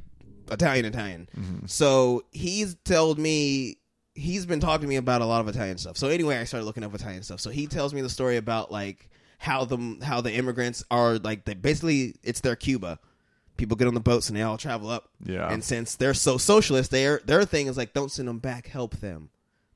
Italian 0.52 0.86
Italian. 0.86 1.30
Mm-hmm. 1.38 1.66
So 1.68 2.24
he's 2.32 2.76
told 2.86 3.20
me 3.20 3.78
he's 4.16 4.46
been 4.46 4.60
talking 4.60 4.82
to 4.82 4.88
me 4.88 4.96
about 4.96 5.22
a 5.22 5.26
lot 5.26 5.42
of 5.42 5.48
Italian 5.48 5.78
stuff. 5.78 5.96
So 5.96 6.08
anyway, 6.08 6.38
I 6.38 6.44
started 6.46 6.66
looking 6.66 6.84
up 6.84 6.94
Italian 6.96 7.22
stuff. 7.24 7.40
So 7.40 7.52
he 7.52 7.68
tells 7.68 7.94
me 7.94 8.02
the 8.02 8.10
story 8.10 8.38
about 8.38 8.72
like 8.72 9.09
how 9.40 9.66
the 9.66 9.98
how 10.04 10.22
the 10.22 10.34
immigrants 10.34 10.84
are 10.92 11.18
like 11.18 11.46
they 11.46 11.54
basically 11.54 12.16
it's 12.24 12.42
their 12.42 12.56
Cuba. 12.56 13.00
People 13.58 13.76
get 13.76 13.88
on 13.88 13.94
the 13.94 14.00
boats 14.00 14.30
and 14.30 14.38
they 14.38 14.42
all 14.42 14.58
travel 14.58 14.90
up. 14.90 15.10
Yeah. 15.26 15.52
And 15.52 15.64
since 15.64 15.96
they're 15.96 16.14
so 16.14 16.38
socialist, 16.38 16.92
their 16.92 17.22
their 17.26 17.44
thing 17.46 17.68
is 17.68 17.78
like 17.78 17.94
don't 17.94 18.12
send 18.12 18.28
them 18.28 18.40
back, 18.40 18.68
help 18.68 18.98
them. 18.98 19.30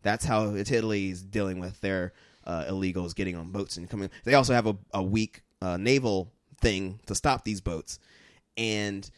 That's 0.04 0.26
how 0.26 0.54
Italy's 0.54 1.22
dealing 1.22 1.60
with 1.60 1.80
their 1.82 2.14
uh, 2.46 2.66
illegals 2.66 3.16
getting 3.16 3.36
on 3.36 3.52
boats 3.52 3.78
and 3.78 3.90
coming. 3.90 4.10
They 4.26 4.34
also 4.34 4.54
have 4.54 4.68
a, 4.68 4.78
a 4.94 5.02
weak 5.02 5.44
uh, 5.62 5.78
naval 5.78 6.32
thing 6.60 7.00
to 7.06 7.16
stop 7.16 7.46
these 7.46 7.62
boats. 7.62 8.00
And 8.58 9.10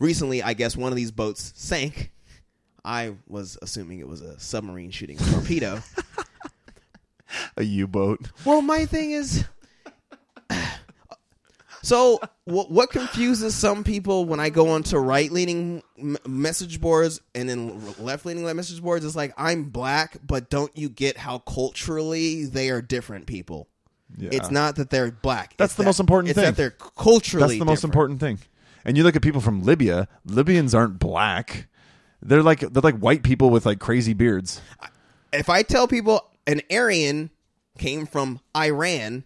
recently, 0.00 0.42
I 0.42 0.54
guess 0.54 0.76
one 0.76 0.92
of 0.92 0.96
these 0.96 1.12
boats 1.12 1.52
sank. 1.54 2.10
I 2.84 3.14
was 3.26 3.56
assuming 3.62 4.00
it 4.00 4.08
was 4.08 4.20
a 4.20 4.38
submarine 4.38 4.90
shooting 4.90 5.18
a 5.20 5.24
torpedo. 5.24 5.80
a 7.56 7.62
U 7.62 7.86
boat. 7.86 8.30
well, 8.44 8.60
my 8.60 8.86
thing 8.86 9.12
is. 9.12 9.44
So, 11.84 12.18
what, 12.44 12.70
what 12.70 12.90
confuses 12.90 13.54
some 13.54 13.84
people 13.84 14.24
when 14.24 14.40
I 14.40 14.48
go 14.50 14.70
onto 14.70 14.96
right 14.96 15.30
leaning 15.30 15.82
m- 15.98 16.16
message 16.26 16.80
boards 16.80 17.20
and 17.34 17.48
then 17.48 17.80
left 17.98 18.24
leaning 18.24 18.44
message 18.56 18.82
boards 18.82 19.04
is 19.04 19.14
like, 19.14 19.34
I'm 19.36 19.64
black, 19.64 20.16
but 20.26 20.48
don't 20.48 20.76
you 20.76 20.88
get 20.88 21.16
how 21.18 21.38
culturally 21.40 22.46
they 22.46 22.70
are 22.70 22.80
different 22.80 23.26
people? 23.26 23.68
Yeah. 24.16 24.30
It's 24.32 24.50
not 24.50 24.76
that 24.76 24.90
they're 24.90 25.10
black. 25.10 25.54
That's 25.56 25.72
It's 25.72 25.76
the 25.76 25.82
that- 25.82 25.88
most 25.88 26.00
important 26.00 26.30
it's 26.30 26.36
thing. 26.36 26.44
that 26.46 26.56
they're 26.56 26.70
culturally 26.70 27.46
That's 27.48 27.58
the 27.58 27.64
most 27.64 27.82
different. 27.82 27.94
important 27.94 28.20
thing. 28.20 28.38
And 28.84 28.96
you 28.96 29.02
look 29.02 29.16
at 29.16 29.22
people 29.22 29.40
from 29.40 29.62
Libya. 29.62 30.08
Libyans 30.24 30.74
aren't 30.74 30.98
black. 30.98 31.66
They're 32.22 32.42
like 32.42 32.60
they're 32.60 32.80
like 32.82 32.98
white 32.98 33.22
people 33.22 33.50
with 33.50 33.66
like 33.66 33.78
crazy 33.78 34.14
beards. 34.14 34.60
If 35.32 35.50
I 35.50 35.62
tell 35.62 35.86
people 35.88 36.30
an 36.46 36.62
Aryan 36.70 37.30
came 37.78 38.06
from 38.06 38.40
Iran, 38.56 39.24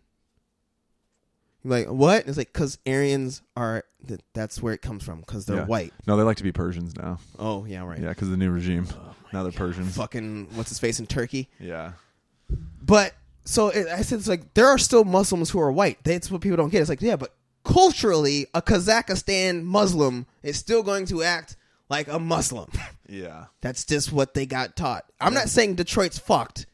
like, 1.68 1.86
what? 1.88 2.26
It's 2.26 2.36
like, 2.38 2.52
because 2.52 2.78
Aryans 2.86 3.42
are, 3.56 3.84
th- 4.06 4.20
that's 4.34 4.62
where 4.62 4.74
it 4.74 4.82
comes 4.82 5.02
from, 5.04 5.20
because 5.20 5.46
they're 5.46 5.58
Yeah. 5.58 5.64
white. 5.66 5.92
No, 6.06 6.16
they 6.16 6.22
like 6.22 6.36
to 6.38 6.42
be 6.42 6.52
Persians 6.52 6.96
now. 6.96 7.18
Oh, 7.38 7.64
yeah, 7.64 7.84
right. 7.84 8.00
Yeah, 8.00 8.08
because 8.10 8.30
the 8.30 8.36
new 8.36 8.50
regime. 8.50 8.86
Oh 8.92 9.14
now 9.32 9.42
they're 9.42 9.52
Persians. 9.52 9.96
Fucking, 9.96 10.48
what's 10.54 10.70
his 10.70 10.78
face 10.78 10.98
in 10.98 11.06
Turkey? 11.06 11.48
Yeah. 11.60 11.92
But 12.82 13.14
so 13.44 13.68
it, 13.68 13.86
I 13.88 14.02
said, 14.02 14.18
it's 14.20 14.28
like 14.28 14.54
there 14.54 14.66
are 14.68 14.78
still 14.78 15.04
Muslims 15.04 15.50
who 15.50 15.60
are 15.60 15.70
white. 15.70 15.98
That's 16.04 16.30
what 16.30 16.40
people 16.40 16.56
don't 16.56 16.70
get. 16.70 16.80
It's 16.80 16.88
like, 16.88 17.02
yeah, 17.02 17.16
but 17.16 17.34
culturally, 17.64 18.46
a 18.54 18.62
Kazakhstan 18.62 19.64
Muslim 19.64 20.26
is 20.42 20.56
still 20.56 20.82
going 20.82 21.04
to 21.06 21.22
act 21.22 21.56
like 21.90 22.08
a 22.08 22.18
Muslim. 22.18 22.70
Yeah. 23.08 23.46
That's 23.62 23.84
just 23.84 24.12
what 24.12 24.34
they 24.34 24.44
got 24.46 24.76
taught. 24.76 25.04
I'm 25.20 25.32
not 25.34 25.48
saying 25.48 25.74
Detroit's 25.76 26.18
fucked, 26.18 26.66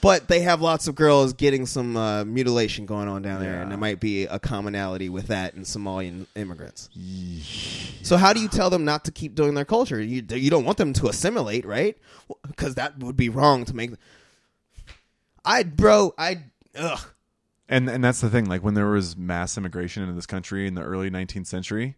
but 0.00 0.28
they 0.28 0.40
have 0.40 0.60
lots 0.60 0.88
of 0.88 0.94
girls 0.94 1.32
getting 1.32 1.66
some 1.66 1.96
uh, 1.96 2.24
mutilation 2.24 2.86
going 2.86 3.08
on 3.08 3.22
down 3.22 3.40
there, 3.40 3.60
and 3.60 3.70
there 3.70 3.78
might 3.78 4.00
be 4.00 4.24
a 4.24 4.38
commonality 4.38 5.08
with 5.08 5.26
that 5.28 5.54
in 5.54 5.62
Somalian 5.62 6.26
immigrants. 6.34 6.88
So 8.02 8.16
how 8.16 8.32
do 8.32 8.40
you 8.40 8.48
tell 8.48 8.70
them 8.70 8.84
not 8.84 9.04
to 9.04 9.12
keep 9.12 9.34
doing 9.34 9.54
their 9.54 9.64
culture? 9.64 10.00
You 10.00 10.24
you 10.30 10.50
don't 10.50 10.64
want 10.64 10.78
them 10.78 10.92
to 10.94 11.08
assimilate, 11.08 11.64
right? 11.64 11.96
Because 12.46 12.76
that 12.76 12.98
would 12.98 13.16
be 13.16 13.28
wrong 13.28 13.64
to 13.66 13.76
make. 13.76 13.90
I 15.44 15.62
bro, 15.64 16.14
I 16.16 16.44
ugh. 16.76 17.00
And 17.68 17.88
and 17.88 18.02
that's 18.02 18.20
the 18.20 18.30
thing. 18.30 18.46
Like 18.46 18.64
when 18.64 18.74
there 18.74 18.88
was 18.88 19.16
mass 19.16 19.56
immigration 19.56 20.02
into 20.02 20.14
this 20.14 20.26
country 20.26 20.66
in 20.66 20.74
the 20.74 20.82
early 20.82 21.10
19th 21.10 21.46
century, 21.46 21.96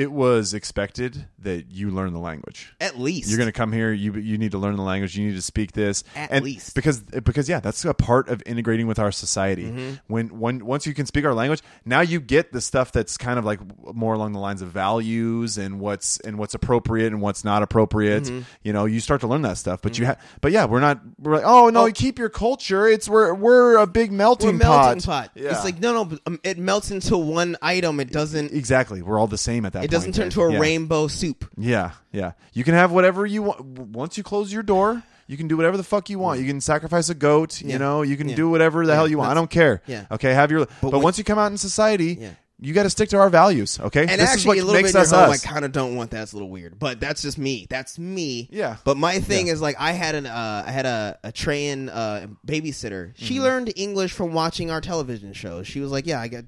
it 0.00 0.10
was 0.10 0.54
expected 0.54 1.26
that 1.40 1.70
you 1.70 1.90
learn 1.90 2.14
the 2.14 2.18
language. 2.18 2.72
At 2.80 2.98
least 2.98 3.28
You're 3.28 3.36
going 3.36 3.48
to 3.48 3.52
come 3.52 3.70
here. 3.70 3.92
You 3.92 4.14
you 4.14 4.38
need 4.38 4.52
to 4.52 4.58
learn 4.58 4.76
the 4.76 4.82
language. 4.82 5.14
You 5.14 5.26
need 5.26 5.34
to 5.36 5.42
speak 5.42 5.72
this. 5.72 6.04
At 6.16 6.30
and 6.30 6.42
least. 6.42 6.74
because 6.74 7.00
because 7.00 7.50
yeah, 7.50 7.60
that's 7.60 7.84
a 7.84 7.92
part 7.92 8.30
of 8.30 8.42
integrating 8.46 8.86
with 8.86 8.98
our 8.98 9.12
society. 9.12 9.64
Mm-hmm. 9.64 9.94
When 10.06 10.38
when 10.40 10.64
once 10.64 10.86
you 10.86 10.94
can 10.94 11.04
speak 11.04 11.26
our 11.26 11.34
language, 11.34 11.60
now 11.84 12.00
you 12.00 12.18
get 12.18 12.50
the 12.50 12.62
stuff 12.62 12.92
that's 12.92 13.18
kind 13.18 13.38
of 13.38 13.44
like 13.44 13.60
more 13.94 14.14
along 14.14 14.32
the 14.32 14.38
lines 14.38 14.62
of 14.62 14.68
values 14.68 15.58
and 15.58 15.80
what's 15.80 16.18
and 16.20 16.38
what's 16.38 16.54
appropriate 16.54 17.08
and 17.08 17.20
what's 17.20 17.44
not 17.44 17.62
appropriate. 17.62 18.22
Mm-hmm. 18.22 18.40
You 18.62 18.72
know, 18.72 18.86
you 18.86 19.00
start 19.00 19.20
to 19.20 19.26
learn 19.26 19.42
that 19.42 19.58
stuff. 19.58 19.82
But 19.82 19.98
you 19.98 20.06
have 20.06 20.18
but 20.40 20.50
yeah, 20.50 20.64
we're 20.64 20.80
not. 20.80 21.02
We're 21.18 21.34
like, 21.34 21.44
oh 21.44 21.68
no, 21.68 21.92
keep 21.92 22.18
your 22.18 22.30
culture. 22.30 22.88
It's 22.88 23.06
we're 23.06 23.34
we're 23.34 23.76
a 23.76 23.86
big 23.86 24.12
melting, 24.12 24.52
We're 24.52 24.64
melting 24.64 25.02
pot. 25.02 25.24
pot. 25.24 25.30
Yeah. 25.34 25.50
It's 25.50 25.64
like 25.64 25.78
no, 25.78 26.04
no. 26.04 26.18
um, 26.24 26.40
It 26.42 26.56
melts 26.56 26.90
into 26.90 27.18
one 27.18 27.58
item. 27.60 28.00
It 28.00 28.10
doesn't. 28.10 28.52
exactly. 28.52 29.02
We're 29.02 29.18
all 29.18 29.26
the 29.26 29.36
same 29.36 29.66
at 29.66 29.74
that. 29.74 29.84
It 29.84 29.89
doesn't 29.90 30.08
point. 30.12 30.16
turn 30.16 30.24
into 30.26 30.42
a 30.42 30.52
Yeah. 30.52 30.58
rainbow 30.58 31.06
soup. 31.08 31.48
Yeah, 31.58 31.92
yeah. 32.12 32.32
You 32.52 32.64
can 32.64 32.74
have 32.74 32.90
whatever 32.92 33.26
you 33.26 33.42
want. 33.42 33.60
Once 33.64 34.16
you 34.16 34.22
close 34.22 34.52
your 34.52 34.62
door, 34.62 35.02
you 35.26 35.36
can 35.36 35.48
do 35.48 35.56
whatever 35.56 35.76
the 35.76 35.84
fuck 35.84 36.10
you 36.10 36.18
want. 36.18 36.40
You 36.40 36.46
can 36.46 36.60
sacrifice 36.60 37.08
a 37.08 37.14
goat. 37.14 37.60
Yeah. 37.62 37.74
You 37.74 37.78
know, 37.78 38.02
you 38.02 38.16
can 38.16 38.28
Yeah. 38.28 38.36
do 38.36 38.48
whatever 38.50 38.86
the 38.86 38.94
hell 38.94 39.08
you 39.08 39.18
want. 39.18 39.30
I 39.30 39.34
don't 39.34 39.50
care. 39.50 39.82
yeah. 39.86 40.06
Okay, 40.10 40.32
have 40.34 40.50
your. 40.50 40.66
But, 40.80 40.92
when- 40.92 41.02
once 41.02 41.18
you 41.18 41.24
come 41.24 41.38
out 41.38 41.50
in 41.52 41.58
society, 41.58 42.18
Yeah. 42.20 42.30
you 42.58 42.74
got 42.74 42.82
to 42.82 42.90
stick 42.90 43.08
to 43.10 43.16
our 43.18 43.30
values. 43.30 43.78
Okay, 43.80 44.00
And 44.02 44.20
this 44.20 44.28
actually, 44.28 44.58
is 44.58 44.64
a 44.64 44.66
little 44.66 44.82
makes 44.82 44.92
bit 44.92 45.04
in 45.04 45.10
your 45.10 45.20
home, 45.20 45.30
us. 45.30 45.46
I 45.46 45.48
kind 45.48 45.64
of 45.64 45.72
don't 45.72 45.94
want 45.96 46.10
that. 46.10 46.24
It's 46.24 46.32
a 46.32 46.36
little 46.36 46.50
weird, 46.50 46.78
but 46.78 47.00
that's 47.00 47.22
just 47.22 47.38
me. 47.38 47.66
That's 47.70 47.98
me. 47.98 48.48
Yeah. 48.52 48.76
But 48.84 48.96
my 48.96 49.20
thing 49.20 49.46
Yeah. 49.46 49.52
is 49.54 49.60
like 49.62 49.76
I 49.78 49.92
had 49.92 50.14
an 50.16 50.26
uh, 50.26 50.64
I 50.66 50.70
had 50.70 50.84
a 50.86 51.18
a 51.24 51.32
train 51.32 51.88
uh, 51.88 52.26
babysitter. 52.46 53.12
She 53.14 53.34
Mm-hmm. 53.36 53.42
learned 53.44 53.72
English 53.76 54.12
from 54.12 54.32
watching 54.32 54.70
our 54.70 54.80
television 54.80 55.32
shows. 55.32 55.66
She 55.68 55.80
was 55.80 55.90
like, 55.92 56.06
"Yeah, 56.06 56.20
I 56.20 56.28
get." 56.28 56.44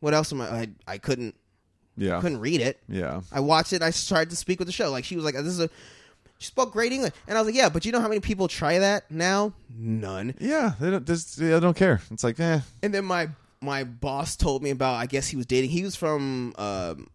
What 0.00 0.12
else 0.14 0.32
am 0.32 0.40
I? 0.42 0.44
I, 0.46 0.68
I 0.86 0.98
couldn't 0.98 1.34
yeah, 1.96 2.20
couldn't 2.20 2.40
read 2.40 2.60
it. 2.60 2.80
yeah. 2.88 3.20
I 3.32 3.40
watched 3.40 3.72
it. 3.72 3.82
I 3.82 3.90
tried 3.90 4.30
to 4.30 4.36
speak 4.36 4.58
with 4.58 4.66
the 4.68 4.72
show. 4.72 4.90
Like 4.90 5.04
she 5.04 5.16
was 5.16 5.24
like, 5.24 5.34
"This 5.34 5.44
is 5.46 5.60
a." 5.60 5.70
She 6.38 6.46
spoke 6.48 6.72
great 6.72 6.92
English, 6.92 7.12
and 7.28 7.38
I 7.38 7.40
was 7.40 7.46
like, 7.46 7.54
"Yeah, 7.54 7.68
but 7.68 7.84
you 7.86 7.92
know 7.92 8.00
how 8.00 8.08
many 8.08 8.20
people 8.20 8.48
try 8.48 8.78
that 8.80 9.10
now? 9.10 9.52
None." 9.74 10.34
Yeah, 10.40 10.72
they 10.80 10.90
don't. 10.90 11.06
Just, 11.06 11.38
they 11.38 11.58
don't 11.60 11.76
care. 11.76 12.00
It's 12.10 12.24
like, 12.24 12.38
eh. 12.40 12.60
And 12.82 12.92
then 12.92 13.04
my 13.04 13.28
my 13.60 13.84
boss 13.84 14.36
told 14.36 14.62
me 14.62 14.70
about. 14.70 14.94
I 14.96 15.06
guess 15.06 15.28
he 15.28 15.36
was 15.36 15.46
dating. 15.46 15.70
He 15.70 15.82
was 15.84 15.94
from. 15.96 16.52
Um, 16.58 17.08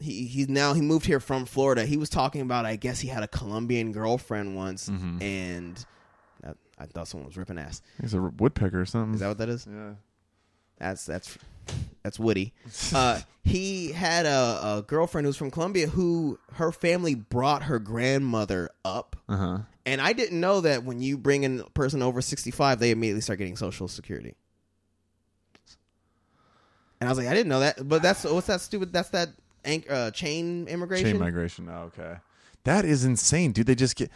he 0.00 0.26
he's 0.26 0.48
now 0.48 0.74
he 0.74 0.80
moved 0.80 1.06
here 1.06 1.20
from 1.20 1.44
Florida. 1.46 1.84
He 1.86 1.96
was 1.96 2.08
talking 2.10 2.40
about. 2.40 2.66
I 2.66 2.76
guess 2.76 2.98
he 3.00 3.08
had 3.08 3.22
a 3.22 3.28
Colombian 3.28 3.92
girlfriend 3.92 4.56
once, 4.56 4.88
Mm-hmm. 4.88 5.22
and 5.22 5.86
I, 6.44 6.50
I 6.78 6.86
thought 6.86 7.06
someone 7.08 7.26
was 7.28 7.36
ripping 7.36 7.58
ass. 7.58 7.80
He's 8.00 8.14
a 8.14 8.20
woodpecker 8.20 8.80
or 8.80 8.86
something. 8.86 9.14
Is 9.14 9.20
that 9.20 9.28
what 9.28 9.38
that 9.38 9.48
is? 9.48 9.66
yeah. 9.70 9.92
That's 10.78 11.06
that's 11.06 11.38
that's 12.02 12.18
Woody. 12.18 12.52
Uh, 12.94 13.20
he 13.44 13.92
had 13.92 14.26
a, 14.26 14.76
a 14.78 14.84
girlfriend 14.86 15.26
who's 15.26 15.36
from 15.36 15.50
Colombia 15.50 15.86
who 15.86 16.38
her 16.54 16.72
family 16.72 17.14
brought 17.14 17.64
her 17.64 17.78
grandmother 17.78 18.70
up. 18.84 19.16
Uh 19.28 19.36
huh. 19.36 19.58
And 19.86 20.00
I 20.00 20.12
didn't 20.12 20.38
know 20.38 20.60
that 20.60 20.84
when 20.84 21.00
you 21.00 21.16
bring 21.16 21.44
in 21.44 21.60
a 21.60 21.70
person 21.70 22.02
over 22.02 22.20
65, 22.20 22.78
they 22.78 22.90
immediately 22.90 23.22
start 23.22 23.38
getting 23.38 23.56
Social 23.56 23.88
Security. 23.88 24.34
And 27.00 27.08
I 27.08 27.10
was 27.10 27.18
like, 27.18 27.28
I 27.28 27.34
didn't 27.34 27.48
know 27.48 27.60
that. 27.60 27.88
But 27.88 28.02
that's 28.02 28.24
what's 28.24 28.48
that 28.48 28.60
stupid? 28.60 28.92
That's 28.92 29.10
that 29.10 29.30
anch- 29.64 29.88
uh, 29.88 30.10
chain 30.10 30.66
immigration. 30.68 31.12
Chain 31.12 31.20
migration. 31.20 31.68
Oh, 31.70 31.90
okay. 31.96 32.16
That 32.64 32.84
is 32.84 33.04
insane, 33.04 33.52
dude. 33.52 33.66
They 33.66 33.74
just 33.74 33.96
get. 33.96 34.10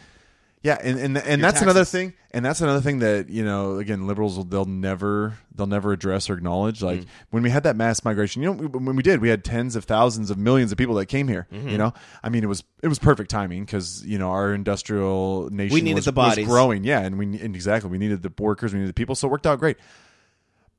Yeah, 0.63 0.77
and 0.81 0.97
and, 0.97 1.17
and 1.17 1.43
that's 1.43 1.61
another 1.61 1.83
thing, 1.83 2.13
and 2.31 2.45
that's 2.45 2.61
another 2.61 2.79
thing 2.79 2.99
that 2.99 3.29
you 3.29 3.43
know. 3.43 3.79
Again, 3.79 4.07
liberals 4.07 4.37
will 4.37 4.45
they'll 4.45 4.63
never 4.63 5.37
they'll 5.53 5.67
never 5.67 5.91
address 5.91 6.29
or 6.29 6.35
acknowledge. 6.35 6.81
Like 6.81 7.01
Mm. 7.01 7.05
when 7.31 7.43
we 7.43 7.49
had 7.49 7.63
that 7.63 7.75
mass 7.75 8.05
migration, 8.05 8.41
you 8.41 8.47
know, 8.49 8.53
we- 8.53 8.67
when 8.67 8.95
we 8.95 9.03
did, 9.03 9.19
we 9.19 9.27
had 9.27 9.43
tens 9.43 9.75
of 9.75 9.83
thousands 9.83 10.31
of 10.31 10.37
millions 10.37 10.71
of 10.71 10.77
people 10.77 10.95
that 10.95 11.07
came 11.07 11.27
here. 11.27 11.47
Mm-hmm. 11.51 11.67
You 11.67 11.77
know, 11.77 11.93
I 12.23 12.29
mean, 12.29 12.45
it 12.45 12.47
was 12.47 12.63
it 12.81 12.87
was 12.87 12.97
perfect 12.97 13.29
timing 13.29 13.65
because 13.65 14.05
you 14.05 14.17
know 14.17 14.29
our 14.31 14.53
industrial 14.53 15.49
nation 15.51 15.73
We 15.73 15.81
needed 15.81 15.95
was, 15.95 16.05
the 16.05 16.13
bodies. 16.13 16.47
growing. 16.47 16.85
Yeah, 16.85 17.01
and 17.01 17.17
we 17.19 17.25
and 17.41 17.55
exactly 17.55 17.89
we 17.91 17.97
needed 17.97 18.21
the 18.23 18.31
workers, 18.39 18.71
we 18.71 18.79
needed 18.79 18.89
the 18.89 18.93
people, 18.93 19.15
so 19.15 19.27
it 19.27 19.31
worked 19.31 19.45
out 19.45 19.59
great. 19.59 19.75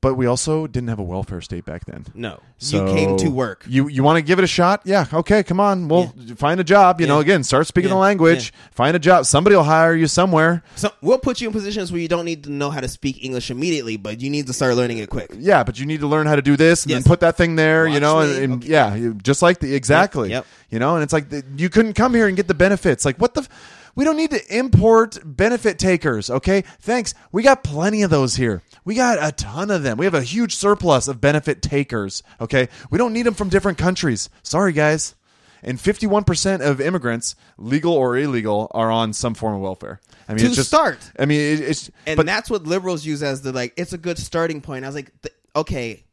But 0.05 0.15
we 0.19 0.27
also 0.27 0.67
didn't 0.67 0.91
have 0.91 0.99
a 0.99 1.03
welfare 1.03 1.41
state 1.41 1.65
back 1.65 1.87
then. 1.87 2.05
No, 2.15 2.39
So 2.59 2.87
you 2.87 2.95
came 2.95 3.17
to 3.17 3.31
work. 3.31 3.65
You 3.67 3.89
you 3.89 4.03
want 4.03 4.19
to 4.19 4.23
give 4.23 4.39
it 4.39 4.45
a 4.45 4.47
shot? 4.61 4.83
Yeah. 4.85 5.07
Okay. 5.11 5.43
Come 5.43 5.59
on. 5.61 5.89
We'll 5.89 6.13
find 6.37 6.61
a 6.61 6.65
job. 6.65 7.01
You 7.01 7.07
know, 7.07 7.17
Yeah. 7.21 7.23
again, 7.23 7.43
start 7.43 7.67
speaking 7.67 7.89
Yeah. 7.89 7.95
the 7.95 8.01
language. 8.01 8.53
Find 8.73 8.95
a 8.95 8.99
job. 8.99 9.25
Somebody 9.25 9.57
will 9.57 9.65
hire 9.65 9.95
you 9.95 10.07
somewhere. 10.07 10.63
So 10.77 10.91
we'll 11.01 11.19
put 11.19 11.41
you 11.41 11.47
in 11.49 11.55
positions 11.55 11.91
where 11.91 12.03
you 12.03 12.09
don't 12.09 12.27
need 12.27 12.45
to 12.45 12.53
know 12.53 12.69
how 12.71 12.81
to 12.81 12.89
speak 12.89 13.25
English 13.25 13.51
immediately, 13.51 13.97
but 13.97 14.21
you 14.21 14.29
need 14.29 14.47
to 14.49 14.53
start 14.53 14.77
learning 14.77 14.99
it 14.99 15.09
quick. 15.09 15.31
Yeah, 15.39 15.65
but 15.65 15.81
you 15.81 15.87
need 15.87 16.01
to 16.01 16.07
learn 16.07 16.27
how 16.27 16.37
to 16.37 16.43
do 16.43 16.55
this 16.55 16.83
and 16.85 16.91
Yes. 16.91 17.03
then 17.05 17.09
put 17.11 17.21
that 17.21 17.39
thing 17.39 17.57
there. 17.57 17.87
you 17.87 17.95
Watch 17.95 18.03
know, 18.03 18.21
me. 18.21 18.35
and, 18.35 18.45
and 18.45 18.53
Okay. 18.63 18.69
yeah, 18.73 18.95
you- 18.95 19.15
just 19.23 19.41
like 19.41 19.61
the 19.61 19.75
exactly. 19.75 20.29
Yep. 20.31 20.45
You 20.71 20.81
know, 20.81 20.97
and 20.97 21.03
it's 21.03 21.15
like 21.15 21.31
the, 21.31 21.43
you 21.57 21.71
couldn't 21.71 21.95
come 21.95 22.13
here 22.13 22.27
and 22.29 22.37
get 22.37 22.47
the 22.47 22.55
benefits. 22.67 23.07
Like 23.07 23.17
what 23.17 23.33
the. 23.33 23.41
F- 23.41 23.49
we 23.95 24.05
don't 24.05 24.17
need 24.17 24.31
to 24.31 24.57
import 24.57 25.19
benefit 25.25 25.79
takers, 25.79 26.31
okay? 26.31 26.63
Thanks. 26.81 27.15
We 27.33 27.43
got 27.43 27.63
plenty 27.65 28.03
of 28.03 28.11
those 28.11 28.37
here. 28.37 28.63
We 28.85 28.95
got 28.95 29.19
a 29.21 29.33
ton 29.33 29.71
of 29.71 29.83
them. 29.83 29.99
We 29.99 30.05
have 30.05 30.15
a 30.15 30.23
huge 30.23 30.55
surplus 30.55 31.09
of 31.09 31.21
benefit 31.21 31.63
takers, 31.63 32.23
okay? 32.41 32.69
We 32.91 32.99
don't 32.99 33.13
need 33.13 33.23
them 33.23 33.35
from 33.35 33.49
different 33.49 33.79
countries. 33.79 34.29
Sorry, 34.43 34.73
guys. 34.73 35.15
And 35.63 35.79
51% 35.79 36.61
of 36.61 36.81
immigrants, 36.81 37.37
legal 37.57 37.95
or 37.95 38.19
illegal, 38.19 38.71
are 38.73 38.91
on 38.91 39.15
some 39.15 39.33
form 39.33 39.55
of 39.55 39.61
welfare. 39.63 40.01
I 40.29 40.33
mean, 40.33 40.41
To 40.41 40.47
it's 40.47 40.57
just, 40.57 40.69
start. 40.69 40.99
I 41.19 41.25
mean, 41.25 41.41
it, 41.41 41.61
it's 41.61 41.91
And 42.07 42.17
but 42.19 42.27
that's 42.27 42.51
what 42.51 42.65
liberals 42.65 43.07
use 43.07 43.23
as 43.23 43.41
the 43.41 43.53
like. 43.53 43.73
It's 43.77 43.95
a 43.95 43.99
good 43.99 44.19
starting 44.19 44.61
point. 44.61 44.85
I 44.85 44.89
was 44.89 44.95
like, 44.95 45.11
th- 45.23 45.35
okay, 45.57 46.05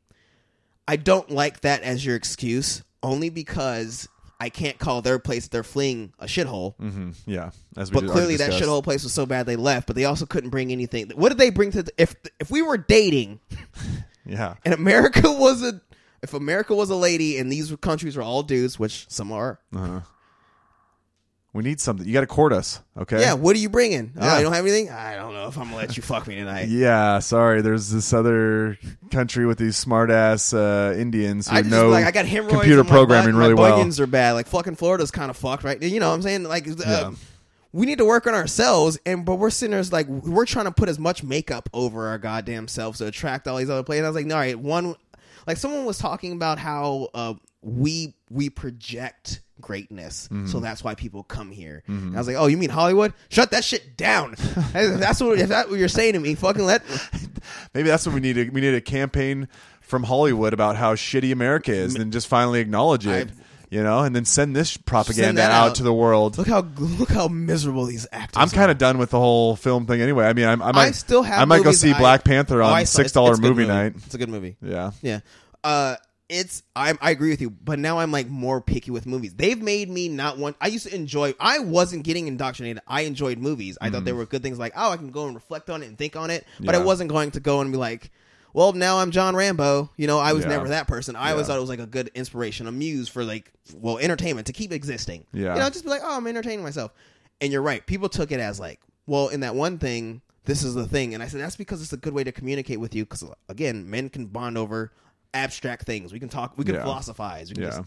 I 0.88 0.96
don't 0.96 1.30
like 1.32 1.62
that 1.62 1.82
as 1.84 2.06
your 2.06 2.16
excuse, 2.16 2.84
only 3.04 3.30
because 3.30 4.08
I 4.42 4.50
can't 4.50 4.80
call 4.80 5.04
their 5.04 5.20
place 5.20 5.48
they're 5.48 5.64
fleeing 5.64 6.14
a 6.18 6.26
shithole. 6.26 6.76
Mhm, 6.78 7.14
yeah, 7.28 7.52
as 7.78 7.92
we 7.92 8.02
But 8.02 8.10
clearly, 8.10 8.38
that 8.38 8.52
shithole 8.52 8.84
place 8.84 9.04
was 9.04 9.14
so 9.14 9.28
bad 9.28 9.46
they 9.46 9.56
left. 9.56 9.86
But 9.86 9.96
they 9.96 10.06
also 10.06 10.26
couldn't 10.26 10.50
bring 10.50 10.72
anything. 10.72 11.12
What 11.14 11.30
did 11.30 11.38
they 11.38 11.52
bring 11.52 11.70
to? 11.74 11.84
The, 11.84 11.92
if 12.00 12.16
if 12.40 12.50
we 12.50 12.64
were 12.64 12.78
dating 12.78 13.40
Yeah, 14.26 14.56
and 14.66 14.74
America 14.74 15.22
was 15.32 15.62
a 15.62 15.80
if 16.24 16.34
America 16.34 16.74
was 16.74 16.90
a 16.90 16.96
lady 16.96 17.38
and 17.38 17.52
these 17.52 17.72
countries 17.82 18.18
were 18.18 18.24
all 18.24 18.42
dudes, 18.42 18.80
which 18.80 19.06
some 19.10 19.32
are, 19.32 19.60
uh-huh. 19.76 20.02
We 21.54 21.64
need 21.64 21.80
something. 21.82 22.08
You 22.08 22.14
got 22.14 22.22
to 22.22 22.28
court 22.28 22.54
us, 22.54 22.80
okay? 22.98 23.20
yeah. 23.22 23.34
What 23.34 23.56
are 23.56 23.60
you 23.60 23.70
bringing? 23.70 24.14
Oh, 24.18 24.26
Yeah. 24.26 24.38
you 24.38 24.44
don't 24.44 24.54
have 24.54 24.66
anything. 24.66 24.90
I 24.90 25.16
don't 25.16 25.34
know 25.34 25.48
if 25.48 25.58
I'm 25.58 25.66
gonna 25.66 25.76
let 25.78 25.98
you 25.98 26.04
fuck 26.04 26.26
me 26.28 26.36
tonight. 26.36 26.68
Yeah, 26.70 27.20
sorry. 27.20 27.62
There's 27.62 27.90
this 27.90 28.14
other 28.14 28.78
country 29.12 29.46
with 29.46 29.58
these 29.58 29.76
smart 29.76 30.12
ass 30.12 30.54
uh, 30.54 30.96
Indians 30.98 31.50
who 31.50 31.56
I 31.56 31.62
just 31.62 31.72
know 31.72 31.90
like 31.90 32.06
I 32.06 32.12
got 32.12 32.26
hemorrhoids. 32.26 32.62
computer 32.62 32.84
my 32.84 32.90
programming 32.90 33.36
really 33.36 33.54
my 33.54 33.62
well. 33.62 33.72
bunions 33.76 34.00
are 34.00 34.08
bad. 34.08 34.34
Like 34.34 34.48
fucking 34.48 34.76
Florida's 34.76 35.12
kind 35.12 35.30
of 35.30 35.36
fucked, 35.38 35.64
right? 35.64 35.82
You 35.82 36.00
know 36.00 36.10
what 36.10 36.16
I'm 36.16 36.22
saying? 36.22 36.44
Like, 36.44 36.68
uh, 36.70 36.74
Yeah. 36.86 37.12
we 37.74 37.86
need 37.86 37.98
to 37.98 38.06
work 38.06 38.28
on 38.28 38.34
ourselves, 38.34 38.98
and 39.06 39.26
but 39.26 39.36
we're 39.36 39.50
sitting 39.50 39.72
there 39.72 39.84
like 39.92 40.08
we're 40.08 40.46
trying 40.46 40.66
to 40.66 40.72
put 40.72 40.88
as 40.90 41.00
much 41.00 41.22
makeup 41.24 41.70
over 41.74 42.08
our 42.08 42.18
goddamn 42.18 42.68
selves 42.70 43.00
to 43.00 43.08
attract 43.08 43.48
all 43.48 43.58
these 43.58 43.70
other 43.70 43.84
players. 43.84 44.06
I 44.06 44.08
was 44.10 44.16
like, 44.16 44.26
no, 44.26 44.36
all 44.36 44.42
right, 44.42 44.58
one, 44.60 44.96
like 45.48 45.58
someone 45.58 45.86
was 45.86 45.98
talking 45.98 46.32
about 46.32 46.60
how 46.60 47.10
uh, 47.14 47.34
we 47.62 48.14
we 48.30 48.50
project 48.50 49.42
greatness, 49.62 50.28
Mm-hmm. 50.32 50.48
so 50.48 50.60
that's 50.60 50.84
why 50.84 50.96
people 50.96 51.24
come 51.24 51.52
here. 51.52 51.84
And 51.88 52.16
I 52.16 52.18
was 52.20 52.28
like, 52.28 52.36
oh, 52.38 52.48
you 52.48 52.58
mean 52.58 52.70
Hollywood? 52.70 53.14
Shut 53.30 53.52
that 53.52 53.64
shit 53.64 53.96
down. 53.98 54.36
that's 54.74 55.22
what 55.22 55.40
if 55.40 55.50
that's 55.50 55.70
what 55.70 55.80
you're 55.80 55.88
saying 55.88 56.14
to 56.14 56.20
me. 56.20 56.36
Fucking 56.36 56.64
let. 56.66 56.84
Maybe 57.74 57.90
that's 57.90 58.06
what 58.06 58.14
we 58.16 58.22
need. 58.22 58.38
We 58.52 58.62
need 58.62 58.74
a 58.74 58.82
campaign 58.82 59.48
from 59.82 60.04
Hollywood 60.04 60.54
about 60.54 60.76
how 60.76 60.96
shitty 60.96 61.32
America 61.32 61.72
is, 61.72 61.96
and 61.96 62.12
just 62.12 62.28
finally 62.28 62.60
acknowledge 62.60 63.06
it. 63.08 63.30
I- 63.30 63.34
you 63.74 63.82
know, 63.82 64.00
and 64.00 64.14
then 64.14 64.26
send 64.26 64.54
this 64.54 64.76
propaganda 64.76 65.40
that 65.42 65.50
out. 65.52 65.70
out. 65.70 65.76
to 65.76 65.84
the 65.84 65.94
world. 65.94 66.38
Look 66.38 66.48
how 66.50 66.60
look 66.78 67.08
how 67.08 67.30
miserable 67.30 67.86
these 67.86 68.06
actors. 68.12 68.36
I'm 68.36 68.50
kind 68.50 68.70
of 68.70 68.78
done 68.78 68.98
with 68.98 69.12
the 69.12 69.18
whole 69.20 69.56
film 69.56 69.86
thing 69.86 70.02
anyway. 70.02 70.26
I 70.26 70.34
mean, 70.34 70.46
I'm, 70.46 70.62
I 70.62 70.74
might 70.74 70.88
I 70.88 70.92
still 70.92 71.24
have. 71.24 71.40
I 71.42 71.46
might 71.46 71.64
go 71.64 71.72
see 71.72 71.94
I- 71.94 71.98
Black 71.98 72.26
Panther 72.26 72.62
Oh, 72.62 72.66
on 72.66 72.74
I 72.74 72.84
saw- 72.84 72.98
six 72.98 73.14
dollar 73.14 73.36
good 73.38 73.44
movie 73.44 73.66
night. 73.66 73.94
It's 74.06 74.14
a 74.14 74.18
good 74.18 74.28
movie. 74.28 74.58
Yeah, 74.62 74.92
Yeah. 75.02 75.22
Uh, 75.64 75.96
it's 76.32 76.64
I 76.76 76.98
I 77.02 77.12
agree 77.12 77.30
with 77.30 77.42
you, 77.42 77.50
but 77.50 77.78
now 77.78 78.00
I'm 78.00 78.12
like 78.12 78.28
more 78.28 78.62
picky 78.62 78.90
with 78.90 79.06
movies. 79.06 79.34
They've 79.34 79.62
made 79.62 79.90
me 79.90 80.08
not 80.08 80.38
want. 80.38 80.56
I 80.62 80.68
used 80.68 80.88
to 80.88 80.96
enjoy. 80.96 81.36
I 81.40 81.60
wasn't 81.60 82.04
getting 82.04 82.28
indoctrinated. 82.28 82.82
I 82.88 83.02
enjoyed 83.02 83.38
movies. 83.38 83.78
I 83.82 83.90
thought 83.90 84.06
they 84.06 84.12
mm. 84.12 84.18
were 84.18 84.26
good 84.26 84.42
things. 84.42 84.58
Like 84.58 84.74
oh, 84.76 84.90
I 84.90 84.98
can 84.98 85.12
go 85.12 85.26
and 85.26 85.36
reflect 85.36 85.70
on 85.70 85.84
it 85.84 85.88
and 85.88 85.98
think 85.98 86.16
on 86.16 86.30
it. 86.30 86.46
But 86.60 86.74
I 86.74 86.80
wasn't 86.80 87.10
going 87.10 87.32
to 87.32 87.40
go 87.40 87.62
and 87.62 87.72
be 87.72 87.78
like. 87.78 88.12
Well, 88.54 88.74
now 88.74 88.98
I'm 88.98 89.12
John 89.12 89.34
Rambo. 89.34 89.92
You 89.96 90.08
know, 90.08 90.20
I 90.20 90.34
was 90.34 90.44
Yeah. 90.44 90.50
never 90.50 90.68
that 90.68 90.86
person. 90.86 91.16
I 91.16 91.32
always 91.32 91.48
thought 91.48 91.56
it 91.56 91.62
was 91.62 91.70
like 91.70 91.80
a 91.80 91.86
good 91.86 92.12
inspiration, 92.14 92.68
a 92.68 92.72
muse 92.74 93.08
for 93.08 93.24
like, 93.24 93.50
well, 93.74 93.98
entertainment 93.98 94.48
to 94.48 94.52
keep 94.52 94.74
existing. 94.74 95.26
Yeah. 95.32 95.54
You 95.54 95.62
know, 95.62 95.70
just 95.70 95.86
be 95.86 95.90
like, 95.90 96.02
oh, 96.04 96.18
I'm 96.18 96.28
entertaining 96.28 96.62
myself. 96.62 96.92
And 97.40 97.54
you're 97.54 97.62
right. 97.62 97.86
People 97.86 98.10
took 98.10 98.30
it 98.30 98.42
as 98.42 98.60
like, 98.60 98.82
well, 99.08 99.30
in 99.30 99.40
that 99.40 99.56
one 99.56 99.78
thing, 99.78 100.22
this 100.44 100.64
is 100.64 100.74
the 100.74 100.86
thing. 100.86 101.14
And 101.14 101.24
I 101.24 101.28
said, 101.28 101.40
that's 101.40 101.56
because 101.56 101.82
it's 101.82 101.94
a 101.94 101.98
good 101.98 102.14
way 102.14 102.26
to 102.26 102.34
communicate 102.34 102.82
with 102.82 102.94
you. 102.94 103.06
Because, 103.06 103.24
again, 103.48 103.90
men 103.90 104.10
can 104.10 104.26
bond 104.26 104.58
over 104.58 104.92
abstract 105.34 105.86
things. 105.86 106.12
We 106.14 106.20
can 106.20 106.30
talk, 106.30 106.58
we 106.58 106.66
can 106.66 106.76
Yeah. 106.76 106.84
philosophize. 106.84 107.50
We 107.50 107.56
can 107.56 107.64
yeah. 107.64 107.70
just, 107.70 107.82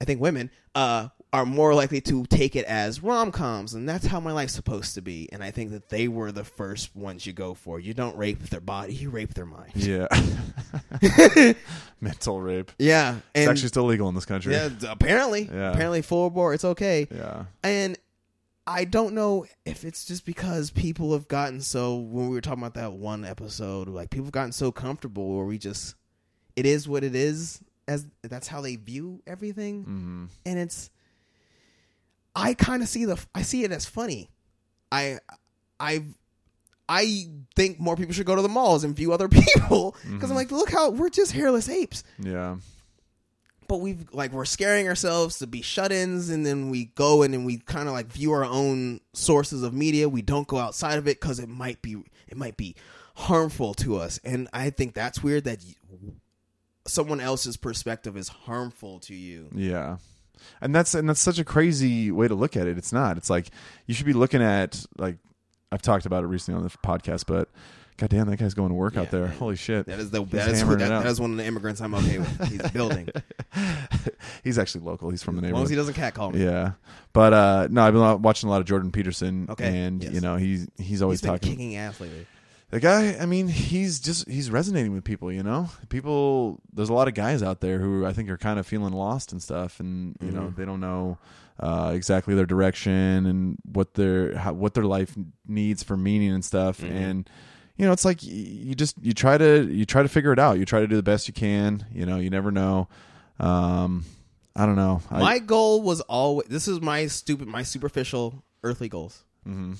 I 0.00 0.04
think 0.04 0.20
women, 0.20 0.50
uh, 0.74 1.08
are 1.30 1.44
more 1.44 1.74
likely 1.74 2.00
to 2.00 2.24
take 2.24 2.56
it 2.56 2.64
as 2.64 3.02
rom 3.02 3.30
coms, 3.30 3.74
and 3.74 3.86
that's 3.86 4.06
how 4.06 4.18
my 4.18 4.32
life's 4.32 4.54
supposed 4.54 4.94
to 4.94 5.02
be. 5.02 5.28
And 5.30 5.42
I 5.44 5.50
think 5.50 5.72
that 5.72 5.90
they 5.90 6.08
were 6.08 6.32
the 6.32 6.44
first 6.44 6.96
ones 6.96 7.26
you 7.26 7.34
go 7.34 7.52
for. 7.52 7.78
You 7.78 7.92
don't 7.92 8.16
rape 8.16 8.38
their 8.44 8.62
body, 8.62 8.94
you 8.94 9.10
rape 9.10 9.34
their 9.34 9.44
mind. 9.44 9.72
Yeah. 9.74 10.06
Mental 12.00 12.40
rape. 12.40 12.72
Yeah, 12.78 13.16
It's 13.34 13.46
actually 13.48 13.68
still 13.68 13.84
legal 13.84 14.08
in 14.08 14.14
this 14.14 14.24
country. 14.24 14.54
yeah, 14.54 14.70
apparently, 14.88 15.50
Yeah. 15.52 15.72
apparently 15.72 16.00
full 16.00 16.30
bore, 16.30 16.54
it's 16.54 16.64
okay. 16.64 17.06
Yeah. 17.14 17.44
And 17.62 17.98
I 18.70 18.84
don't 18.84 19.14
know 19.14 19.46
if 19.64 19.82
it's 19.84 20.04
just 20.04 20.26
because 20.26 20.70
people 20.70 21.14
have 21.14 21.26
gotten 21.26 21.62
so 21.62 21.96
when 21.96 22.28
we 22.28 22.34
were 22.34 22.42
talking 22.42 22.62
about 22.62 22.74
that 22.74 22.92
one 22.92 23.24
episode, 23.24 23.88
like 23.88 24.10
people 24.10 24.26
have 24.26 24.32
gotten 24.32 24.52
so 24.52 24.70
comfortable 24.70 25.34
where 25.36 25.46
we 25.46 25.56
just 25.56 25.94
it 26.54 26.66
is 26.66 26.86
what 26.86 27.02
it 27.02 27.14
is 27.14 27.62
as 27.88 28.06
that's 28.22 28.46
how 28.46 28.60
they 28.60 28.76
view 28.76 29.22
everything. 29.26 29.84
hmm 29.84 30.24
And 30.44 30.58
it's 30.58 30.90
I 32.36 32.52
kind 32.54 32.82
of 32.82 32.88
see 32.88 33.04
the 33.06 33.18
I 33.34 33.40
see 33.42 33.64
it 33.64 33.72
as 33.72 33.86
funny. 33.86 34.30
I 34.92 35.18
I 35.80 36.04
I 36.90 37.26
think 37.56 37.80
more 37.80 37.96
people 37.96 38.12
should 38.12 38.26
go 38.26 38.36
to 38.36 38.42
the 38.42 38.48
malls 38.48 38.84
and 38.84 38.94
view 38.94 39.12
other 39.12 39.28
people 39.30 39.96
because 40.10 40.30
I'm 40.30 40.36
like, 40.36 40.50
look 40.52 40.70
how 40.70 40.90
we're 40.90 41.08
just 41.10 41.32
hairless 41.32 41.68
apes 41.68 42.04
Yeah. 42.18 42.56
But 43.68 43.76
we've 43.78 44.06
like 44.12 44.32
we're 44.32 44.44
scaring 44.44 44.88
ourselves 44.88 45.38
to 45.38 45.46
be 45.46 45.62
shut-ins 45.62 46.30
and 46.30 46.44
then 46.44 46.70
we 46.70 46.86
go 46.86 47.22
in 47.22 47.34
and 47.34 47.46
we 47.46 47.58
kind 47.58 47.86
of 47.88 47.94
like 47.94 48.06
view 48.06 48.32
our 48.32 48.44
own 48.44 49.00
sources 49.12 49.62
of 49.62 49.72
media 49.72 50.08
we 50.08 50.22
don't 50.22 50.48
go 50.48 50.58
outside 50.58 50.98
of 50.98 51.06
it 51.06 51.20
because 51.20 51.38
it 51.38 51.48
might 51.48 51.80
be 51.82 51.96
it 52.26 52.36
might 52.36 52.56
be 52.56 52.74
harmful 53.14 53.74
to 53.74 53.96
us 53.96 54.18
and 54.24 54.48
i 54.52 54.70
think 54.70 54.94
that's 54.94 55.22
weird 55.22 55.44
that 55.44 55.58
someone 56.86 57.20
else's 57.20 57.56
perspective 57.56 58.16
is 58.16 58.28
harmful 58.28 58.98
to 59.00 59.14
you 59.14 59.48
Yeah. 59.54 59.98
And 60.60 60.72
that's 60.72 60.94
and 60.94 61.08
that's 61.08 61.20
such 61.20 61.40
a 61.40 61.44
crazy 61.44 62.12
way 62.12 62.28
to 62.28 62.34
look 62.34 62.56
at 62.56 62.68
it. 62.68 62.78
It's 62.78 62.92
not. 62.92 63.16
It's 63.16 63.28
like 63.28 63.48
you 63.86 63.94
should 63.94 64.06
be 64.06 64.12
looking 64.12 64.40
at 64.40 64.86
like 64.96 65.16
I've 65.72 65.82
talked 65.82 66.06
about 66.06 66.22
it 66.22 66.28
recently 66.28 66.58
on 66.58 66.62
the 66.62 66.70
podcast, 66.70 67.24
but 67.26 67.48
god 67.98 68.08
damn 68.08 68.26
that 68.30 68.38
guy's 68.38 68.54
going 68.54 68.70
to 68.70 68.74
work 68.74 68.96
out 68.96 69.10
there. 69.10 69.26
man. 69.26 69.36
Holy 69.36 69.56
shit. 69.56 69.84
that 69.86 69.98
is 69.98 70.10
the 70.10 70.22
He's 70.22 70.30
that 70.32 70.48
is, 70.48 70.62
that, 70.66 70.78
that 70.78 71.06
is 71.06 71.20
one 71.20 71.32
of 71.32 71.36
the 71.36 71.44
immigrants 71.44 71.80
i'm 71.82 71.94
okay 71.94 72.18
with 72.18 72.48
he's 72.48 72.70
building 72.72 73.08
He's 74.44 74.58
actually 74.58 74.84
local. 74.84 75.10
He's 75.10 75.22
from 75.22 75.36
the 75.36 75.46
as 75.46 75.52
long 75.52 75.62
as 75.64 75.70
neighborhood. 75.70 75.70
he 75.70 75.76
doesn't 75.76 75.94
catcall 75.94 76.30
me 76.32 76.44
Yeah, 76.44 76.72
but 77.12 77.32
uh 77.32 77.68
no, 77.70 77.82
I've 77.82 77.92
been 77.92 78.22
watching 78.22 78.48
a 78.48 78.52
lot 78.52 78.60
of 78.60 78.66
Jordan 78.66 78.90
Peterson, 78.92 79.46
Okay, 79.50 79.78
and 79.84 80.02
yes. 80.02 80.12
you 80.12 80.20
know 80.20 80.36
he's 80.36 80.68
he's 80.78 81.02
always 81.02 81.20
he's 81.20 81.28
talking. 81.28 81.50
kicking 81.50 81.76
ass 81.76 82.00
lately 82.00 82.26
The 82.70 82.80
guy, 82.80 83.16
I 83.18 83.26
mean, 83.26 83.48
he's 83.48 83.98
just 84.00 84.28
he's 84.28 84.50
resonating 84.50 84.92
with 84.92 85.02
people. 85.04 85.32
You 85.32 85.42
know, 85.42 85.70
people. 85.88 86.60
There's 86.72 86.88
a 86.90 86.94
lot 86.94 87.08
of 87.08 87.14
guys 87.14 87.42
out 87.42 87.60
there 87.60 87.78
who 87.78 88.04
I 88.06 88.12
think 88.12 88.28
are 88.30 88.36
kind 88.36 88.58
of 88.58 88.66
feeling 88.66 88.92
lost 88.92 89.32
and 89.32 89.42
stuff, 89.42 89.80
and 89.80 90.16
you 90.20 90.30
know 90.30 90.42
Mm-hmm. 90.42 90.60
they 90.60 90.64
don't 90.66 90.80
know 90.80 91.18
uh, 91.60 91.92
exactly 91.94 92.34
their 92.34 92.46
direction 92.46 93.26
and 93.26 93.56
what 93.72 93.94
their 93.94 94.36
how, 94.36 94.52
what 94.52 94.74
their 94.74 94.84
life 94.84 95.14
needs 95.46 95.82
for 95.82 95.96
meaning 95.96 96.30
and 96.32 96.44
stuff. 96.44 96.80
Mm-hmm. 96.80 96.96
And 96.96 97.30
you 97.78 97.86
know, 97.86 97.92
it's 97.92 98.04
like 98.04 98.22
you 98.22 98.74
just 98.74 98.96
you 99.00 99.14
try 99.14 99.38
to 99.38 99.66
you 99.70 99.86
try 99.86 100.02
to 100.02 100.08
figure 100.08 100.32
it 100.32 100.38
out. 100.38 100.58
You 100.58 100.64
try 100.64 100.80
to 100.80 100.86
do 100.86 100.96
the 100.96 101.02
best 101.02 101.28
you 101.28 101.34
can. 101.34 101.86
You 101.92 102.04
know, 102.06 102.18
you 102.18 102.28
never 102.28 102.50
know. 102.50 102.88
Um, 103.38 104.04
I 104.56 104.66
don't 104.66 104.74
know. 104.76 105.00
I, 105.10 105.20
my 105.20 105.38
goal 105.38 105.82
was 105.82 106.00
always 106.02 106.48
this 106.48 106.66
is 106.66 106.80
my 106.80 107.06
stupid 107.06 107.46
my 107.46 107.62
superficial 107.62 108.42
earthly 108.64 108.88
goals 108.88 109.22
mhm. 109.46 109.76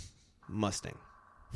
Mustang. 0.48 0.94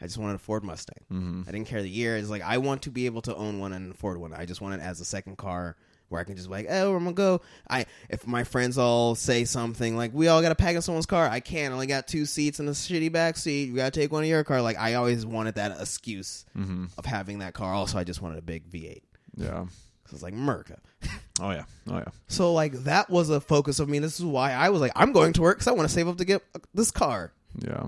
I 0.00 0.06
just 0.06 0.18
wanted 0.18 0.34
a 0.34 0.38
Ford 0.38 0.64
Mustang. 0.64 0.98
Mm-hmm. 1.10 1.42
I 1.48 1.52
didn't 1.52 1.66
care 1.66 1.80
the 1.80 1.88
year. 1.88 2.18
It's 2.18 2.28
like 2.28 2.42
I 2.42 2.58
want 2.58 2.82
to 2.82 2.90
be 2.90 3.06
able 3.06 3.22
to 3.22 3.34
own 3.34 3.58
one 3.58 3.72
and 3.72 3.90
afford 3.90 4.18
one. 4.18 4.34
I 4.34 4.44
just 4.44 4.60
want 4.60 4.74
it 4.74 4.84
as 4.84 5.00
a 5.00 5.04
second 5.04 5.38
car 5.38 5.76
where 6.14 6.20
I 6.22 6.24
can 6.24 6.36
just 6.36 6.48
be 6.48 6.52
like, 6.54 6.66
oh, 6.70 6.94
I'm 6.96 7.04
gonna 7.04 7.12
go. 7.14 7.42
I 7.68 7.84
if 8.08 8.26
my 8.26 8.44
friends 8.44 8.78
all 8.78 9.14
say 9.14 9.44
something 9.44 9.96
like, 9.96 10.12
we 10.14 10.28
all 10.28 10.40
got 10.40 10.48
to 10.48 10.54
pack 10.54 10.74
in 10.76 10.80
someone's 10.82 11.04
car. 11.06 11.28
I 11.28 11.40
can't. 11.40 11.72
I 11.72 11.74
only 11.74 11.86
got 11.86 12.06
two 12.08 12.24
seats 12.24 12.60
in 12.60 12.68
a 12.68 12.70
shitty 12.70 13.12
back 13.12 13.36
seat. 13.36 13.68
You 13.68 13.76
got 13.76 13.92
to 13.92 14.00
take 14.00 14.10
one 14.12 14.22
of 14.22 14.28
your 14.28 14.44
car. 14.44 14.62
Like 14.62 14.78
I 14.78 14.94
always 14.94 15.26
wanted 15.26 15.56
that 15.56 15.78
excuse 15.80 16.46
Mm-hmm. 16.56 16.86
of 16.96 17.04
having 17.04 17.40
that 17.40 17.52
car. 17.52 17.74
Also, 17.74 17.98
I 17.98 18.04
just 18.04 18.22
wanted 18.22 18.38
a 18.38 18.42
big 18.42 18.70
V8. 18.70 19.02
yeah. 19.36 19.64
So 20.06 20.14
it's 20.14 20.22
like 20.22 20.32
America. 20.34 20.78
Oh 21.40 21.50
yeah. 21.50 21.64
Oh 21.90 21.96
yeah. 21.96 22.04
So 22.28 22.52
like 22.52 22.72
that 22.84 23.10
was 23.10 23.28
a 23.28 23.40
focus 23.40 23.80
of 23.80 23.88
me. 23.88 23.98
This 23.98 24.20
is 24.20 24.24
why 24.24 24.52
I 24.52 24.68
was 24.70 24.80
like, 24.80 24.92
I'm 24.94 25.10
going 25.12 25.32
to 25.32 25.42
work 25.42 25.56
because 25.58 25.66
I 25.66 25.72
want 25.72 25.88
to 25.88 25.92
save 25.92 26.06
up 26.06 26.16
to 26.18 26.24
get 26.24 26.42
this 26.72 26.92
car. 26.92 27.32
Yeah. 27.58 27.86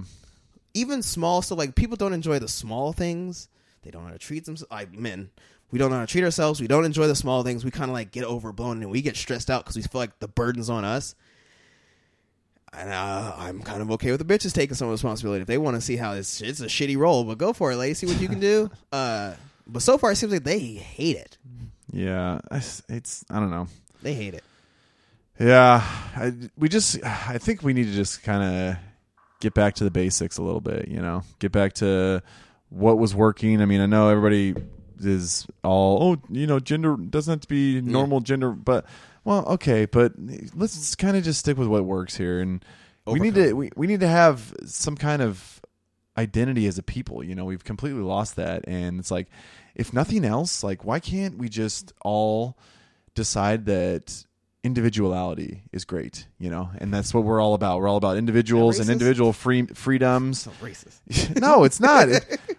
even 0.74 1.00
small 1.02 1.42
stuff 1.42 1.56
like 1.58 1.74
people 1.76 1.96
don't 1.96 2.12
enjoy 2.12 2.38
the 2.40 2.48
small 2.48 2.92
things 2.92 3.48
they 3.82 3.90
don't 3.92 4.02
know 4.02 4.08
how 4.08 4.12
to 4.14 4.18
treat 4.18 4.44
themselves 4.44 4.70
like 4.70 4.92
men 4.92 5.30
we 5.70 5.78
don't 5.78 5.90
know 5.90 5.96
how 5.96 6.04
to 6.04 6.10
treat 6.10 6.24
ourselves 6.24 6.60
we 6.60 6.66
don't 6.66 6.84
enjoy 6.84 7.06
the 7.06 7.14
small 7.14 7.42
things 7.42 7.64
we 7.64 7.70
kind 7.70 7.90
of 7.90 7.94
like 7.94 8.10
get 8.10 8.24
overblown 8.24 8.82
and 8.82 8.90
we 8.90 9.02
get 9.02 9.16
stressed 9.16 9.50
out 9.50 9.64
because 9.64 9.76
we 9.76 9.82
feel 9.82 10.00
like 10.00 10.18
the 10.20 10.28
burden's 10.28 10.70
on 10.70 10.84
us 10.84 11.14
and 12.72 12.90
uh, 12.90 13.34
i'm 13.36 13.60
kind 13.62 13.82
of 13.82 13.90
okay 13.90 14.10
with 14.10 14.26
the 14.26 14.38
bitches 14.38 14.52
taking 14.52 14.74
some 14.74 14.88
responsibility 14.88 15.40
if 15.42 15.46
they 15.48 15.58
want 15.58 15.74
to 15.76 15.80
see 15.80 15.96
how 15.96 16.12
it's, 16.12 16.40
it's 16.40 16.60
a 16.60 16.66
shitty 16.66 16.96
role 16.96 17.24
but 17.24 17.38
go 17.38 17.52
for 17.52 17.72
it 17.72 17.76
lady 17.76 17.94
see 17.94 18.06
what 18.06 18.20
you 18.20 18.28
can 18.28 18.40
do 18.40 18.70
uh, 18.92 19.32
but 19.66 19.82
so 19.82 19.98
far 19.98 20.12
it 20.12 20.16
seems 20.16 20.32
like 20.32 20.44
they 20.44 20.58
hate 20.58 21.16
it 21.16 21.38
Yeah. 21.92 22.40
It's, 22.50 22.82
it's 22.88 23.24
I 23.30 23.40
don't 23.40 23.50
know. 23.50 23.66
they 24.02 24.14
hate 24.14 24.34
it 24.34 24.44
Yeah, 25.38 25.82
I, 26.16 26.32
we 26.56 26.68
just 26.68 27.02
I 27.04 27.38
think 27.38 27.62
we 27.62 27.72
need 27.72 27.86
to 27.86 27.92
just 27.92 28.22
kind 28.22 28.42
of 28.42 28.76
get 29.40 29.52
back 29.54 29.74
to 29.76 29.84
the 29.84 29.90
basics 29.90 30.38
a 30.38 30.42
little 30.42 30.62
bit, 30.62 30.88
you 30.88 31.00
know. 31.00 31.22
Get 31.40 31.52
back 31.52 31.74
to 31.74 32.22
what 32.70 32.98
was 32.98 33.14
working. 33.14 33.60
I 33.60 33.66
mean, 33.66 33.82
I 33.82 33.86
know 33.86 34.08
everybody 34.08 34.54
is 35.00 35.46
all 35.62 36.02
oh, 36.02 36.22
you 36.30 36.46
know, 36.46 36.58
gender 36.58 36.96
doesn't 36.96 37.32
have 37.32 37.40
to 37.40 37.48
be 37.48 37.80
normal 37.80 38.20
gender, 38.20 38.50
but 38.50 38.86
well, 39.24 39.44
okay, 39.46 39.86
but 39.86 40.12
let's 40.54 40.94
kind 40.94 41.16
of 41.16 41.24
just 41.24 41.40
stick 41.40 41.56
with 41.56 41.68
what 41.68 41.84
works 41.84 42.16
here 42.16 42.40
and 42.40 42.64
we 43.06 43.20
need 43.20 43.34
to 43.34 43.52
we, 43.52 43.70
we 43.76 43.86
need 43.86 44.00
to 44.00 44.08
have 44.08 44.54
some 44.64 44.96
kind 44.96 45.22
of 45.22 45.60
identity 46.18 46.66
as 46.66 46.78
a 46.78 46.82
people, 46.82 47.22
you 47.22 47.34
know. 47.34 47.44
We've 47.44 47.64
completely 47.64 48.02
lost 48.02 48.36
that 48.36 48.64
and 48.66 48.98
it's 48.98 49.10
like 49.10 49.28
if 49.74 49.92
nothing 49.92 50.24
else, 50.24 50.64
like 50.64 50.84
why 50.84 51.00
can't 51.00 51.38
we 51.38 51.48
just 51.48 51.92
all 52.02 52.56
decide 53.14 53.66
that 53.66 54.24
individuality 54.64 55.62
is 55.72 55.84
great, 55.84 56.26
you 56.38 56.50
know, 56.50 56.70
and 56.78 56.92
that's 56.92 57.14
what 57.14 57.24
we're 57.24 57.40
all 57.40 57.54
about. 57.54 57.80
We're 57.80 57.88
all 57.88 57.96
about 57.96 58.16
individuals 58.16 58.78
and 58.78 58.90
individual 58.90 59.32
free 59.32 59.66
freedoms. 59.66 60.40
so 60.42 60.50
racist 60.62 61.40
no, 61.40 61.64
it's 61.64 61.80
not. 61.80 62.08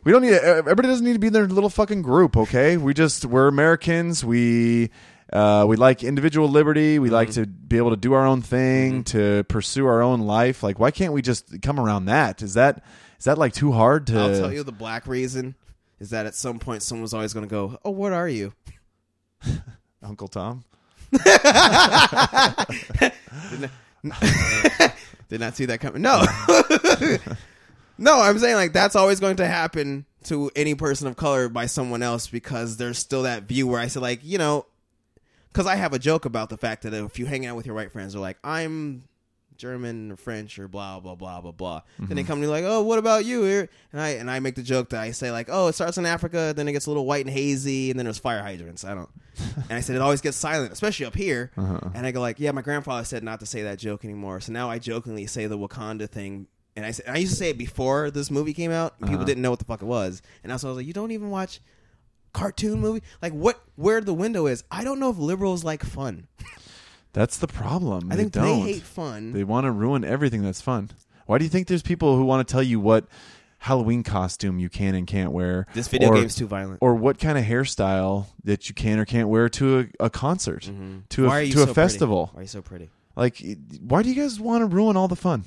we 0.03 0.11
don't 0.11 0.21
need. 0.21 0.33
Everybody 0.33 0.87
doesn't 0.87 1.05
need 1.05 1.13
to 1.13 1.19
be 1.19 1.27
in 1.27 1.33
their 1.33 1.47
little 1.47 1.69
fucking 1.69 2.01
group. 2.01 2.37
Okay, 2.37 2.77
we 2.77 2.93
just 2.93 3.25
we're 3.25 3.47
Americans. 3.47 4.23
We 4.23 4.89
uh, 5.33 5.65
we 5.67 5.75
like 5.75 6.03
individual 6.03 6.47
liberty. 6.47 6.99
We 6.99 7.09
like 7.09 7.31
to 7.31 7.45
be 7.45 7.77
able 7.77 7.89
to 7.89 7.97
do 7.97 8.13
our 8.13 8.25
own 8.25 8.41
thing, 8.41 9.03
to 9.05 9.43
pursue 9.49 9.85
our 9.85 10.01
own 10.01 10.21
life. 10.21 10.63
Like, 10.63 10.79
why 10.79 10.91
can't 10.91 11.13
we 11.13 11.21
just 11.21 11.61
come 11.61 11.79
around 11.79 12.05
that? 12.05 12.41
Is 12.41 12.53
that 12.53 12.83
is 13.19 13.25
that 13.25 13.37
like 13.37 13.53
too 13.53 13.71
hard 13.71 14.07
to? 14.07 14.19
i'll 14.19 14.39
tell 14.39 14.53
you 14.53 14.63
the 14.63 14.71
black 14.71 15.07
reason 15.07 15.55
is 15.99 16.11
that 16.11 16.25
at 16.25 16.35
some 16.35 16.59
point 16.59 16.83
someone's 16.83 17.13
always 17.13 17.33
going 17.33 17.45
to 17.45 17.49
go 17.49 17.77
oh 17.83 17.89
what 17.89 18.13
are 18.13 18.29
you 18.29 18.53
Uncle 20.03 20.27
Tom. 20.27 20.63
Did 25.29 25.39
not 25.39 25.55
see 25.55 25.65
that 25.65 25.79
coming. 25.79 26.01
No. 26.01 26.23
no, 27.97 28.19
I'm 28.19 28.39
saying 28.39 28.55
like 28.55 28.73
that's 28.73 28.95
always 28.95 29.19
going 29.19 29.37
to 29.37 29.47
happen 29.47 30.05
to 30.25 30.51
any 30.55 30.75
person 30.75 31.07
of 31.07 31.15
color 31.15 31.49
by 31.49 31.65
someone 31.65 32.01
else 32.03 32.27
because 32.27 32.77
there's 32.77 32.97
still 32.97 33.23
that 33.23 33.43
view 33.43 33.67
where 33.67 33.79
I 33.79 33.87
say 33.87 33.99
like, 33.99 34.19
you 34.23 34.37
know, 34.37 34.65
cuz 35.53 35.65
I 35.65 35.75
have 35.75 35.93
a 35.93 35.99
joke 35.99 36.25
about 36.25 36.49
the 36.49 36.57
fact 36.57 36.83
that 36.83 36.93
if 36.93 37.19
you 37.19 37.25
hang 37.25 37.45
out 37.45 37.55
with 37.55 37.65
your 37.65 37.75
white 37.75 37.91
friends 37.91 38.13
they're 38.13 38.21
like, 38.21 38.37
"I'm 38.43 39.03
German 39.57 40.11
or 40.11 40.15
French 40.15 40.57
or 40.59 40.67
blah 40.67 40.99
blah 40.99 41.15
blah 41.15 41.41
blah 41.41 41.51
blah." 41.51 41.81
Then 41.97 42.09
they 42.09 42.15
mm-hmm. 42.21 42.27
come 42.27 42.39
to 42.39 42.47
me 42.47 42.51
like, 42.51 42.63
"Oh, 42.65 42.81
what 42.83 42.99
about 42.99 43.25
you?" 43.25 43.67
And 43.91 44.01
I 44.01 44.09
and 44.09 44.29
I 44.29 44.39
make 44.39 44.55
the 44.55 44.63
joke 44.63 44.89
that 44.89 45.01
I 45.01 45.11
say 45.11 45.31
like, 45.31 45.47
"Oh, 45.51 45.67
it 45.67 45.73
starts 45.73 45.97
in 45.97 46.05
Africa, 46.05 46.53
then 46.55 46.67
it 46.67 46.73
gets 46.73 46.85
a 46.85 46.89
little 46.89 47.05
white 47.05 47.25
and 47.25 47.33
hazy, 47.33 47.89
and 47.91 47.99
then 47.99 48.05
there's 48.05 48.19
fire 48.19 48.41
hydrants." 48.41 48.83
I 48.83 48.93
don't. 48.93 49.09
and 49.55 49.73
I 49.73 49.81
said 49.81 49.95
it 49.95 50.01
always 50.01 50.21
gets 50.21 50.37
silent, 50.37 50.71
especially 50.71 51.05
up 51.05 51.15
here. 51.15 51.51
Uh-huh. 51.57 51.89
And 51.93 52.05
I 52.05 52.11
go 52.11 52.21
like, 52.21 52.39
"Yeah, 52.39 52.51
my 52.51 52.61
grandfather 52.61 53.03
said 53.03 53.23
not 53.23 53.39
to 53.39 53.45
say 53.45 53.63
that 53.63 53.79
joke 53.79 54.05
anymore." 54.05 54.39
So 54.39 54.51
now 54.51 54.69
I 54.69 54.79
jokingly 54.79 55.27
say 55.27 55.47
the 55.47 55.57
Wakanda 55.57 56.09
thing. 56.09 56.47
And 56.75 56.85
I, 56.85 56.91
said, 56.91 57.07
I 57.09 57.17
used 57.17 57.31
to 57.31 57.37
say 57.39 57.49
it 57.49 57.57
before 57.57 58.11
this 58.11 58.29
movie 58.29 58.53
came 58.53 58.69
out. 58.69 58.93
and 58.99 59.07
People 59.07 59.21
uh-huh. 59.21 59.25
didn't 59.25 59.41
know 59.41 59.49
what 59.49 59.57
the 59.57 59.65
fuck 59.65 59.81
it 59.81 59.85
was, 59.85 60.21
and 60.43 60.51
also 60.51 60.67
I 60.67 60.69
was 60.71 60.77
like, 60.77 60.85
"You 60.85 60.93
don't 60.93 61.11
even 61.11 61.31
watch 61.31 61.59
cartoon 62.33 62.79
movie? 62.79 63.03
Like 63.21 63.33
what? 63.33 63.61
Where 63.75 64.01
the 64.01 64.13
window 64.13 64.45
is? 64.47 64.63
I 64.71 64.83
don't 64.83 64.99
know 64.99 65.09
if 65.09 65.17
liberals 65.17 65.63
like 65.63 65.83
fun. 65.83 66.27
That's 67.17 67.39
the 67.39 67.47
problem. 67.47 68.11
I 68.11 68.15
think 68.15 68.31
they 68.31 68.41
they 68.41 68.45
don't. 68.45 68.61
hate 68.61 68.83
fun. 68.83 69.31
They 69.31 69.43
want 69.43 69.65
to 69.65 69.71
ruin 69.71 70.03
everything 70.03 70.43
that's 70.43 70.61
fun. 70.61 70.91
Why 71.25 71.39
do 71.39 71.45
you 71.45 71.49
think 71.49 71.67
there's 71.67 71.81
people 71.81 72.15
who 72.15 72.23
want 72.23 72.47
to 72.47 72.51
tell 72.51 72.61
you 72.61 72.79
what 72.79 73.07
Halloween 73.57 74.03
costume 74.03 74.59
you 74.59 74.69
can 74.69 74.93
and 74.93 75.07
can't 75.07 75.31
wear? 75.31 75.65
this 75.73 75.87
video 75.87 76.09
or, 76.09 76.13
game's 76.13 76.35
too 76.35 76.45
violent. 76.45 76.77
Or 76.79 76.93
what 76.93 77.17
kind 77.17 77.39
of 77.39 77.43
hairstyle 77.43 78.27
that 78.43 78.69
you 78.69 78.75
can 78.75 78.99
or 78.99 79.05
can't 79.05 79.29
wear 79.29 79.49
to 79.49 79.79
a, 79.99 80.05
a 80.05 80.09
concert, 80.11 80.61
to 80.61 80.71
Mm-hmm. 80.71 81.25
Why 81.25 81.39
are 81.39 81.41
a 81.41 81.43
you 81.43 81.53
to 81.53 81.63
a 81.63 81.65
so 81.65 81.73
festival? 81.73 82.27
Pretty? 82.27 82.35
Why 82.35 82.39
are 82.39 82.43
you 82.43 82.47
so 82.47 82.61
pretty? 82.61 82.89
Like, 83.15 83.43
why 83.81 84.03
do 84.03 84.09
you 84.09 84.21
guys 84.21 84.39
want 84.39 84.61
to 84.61 84.67
ruin 84.67 84.95
all 84.95 85.07
the 85.07 85.15
fun? 85.15 85.45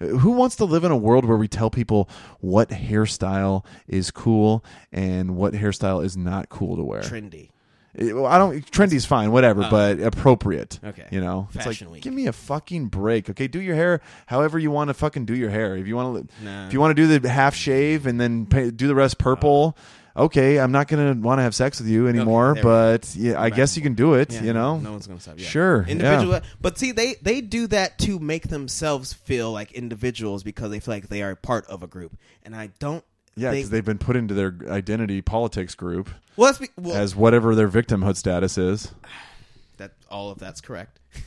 Who 0.00 0.32
wants 0.32 0.56
to 0.56 0.64
live 0.64 0.82
in 0.82 0.90
a 0.90 0.96
world 0.96 1.24
where 1.24 1.38
we 1.38 1.46
tell 1.46 1.70
people 1.70 2.10
what 2.40 2.70
hairstyle 2.70 3.64
is 3.86 4.10
cool 4.10 4.64
and 4.90 5.36
what 5.36 5.54
hairstyle 5.54 6.04
is 6.04 6.16
not 6.16 6.48
cool 6.48 6.74
to 6.76 6.82
wear? 6.82 7.02
Trendy. 7.02 7.50
It- 7.94 8.14
well, 8.14 8.26
I 8.26 8.38
don't 8.38 8.64
trendy's 8.72 9.04
fine, 9.04 9.32
whatever, 9.32 9.64
Oh. 9.64 9.70
but 9.70 10.00
appropriate. 10.00 10.78
Okay. 10.84 11.06
You 11.10 11.20
know, 11.20 11.48
it's 11.54 11.64
Fashion 11.64 11.88
like 11.88 11.94
week. 11.96 12.02
give 12.02 12.14
me 12.14 12.26
a 12.26 12.32
fucking 12.32 12.86
break. 12.88 13.28
Okay, 13.30 13.48
do 13.48 13.60
your 13.60 13.74
hair 13.76 14.00
however 14.26 14.58
you 14.58 14.70
want 14.70 14.88
to 14.88 14.94
fucking 14.94 15.26
do 15.26 15.34
your 15.36 15.50
hair. 15.50 15.76
If 15.76 15.86
you 15.86 15.96
want 15.96 16.28
to, 16.30 16.44
Nah. 16.44 16.66
if 16.68 16.72
you 16.72 16.80
want 16.80 16.96
to 16.96 17.02
do 17.06 17.18
the 17.18 17.28
half 17.28 17.54
shave 17.54 18.06
and 18.06 18.18
then 18.20 18.46
pay, 18.46 18.70
do 18.70 18.86
the 18.88 18.94
rest 18.94 19.18
purple. 19.18 19.74
Uh-huh. 19.76 19.98
Okay, 20.14 20.60
I'm 20.60 20.72
not 20.72 20.88
gonna 20.88 21.14
want 21.14 21.38
to 21.38 21.42
have 21.42 21.54
sex 21.54 21.80
with 21.80 21.88
you 21.88 22.06
anymore, 22.06 22.52
there 22.52 22.54
we 22.56 22.60
go. 22.62 22.68
but 22.68 23.14
yeah, 23.16 23.40
I 23.40 23.48
Back. 23.48 23.56
guess 23.56 23.76
you 23.78 23.82
can 23.82 23.94
do 23.94 24.12
it. 24.12 24.30
Yeah, 24.30 24.42
you 24.42 24.52
know, 24.52 24.76
no 24.78 24.90
one's 24.92 25.06
gonna 25.06 25.18
stop. 25.20 25.38
Yeah. 25.38 25.46
Sure, 25.48 25.86
individual. 25.88 26.34
yeah. 26.34 26.40
But 26.60 26.76
see, 26.78 26.92
they 26.92 27.14
they 27.22 27.40
do 27.40 27.66
that 27.68 27.98
to 28.00 28.18
make 28.18 28.48
themselves 28.48 29.14
feel 29.14 29.50
like 29.52 29.72
individuals 29.72 30.42
because 30.42 30.70
they 30.70 30.80
feel 30.80 30.92
like 30.94 31.08
they 31.08 31.22
are 31.22 31.34
part 31.34 31.64
of 31.66 31.82
a 31.82 31.86
group, 31.86 32.14
and 32.42 32.54
I 32.54 32.68
don't. 32.78 33.02
Yeah, 33.34 33.50
because 33.50 33.70
they've 33.70 33.84
been 33.84 33.98
put 33.98 34.16
into 34.16 34.34
their 34.34 34.54
identity 34.68 35.22
politics 35.22 35.74
group 35.74 36.10
well, 36.36 36.46
let's 36.46 36.58
be, 36.58 36.68
well 36.76 36.96
as 36.96 37.14
whatever 37.16 37.54
their 37.54 37.68
victimhood 37.68 38.16
status 38.16 38.58
is. 38.58 38.92
that 39.78 39.92
all 40.10 40.30
of 40.30 40.38
that's 40.38 40.60
correct. 40.60 40.98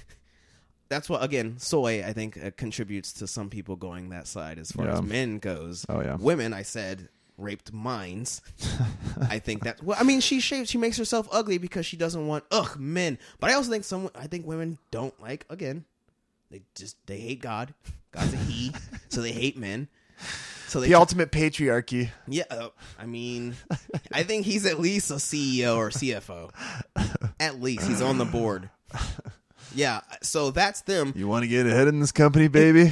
that's 0.90 1.10
what 1.10 1.24
again, 1.24 1.58
soy 1.58 2.04
I 2.04 2.14
think 2.14 2.44
uh, 2.44 2.52
contributes 2.56 3.14
to 3.14 3.28
some 3.28 3.50
people 3.50 3.76
going 3.76 4.10
that 4.10 4.28
side 4.28 4.60
as 4.60 4.72
far 4.72 4.86
Yeah. 4.86 4.94
as 4.94 5.02
men 5.02 5.40
goes. 5.40 5.86
Oh, 5.90 6.02
yeah. 6.02 6.16
women 6.16 6.54
I 6.54 6.62
said 6.62 7.10
raped 7.38 7.74
minds. 7.74 8.42
I 9.30 9.40
think 9.40 9.64
that 9.64 9.84
well, 9.84 9.98
I 10.00 10.04
mean 10.04 10.22
she 10.22 10.40
shaves 10.40 10.70
she 10.70 10.78
makes 10.78 10.98
herself 10.98 11.28
ugly 11.32 11.58
because 11.58 11.86
she 11.86 11.98
doesn't 11.98 12.28
want 12.28 12.46
ugh 12.52 12.78
men. 12.80 13.18
But 13.40 13.50
I 13.50 13.54
also 13.54 13.70
think 13.72 13.84
some 13.84 14.10
I 14.16 14.28
think 14.28 14.46
women 14.46 14.78
don't 14.92 15.20
like 15.22 15.46
again. 15.50 15.86
They 16.52 16.62
just 16.76 16.96
they 17.08 17.20
hate 17.20 17.42
God. 17.42 17.74
God's 18.12 18.34
a 18.34 18.38
he, 18.38 18.72
so 19.10 19.22
they 19.22 19.32
hate 19.34 19.58
men. 19.58 19.90
So 20.76 20.82
they 20.82 20.90
The 20.90 20.96
ultimate 20.96 21.32
patriarchy. 21.32 22.10
yeah, 22.28 22.44
uh, 22.52 22.68
I 23.00 23.06
mean, 23.06 23.56
I 24.12 24.24
think 24.24 24.46
he's 24.46 24.66
at 24.66 24.78
least 24.78 25.10
a 25.10 25.14
CEO 25.14 25.78
or 25.78 25.90
CFO. 25.90 26.52
At 27.40 27.62
least 27.62 27.88
he's 27.88 28.02
on 28.02 28.18
the 28.18 28.26
board. 28.26 28.70
Yeah, 29.74 30.02
so 30.22 30.52
that's 30.52 30.82
them. 30.82 31.14
You 31.16 31.30
want 31.30 31.44
to 31.44 31.48
get 31.48 31.66
ahead 31.66 31.88
in 31.88 32.02
this 32.02 32.12
company, 32.12 32.50
baby? 32.50 32.92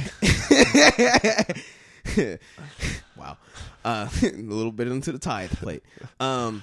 wow, 3.18 3.36
uh, 3.84 4.08
a 4.22 4.32
little 4.32 4.72
bit 4.72 4.88
into 4.88 5.12
the 5.12 5.18
tithe 5.18 5.50
plate. 5.50 5.82
Um, 6.18 6.62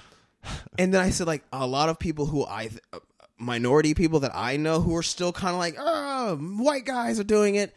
and 0.76 0.92
then 0.92 1.00
I 1.00 1.10
said 1.10 1.28
like 1.28 1.44
a 1.52 1.68
lot 1.68 1.88
of 1.88 2.00
people 2.00 2.26
who 2.26 2.44
I 2.44 2.70
uh, 2.92 2.98
minority 3.38 3.94
people 3.94 4.18
that 4.20 4.32
I 4.34 4.56
know 4.56 4.80
who 4.80 4.96
are 4.96 5.04
still 5.04 5.32
kind 5.32 5.52
of 5.54 5.60
like, 5.60 5.76
oh, 5.78 6.34
white 6.36 6.84
guys 6.84 7.20
are 7.20 7.24
doing 7.24 7.54
it. 7.54 7.72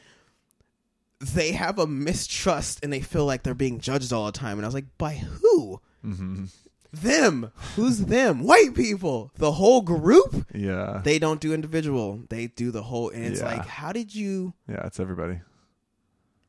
They 1.33 1.51
have 1.53 1.79
a 1.79 1.87
mistrust 1.87 2.79
and 2.83 2.91
they 2.93 3.01
feel 3.01 3.25
like 3.25 3.43
they're 3.43 3.53
being 3.53 3.79
judged 3.79 4.11
all 4.13 4.25
the 4.25 4.31
time. 4.31 4.57
And 4.57 4.65
I 4.65 4.67
was 4.67 4.75
like, 4.75 4.97
by 4.97 5.15
who? 5.15 5.79
Mm-hmm. 6.05 6.45
Them. 6.93 7.51
Who's 7.75 7.99
them? 8.05 8.43
White 8.43 8.73
people. 8.75 9.31
The 9.37 9.51
whole 9.51 9.81
group. 9.81 10.47
yeah, 10.53 11.01
They 11.03 11.19
don't 11.19 11.41
do 11.41 11.53
individual. 11.53 12.21
They 12.29 12.47
do 12.47 12.71
the 12.71 12.83
whole. 12.83 13.09
And 13.09 13.25
it's 13.25 13.39
Yeah. 13.41 13.47
like, 13.47 13.65
how 13.65 13.91
did 13.91 14.13
you? 14.15 14.53
yeah, 14.69 14.85
it's 14.85 14.99
everybody. 14.99 15.41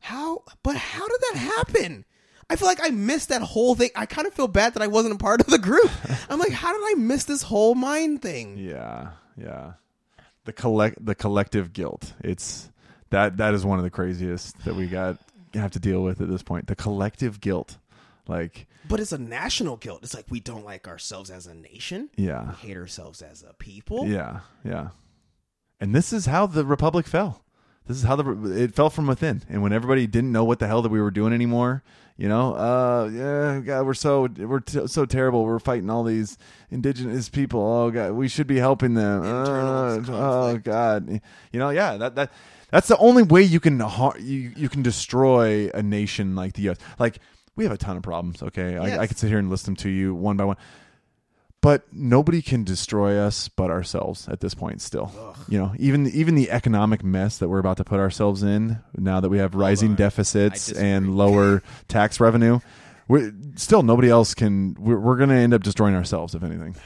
How? 0.00 0.42
But 0.62 0.76
how 0.76 1.06
did 1.08 1.20
that 1.32 1.38
happen? 1.38 2.04
I 2.48 2.54
feel 2.54 2.68
like 2.68 2.78
I 2.80 2.90
missed 2.90 3.30
that 3.30 3.42
whole 3.42 3.74
thing. 3.74 3.90
I 3.96 4.06
kind 4.06 4.26
of 4.28 4.34
feel 4.34 4.46
bad 4.46 4.74
that 4.74 4.82
I 4.82 4.86
wasn't 4.86 5.14
a 5.14 5.18
part 5.18 5.40
of 5.40 5.48
the 5.48 5.58
group. 5.58 5.90
I'm 6.30 6.38
like, 6.38 6.52
how 6.52 6.72
did 6.72 6.82
I 6.84 6.94
miss 7.00 7.24
this 7.24 7.42
whole 7.42 7.74
mind 7.74 8.22
thing? 8.22 8.56
Yeah, 8.56 9.12
yeah. 9.36 9.72
The 10.44 10.52
collect 10.52 11.04
the 11.04 11.16
collective 11.16 11.72
guilt. 11.72 12.12
It's 12.22 12.70
that 13.10 13.36
that 13.38 13.54
is 13.54 13.64
one 13.64 13.78
of 13.78 13.84
the 13.84 13.90
craziest 13.90 14.58
that 14.64 14.74
we 14.74 14.86
got 14.86 15.18
have 15.54 15.70
to 15.72 15.78
deal 15.80 16.02
with 16.02 16.20
at 16.20 16.28
this 16.28 16.42
point. 16.42 16.66
The 16.66 16.76
collective 16.76 17.40
guilt. 17.40 17.78
Like, 18.28 18.66
But 18.88 18.98
it's 18.98 19.12
a 19.12 19.18
national 19.18 19.76
guilt. 19.76 20.00
It's 20.02 20.12
like 20.14 20.26
we 20.28 20.40
don't 20.40 20.64
like 20.64 20.88
ourselves 20.88 21.30
as 21.30 21.46
a 21.46 21.54
nation. 21.54 22.10
yeah. 22.16 22.48
We 22.62 22.68
hate 22.68 22.76
ourselves 22.76 23.22
as 23.22 23.44
a 23.48 23.52
people. 23.54 24.06
Yeah, 24.08 24.40
yeah. 24.64 24.88
And 25.80 25.94
this 25.94 26.12
is 26.12 26.26
how 26.26 26.46
the 26.46 26.64
republic 26.64 27.06
fell. 27.06 27.44
This 27.86 27.98
is 27.98 28.02
how 28.02 28.16
the 28.16 28.62
it 28.64 28.74
fell 28.74 28.90
from 28.90 29.06
within. 29.06 29.42
And 29.48 29.62
when 29.62 29.72
everybody 29.72 30.08
didn't 30.08 30.32
know 30.32 30.42
what 30.42 30.58
the 30.58 30.66
hell 30.66 30.82
that 30.82 30.88
we 30.88 31.00
were 31.00 31.12
doing 31.12 31.32
anymore, 31.32 31.84
you 32.16 32.28
know, 32.28 32.54
uh, 32.54 33.08
yeah, 33.12 33.60
God, 33.60 33.86
we're 33.86 33.94
so 33.94 34.26
we're 34.38 34.58
t- 34.58 34.88
so 34.88 35.04
terrible. 35.04 35.44
We're 35.44 35.60
fighting 35.60 35.88
all 35.88 36.02
these 36.02 36.36
indigenous 36.68 37.28
people. 37.28 37.60
Oh 37.60 37.92
God, 37.92 38.12
we 38.14 38.26
should 38.26 38.48
be 38.48 38.56
helping 38.56 38.94
them. 38.94 39.22
Uh, 39.22 40.00
oh. 40.08 40.58
God, 40.58 41.20
you 41.52 41.60
know, 41.60 41.70
yeah, 41.70 41.96
that 41.96 42.16
that 42.16 42.32
that's 42.70 42.88
the 42.88 42.96
only 42.98 43.22
way 43.22 43.42
you 43.42 43.60
can 43.60 43.80
har- 43.80 44.18
you 44.18 44.52
you 44.56 44.68
can 44.68 44.82
destroy 44.82 45.70
a 45.72 45.82
nation 45.82 46.34
like 46.34 46.54
the 46.54 46.62
U.S. 46.62 46.78
Like 46.98 47.18
we 47.54 47.64
have 47.64 47.72
a 47.72 47.78
ton 47.78 47.96
of 47.96 48.02
problems. 48.02 48.42
Okay, 48.42 48.74
Yes. 48.74 48.98
I, 48.98 49.02
I 49.02 49.06
could 49.06 49.18
sit 49.18 49.28
here 49.28 49.38
and 49.38 49.50
list 49.50 49.64
them 49.66 49.76
to 49.76 49.88
you 49.88 50.14
one 50.14 50.36
by 50.36 50.44
one 50.44 50.56
but 51.62 51.82
nobody 51.92 52.42
can 52.42 52.62
destroy 52.62 53.18
us 53.18 53.48
but 53.48 53.70
ourselves 53.70 54.28
at 54.28 54.38
this 54.40 54.54
point 54.54 54.80
still 54.80 55.10
you 55.48 55.58
know 55.58 55.72
even 55.78 56.06
even 56.10 56.34
the 56.34 56.50
economic 56.50 57.02
mess 57.02 57.38
that 57.38 57.48
we're 57.48 57.58
about 57.58 57.76
to 57.78 57.82
put 57.82 57.98
ourselves 57.98 58.42
in 58.42 58.78
now 58.96 59.18
that 59.20 59.30
we 59.30 59.38
have 59.38 59.54
rising 59.54 59.94
deficits 59.96 60.70
and 60.70 61.16
lower 61.16 61.62
tax 61.88 62.20
revenue 62.20 62.60
we 63.08 63.32
still 63.56 63.82
nobody 63.82 64.08
else 64.08 64.34
can 64.34 64.76
we're, 64.78 64.98
we're 64.98 65.16
going 65.16 65.30
to 65.30 65.34
end 65.34 65.54
up 65.54 65.62
destroying 65.62 65.94
ourselves 65.96 66.34
if 66.34 66.42
anything 66.44 66.76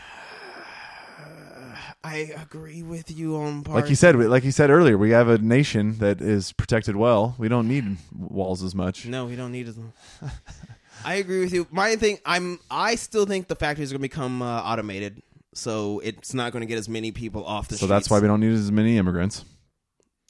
I 2.02 2.32
agree 2.40 2.82
with 2.82 3.10
you 3.10 3.36
on 3.36 3.62
part. 3.62 3.82
like 3.82 3.90
you 3.90 3.96
said 3.96 4.16
like 4.16 4.42
you 4.44 4.52
said 4.52 4.70
earlier 4.70 4.96
we 4.96 5.10
have 5.10 5.28
a 5.28 5.36
nation 5.38 5.98
that 5.98 6.20
is 6.22 6.52
protected 6.52 6.96
well 6.96 7.34
we 7.36 7.46
don't 7.48 7.68
need 7.68 7.98
walls 8.16 8.62
as 8.62 8.74
much 8.74 9.04
No, 9.06 9.26
we 9.26 9.36
don't 9.36 9.52
need 9.52 9.68
it. 9.68 9.76
I 11.04 11.14
agree 11.14 11.40
with 11.40 11.52
you. 11.54 11.66
My 11.70 11.96
thing, 11.96 12.18
I'm. 12.26 12.58
I 12.70 12.94
still 12.96 13.24
think 13.24 13.48
the 13.48 13.56
factories 13.56 13.90
are 13.90 13.94
going 13.94 14.00
to 14.02 14.08
become 14.08 14.42
uh, 14.42 14.60
automated, 14.62 15.22
so 15.54 16.00
it's 16.04 16.34
not 16.34 16.52
going 16.52 16.60
to 16.60 16.66
get 16.66 16.76
as 16.78 16.88
many 16.90 17.10
people 17.10 17.44
off 17.44 17.68
the 17.68 17.74
so 17.74 17.86
streets. 17.86 17.88
that's 17.88 18.10
why 18.10 18.18
we 18.20 18.26
don't 18.26 18.40
need 18.40 18.52
as 18.52 18.70
many 18.70 18.98
immigrants 18.98 19.44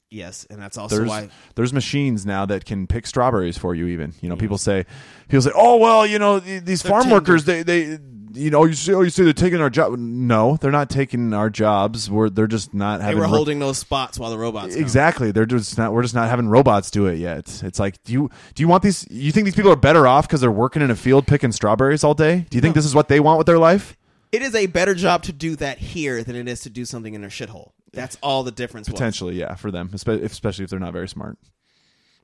Yes, 0.09 0.45
and 0.49 0.61
that's 0.61 0.77
also 0.77 0.95
there's 0.97 1.09
why. 1.09 1.29
there's 1.55 1.71
machines 1.73 2.25
now 2.25 2.45
that 2.45 2.63
can 2.65 2.85
pick 2.87 3.05
strawberries 3.07 3.57
for 3.57 3.73
you. 3.75 3.87
Even 3.87 4.13
you 4.21 4.27
know 4.29 4.35
people 4.37 4.57
say 4.57 4.85
people 5.29 5.41
say 5.41 5.51
oh 5.55 5.75
well 5.77 6.05
you 6.05 6.19
know 6.19 6.39
th- 6.39 6.63
these 6.63 6.81
farm 6.81 7.03
tender. 7.03 7.15
workers 7.15 7.43
they 7.45 7.63
they 7.63 7.97
you 8.33 8.49
know 8.49 8.65
you 8.65 8.73
see, 8.73 8.93
oh 8.93 9.01
you 9.01 9.09
say 9.09 9.23
they're 9.23 9.33
taking 9.33 9.61
our 9.61 9.69
job. 9.69 9.97
No, 9.97 10.57
they're 10.57 10.71
not 10.71 10.89
taking 10.89 11.33
our 11.33 11.49
jobs. 11.49 12.09
We're 12.09 12.29
they're 12.29 12.47
just 12.47 12.73
not 12.73 12.97
They 12.99 13.03
having 13.05 13.17
were 13.19 13.23
ro- 13.23 13.29
holding 13.29 13.59
those 13.59 13.77
spots 13.77 14.17
while 14.19 14.29
the 14.31 14.37
robots. 14.37 14.73
come. 14.75 14.81
exactly. 14.83 15.31
They're 15.31 15.45
just 15.45 15.77
not. 15.77 15.93
We're 15.93 16.01
just 16.03 16.15
not 16.15 16.29
having 16.29 16.47
robots 16.47 16.91
do 16.91 17.07
it 17.07 17.15
yet. 17.17 17.61
It's 17.63 17.79
like 17.79 18.01
do 18.03 18.13
you 18.13 18.29
do 18.55 18.61
you 18.63 18.67
want 18.67 18.83
these? 18.83 19.05
You 19.09 19.31
think 19.31 19.45
these 19.45 19.55
people 19.55 19.71
are 19.71 19.75
better 19.75 20.05
off 20.07 20.27
because 20.27 20.41
they're 20.41 20.51
working 20.51 20.81
in 20.81 20.91
a 20.91 20.95
field 20.95 21.27
picking 21.27 21.51
strawberries 21.51 22.03
all 22.03 22.13
day? 22.13 22.45
Do 22.49 22.57
you 22.57 22.61
think 22.61 22.75
this 22.75 22.85
is 22.85 22.95
what 22.95 23.07
they 23.07 23.19
want 23.19 23.37
with 23.37 23.47
their 23.47 23.59
life? 23.59 23.97
It 24.31 24.41
is 24.41 24.55
a 24.55 24.67
better 24.67 24.95
job 24.95 25.23
to 25.23 25.33
do 25.33 25.55
that 25.57 25.77
here 25.79 26.23
than 26.23 26.35
it 26.37 26.47
is 26.47 26.61
to 26.61 26.69
do 26.69 26.85
something 26.85 27.13
in 27.13 27.23
a 27.23 27.27
shithole. 27.27 27.71
That's 27.93 28.17
all 28.23 28.43
the 28.43 28.51
difference. 28.51 28.87
was. 28.87 28.93
Potentially, 28.93 29.35
yeah, 29.37 29.55
for 29.55 29.71
them, 29.71 29.89
especially 29.93 30.63
if 30.63 30.69
they're 30.69 30.79
not 30.79 30.93
very 30.93 31.09
smart. 31.09 31.37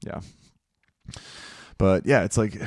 Yeah, 0.06 0.22
but 1.78 2.06
yeah, 2.06 2.24
it's 2.24 2.38
like 2.38 2.62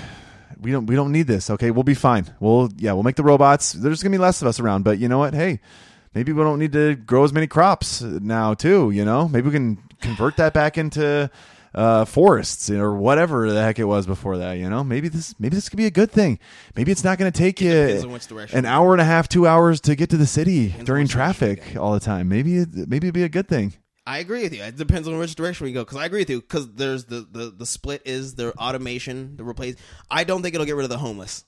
we 0.61 0.73
don't 0.73 0.87
we 0.87 0.95
don't 0.95 1.13
need 1.13 1.27
this. 1.27 1.51
Okay, 1.51 1.71
we'll 1.71 1.83
be 1.83 1.95
fine. 1.95 2.27
We'll 2.41 2.71
yeah, 2.77 2.93
we'll 2.93 3.03
make 3.03 3.17
the 3.17 3.23
robots. 3.23 3.73
There's 3.73 4.03
gonna 4.03 4.13
be 4.15 4.19
less 4.19 4.43
of 4.43 4.49
us 4.49 4.61
around, 4.61 4.85
but 4.85 4.99
you 4.99 5.09
know 5.09 5.19
what? 5.19 5.35
Hey, 5.35 5.61
maybe 6.15 6.33
we 6.33 6.43
don't 6.43 6.59
need 6.59 6.73
to 6.73 6.95
grow 6.97 7.25
as 7.25 7.33
many 7.33 7.47
crops 7.47 8.03
now 8.03 8.55
too. 8.55 8.91
You 8.91 9.05
know, 9.05 9.29
maybe 9.29 9.47
we 9.47 9.53
can 9.53 9.79
convert 10.01 10.37
that 10.37 10.53
back 10.55 10.79
into 10.79 11.31
uh, 11.75 12.05
forests 12.05 12.71
or 12.71 12.95
whatever 12.95 13.51
the 13.53 13.63
heck 13.63 13.79
it 13.79 13.85
was 13.85 14.07
before 14.07 14.39
that. 14.39 14.55
You 14.55 14.69
know, 14.69 14.83
maybe 14.83 15.09
this 15.09 15.35
maybe 15.39 15.55
this 15.55 15.69
could 15.69 15.77
be 15.77 15.87
a 15.87 15.91
good 15.91 16.11
thing. 16.11 16.39
Maybe 16.77 16.93
it's 16.93 17.05
not 17.05 17.19
going 17.19 17.31
to 17.31 17.39
take 17.39 17.57
depends 17.57 18.03
you 18.03 18.09
on 18.09 18.13
which 18.13 18.27
direction 18.27 18.59
an 18.59 18.67
hour 18.67 18.93
and 18.93 19.01
a 19.01 19.05
half, 19.05 19.29
two 19.29 19.47
hours 19.47 19.81
to 19.83 19.95
get 19.95 20.11
to 20.11 20.17
the 20.17 20.27
city 20.27 20.75
during 20.85 21.05
which 21.05 21.13
direction 21.13 21.49
we 21.49 21.57
traffic 21.57 21.77
all 21.77 21.93
the 21.93 22.01
time. 22.01 22.29
Maybe 22.29 22.59
it, 22.59 22.69
maybe 22.75 23.07
it'd 23.09 23.15
be 23.15 23.23
a 23.23 23.29
good 23.29 23.49
thing. 23.49 23.75
I 24.07 24.19
agree 24.19 24.43
with 24.43 24.55
you. 24.55 24.63
It 24.63 24.77
depends 24.77 25.07
on 25.07 25.19
which 25.19 25.35
direction 25.35 25.67
we 25.67 25.73
go. 25.73 25.85
Because 25.85 25.99
I 25.99 26.07
agree 26.07 26.21
with 26.21 26.31
you. 26.31 26.41
Because 26.41 26.73
there's 26.73 27.05
the, 27.05 27.27
the 27.31 27.51
the 27.51 27.67
split 27.67 28.03
is 28.05 28.35
the 28.35 28.53
automation, 28.55 29.37
the 29.37 29.45
replace. 29.45 29.77
I 30.11 30.25
don't 30.25 30.43
think 30.43 30.55
it'll 30.55 30.67
get 30.67 30.77
rid 30.77 30.85
of 30.85 30.91
the 30.91 30.99
homeless. 30.99 31.45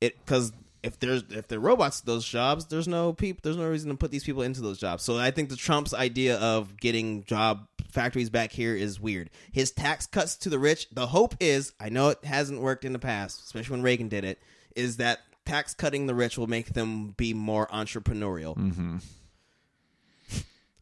It 0.00 0.18
because 0.18 0.52
if 0.82 0.98
there's 1.00 1.24
if 1.30 1.48
they're 1.48 1.60
robots 1.60 2.00
those 2.00 2.24
jobs, 2.24 2.66
there's 2.66 2.88
no 2.88 3.12
people. 3.12 3.40
There's 3.42 3.56
no 3.56 3.68
reason 3.68 3.90
to 3.90 3.96
put 3.96 4.10
these 4.10 4.24
people 4.24 4.42
into 4.42 4.60
those 4.60 4.78
jobs. 4.78 5.02
So 5.02 5.18
I 5.18 5.30
think 5.30 5.48
the 5.48 5.56
Trump's 5.56 5.94
idea 5.94 6.36
of 6.38 6.76
getting 6.78 7.24
job 7.24 7.66
factories 7.90 8.30
back 8.30 8.52
here 8.52 8.74
is 8.74 9.00
weird. 9.00 9.30
His 9.52 9.70
tax 9.70 10.06
cuts 10.06 10.36
to 10.38 10.50
the 10.50 10.58
rich. 10.58 10.88
The 10.90 11.06
hope 11.06 11.34
is, 11.40 11.72
I 11.80 11.88
know 11.88 12.10
it 12.10 12.24
hasn't 12.24 12.60
worked 12.60 12.84
in 12.84 12.92
the 12.92 12.98
past, 12.98 13.42
especially 13.44 13.72
when 13.72 13.82
Reagan 13.82 14.08
did 14.08 14.24
it, 14.24 14.38
is 14.74 14.98
that 14.98 15.20
tax 15.44 15.74
cutting 15.74 16.06
the 16.06 16.14
rich 16.14 16.36
will 16.36 16.46
make 16.46 16.74
them 16.74 17.14
be 17.16 17.32
more 17.32 17.66
entrepreneurial. 17.68 18.56
Mm-hmm. 18.56 18.96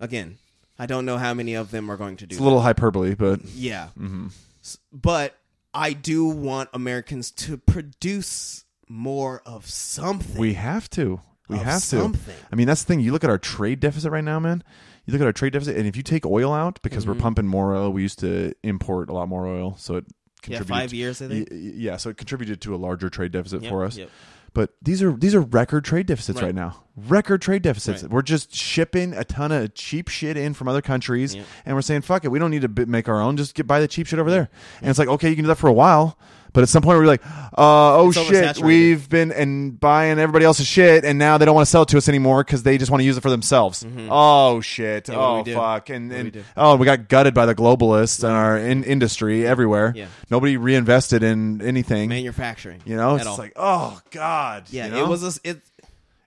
Again, 0.00 0.38
I 0.78 0.86
don't 0.86 1.04
know 1.06 1.18
how 1.18 1.34
many 1.34 1.54
of 1.54 1.70
them 1.70 1.90
are 1.90 1.96
going 1.96 2.16
to 2.18 2.26
do 2.26 2.34
It's 2.34 2.40
a 2.40 2.44
little 2.44 2.60
hyperbole, 2.62 3.14
but. 3.14 3.44
Yeah. 3.44 3.88
Mm-hmm. 3.98 4.28
S- 4.62 4.78
But 4.92 5.36
I 5.72 5.92
do 5.92 6.26
want 6.26 6.68
Americans 6.72 7.30
to 7.32 7.56
produce 7.56 8.64
more 8.88 9.42
of 9.46 9.68
something. 9.68 10.36
we 10.40 10.54
have 10.54 10.90
to. 10.90 11.20
We 11.48 11.56
Of 11.56 11.62
have 11.64 11.80
to. 11.80 11.86
something. 11.86 12.34
I 12.52 12.56
mean, 12.56 12.66
that's 12.66 12.82
the 12.82 12.88
thing. 12.88 13.00
You 13.00 13.12
look 13.12 13.24
at 13.24 13.30
our 13.30 13.38
trade 13.38 13.80
deficit 13.80 14.10
right 14.10 14.24
now, 14.24 14.38
man. 14.40 14.62
You 15.04 15.12
look 15.12 15.20
at 15.20 15.26
our 15.26 15.32
trade 15.32 15.52
deficit, 15.52 15.76
and 15.76 15.86
if 15.86 15.96
you 15.96 16.02
take 16.02 16.24
oil 16.24 16.52
out 16.52 16.80
because 16.82 17.04
Mm-hmm. 17.04 17.12
we're 17.12 17.18
pumping 17.20 17.46
more 17.46 17.74
oil, 17.74 17.90
we 17.92 18.02
used 18.02 18.18
to 18.20 18.54
import 18.62 19.10
a 19.10 19.12
lot 19.12 19.28
more 19.28 19.46
oil, 19.46 19.76
so 19.78 19.96
it 19.96 20.04
yeah, 20.08 20.58
contributed. 20.58 20.68
five 20.68 20.92
years, 20.94 21.20
I 21.20 21.28
think. 21.28 21.48
Y- 21.50 21.56
y- 21.56 21.72
Yeah, 21.76 21.96
so 21.98 22.08
it 22.10 22.16
contributed 22.16 22.60
to 22.62 22.74
a 22.74 22.78
larger 22.78 23.10
trade 23.10 23.32
deficit 23.32 23.62
Yep, 23.62 23.70
for 23.70 23.84
us. 23.84 23.96
yep. 23.98 24.10
But 24.54 24.70
these 24.80 25.02
are 25.02 25.12
these 25.12 25.34
are 25.34 25.40
record 25.40 25.84
trade 25.84 26.06
deficits 26.06 26.40
right, 26.40 26.46
Right. 26.46 26.54
now. 26.54 26.76
Record 26.96 27.42
trade 27.42 27.62
deficits. 27.62 28.02
Right. 28.04 28.10
We're 28.12 28.22
just 28.22 28.54
shipping 28.54 29.12
a 29.12 29.24
ton 29.24 29.50
of 29.50 29.74
cheap 29.74 30.08
shit 30.08 30.36
in 30.36 30.54
from 30.54 30.68
other 30.68 30.80
countries, 30.80 31.34
Yeah. 31.34 31.42
and 31.66 31.74
we're 31.74 31.82
saying 31.82 32.02
fuck 32.02 32.24
it. 32.24 32.28
We 32.30 32.38
don't 32.38 32.52
need 32.52 32.62
to 32.62 32.86
make 32.86 33.08
our 33.08 33.20
own. 33.20 33.36
Just 33.36 33.54
get 33.54 33.66
buy 33.66 33.80
the 33.80 33.88
cheap 33.88 34.06
shit 34.06 34.18
over 34.20 34.30
there. 34.30 34.48
And 34.80 34.88
it's 34.90 34.98
like 34.98 35.08
okay, 35.08 35.28
you 35.28 35.34
can 35.34 35.44
do 35.44 35.48
that 35.48 35.56
for 35.58 35.66
a 35.68 35.72
while, 35.72 36.16
but 36.54 36.62
at 36.62 36.70
some 36.70 36.82
point 36.82 36.98
we're 36.98 37.04
like, 37.04 37.22
uh, 37.26 37.96
oh 37.98 38.08
It's 38.08 38.18
shit, 38.18 38.32
oversaturated. 38.56 38.64
we've 38.64 39.06
been 39.10 39.30
and 39.32 39.78
buying 39.78 40.18
everybody 40.18 40.46
else's 40.46 40.66
shit, 40.66 41.04
and 41.04 41.18
now 41.18 41.36
they 41.36 41.44
don't 41.44 41.54
want 41.54 41.66
to 41.66 41.70
sell 41.70 41.82
it 41.82 41.88
to 41.88 41.98
us 41.98 42.08
anymore 42.08 42.42
because 42.42 42.62
they 42.62 42.78
just 42.78 42.90
want 42.90 43.00
to 43.02 43.04
use 43.04 43.18
it 43.18 43.20
for 43.20 43.28
themselves. 43.30 43.84
Oh 44.08 44.62
shit. 44.62 45.08
Yeah, 45.10 45.16
what 45.16 45.44
do 45.44 45.50
oh 45.52 45.54
do? 45.54 45.54
fuck. 45.60 45.90
And, 45.90 46.08
What 46.08 46.14
do 46.16 46.16
we 46.16 46.20
and 46.28 46.32
do? 46.32 46.44
oh, 46.56 46.76
we 46.76 46.86
got 46.86 47.08
gutted 47.08 47.34
by 47.34 47.44
the 47.44 47.54
globalists 47.54 48.24
in 48.24 48.30
our 48.30 48.56
in- 48.56 48.84
industry 48.84 49.46
everywhere. 49.46 49.92
Yeah. 49.94 50.06
Nobody 50.30 50.56
reinvested 50.56 51.22
in 51.22 51.60
anything. 51.60 52.08
manufacturing. 52.08 52.80
You 52.86 52.96
know, 52.96 53.16
at 53.16 53.20
it's 53.20 53.26
all. 53.26 53.36
like, 53.36 53.52
oh 53.56 54.00
god. 54.10 54.64
yeah, 54.70 54.86
you 54.86 54.92
know? 54.92 55.04
it 55.04 55.08
was 55.08 55.22
a, 55.44 55.48
it. 55.50 55.60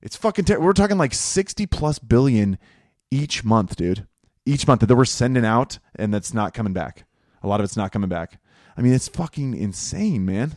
It's 0.01 0.15
fucking. 0.15 0.45
Ter- 0.45 0.59
we're 0.59 0.73
talking 0.73 0.97
like 0.97 1.13
sixty 1.13 1.65
plus 1.65 1.97
billion 1.99 2.57
each 3.09 3.43
month, 3.43 3.75
dude. 3.75 4.05
Each 4.45 4.67
month 4.67 4.82
that 4.82 4.95
we're 4.95 5.05
sending 5.05 5.43
out, 5.45 5.80
and 5.95 6.13
that's 6.13 6.34
not 6.34 6.53
coming 6.53 6.71
back. 6.73 7.05
A 7.43 7.47
lot 7.47 7.59
of 7.59 7.63
it's 7.63 7.75
not 7.78 7.91
coming 7.91 8.07
back. 8.09 8.39
I 8.78 8.82
mean, 8.82 8.93
it's 8.93 9.07
fucking 9.07 9.55
insane, 9.55 10.25
man. 10.25 10.55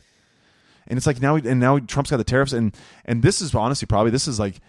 And 0.87 0.97
it's 0.97 1.07
like 1.07 1.23
now, 1.23 1.37
and 1.37 1.59
now 1.61 1.79
Trump's 1.79 2.11
got 2.11 2.16
the 2.18 2.25
tariffs, 2.25 2.53
and 2.53 2.77
and 3.05 3.23
this 3.23 3.41
is 3.41 3.55
honestly 3.55 3.87
probably 3.87 4.11
this 4.11 4.29
is 4.29 4.39
like. 4.39 4.61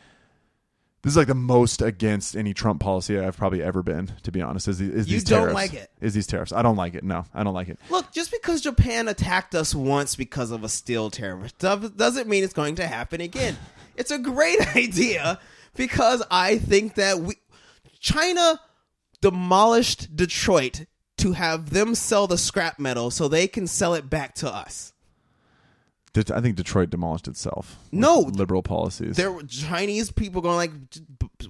This 1.03 1.13
is 1.13 1.17
like 1.17 1.25
the 1.29 1.33
most 1.33 1.81
against 1.81 2.35
any 2.37 2.53
Trump 2.53 2.79
policy 2.79 3.17
I've 3.19 3.35
probably 3.35 3.63
ever 3.63 3.81
been, 3.81 4.11
to 4.21 4.31
be 4.31 4.39
honest. 4.39 4.67
Is, 4.67 4.77
the- 4.77 4.93
is 4.93 5.07
You 5.07 5.15
these 5.15 5.23
don't 5.23 5.39
tariffs. 5.39 5.55
like 5.55 5.73
it. 5.73 5.89
Is 5.99 6.13
these 6.13 6.27
tariffs? 6.27 6.53
I 6.53 6.61
don't 6.61 6.75
like 6.75 6.93
it. 6.93 7.03
No, 7.03 7.25
I 7.33 7.43
don't 7.43 7.55
like 7.55 7.69
it. 7.69 7.79
Look, 7.89 8.11
just 8.11 8.29
because 8.31 8.61
Japan 8.61 9.07
attacked 9.07 9.55
us 9.55 9.73
once 9.73 10.15
because 10.15 10.51
of 10.51 10.63
a 10.63 10.69
steel 10.69 11.09
tariff 11.09 11.57
doesn't 11.57 12.27
mean 12.29 12.43
it's 12.43 12.53
going 12.53 12.75
to 12.75 12.85
happen 12.85 13.19
again. 13.19 13.57
It's 13.97 14.11
a 14.11 14.19
great 14.19 14.59
idea 14.75 15.39
because 15.75 16.21
I 16.29 16.59
think 16.59 16.93
that 16.95 17.19
we 17.19 17.33
China 17.99 18.59
demolished 19.21 20.15
Detroit 20.15 20.85
to 21.21 21.33
have 21.33 21.69
them 21.69 21.95
sell 21.95 22.27
the 22.27 22.37
scrap 22.37 22.79
metal 22.79 23.11
so 23.11 23.27
they 23.27 23.47
can 23.47 23.67
sell 23.67 23.93
it 23.93 24.09
back 24.09 24.35
to 24.35 24.53
us. 24.53 24.93
I 26.15 26.41
think 26.41 26.57
Detroit 26.57 26.89
demolished 26.89 27.27
itself. 27.27 27.77
No. 27.91 28.19
liberal 28.19 28.63
policies. 28.63 29.15
There 29.15 29.31
were 29.31 29.43
Chinese 29.43 30.11
people 30.11 30.41
going 30.41 30.57
like, 30.57 30.71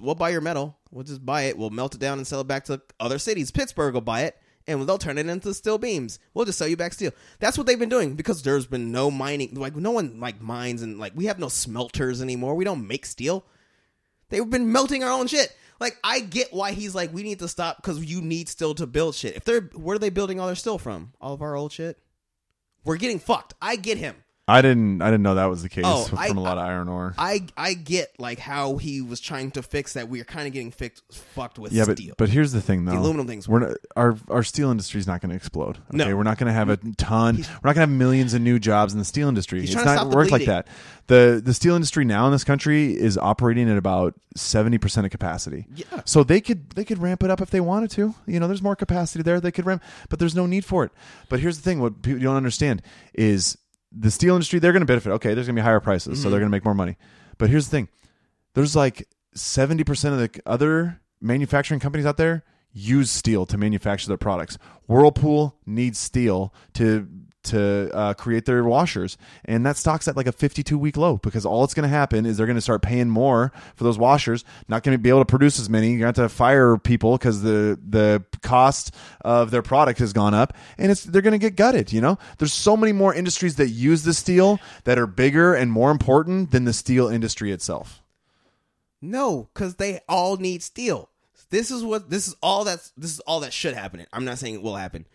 "We'll 0.00 0.14
buy 0.14 0.30
your 0.30 0.40
metal. 0.40 0.78
We'll 0.92 1.04
just 1.04 1.24
buy 1.26 1.42
it. 1.42 1.58
We'll 1.58 1.70
melt 1.70 1.94
it 1.94 2.00
down 2.00 2.18
and 2.18 2.26
sell 2.26 2.42
it 2.42 2.46
back 2.46 2.66
to 2.66 2.80
other 3.00 3.18
cities. 3.18 3.50
Pittsburgh 3.50 3.94
will 3.94 4.02
buy 4.02 4.22
it, 4.22 4.36
and 4.68 4.86
they'll 4.86 4.98
turn 4.98 5.18
it 5.18 5.26
into 5.26 5.52
steel 5.52 5.78
beams. 5.78 6.20
We'll 6.32 6.44
just 6.44 6.58
sell 6.58 6.68
you 6.68 6.76
back 6.76 6.92
steel." 6.92 7.10
That's 7.40 7.58
what 7.58 7.66
they've 7.66 7.78
been 7.78 7.88
doing 7.88 8.14
because 8.14 8.42
there's 8.44 8.66
been 8.66 8.92
no 8.92 9.10
mining. 9.10 9.54
Like 9.54 9.74
no 9.74 9.90
one 9.90 10.20
like 10.20 10.40
mines 10.40 10.82
and 10.82 10.96
like 10.96 11.12
we 11.16 11.24
have 11.24 11.40
no 11.40 11.48
smelters 11.48 12.22
anymore. 12.22 12.54
We 12.54 12.64
don't 12.64 12.86
make 12.86 13.04
steel. 13.04 13.44
They've 14.28 14.48
been 14.48 14.70
melting 14.70 15.02
our 15.02 15.10
own 15.10 15.26
shit. 15.26 15.56
Like 15.82 15.98
I 16.04 16.20
get 16.20 16.52
why 16.52 16.72
he's 16.72 16.94
like, 16.94 17.12
we 17.12 17.24
need 17.24 17.40
to 17.40 17.48
stop 17.48 17.78
because 17.78 18.02
you 18.04 18.22
need 18.22 18.48
still 18.48 18.72
to 18.76 18.86
build 18.86 19.16
shit. 19.16 19.34
If 19.34 19.44
they're 19.44 19.62
where 19.74 19.96
are 19.96 19.98
they 19.98 20.10
building 20.10 20.38
all 20.38 20.46
their 20.46 20.54
steel 20.54 20.78
from? 20.78 21.12
All 21.20 21.34
of 21.34 21.42
our 21.42 21.56
old 21.56 21.72
shit. 21.72 21.98
We're 22.84 22.98
getting 22.98 23.18
fucked. 23.18 23.54
I 23.60 23.74
get 23.74 23.98
him. 23.98 24.14
I 24.48 24.60
didn't. 24.60 25.02
I 25.02 25.06
didn't 25.06 25.22
know 25.22 25.36
that 25.36 25.44
was 25.46 25.62
the 25.62 25.68
case 25.68 25.84
Oh, 25.86 26.02
from 26.04 26.18
I- 26.18 26.26
a 26.26 26.32
lot 26.32 26.58
of 26.58 26.64
iron 26.64 26.88
ore. 26.88 27.14
I 27.16 27.46
I 27.56 27.74
get 27.74 28.18
like 28.18 28.40
how 28.40 28.76
he 28.76 29.00
was 29.00 29.20
trying 29.20 29.52
to 29.52 29.62
fix 29.62 29.92
that. 29.92 30.08
We 30.08 30.20
are 30.20 30.24
kind 30.24 30.48
of 30.48 30.52
getting 30.52 30.72
fixed, 30.72 31.04
fucked 31.12 31.60
with 31.60 31.72
yeah, 31.72 31.84
but 31.84 31.96
steel. 31.96 32.14
but 32.18 32.28
here's 32.28 32.50
the 32.50 32.60
thing 32.60 32.84
though. 32.84 32.98
aluminum 32.98 33.28
thing's 33.28 33.48
we're 33.48 33.60
not, 33.60 33.76
our 33.94 34.16
our 34.28 34.42
steel 34.42 34.70
industry 34.72 34.98
is 34.98 35.06
not 35.06 35.20
going 35.20 35.30
to 35.30 35.36
explode. 35.36 35.78
Okay? 35.88 35.96
No. 35.96 36.16
we're 36.16 36.24
not 36.24 36.38
going 36.38 36.48
to 36.48 36.52
have 36.52 36.68
a 36.70 36.76
ton. 36.96 37.36
we're 37.36 37.42
not 37.42 37.62
going 37.62 37.74
to 37.76 37.80
have 37.82 37.88
millions 37.90 38.34
of 38.34 38.42
new 38.42 38.58
jobs 38.58 38.92
in 38.92 38.98
the 38.98 39.04
steel 39.04 39.28
industry. 39.28 39.60
He's 39.60 39.70
it's 39.72 39.74
trying 39.80 39.86
to 39.86 39.94
not 39.94 40.00
stop 40.00 40.10
the 40.10 40.18
like 40.18 40.28
bleeding. 40.30 40.46
that. 40.48 40.66
the 41.06 41.40
The 41.44 41.54
steel 41.54 41.76
industry 41.76 42.04
now 42.04 42.26
in 42.26 42.32
this 42.32 42.44
country 42.44 42.94
is 42.96 43.16
operating 43.16 43.70
at 43.70 43.78
about 43.78 44.14
seventy 44.34 44.76
percent 44.76 45.04
of 45.06 45.12
capacity. 45.12 45.66
Yeah. 45.72 46.02
So 46.04 46.24
they 46.24 46.40
could 46.40 46.70
they 46.70 46.84
could 46.84 46.98
ramp 46.98 47.22
it 47.22 47.30
up 47.30 47.40
if 47.40 47.50
they 47.50 47.60
wanted 47.60 47.92
to. 47.92 48.12
You 48.26 48.40
know, 48.40 48.48
there's 48.48 48.60
more 48.62 48.74
capacity 48.74 49.22
there. 49.22 49.40
They 49.40 49.52
could 49.52 49.66
ramp, 49.66 49.84
but 50.08 50.18
there's 50.18 50.34
no 50.34 50.46
need 50.46 50.64
for 50.64 50.82
it. 50.84 50.90
But 51.28 51.38
here's 51.38 51.56
the 51.58 51.62
thing: 51.62 51.78
what 51.80 52.02
people 52.02 52.20
don't 52.20 52.36
understand 52.36 52.82
is 53.14 53.56
the 53.94 54.10
steel 54.10 54.34
industry. 54.34 54.58
They're 54.58 54.72
going 54.72 54.80
to 54.80 54.86
benefit. 54.86 55.10
Okay, 55.12 55.34
there's 55.34 55.46
going 55.46 55.56
to 55.56 55.60
be 55.62 55.64
higher 55.64 55.80
prices, 55.80 56.14
Mm-hmm. 56.14 56.22
so 56.22 56.30
they're 56.30 56.40
going 56.40 56.50
to 56.50 56.54
make 56.56 56.64
more 56.64 56.74
money. 56.74 56.96
But 57.38 57.50
here's 57.50 57.66
the 57.66 57.70
thing: 57.70 57.88
there's 58.54 58.74
like 58.76 59.08
70% 59.36 60.12
of 60.12 60.18
the 60.18 60.40
other 60.46 61.00
manufacturing 61.20 61.80
companies 61.80 62.06
out 62.06 62.16
there 62.16 62.44
use 62.72 63.10
steel 63.10 63.44
to 63.46 63.58
manufacture 63.58 64.08
their 64.08 64.16
products. 64.16 64.56
Whirlpool 64.86 65.56
needs 65.66 65.98
steel 65.98 66.54
to 66.74 67.06
to 67.44 67.90
uh, 67.94 68.14
create 68.14 68.44
their 68.44 68.62
washers, 68.64 69.16
and 69.44 69.64
that 69.66 69.76
stock's 69.76 70.08
at 70.08 70.16
like 70.16 70.26
a 70.26 70.32
52 70.32 70.78
week 70.78 70.96
low 70.96 71.16
because 71.18 71.44
all 71.44 71.64
it's 71.64 71.74
going 71.74 71.88
to 71.88 71.94
happen 71.94 72.26
is 72.26 72.36
they're 72.36 72.46
going 72.46 72.56
to 72.56 72.60
start 72.62 72.82
paying 72.82 73.08
more 73.08 73.52
for 73.74 73.84
those 73.84 73.98
washers. 73.98 74.44
Not 74.68 74.82
going 74.82 74.96
to 74.96 75.02
be 75.02 75.08
able 75.08 75.20
to 75.20 75.24
produce 75.24 75.58
as 75.58 75.68
many. 75.68 75.90
You're 75.90 76.00
going 76.00 76.14
to 76.14 76.22
have 76.22 76.30
to 76.30 76.34
fire 76.34 76.76
people 76.76 77.16
because 77.18 77.42
the 77.42 77.78
the 77.86 78.24
cost 78.42 78.94
of 79.22 79.50
their 79.50 79.62
product 79.62 79.98
has 79.98 80.12
gone 80.12 80.34
up, 80.34 80.54
and 80.78 80.90
it's 80.90 81.04
they're 81.04 81.22
going 81.22 81.32
to 81.32 81.38
get 81.38 81.56
gutted. 81.56 81.92
You 81.92 82.00
know, 82.00 82.18
there's 82.38 82.52
so 82.52 82.76
many 82.76 82.92
more 82.92 83.14
industries 83.14 83.56
that 83.56 83.68
use 83.68 84.04
the 84.04 84.14
steel 84.14 84.60
that 84.84 84.98
are 84.98 85.06
bigger 85.06 85.54
and 85.54 85.72
more 85.72 85.90
important 85.90 86.50
than 86.50 86.64
the 86.64 86.72
steel 86.72 87.08
industry 87.08 87.52
itself. 87.52 88.02
no, 89.00 89.48
because 89.52 89.76
they 89.76 90.00
all 90.08 90.36
need 90.36 90.62
steel. 90.62 91.08
This 91.50 91.70
is 91.70 91.84
what 91.84 92.08
this 92.08 92.28
is 92.28 92.34
all 92.42 92.64
that's 92.64 92.92
this 92.96 93.10
is 93.12 93.20
all 93.20 93.40
that 93.40 93.52
should 93.52 93.74
happen. 93.74 94.06
I'm 94.12 94.24
not 94.24 94.38
saying 94.38 94.54
it 94.54 94.62
will 94.62 94.76
happen. 94.76 95.06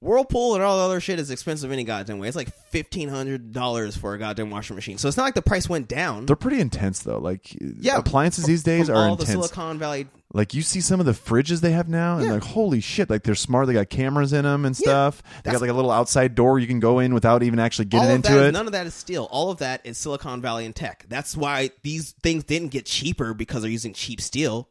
Whirlpool 0.00 0.54
and 0.54 0.64
all 0.64 0.78
the 0.78 0.84
other 0.84 0.98
shit 1.00 1.18
is 1.18 1.30
expensive 1.30 1.70
any 1.70 1.84
goddamn 1.84 2.18
way. 2.18 2.26
It's 2.28 2.36
like 2.36 2.54
fifteen 2.70 3.10
hundred 3.10 3.52
dollars 3.52 3.96
for 3.98 4.14
a 4.14 4.18
goddamn 4.18 4.48
washing 4.48 4.74
machine. 4.74 4.96
So 4.96 5.08
it's 5.08 5.16
not 5.18 5.24
like 5.24 5.34
the 5.34 5.42
price 5.42 5.68
went 5.68 5.88
down. 5.88 6.24
They're 6.24 6.36
pretty 6.36 6.58
intense 6.60 7.00
though. 7.00 7.18
Like 7.18 7.54
yeah, 7.60 7.98
appliances 7.98 8.44
from- 8.44 8.52
these 8.52 8.62
days 8.62 8.88
are 8.88 8.94
all 8.96 9.16
the 9.16 9.24
intense. 9.24 9.30
Silicon 9.50 9.78
Valley. 9.78 10.06
like 10.32 10.54
you 10.54 10.62
see 10.62 10.80
some 10.80 11.00
of 11.00 11.06
the 11.06 11.12
fridges 11.12 11.60
they 11.60 11.72
have 11.72 11.86
now, 11.86 12.16
and 12.16 12.24
Yeah. 12.26 12.32
like 12.32 12.44
holy 12.44 12.80
shit! 12.80 13.10
Like 13.10 13.24
they're 13.24 13.34
smart. 13.34 13.66
They 13.66 13.74
got 13.74 13.90
cameras 13.90 14.32
in 14.32 14.44
them 14.44 14.64
and 14.64 14.74
Yeah. 14.78 14.84
stuff. 15.10 15.22
they 15.44 15.50
got 15.52 15.60
like 15.60 15.68
a 15.68 15.74
little 15.74 15.90
outside 15.90 16.34
door 16.34 16.58
you 16.58 16.66
can 16.66 16.80
go 16.80 16.98
in 17.00 17.12
without 17.12 17.42
even 17.42 17.58
actually 17.58 17.84
getting 17.84 18.08
into 18.10 18.32
that, 18.32 18.46
it. 18.46 18.52
None 18.52 18.64
of 18.64 18.72
that 18.72 18.86
is 18.86 18.94
steel. 18.94 19.28
All 19.30 19.50
of 19.50 19.58
that 19.58 19.82
is 19.84 19.98
Silicon 19.98 20.40
Valley 20.40 20.64
and 20.64 20.74
tech. 20.74 21.04
That's 21.10 21.36
why 21.36 21.72
these 21.82 22.12
things 22.22 22.44
didn't 22.44 22.68
get 22.68 22.86
cheaper 22.86 23.34
because 23.34 23.60
they're 23.60 23.70
using 23.70 23.92
cheap 23.92 24.22
steel. 24.22 24.69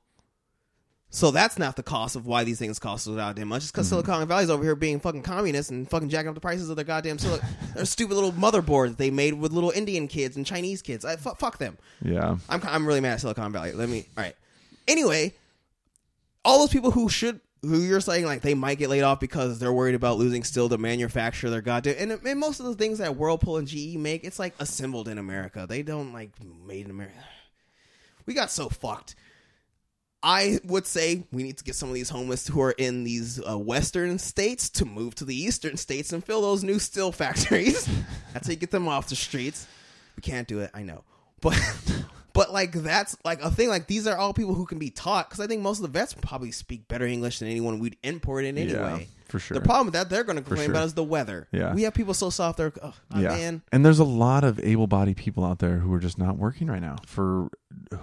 So 1.11 1.31
that's 1.31 1.57
not 1.57 1.75
the 1.75 1.81
cost 1.81 2.15
of 2.15 2.27
why 2.27 2.43
these 2.43 2.59
things 2.59 2.77
cost 2.77 3.05
so 3.05 3.15
goddamn 3.15 3.47
much. 3.47 3.63
It's 3.63 3.71
because 3.71 3.87
Mm-hmm. 3.87 4.05
Silicon 4.05 4.27
Valley's 4.27 4.49
over 4.51 4.63
here 4.63 4.75
being 4.75 4.99
fucking 4.99 5.23
communists 5.23 5.71
and 5.71 5.89
fucking 5.89 6.09
jacking 6.09 6.29
up 6.29 6.35
the 6.35 6.41
prices 6.41 6.69
of 6.69 6.75
their 6.75 6.85
goddamn 6.85 7.17
sil- 7.17 7.41
their 7.75 7.85
stupid 7.85 8.13
little 8.13 8.31
motherboards 8.31 8.89
that 8.89 8.97
they 8.99 9.09
made 9.09 9.33
with 9.33 9.51
little 9.51 9.71
Indian 9.71 10.07
kids 10.07 10.37
and 10.37 10.45
Chinese 10.45 10.83
kids. 10.83 11.03
I, 11.05 11.15
fuck 11.15 11.57
them. 11.57 11.77
yeah, 12.03 12.37
I'm 12.47 12.61
I'm 12.63 12.85
really 12.85 13.01
mad 13.01 13.13
at 13.13 13.21
Silicon 13.21 13.51
Valley. 13.51 13.71
Let 13.71 13.89
me 13.89 14.05
all 14.17 14.23
right. 14.23 14.35
Anyway, 14.87 15.33
all 16.45 16.59
those 16.59 16.69
people 16.69 16.91
who 16.91 17.09
should 17.09 17.39
who 17.63 17.79
you're 17.79 18.01
saying 18.01 18.25
like 18.25 18.41
they 18.41 18.53
might 18.53 18.77
get 18.77 18.89
laid 18.89 19.01
off 19.01 19.19
because 19.19 19.57
they're 19.59 19.73
worried 19.73 19.95
about 19.95 20.17
losing 20.17 20.43
still 20.43 20.69
the 20.69 20.77
manufacturer 20.77 21.49
their 21.49 21.61
goddamn 21.61 21.95
and, 21.97 22.11
and 22.25 22.39
most 22.39 22.59
of 22.59 22.67
the 22.67 22.75
things 22.75 22.99
that 22.99 23.15
Whirlpool 23.17 23.57
and 23.57 23.67
GE 23.67 23.97
make, 23.97 24.23
it's 24.23 24.37
like 24.39 24.53
assembled 24.59 25.07
in 25.07 25.17
America. 25.17 25.65
They 25.67 25.81
don't 25.81 26.13
like 26.13 26.29
made 26.65 26.85
in 26.85 26.91
America. 26.91 27.17
We 28.27 28.33
got 28.35 28.51
so 28.51 28.69
fucked. 28.69 29.15
I 30.21 30.59
would 30.65 30.85
say 30.85 31.23
we 31.31 31.43
need 31.43 31.57
to 31.57 31.63
get 31.63 31.75
some 31.75 31.87
of 31.89 31.95
these 31.95 32.09
homeless 32.09 32.47
who 32.47 32.61
are 32.61 32.71
in 32.71 33.03
these 33.03 33.41
uh, 33.47 33.57
western 33.57 34.19
states 34.19 34.69
to 34.71 34.85
move 34.85 35.15
to 35.15 35.25
the 35.25 35.35
eastern 35.35 35.77
states 35.77 36.11
and 36.11 36.23
fill 36.23 36.41
those 36.41 36.63
new 36.63 36.77
steel 36.79 37.11
factories. 37.13 37.87
that's 38.33 38.47
how 38.47 38.51
you 38.51 38.57
get 38.57 38.71
them 38.71 38.87
off 38.87 39.07
the 39.07 39.15
streets. 39.15 39.67
We 40.17 40.21
can't 40.21 40.47
do 40.47 40.59
it, 40.59 40.71
I 40.73 40.83
know, 40.83 41.03
but 41.39 41.57
but 42.33 42.51
like 42.51 42.73
that's 42.73 43.15
like 43.23 43.41
a 43.41 43.49
thing. 43.49 43.69
Like 43.69 43.87
these 43.87 44.07
are 44.07 44.17
all 44.17 44.33
people 44.33 44.53
who 44.53 44.65
can 44.65 44.79
be 44.79 44.89
taught 44.89 45.29
because 45.29 45.39
I 45.39 45.47
think 45.47 45.61
most 45.61 45.77
of 45.79 45.83
the 45.83 45.99
vets 45.99 46.13
probably 46.13 46.51
speak 46.51 46.87
better 46.89 47.05
English 47.05 47.39
than 47.39 47.47
anyone 47.47 47.79
we'd 47.79 47.97
import 48.03 48.43
in 48.43 48.57
anyway. 48.57 49.07
Yeah, 49.09 49.18
for 49.29 49.39
sure. 49.39 49.55
The 49.55 49.61
problem 49.61 49.87
with 49.87 49.93
that 49.93 50.09
they're 50.09 50.23
going 50.23 50.37
to 50.37 50.41
complain 50.41 50.67
sure. 50.67 50.73
about 50.73 50.85
is 50.85 50.93
the 50.93 51.03
weather. 51.03 51.47
Yeah. 51.51 51.73
we 51.73 51.83
have 51.83 51.93
people 51.93 52.13
so 52.13 52.29
soft. 52.29 52.57
They're 52.57 52.73
oh, 52.81 52.93
yeah. 53.15 53.29
man. 53.29 53.61
And 53.71 53.85
there's 53.85 53.99
a 53.99 54.03
lot 54.03 54.43
of 54.43 54.59
able-bodied 54.59 55.17
people 55.17 55.45
out 55.45 55.59
there 55.59 55.77
who 55.77 55.93
are 55.93 55.99
just 55.99 56.17
not 56.17 56.37
working 56.37 56.67
right 56.67 56.81
now 56.81 56.97
for 57.05 57.49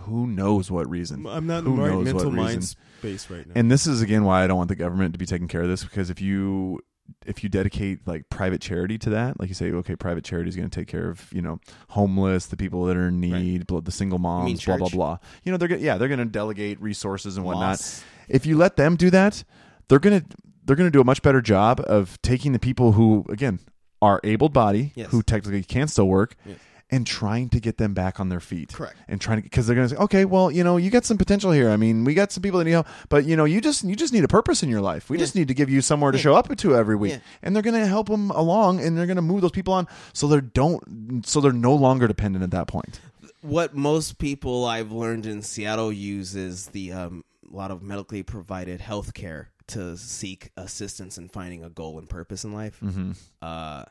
who 0.02 0.26
knows 0.26 0.70
what 0.70 0.88
reason. 0.88 1.26
I'm 1.26 1.46
not 1.46 1.64
who 1.64 1.76
knows 1.76 2.12
what 2.14 2.32
reason. 2.32 2.62
space 2.62 3.30
right 3.30 3.46
now. 3.46 3.52
And 3.56 3.70
this 3.70 3.86
is 3.86 4.02
again 4.02 4.24
why 4.24 4.44
I 4.44 4.46
don't 4.46 4.56
want 4.56 4.68
the 4.68 4.76
government 4.76 5.14
to 5.14 5.18
be 5.18 5.26
taking 5.26 5.48
care 5.48 5.62
of 5.62 5.68
this 5.68 5.84
because 5.84 6.10
if 6.10 6.20
you 6.20 6.80
if 7.24 7.42
you 7.42 7.48
dedicate 7.48 8.06
like 8.06 8.28
private 8.28 8.60
charity 8.60 8.98
to 8.98 9.10
that, 9.10 9.38
like 9.38 9.48
you 9.48 9.54
say, 9.54 9.70
okay, 9.70 9.94
private 9.94 10.24
charity 10.24 10.48
is 10.48 10.56
going 10.56 10.68
to 10.68 10.80
take 10.80 10.88
care 10.88 11.08
of 11.08 11.32
you 11.32 11.42
know 11.42 11.60
homeless, 11.90 12.46
the 12.46 12.56
people 12.56 12.84
that 12.86 12.96
are 12.96 13.08
in 13.08 13.20
need, 13.20 13.66
bl- 13.66 13.80
the 13.80 13.92
single 13.92 14.18
moms, 14.18 14.64
blah 14.64 14.76
blah 14.76 14.88
blah. 14.88 15.18
You 15.44 15.52
know 15.52 15.58
they're 15.58 15.68
gonna, 15.68 15.80
yeah 15.80 15.98
they're 15.98 16.08
going 16.08 16.18
to 16.18 16.24
delegate 16.24 16.80
resources 16.80 17.36
and 17.36 17.44
whatnot. 17.44 17.70
Loss. 17.70 18.04
If 18.28 18.46
you 18.46 18.56
let 18.56 18.76
them 18.76 18.96
do 18.96 19.10
that, 19.10 19.44
they're 19.88 19.98
gonna 19.98 20.24
they're 20.66 20.76
gonna 20.76 20.90
do 20.90 21.00
a 21.00 21.04
much 21.04 21.22
better 21.22 21.40
job 21.40 21.80
of 21.86 22.20
taking 22.22 22.52
the 22.52 22.58
people 22.58 22.92
who 22.92 23.24
again 23.30 23.60
are 24.02 24.20
able 24.24 24.48
body 24.50 24.92
Yes. 24.94 25.10
who 25.10 25.22
technically 25.22 25.62
can 25.62 25.88
still 25.88 26.08
work. 26.08 26.36
Yes. 26.44 26.58
and 26.88 27.04
trying 27.04 27.48
to 27.48 27.58
get 27.58 27.78
them 27.78 27.94
back 27.94 28.20
on 28.20 28.28
their 28.28 28.38
feet. 28.38 28.72
Correct. 28.72 28.94
And 29.08 29.20
trying 29.20 29.38
to 29.38 29.42
because 29.42 29.66
they're 29.66 29.74
going 29.74 29.88
to 29.88 29.96
say, 29.96 30.00
okay, 30.02 30.24
well, 30.24 30.52
you 30.52 30.62
know, 30.62 30.76
you 30.76 30.88
got 30.88 31.04
some 31.04 31.18
potential 31.18 31.50
here. 31.50 31.68
I 31.70 31.76
mean, 31.76 32.04
we 32.04 32.14
got 32.14 32.30
some 32.30 32.42
people 32.44 32.60
that 32.60 32.64
need 32.64 32.70
help, 32.78 32.86
but 33.08 33.24
you 33.24 33.34
know, 33.36 33.44
you 33.44 33.60
just 33.60 33.82
you 33.82 33.96
just 33.96 34.12
need 34.12 34.22
a 34.22 34.28
purpose 34.28 34.62
in 34.62 34.68
your 34.68 34.80
life. 34.80 35.10
We 35.10 35.18
just 35.18 35.34
need 35.34 35.48
to 35.48 35.54
give 35.54 35.68
you 35.68 35.80
somewhere 35.80 36.12
to 36.12 36.18
show 36.18 36.36
up 36.36 36.54
to 36.56 36.76
every 36.76 36.94
week, 36.94 37.14
Yeah. 37.14 37.18
and 37.42 37.56
they're 37.56 37.62
going 37.64 37.74
to 37.80 37.88
help 37.88 38.08
them 38.08 38.30
along, 38.30 38.78
and 38.80 38.96
they're 38.96 39.06
going 39.06 39.16
to 39.16 39.22
move 39.22 39.40
those 39.40 39.50
people 39.50 39.74
on, 39.74 39.88
so 40.12 40.28
they 40.28 40.40
don't, 40.40 41.26
so 41.26 41.40
they're 41.40 41.52
no 41.52 41.74
longer 41.74 42.06
dependent 42.06 42.44
at 42.44 42.52
that 42.52 42.68
point. 42.68 43.00
what 43.42 43.74
most 43.74 44.18
people 44.18 44.64
I've 44.64 44.92
learned 44.92 45.26
in 45.26 45.42
Seattle 45.42 45.92
use 45.92 46.36
is 46.36 46.66
the 46.68 46.92
um, 46.92 47.24
a 47.52 47.56
lot 47.56 47.72
of 47.72 47.82
medically 47.82 48.22
provided 48.22 48.80
health 48.80 49.12
care 49.12 49.50
to 49.68 49.96
seek 49.96 50.50
assistance 50.56 51.18
in 51.18 51.28
finding 51.28 51.64
a 51.64 51.70
goal 51.70 51.98
and 51.98 52.08
purpose 52.08 52.44
in 52.44 52.52
life. 52.52 52.78
Mm-hmm. 52.82 53.12
Uh, 53.42 53.84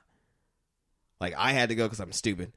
like 1.19 1.33
I 1.37 1.53
had 1.53 1.69
to 1.69 1.75
go 1.75 1.85
because 1.85 1.99
I'm 1.99 2.11
stupid. 2.11 2.53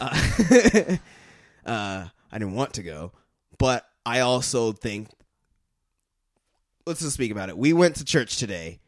uh, 0.00 0.18
uh, 1.66 2.06
I 2.32 2.38
didn't 2.38 2.54
want 2.54 2.74
to 2.74 2.82
go, 2.82 3.12
but 3.58 3.86
I 4.04 4.20
also 4.20 4.72
think. 4.72 5.08
Let's 6.86 7.00
just 7.00 7.14
speak 7.14 7.32
about 7.32 7.48
it. 7.48 7.56
We 7.56 7.72
went 7.72 7.96
to 7.96 8.04
church 8.04 8.36
today, 8.36 8.78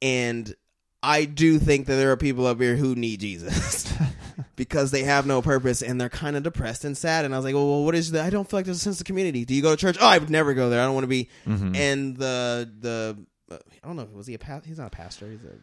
and 0.00 0.54
I 1.02 1.26
do 1.26 1.58
think 1.58 1.86
that 1.86 1.96
there 1.96 2.10
are 2.10 2.16
people 2.16 2.46
up 2.46 2.58
here 2.58 2.76
who 2.76 2.94
need 2.94 3.20
Jesus 3.20 3.92
because 4.56 4.90
they 4.90 5.02
have 5.04 5.26
no 5.26 5.42
purpose 5.42 5.82
and 5.82 6.00
they're 6.00 6.08
kind 6.08 6.36
of 6.36 6.42
depressed 6.42 6.84
and 6.84 6.96
sad. 6.96 7.24
And 7.24 7.34
I 7.34 7.38
was 7.38 7.44
like, 7.44 7.54
well, 7.54 7.84
what 7.84 7.94
is 7.94 8.12
that? 8.12 8.24
I 8.24 8.30
don't 8.30 8.48
feel 8.48 8.58
like 8.58 8.66
there's 8.66 8.78
a 8.78 8.80
sense 8.80 9.00
of 9.00 9.06
community. 9.06 9.44
Do 9.44 9.54
you 9.54 9.62
go 9.62 9.70
to 9.70 9.76
church? 9.76 9.96
Oh, 10.00 10.06
I 10.06 10.18
would 10.18 10.30
never 10.30 10.54
go 10.54 10.70
there. 10.70 10.80
I 10.80 10.84
don't 10.84 10.94
want 10.94 11.04
to 11.04 11.08
be. 11.08 11.28
Mm-hmm. 11.46 11.76
And 11.76 12.16
the 12.16 12.70
the 12.80 13.18
uh, 13.50 13.58
I 13.82 13.86
don't 13.86 13.96
know. 13.96 14.08
Was 14.12 14.26
he 14.26 14.34
a 14.34 14.38
pastor? 14.38 14.68
He's 14.68 14.78
not 14.78 14.88
a 14.88 14.90
pastor. 14.90 15.30
He's 15.30 15.44
a 15.44 15.54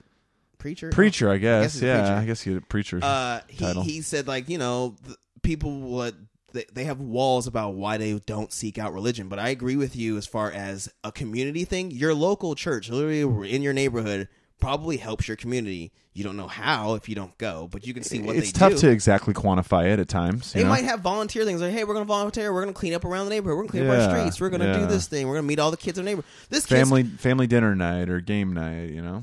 preacher. 0.57 0.89
Preacher, 0.89 1.29
I 1.29 1.37
guess. 1.37 1.73
he's 1.73 1.83
a 1.83 1.85
yeah. 1.85 2.19
I 2.19 2.25
guess 2.25 2.45
you 2.45 2.57
a 2.57 2.61
preacher. 2.61 2.99
Uh, 3.01 3.41
he 3.47 3.65
title. 3.65 3.83
he 3.83 4.01
said 4.01 4.27
like 4.27 4.49
you 4.49 4.57
know 4.57 4.95
people 5.41 5.79
what 5.79 6.15
they, 6.53 6.65
they 6.73 6.83
have 6.85 6.99
walls 6.99 7.47
about 7.47 7.75
why 7.75 7.97
they 7.97 8.19
don't 8.25 8.51
seek 8.51 8.77
out 8.77 8.93
religion, 8.93 9.29
but 9.29 9.39
I 9.39 9.49
agree 9.49 9.75
with 9.75 9.95
you 9.95 10.17
as 10.17 10.25
far 10.25 10.51
as 10.51 10.91
a 11.03 11.11
community 11.11 11.65
thing. 11.65 11.91
Your 11.91 12.13
local 12.13 12.55
church, 12.55 12.89
literally 12.89 13.53
in 13.53 13.61
your 13.61 13.73
neighborhood, 13.73 14.27
probably 14.59 14.97
helps 14.97 15.27
your 15.27 15.37
community. 15.37 15.91
You 16.13 16.23
don't 16.23 16.37
know 16.37 16.47
how 16.47 16.95
if 16.95 17.07
you 17.07 17.15
don't 17.15 17.37
go, 17.37 17.67
but 17.71 17.85
you 17.85 17.93
can 17.93 18.03
see 18.03 18.19
what 18.19 18.33
they 18.33 18.33
do. 18.33 18.39
it's 18.39 18.51
they 18.51 18.59
tough 18.59 18.71
do. 18.73 18.77
to 18.79 18.89
exactly 18.89 19.33
quantify 19.33 19.91
it 19.91 19.99
at 19.99 20.09
times. 20.09 20.53
They 20.53 20.63
know? 20.63 20.69
might 20.69 20.83
have 20.83 20.99
volunteer 20.99 21.45
things 21.45 21.61
like, 21.61 21.71
"Hey, 21.71 21.83
we're 21.83 21.93
going 21.93 22.05
to 22.05 22.07
volunteer. 22.07 22.51
We're 22.51 22.63
going 22.63 22.73
to 22.73 22.79
clean 22.79 22.93
up 22.93 23.05
around 23.05 23.25
the 23.25 23.29
neighborhood. 23.31 23.57
We're 23.57 23.63
going 23.63 23.67
to 23.67 23.71
clean 23.71 23.87
up 23.87 24.11
our 24.11 24.17
streets. 24.17 24.41
We're 24.41 24.49
going 24.49 24.61
to 24.61 24.67
yeah. 24.67 24.79
do 24.79 24.85
this 24.87 25.07
thing. 25.07 25.27
We're 25.27 25.35
going 25.35 25.45
to 25.45 25.47
meet 25.47 25.59
all 25.59 25.71
the 25.71 25.77
kids 25.77 25.97
in 25.97 26.05
the 26.05 26.11
neighborhood." 26.11 26.29
This 26.49 26.65
family 26.65 27.03
family 27.03 27.47
dinner 27.47 27.75
night 27.75 28.09
or 28.09 28.19
game 28.19 28.53
night. 28.53 28.89
You 28.89 29.01
know, 29.01 29.21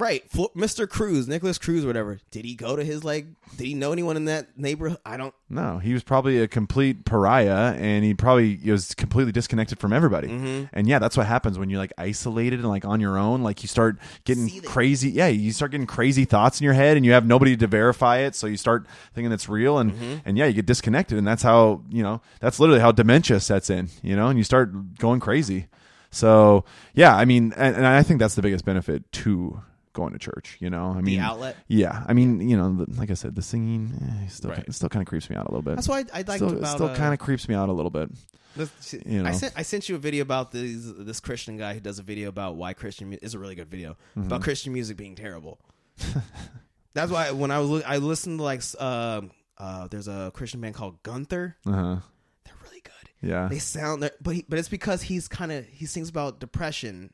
right? 0.00 0.28
Mr. 0.32 0.88
Cruz, 0.88 1.28
Nikolas 1.28 1.58
Cruz, 1.58 1.84
whatever. 1.86 2.18
Did 2.30 2.44
he 2.44 2.54
go 2.54 2.74
to 2.74 2.82
his 2.82 3.04
like? 3.04 3.26
Did 3.56 3.66
he 3.66 3.74
know 3.74 3.92
anyone 3.92 4.16
in 4.16 4.24
that 4.24 4.58
neighborhood? 4.58 4.98
I 5.04 5.16
don't. 5.16 5.34
no, 5.48 5.78
he 5.78 5.92
was 5.92 6.02
probably 6.02 6.38
a 6.40 6.48
complete 6.48 7.04
pariah, 7.04 7.74
and 7.76 8.04
he 8.04 8.14
probably 8.14 8.56
was 8.64 8.94
completely 8.94 9.32
disconnected 9.32 9.78
from 9.78 9.92
everybody. 9.92 10.28
Mm-hmm. 10.28 10.64
And 10.72 10.88
yeah, 10.88 10.98
that's 10.98 11.16
what 11.16 11.26
happens 11.26 11.58
when 11.58 11.68
you're 11.70 11.78
like 11.78 11.92
isolated 11.98 12.60
and 12.60 12.68
like 12.68 12.84
on 12.84 13.00
your 13.00 13.18
own. 13.18 13.42
Like 13.42 13.62
you 13.62 13.68
start 13.68 13.98
getting 14.24 14.48
crazy. 14.62 15.10
Yeah, 15.10 15.28
you 15.28 15.52
start 15.52 15.70
getting 15.72 15.86
crazy 15.86 16.24
thoughts 16.24 16.60
in 16.60 16.64
your 16.64 16.74
head, 16.74 16.96
and 16.96 17.04
you 17.04 17.12
have 17.12 17.26
nobody 17.26 17.56
to 17.56 17.66
verify 17.66 18.18
it. 18.18 18.34
So 18.34 18.46
you 18.46 18.56
start 18.56 18.86
thinking 19.14 19.30
it's 19.32 19.48
real, 19.48 19.78
and 19.78 19.90
Mm-hmm. 19.92 20.14
and 20.24 20.38
yeah, 20.38 20.46
you 20.46 20.52
get 20.54 20.66
disconnected, 20.66 21.18
and 21.18 21.26
that's 21.26 21.42
how 21.42 21.82
you 21.90 22.02
know 22.02 22.22
that's 22.40 22.58
literally 22.60 22.80
how 22.80 22.92
dementia 22.92 23.40
sets 23.40 23.68
in. 23.68 23.88
You 24.02 24.16
know, 24.16 24.28
and 24.28 24.38
you 24.38 24.44
start 24.44 24.96
going 24.98 25.20
crazy. 25.20 25.66
So 26.10 26.64
yeah, 26.94 27.14
I 27.16 27.24
mean, 27.24 27.52
and, 27.56 27.76
and 27.76 27.86
I 27.86 28.02
think 28.02 28.20
that's 28.20 28.34
the 28.34 28.42
biggest 28.42 28.64
benefit 28.64 29.10
to 29.12 29.60
going 29.92 30.12
to 30.12 30.18
church. 30.18 30.56
You 30.60 30.70
know, 30.70 30.94
I 30.96 31.00
mean, 31.00 31.20
outlet? 31.20 31.56
Yeah, 31.68 32.04
I 32.06 32.12
mean, 32.12 32.48
you 32.48 32.56
know, 32.56 32.72
the, 32.84 32.86
like 32.98 33.10
I 33.10 33.14
said, 33.14 33.34
the 33.34 33.42
singing 33.42 33.92
eh, 34.24 34.28
still 34.28 34.50
Right. 34.50 34.64
it 34.66 34.74
still 34.74 34.88
kind 34.88 35.02
of 35.02 35.08
creeps 35.08 35.28
me 35.30 35.36
out 35.36 35.46
a 35.46 35.50
little 35.50 35.62
bit. 35.62 35.76
That's 35.76 35.88
why 35.88 36.00
I, 36.12 36.20
I 36.20 36.22
liked 36.22 36.36
still, 36.36 36.56
about 36.58 36.74
still 36.74 36.86
uh, 36.88 36.96
kind 36.96 37.12
of 37.12 37.18
creeps 37.20 37.48
me 37.48 37.54
out 37.54 37.68
a 37.68 37.72
little 37.72 37.90
bit. 37.90 38.10
This, 38.56 38.94
You 39.06 39.24
I 39.24 39.30
sent 39.32 39.52
I 39.56 39.62
sent 39.62 39.88
you 39.88 39.94
a 39.94 39.98
video 39.98 40.22
about 40.22 40.50
these 40.50 40.92
this 40.96 41.20
Christian 41.20 41.56
guy 41.56 41.74
who 41.74 41.80
does 41.80 41.98
a 42.00 42.02
video 42.02 42.28
about 42.28 42.56
why 42.56 42.72
Christian 42.72 43.12
is 43.12 43.34
a 43.34 43.38
really 43.38 43.54
good 43.54 43.68
video 43.70 43.92
Mm-hmm. 44.16 44.22
about 44.26 44.42
Christian 44.42 44.72
music 44.72 44.96
being 44.96 45.14
terrible. 45.14 45.60
That's 46.94 47.12
why 47.12 47.30
when 47.30 47.50
I 47.52 47.60
was 47.60 47.82
I 47.84 47.98
listened 47.98 48.38
to 48.40 48.42
like 48.42 48.62
um 48.80 49.30
uh 49.58 49.86
there's 49.88 50.08
a 50.08 50.32
Christian 50.34 50.60
band 50.60 50.74
called 50.74 51.00
Gunther. 51.04 51.56
Uh 51.64 51.70
huh. 51.72 51.96
They're 52.44 52.54
really 52.64 52.80
good. 52.82 53.28
Yeah. 53.28 53.46
They 53.48 53.60
sound 53.60 54.10
but 54.20 54.34
he, 54.34 54.44
but 54.48 54.58
it's 54.58 54.68
because 54.68 55.02
he's 55.02 55.28
kind 55.28 55.52
of 55.52 55.64
he 55.66 55.86
sings 55.86 56.08
about 56.08 56.40
depression 56.40 57.12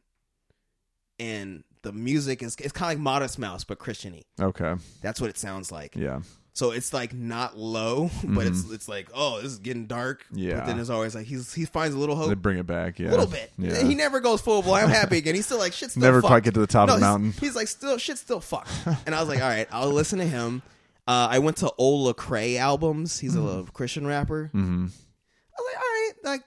and 1.19 1.65
the 1.83 1.93
music 1.93 2.43
is 2.43 2.57
it's 2.57 2.73
kind 2.73 2.93
of 2.93 2.99
like 2.99 3.03
Modest 3.03 3.39
Mouse 3.39 3.65
but 3.65 3.79
Christiany. 3.79 4.23
Okay. 4.41 4.75
That's 5.03 5.21
what 5.21 5.31
it 5.31 5.39
sounds 5.39 5.71
like. 5.71 5.95
Yeah. 5.97 6.21
So 6.53 6.71
it's 6.71 6.95
like 6.95 7.13
not 7.13 7.59
low, 7.59 8.11
but 8.25 8.47
it's 8.47 8.71
it's 8.71 8.89
like 8.89 9.09
oh 9.15 9.43
this 9.43 9.53
is 9.53 9.59
getting 9.59 9.87
dark. 9.87 10.25
Mm-hmm. 10.25 10.39
Yeah. 10.39 10.57
But 10.61 10.67
then 10.67 10.81
it's 10.81 10.89
always 10.89 11.15
like 11.15 11.27
he's 11.27 11.53
he 11.53 11.67
finds 11.67 11.95
a 11.95 11.99
little 11.99 12.17
hope. 12.17 12.29
They 12.29 12.35
bring 12.35 12.59
it 12.59 12.67
back. 12.67 12.99
Yeah. 12.99 13.09
A 13.09 13.11
little 13.11 13.27
bit. 13.27 13.53
Yeah. 13.59 13.83
He 13.83 13.95
never 13.95 14.21
goes 14.21 14.41
full 14.41 14.63
blown. 14.63 14.85
I'm 14.85 14.89
happy 14.89 15.19
again. 15.19 15.35
He's 15.35 15.45
still 15.45 15.59
like 15.59 15.75
shit. 15.75 15.91
Still 15.91 16.03
Never 16.03 16.23
fucked. 16.23 16.31
quite 16.31 16.43
get 16.45 16.55
to 16.55 16.61
the 16.61 16.67
top 16.67 16.89
of 16.89 16.95
the 16.95 17.01
mountain. 17.03 17.33
He's, 17.33 17.55
like 17.55 17.69
still 17.69 17.99
shit. 17.99 18.17
Still 18.17 18.41
fucked. 18.41 18.71
and 19.07 19.15
I 19.15 19.21
was 19.21 19.29
like, 19.29 19.43
all 19.43 19.49
right, 19.49 19.69
I'll 19.71 19.91
listen 19.91 20.19
to 20.19 20.25
him. 20.25 20.63
Uh, 21.07 21.29
I 21.31 21.39
went 21.41 21.59
to 21.59 21.71
Lecrae 21.79 22.57
albums. 22.57 23.19
He's 23.19 23.37
a 23.37 23.65
Christian 23.75 24.07
rapper. 24.07 24.51
mm-hmm. 24.55 24.87
I 24.87 25.63
was 25.63 25.73
like, 25.73 25.77
all 25.77 25.83
right, 25.83 26.13
like 26.25 26.43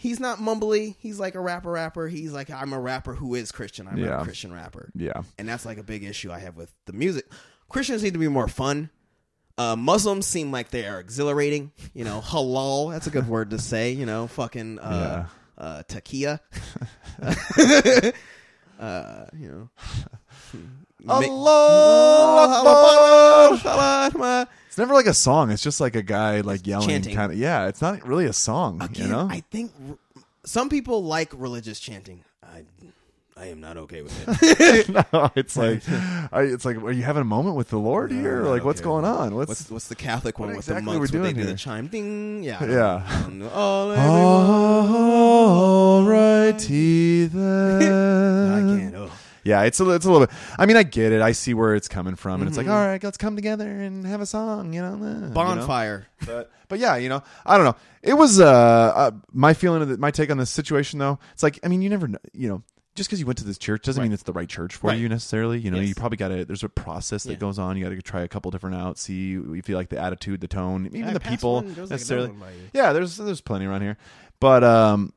he's 0.00 0.18
not 0.18 0.38
mumbly. 0.38 0.96
He's 0.98 1.20
like 1.20 1.34
a 1.34 1.40
rapper. 1.40 1.70
Rapper. 1.72 2.08
He's 2.08 2.32
like 2.32 2.48
I'm 2.50 2.72
a 2.72 2.80
rapper 2.80 3.14
who 3.14 3.34
is 3.34 3.52
Christian. 3.52 3.86
I'm 3.86 3.98
Yeah. 3.98 4.20
a 4.20 4.24
Christian 4.24 4.50
rapper. 4.52 4.90
Yeah. 4.94 5.22
And 5.38 5.46
that's 5.46 5.66
like 5.66 5.76
a 5.76 5.82
big 5.82 6.04
issue 6.04 6.32
I 6.32 6.38
have 6.38 6.56
with 6.56 6.72
the 6.86 6.94
music. 6.94 7.26
Christians 7.68 8.02
need 8.02 8.14
to 8.14 8.18
be 8.18 8.28
more 8.28 8.48
fun. 8.48 8.88
Uh, 9.58 9.76
Muslims 9.76 10.26
seem 10.26 10.50
like 10.50 10.70
they 10.70 10.86
are 10.86 10.98
exhilarating. 11.00 11.72
You 11.92 12.04
know, 12.04 12.22
halal. 12.22 12.92
That's 12.92 13.06
a 13.06 13.10
good 13.10 13.28
word 13.28 13.50
to 13.50 13.58
say. 13.58 13.92
You 13.92 14.06
know, 14.06 14.26
fucking 14.26 14.78
uh, 14.78 15.26
uh, 15.58 15.82
takia. 15.86 16.40
uh, 18.80 19.26
you 19.38 19.48
know. 19.50 19.70
Allah 21.08 22.60
It's 24.66 24.69
never 24.80 24.94
like 24.94 25.06
a 25.06 25.14
song. 25.14 25.50
It's 25.50 25.62
just 25.62 25.80
like 25.80 25.94
a 25.96 26.02
guy 26.02 26.40
like 26.40 26.66
yelling. 26.66 26.88
Chanting. 26.88 27.14
Kind 27.14 27.32
of. 27.32 27.38
Yeah. 27.38 27.68
It's 27.68 27.80
not 27.82 28.04
really 28.06 28.26
a 28.26 28.32
song. 28.32 28.82
Again, 28.82 29.06
you 29.06 29.12
know. 29.12 29.28
I 29.30 29.40
think 29.50 29.72
r- 29.88 29.96
some 30.44 30.68
people 30.68 31.04
like 31.04 31.32
religious 31.34 31.78
chanting. 31.80 32.24
I, 32.42 32.64
I 33.36 33.46
am 33.46 33.60
not 33.60 33.76
okay 33.78 34.02
with 34.02 34.12
it. 34.42 34.88
no, 35.12 35.30
it's 35.34 35.56
like, 35.56 35.82
I, 36.32 36.42
it's 36.42 36.64
like, 36.64 36.76
are 36.76 36.90
you 36.92 37.02
having 37.04 37.22
a 37.22 37.24
moment 37.24 37.56
with 37.56 37.68
the 37.70 37.78
Lord 37.78 38.10
here? 38.12 38.42
Like, 38.42 38.64
what's 38.64 38.80
okay. 38.80 38.84
going 38.84 39.04
on? 39.04 39.34
What's, 39.34 39.48
What's 39.48 39.70
what's 39.70 39.88
the 39.88 39.94
Catholic 39.94 40.38
one 40.38 40.48
What 40.48 40.56
with 40.58 40.66
exactly 40.68 40.92
the 40.92 40.98
monks? 40.98 41.12
we're 41.12 41.20
where 41.20 41.28
they 41.28 41.32
doing 41.32 41.36
do 41.36 41.42
the 41.44 41.48
here? 41.50 41.56
chime, 41.56 41.86
ding, 41.86 42.42
yeah, 42.42 42.62
Yeah. 42.64 43.06
Oh, 43.54 43.94
Alrighty 46.06 47.30
then. 47.30 48.52
I 48.52 48.60
can't. 48.78 48.94
Oh. 48.96 49.10
Yeah, 49.44 49.62
it's 49.62 49.80
a, 49.80 49.90
it's 49.90 50.04
a 50.04 50.10
little 50.10 50.26
bit. 50.26 50.34
I 50.58 50.66
mean, 50.66 50.76
I 50.76 50.82
get 50.82 51.12
it. 51.12 51.22
I 51.22 51.32
see 51.32 51.54
where 51.54 51.74
it's 51.74 51.88
coming 51.88 52.14
from, 52.14 52.40
and 52.42 52.48
it's 52.48 52.56
like, 52.56 52.66
Mm-hmm. 52.66 52.74
all 52.74 52.86
right, 52.86 53.02
let's 53.02 53.16
come 53.16 53.36
together 53.36 53.68
and 53.68 54.06
have 54.06 54.20
a 54.20 54.26
song, 54.26 54.72
you 54.72 54.82
know. 54.82 54.94
eh, 54.94 55.14
you 55.14 55.20
know? 55.20 55.30
Bonfire. 55.32 56.06
But 56.26 56.50
but 56.68 56.78
yeah, 56.78 56.96
you 56.96 57.08
know, 57.08 57.22
I 57.46 57.56
don't 57.56 57.64
know. 57.66 57.76
It 58.02 58.14
was 58.14 58.38
uh, 58.40 58.46
uh 58.46 59.10
my 59.32 59.54
feeling 59.54 59.82
of 59.82 59.88
the, 59.88 59.98
my 59.98 60.10
take 60.10 60.30
on 60.30 60.38
this 60.38 60.50
situation 60.50 60.98
though. 60.98 61.18
It's 61.32 61.42
like 61.42 61.58
I 61.64 61.68
mean, 61.68 61.82
you 61.82 61.88
never 61.88 62.08
know, 62.08 62.18
you 62.32 62.48
know. 62.48 62.62
Just 62.96 63.08
because 63.08 63.20
you 63.20 63.24
went 63.26 63.38
to 63.38 63.44
this 63.44 63.56
church 63.56 63.84
doesn't 63.84 64.02
mean 64.02 64.12
it's 64.12 64.24
the 64.24 64.32
right 64.32 64.48
church 64.48 64.74
for 64.74 64.88
Right. 64.88 64.98
you 64.98 65.08
necessarily. 65.08 65.60
You 65.60 65.70
know, 65.70 65.78
Yes. 65.78 65.88
you 65.90 65.94
probably 65.94 66.16
got 66.16 66.28
to. 66.28 66.44
There's 66.44 66.64
a 66.64 66.68
process 66.68 67.22
that 67.22 67.34
Yeah. 67.34 67.38
goes 67.38 67.56
on. 67.56 67.76
You 67.76 67.84
got 67.84 67.90
to 67.90 68.02
try 68.02 68.22
a 68.22 68.28
couple 68.28 68.50
different 68.50 68.74
out, 68.76 68.98
see 68.98 69.34
if 69.54 69.68
you 69.68 69.76
like 69.76 69.90
the 69.90 69.98
attitude, 69.98 70.40
the 70.40 70.48
tone, 70.48 70.86
even 70.86 71.00
Yeah, 71.00 71.12
the 71.12 71.20
pass 71.20 71.30
people 71.30 71.54
one, 71.54 71.68
like 71.68 71.76
another 71.76 71.90
necessarily. 71.94 72.28
one 72.30 72.38
by 72.40 72.50
you. 72.50 72.58
yeah, 72.74 72.92
there's 72.92 73.16
there's 73.16 73.40
plenty 73.40 73.64
around 73.66 73.82
here, 73.82 73.96
but 74.40 74.64
um, 74.64 75.12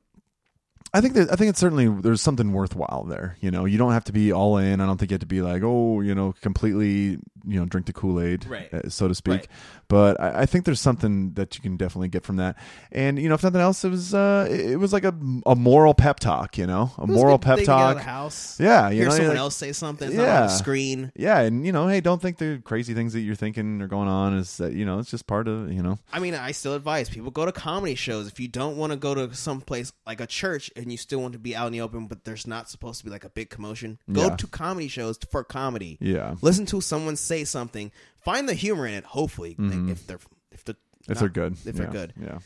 I 0.96 1.02
think 1.02 1.16
that 1.16 1.32
I 1.32 1.36
think 1.36 1.50
it's 1.50 1.60
certainly 1.60 1.88
there's 1.88 2.22
something 2.22 2.54
worthwhile 2.54 3.04
there. 3.10 3.36
You 3.42 3.50
know, 3.50 3.66
you 3.66 3.78
don't 3.80 3.94
have 3.94 4.04
to 4.06 4.12
be 4.12 4.32
all 4.32 4.58
in. 4.58 4.80
I 4.80 4.86
don't 4.86 4.98
think 4.98 5.10
you 5.10 5.16
have 5.16 5.22
to 5.22 5.26
be 5.26 5.42
like, 5.42 5.64
oh, 5.64 6.02
you 6.02 6.14
know, 6.14 6.34
completely, 6.42 7.18
you 7.48 7.60
know, 7.60 7.66
drink 7.66 7.88
the 7.88 7.94
Kool 7.94 8.22
Aid, 8.22 8.46
Right. 8.46 8.72
uh, 8.72 8.90
so 8.90 9.08
to 9.08 9.16
speak. 9.16 9.34
Right. 9.34 9.48
But 9.88 10.20
I, 10.22 10.42
I 10.42 10.46
think 10.46 10.66
there's 10.66 10.80
something 10.82 11.34
that 11.34 11.56
you 11.56 11.62
can 11.62 11.78
definitely 11.78 12.10
get 12.10 12.24
from 12.24 12.36
that. 12.38 12.58
And 12.92 13.18
you 13.20 13.28
know, 13.28 13.36
if 13.36 13.44
nothing 13.44 13.60
else, 13.62 13.84
it 13.84 13.90
was 13.90 14.14
uh, 14.14 14.48
it 14.50 14.78
was 14.80 14.94
like 14.94 15.04
a 15.04 15.14
a 15.48 15.56
moral 15.56 15.96
pep 15.96 16.20
talk. 16.20 16.58
You 16.60 16.68
know, 16.68 16.92
a 17.00 17.08
moral 17.08 17.40
pep 17.40 17.58
thing 17.58 17.70
out 17.70 17.80
of 17.80 17.96
talk. 17.96 17.98
the 17.98 18.04
house. 18.04 18.60
Yeah, 18.60 18.90
you 18.90 18.98
Hear 18.98 19.06
know, 19.06 19.12
someone 19.12 19.30
like- 19.30 19.38
else 19.40 19.56
say 19.56 19.72
something. 19.72 20.08
It's 20.10 20.18
not 20.18 20.24
on 20.24 20.30
Yeah. 20.30 20.42
the 20.42 20.48
screen. 20.50 21.12
Yeah, 21.16 21.40
and 21.40 21.66
you 21.66 21.72
know, 21.72 21.88
hey, 21.88 22.02
don't 22.02 22.22
think 22.22 22.38
the 22.38 22.62
crazy 22.64 22.94
things 22.94 23.14
that 23.14 23.22
you're 23.22 23.34
thinking 23.36 23.82
are 23.82 23.88
going 23.88 24.08
on 24.08 24.36
is 24.38 24.58
that 24.58 24.74
you 24.74 24.86
know 24.86 25.00
it's 25.00 25.10
just 25.10 25.26
part 25.26 25.48
of 25.48 25.72
you 25.72 25.82
know. 25.82 25.98
I 26.12 26.20
mean, 26.20 26.36
I 26.36 26.52
still 26.52 26.76
advise 26.76 27.10
people 27.10 27.32
go 27.32 27.46
to 27.46 27.52
comedy 27.52 27.96
shows. 27.96 28.28
If 28.28 28.40
you 28.40 28.48
don't 28.48 28.78
want 28.78 28.94
to 28.94 28.98
go 28.98 29.16
to 29.16 29.34
some 29.34 29.60
place 29.60 29.92
like 30.06 30.22
a 30.22 30.28
church 30.28 30.70
and 30.84 30.92
you 30.92 30.98
still 30.98 31.20
want 31.20 31.34
to 31.34 31.40
be 31.40 31.56
out 31.56 31.68
in 31.68 31.74
the 31.74 31.82
open, 31.82 32.06
but 32.08 32.24
there's 32.26 32.46
not 32.46 32.70
supposed 32.70 33.00
to 33.00 33.06
be 33.06 33.10
like 33.12 33.24
a 33.24 33.30
big 33.30 33.50
commotion, 33.50 33.98
go 34.12 34.28
Yeah. 34.28 34.36
to 34.36 34.48
comedy 34.48 34.88
shows 34.88 35.18
for 35.32 35.44
comedy. 35.44 35.98
Yeah, 36.00 36.36
Listen 36.42 36.66
to 36.68 36.80
someone 36.82 37.16
say 37.16 37.44
something. 37.44 37.92
Find 38.24 38.48
the 38.48 38.54
humor 38.54 38.86
in 38.88 38.94
it. 38.94 39.04
Hopefully, 39.04 39.56
if 39.60 40.06
they're 40.08 40.20
if 40.52 40.64
they're 40.64 40.76
Mm-hmm. 40.76 41.12
if 41.12 41.16
not- 41.16 41.20
they're 41.20 41.30
good, 41.30 41.54
if 41.54 41.66
yeah. 41.66 41.72
they're 41.74 41.88
good. 41.92 42.14
yeah. 42.22 42.38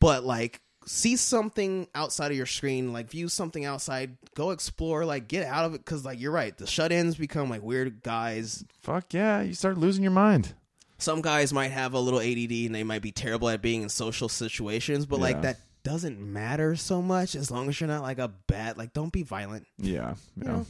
But 0.00 0.24
like, 0.24 0.60
see 0.86 1.14
something 1.16 1.86
outside 1.94 2.30
of 2.30 2.36
your 2.36 2.46
screen. 2.46 2.92
Like, 2.92 3.10
view 3.10 3.28
something 3.28 3.64
outside. 3.66 4.16
Go 4.34 4.50
explore. 4.50 5.04
Like, 5.04 5.28
get 5.28 5.46
out 5.46 5.64
of 5.66 5.74
it 5.74 5.78
because 5.84 6.04
like 6.04 6.18
you're 6.20 6.32
right. 6.32 6.56
The 6.56 6.66
shut-ins 6.66 7.16
become 7.16 7.50
like 7.50 7.62
weird 7.62 8.02
guys. 8.02 8.64
Fuck 8.80 9.12
yeah, 9.14 9.42
you 9.42 9.52
start 9.54 9.76
losing 9.78 10.02
your 10.02 10.12
mind. 10.12 10.54
some 10.98 11.22
guys 11.22 11.50
might 11.52 11.70
have 11.70 11.94
a 11.94 11.98
little 11.98 12.20
ADD 12.20 12.66
and 12.66 12.74
they 12.74 12.82
might 12.84 13.00
be 13.00 13.10
terrible 13.12 13.48
at 13.48 13.62
being 13.62 13.82
in 13.82 13.88
social 13.88 14.28
situations, 14.28 15.06
but 15.06 15.16
Yeah. 15.16 15.22
like 15.22 15.42
that 15.42 15.58
doesn't 15.82 16.20
matter 16.20 16.76
so 16.76 17.00
much 17.02 17.34
as 17.34 17.50
long 17.50 17.68
as 17.68 17.80
you're 17.80 17.88
not 17.88 18.02
like 18.02 18.18
a 18.18 18.28
bad 18.46 18.76
like 18.76 18.92
don't 18.92 19.12
be 19.12 19.22
violent. 19.22 19.66
Yeah, 19.78 20.14
yeah, 20.36 20.44
know? 20.52 20.66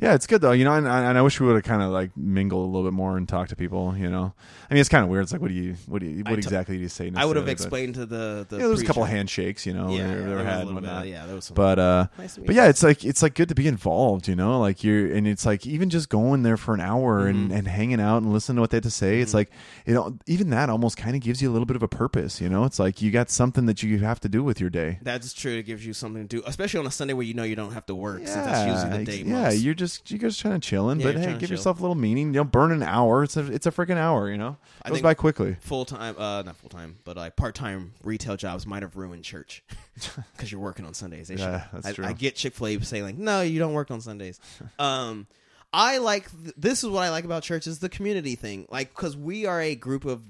Yeah. 0.00 0.14
It's 0.14 0.26
good 0.26 0.40
though, 0.40 0.52
you 0.52 0.64
know. 0.64 0.72
And, 0.74 0.86
and 0.86 1.16
I 1.18 1.22
wish 1.22 1.40
we 1.40 1.46
would 1.46 1.54
have 1.56 1.64
kind 1.64 1.82
of 1.82 1.90
like 1.90 2.16
mingled 2.16 2.64
a 2.64 2.70
little 2.70 2.84
bit 2.88 2.92
more 2.94 3.16
and 3.16 3.28
talked 3.28 3.50
to 3.50 3.56
people. 3.56 3.96
You 3.96 4.10
know, 4.10 4.34
I 4.70 4.74
mean, 4.74 4.80
it's 4.80 4.88
kind 4.88 5.04
of 5.04 5.10
weird. 5.10 5.22
It's 5.24 5.32
like, 5.32 5.40
what 5.40 5.48
do 5.48 5.54
you, 5.54 5.74
what 5.86 6.00
do 6.00 6.06
you, 6.06 6.22
I 6.26 6.30
what 6.30 6.36
t- 6.36 6.38
exactly 6.46 6.76
do 6.76 6.82
you 6.82 6.88
say? 6.88 7.10
I 7.14 7.24
would 7.24 7.36
have 7.36 7.44
necessarily, 7.46 7.46
but- 7.46 7.50
explained 7.52 7.94
to 7.96 8.06
the 8.06 8.46
the 8.48 8.56
Yeah, 8.56 8.60
there 8.62 8.68
was 8.68 8.82
a 8.82 8.84
couple 8.86 9.04
handshakes, 9.04 9.66
you 9.66 9.72
know, 9.74 9.90
Yeah, 9.90 9.96
yeah, 9.96 10.08
yeah, 10.08 10.14
they 10.14 10.22
there 10.24 10.36
was 10.36 10.44
had 10.46 10.56
and 10.60 10.66
little 10.68 10.80
bit 10.82 11.06
yeah, 11.08 11.26
there 11.26 11.34
was 11.34 11.44
some. 11.46 11.54
But 11.54 11.78
uh, 11.78 12.06
Nice 12.18 12.36
but 12.38 12.54
yeah, 12.54 12.68
it's 12.68 12.82
like 12.82 13.04
it's 13.04 13.22
like 13.22 13.34
good 13.34 13.48
to 13.48 13.54
be 13.54 13.66
involved, 13.68 14.28
you 14.28 14.36
know. 14.36 14.58
Like 14.60 14.82
you're, 14.84 15.12
and 15.14 15.26
it's 15.28 15.44
like 15.46 15.66
even 15.66 15.90
just 15.90 16.08
going 16.08 16.42
there 16.42 16.56
for 16.56 16.74
an 16.74 16.80
hour 16.80 17.00
Mm-hmm. 17.20 17.28
and, 17.28 17.52
and 17.52 17.68
hanging 17.68 18.00
out 18.00 18.18
and 18.22 18.32
listening 18.32 18.56
to 18.56 18.60
what 18.62 18.70
they 18.70 18.76
have 18.76 18.84
to 18.84 18.90
say. 18.90 19.20
It's 19.20 19.34
like 19.34 19.50
you 19.86 19.94
know, 19.94 20.16
even 20.26 20.50
that 20.50 20.70
almost 20.70 20.96
kind 20.96 21.14
of 21.16 21.22
gives 21.22 21.42
you 21.42 21.50
a 21.50 21.52
little 21.52 21.66
bit 21.66 21.76
of 21.76 21.82
a 21.82 21.88
purpose, 21.88 22.40
you 22.40 22.48
know. 22.48 22.64
It's 22.64 22.78
like 22.78 23.02
you 23.02 23.10
got 23.10 23.30
something 23.30 23.66
that 23.66 23.82
you 23.82 23.98
have 23.98 24.20
to 24.20 24.28
do 24.28 24.42
with 24.44 24.60
your 24.60 24.70
day. 24.70 24.98
That's 25.02 25.32
true. 25.32 25.52
It 25.56 25.64
gives 25.64 25.84
you 25.84 25.92
something 25.92 26.26
to 26.28 26.36
do, 26.36 26.42
especially 26.46 26.80
on 26.80 26.86
a 26.86 26.90
Sunday 26.90 27.14
where 27.14 27.24
you 27.26 27.34
know 27.34 27.42
you 27.42 27.56
don't 27.56 27.72
have 27.72 27.86
to 27.86 27.94
work. 27.94 28.20
since 28.20 28.34
that's 28.34 28.66
usually 28.84 29.04
the 29.04 29.10
day. 29.10 29.28
yeah, 29.28 29.44
most. 29.44 29.58
you're 29.58 29.74
just 29.74 29.89
just 29.98 30.40
trying 30.40 30.60
to 30.60 30.66
chilling, 30.68 31.00
Yeah, 31.00 31.06
but 31.06 31.10
you're 31.14 31.18
hey, 31.20 31.24
trying 31.26 31.36
to 31.36 31.40
give 31.40 31.48
chill. 31.48 31.56
yourself 31.58 31.78
a 31.78 31.82
little 31.82 31.94
meaning. 31.94 32.28
You 32.28 32.40
know, 32.40 32.44
burn 32.44 32.72
an 32.72 32.82
hour. 32.82 33.22
It's 33.24 33.36
a 33.36 33.50
it's 33.52 33.66
a 33.66 33.70
freaking 33.70 33.96
hour. 33.96 34.30
You 34.30 34.38
know, 34.38 34.56
I 34.82 34.88
goes 34.88 34.96
think- 34.96 35.02
by 35.02 35.14
quickly. 35.14 35.56
full 35.60 35.84
time, 35.84 36.16
uh, 36.18 36.42
not 36.42 36.56
full 36.56 36.70
time, 36.70 36.98
but 37.04 37.16
like 37.16 37.36
part 37.36 37.54
time 37.54 37.92
retail 38.04 38.36
jobs 38.36 38.66
might 38.66 38.82
have 38.82 38.96
ruined 38.96 39.24
church 39.24 39.62
because 40.32 40.50
you're 40.52 40.60
working 40.60 40.84
on 40.86 40.94
Sundays. 40.94 41.28
They 41.28 41.36
Yeah, 41.36 41.62
should- 41.64 41.70
that's 41.72 41.86
I, 41.86 41.92
true. 41.92 42.04
I 42.06 42.12
get 42.12 42.36
Chick 42.36 42.54
Fil 42.54 42.66
A 42.68 42.80
saying 42.80 43.04
like, 43.04 43.18
no, 43.18 43.42
you 43.42 43.58
don't 43.58 43.72
work 43.74 43.90
on 43.90 44.00
Sundays. 44.00 44.38
um, 44.78 45.26
I 45.72 45.98
like 45.98 46.30
th- 46.42 46.54
this 46.56 46.82
is 46.82 46.90
what 46.90 47.02
I 47.04 47.10
like 47.10 47.24
about 47.24 47.42
church 47.42 47.66
is 47.66 47.78
the 47.78 47.88
community 47.88 48.34
thing. 48.34 48.66
Like, 48.70 48.90
because 48.90 49.16
we 49.16 49.46
are 49.46 49.60
a 49.60 49.74
group 49.74 50.04
of 50.04 50.22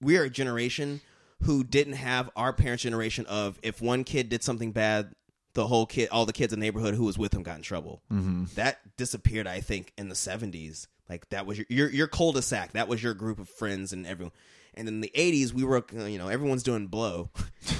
we 0.00 0.16
are 0.18 0.24
a 0.24 0.30
generation 0.30 1.00
who 1.42 1.64
didn't 1.64 1.94
have 1.94 2.30
our 2.36 2.52
parents' 2.52 2.82
generation 2.84 3.26
of 3.26 3.58
if 3.62 3.82
one 3.82 4.04
kid 4.04 4.28
did 4.28 4.42
something 4.42 4.72
bad. 4.72 5.10
The 5.54 5.66
whole 5.66 5.86
kid, 5.86 6.08
all 6.10 6.26
the 6.26 6.32
kids 6.32 6.52
in 6.52 6.60
the 6.60 6.66
neighborhood 6.66 6.94
who 6.94 7.04
was 7.04 7.16
with 7.16 7.32
him 7.32 7.42
got 7.42 7.56
in 7.56 7.62
trouble. 7.62 8.02
Mm-hmm. 8.12 8.44
That 8.56 8.80
disappeared, 8.96 9.46
I 9.46 9.60
think, 9.60 9.92
in 9.96 10.08
the 10.08 10.14
seventies. 10.14 10.88
Like 11.08 11.28
that 11.30 11.46
was 11.46 11.58
your, 11.58 11.66
your 11.68 11.90
your 11.90 12.06
cul-de-sac. 12.06 12.72
That 12.72 12.88
was 12.88 13.02
your 13.02 13.14
group 13.14 13.38
of 13.38 13.48
friends 13.48 13.92
and 13.92 14.06
everyone. 14.06 14.32
And 14.74 14.88
in 14.88 15.00
the 15.00 15.12
'80s, 15.14 15.52
we 15.52 15.64
were, 15.64 15.84
you 15.92 16.18
know, 16.18 16.28
everyone's 16.28 16.62
doing 16.64 16.88
blow, 16.88 17.30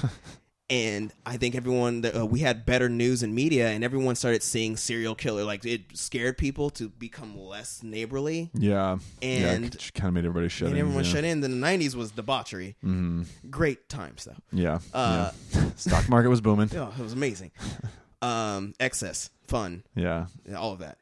and 0.69 1.11
I 1.25 1.37
think 1.37 1.53
everyone 1.53 2.01
that 2.01 2.19
uh, 2.19 2.25
we 2.25 2.39
had 2.39 2.65
better 2.65 2.89
news 2.89 3.21
and 3.21 3.35
media, 3.35 3.69
and 3.69 3.83
everyone 3.83 4.15
started 4.15 4.41
seeing 4.41 4.77
serial 4.77 5.13
killer. 5.13 5.43
Like 5.43 5.63
it 5.65 5.81
scared 5.95 6.37
people 6.37 6.69
to 6.71 6.89
become 6.89 7.37
less 7.39 7.83
neighborly, 7.83 8.49
Yeah, 8.53 8.97
And- 9.21 9.63
yeah, 9.65 9.69
kind 9.93 10.07
of 10.07 10.13
made 10.15 10.25
everybody 10.25 10.49
shut 10.49 10.69
and 10.69 10.77
in. 10.77 10.81
everyone 10.81 11.03
yeah. 11.05 11.11
shut 11.11 11.23
in. 11.23 11.41
Then 11.41 11.59
the 11.59 11.67
'90s 11.67 11.93
was 11.95 12.11
debauchery. 12.11 12.75
Mm-hmm. 12.83 13.49
Great 13.49 13.89
times 13.89 14.25
though. 14.25 14.35
Yeah, 14.51 14.79
Uh, 14.93 15.31
yeah. 15.53 15.69
stock 15.75 16.09
market 16.09 16.29
was 16.29 16.41
booming. 16.41 16.69
Oh, 16.75 16.91
it 16.97 17.01
was 17.03 17.13
amazing. 17.13 17.51
um, 18.23 18.73
excess, 18.79 19.29
fun, 19.47 19.83
Yeah, 19.95 20.25
all 20.57 20.73
of 20.73 20.79
that, 20.79 20.97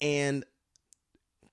and 0.00 0.44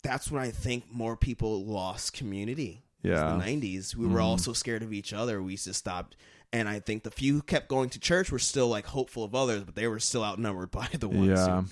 that's 0.03 0.29
when 0.31 0.41
I 0.43 0.51
think 0.51 0.85
more 0.91 1.17
people 1.17 1.65
lost 1.65 2.13
community. 2.13 2.84
yeah, 3.01 3.35
the 3.38 3.43
90s 3.43 3.95
we 3.95 4.05
were 4.07 4.21
all 4.21 4.38
so 4.38 4.53
scared 4.53 4.84
of 4.84 4.93
each 4.93 5.11
other 5.13 5.41
we 5.41 5.55
just 5.55 5.73
stopped 5.79 6.15
and 6.53 6.69
i 6.69 6.79
think 6.79 7.03
the 7.03 7.11
few 7.11 7.33
who 7.33 7.41
kept 7.41 7.67
going 7.67 7.89
to 7.89 7.99
church 7.99 8.31
were 8.31 8.39
still 8.39 8.67
like 8.69 8.85
hopeful 8.85 9.23
of 9.23 9.35
others 9.35 9.63
but 9.63 9.75
they 9.75 9.87
were 9.87 9.99
still 9.99 10.23
outnumbered 10.23 10.71
by 10.79 10.87
the 10.97 11.07
ones 11.07 11.27
Yeah. 11.27 11.61
who- 11.61 11.67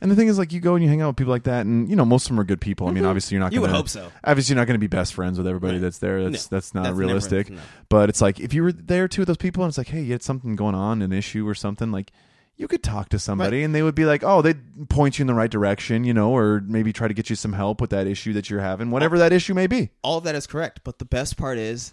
And 0.00 0.10
the 0.10 0.16
thing 0.16 0.28
is, 0.28 0.36
like, 0.38 0.52
you 0.52 0.60
go 0.60 0.74
and 0.74 0.82
you 0.84 0.90
hang 0.90 1.00
out 1.00 1.08
with 1.08 1.16
people 1.16 1.30
like 1.32 1.44
that, 1.44 1.64
and 1.64 1.88
you 1.88 1.96
know, 1.96 2.04
most 2.04 2.24
of 2.26 2.28
them 2.28 2.40
are 2.40 2.44
good 2.44 2.60
people. 2.60 2.86
I 2.86 2.90
mean, 2.92 3.06
obviously, 3.06 3.34
you're 3.34 3.40
not. 3.40 3.46
Mm-hmm. 3.46 3.54
You 3.54 3.60
gonna, 3.60 3.72
would 3.72 3.76
hope 3.76 3.88
so. 3.88 4.12
Obviously, 4.24 4.52
you're 4.52 4.60
not 4.60 4.66
going 4.66 4.74
to 4.74 4.78
be 4.78 4.86
best 4.88 5.14
friends 5.14 5.38
with 5.38 5.46
everybody 5.46 5.74
Right. 5.74 5.80
that's 5.82 5.98
there. 5.98 6.22
That's 6.28 6.50
No, 6.50 6.56
that's 6.56 6.74
not 6.74 6.82
that's 6.82 6.90
never- 6.90 7.00
realistic. 7.06 7.48
no. 7.50 7.60
But 7.88 8.10
it's 8.10 8.20
like 8.20 8.38
if 8.38 8.52
you 8.52 8.62
were 8.62 8.72
there 8.72 9.08
too 9.08 9.22
with 9.22 9.28
those 9.28 9.38
people, 9.38 9.62
and 9.64 9.70
it's 9.70 9.78
like, 9.78 9.88
hey, 9.88 10.02
you 10.02 10.12
had 10.12 10.22
something 10.22 10.54
going 10.54 10.74
on, 10.74 11.00
an 11.02 11.12
issue 11.12 11.46
or 11.48 11.54
something, 11.54 11.90
like. 11.92 12.10
You 12.58 12.68
could 12.68 12.82
talk 12.82 13.10
to 13.10 13.18
somebody 13.18 13.62
and 13.64 13.74
they 13.74 13.82
would 13.82 13.94
be 13.94 14.06
like, 14.06 14.24
"Oh, 14.24 14.40
they'd 14.40 14.88
point 14.88 15.18
you 15.18 15.24
in 15.24 15.26
the 15.26 15.34
right 15.34 15.50
direction, 15.50 16.04
you 16.04 16.14
know, 16.14 16.30
or 16.34 16.62
maybe 16.66 16.90
try 16.90 17.06
to 17.06 17.12
get 17.12 17.28
you 17.28 17.36
some 17.36 17.52
help 17.52 17.82
with 17.82 17.90
that 17.90 18.06
issue 18.06 18.32
that 18.32 18.48
you're 18.48 18.60
having, 18.62 18.90
whatever 18.90 19.18
that 19.18 19.30
issue 19.30 19.52
may 19.52 19.66
be." 19.66 19.90
all 20.02 20.16
of 20.16 20.24
that 20.24 20.34
is 20.34 20.46
correct 20.46 20.80
but 20.82 20.98
the 20.98 21.04
best 21.04 21.36
part 21.36 21.58
is 21.58 21.92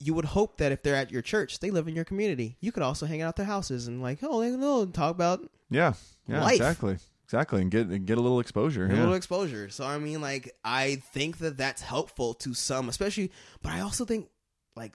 you 0.00 0.12
would 0.14 0.24
hope 0.24 0.58
that 0.58 0.72
if 0.72 0.82
they're 0.82 0.96
at 0.96 1.10
your 1.10 1.22
church 1.22 1.60
they 1.60 1.70
live 1.70 1.86
in 1.88 1.94
your 1.94 2.04
community 2.04 2.56
you 2.60 2.72
could 2.72 2.82
also 2.82 3.06
hang 3.06 3.22
out 3.22 3.28
at 3.28 3.36
their 3.36 3.46
houses 3.46 3.86
and 3.86 4.02
like 4.02 4.18
oh 4.22 4.40
they 4.40 4.50
know 4.50 4.82
and 4.82 4.92
talk 4.94 5.10
about 5.10 5.40
Yeah, 5.70 5.94
yeah, 6.28 6.42
Life. 6.42 6.54
exactly, 6.56 6.96
exactly, 7.24 7.62
and 7.62 7.70
get 7.70 7.86
and 7.88 8.06
get 8.06 8.18
a 8.18 8.20
little 8.20 8.40
exposure. 8.40 8.86
a 8.86 8.88
little 8.88 9.14
exposure 9.14 9.68
so 9.70 9.84
i 9.84 9.98
mean 9.98 10.20
like 10.20 10.52
i 10.64 10.96
think 11.12 11.38
that 11.38 11.56
that's 11.56 11.82
helpful 11.82 12.34
to 12.34 12.54
some 12.54 12.88
especially 12.88 13.30
but 13.62 13.72
i 13.72 13.80
also 13.80 14.04
think 14.04 14.28
like 14.76 14.94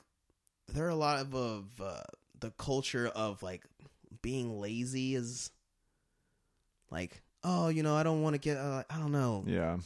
there 0.73 0.85
are 0.85 0.89
a 0.89 0.95
lot 0.95 1.19
of, 1.19 1.33
of 1.33 1.65
uh, 1.81 2.01
the 2.39 2.51
culture 2.51 3.07
of 3.07 3.41
like 3.41 3.63
being 4.21 4.59
lazy 4.59 5.15
is 5.15 5.49
like 6.91 7.21
oh 7.43 7.69
you 7.69 7.83
know 7.83 7.95
i 7.95 8.03
don't 8.03 8.21
want 8.21 8.33
to 8.33 8.37
get 8.39 8.57
uh, 8.57 8.83
i 8.89 8.97
don't 8.97 9.11
know 9.11 9.43
Yeah. 9.47 9.77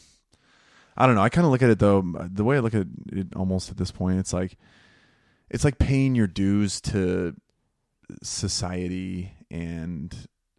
I 0.95 1.07
don't 1.07 1.15
know. 1.15 1.21
I 1.23 1.29
kind 1.29 1.43
of 1.43 1.49
look 1.51 1.63
at 1.63 1.71
it 1.71 1.79
though. 1.79 2.03
The 2.31 2.43
way 2.43 2.57
I 2.57 2.59
look 2.59 2.75
at 2.75 2.85
it, 3.11 3.35
almost 3.35 3.71
at 3.71 3.77
this 3.77 3.89
point, 3.89 4.19
it's 4.19 4.31
like 4.31 4.59
it's 5.53 5.63
like 5.63 5.77
paying 5.77 6.15
your 6.15 6.27
dues 6.27 6.81
to 6.81 7.33
society 8.21 9.31
and 9.51 10.13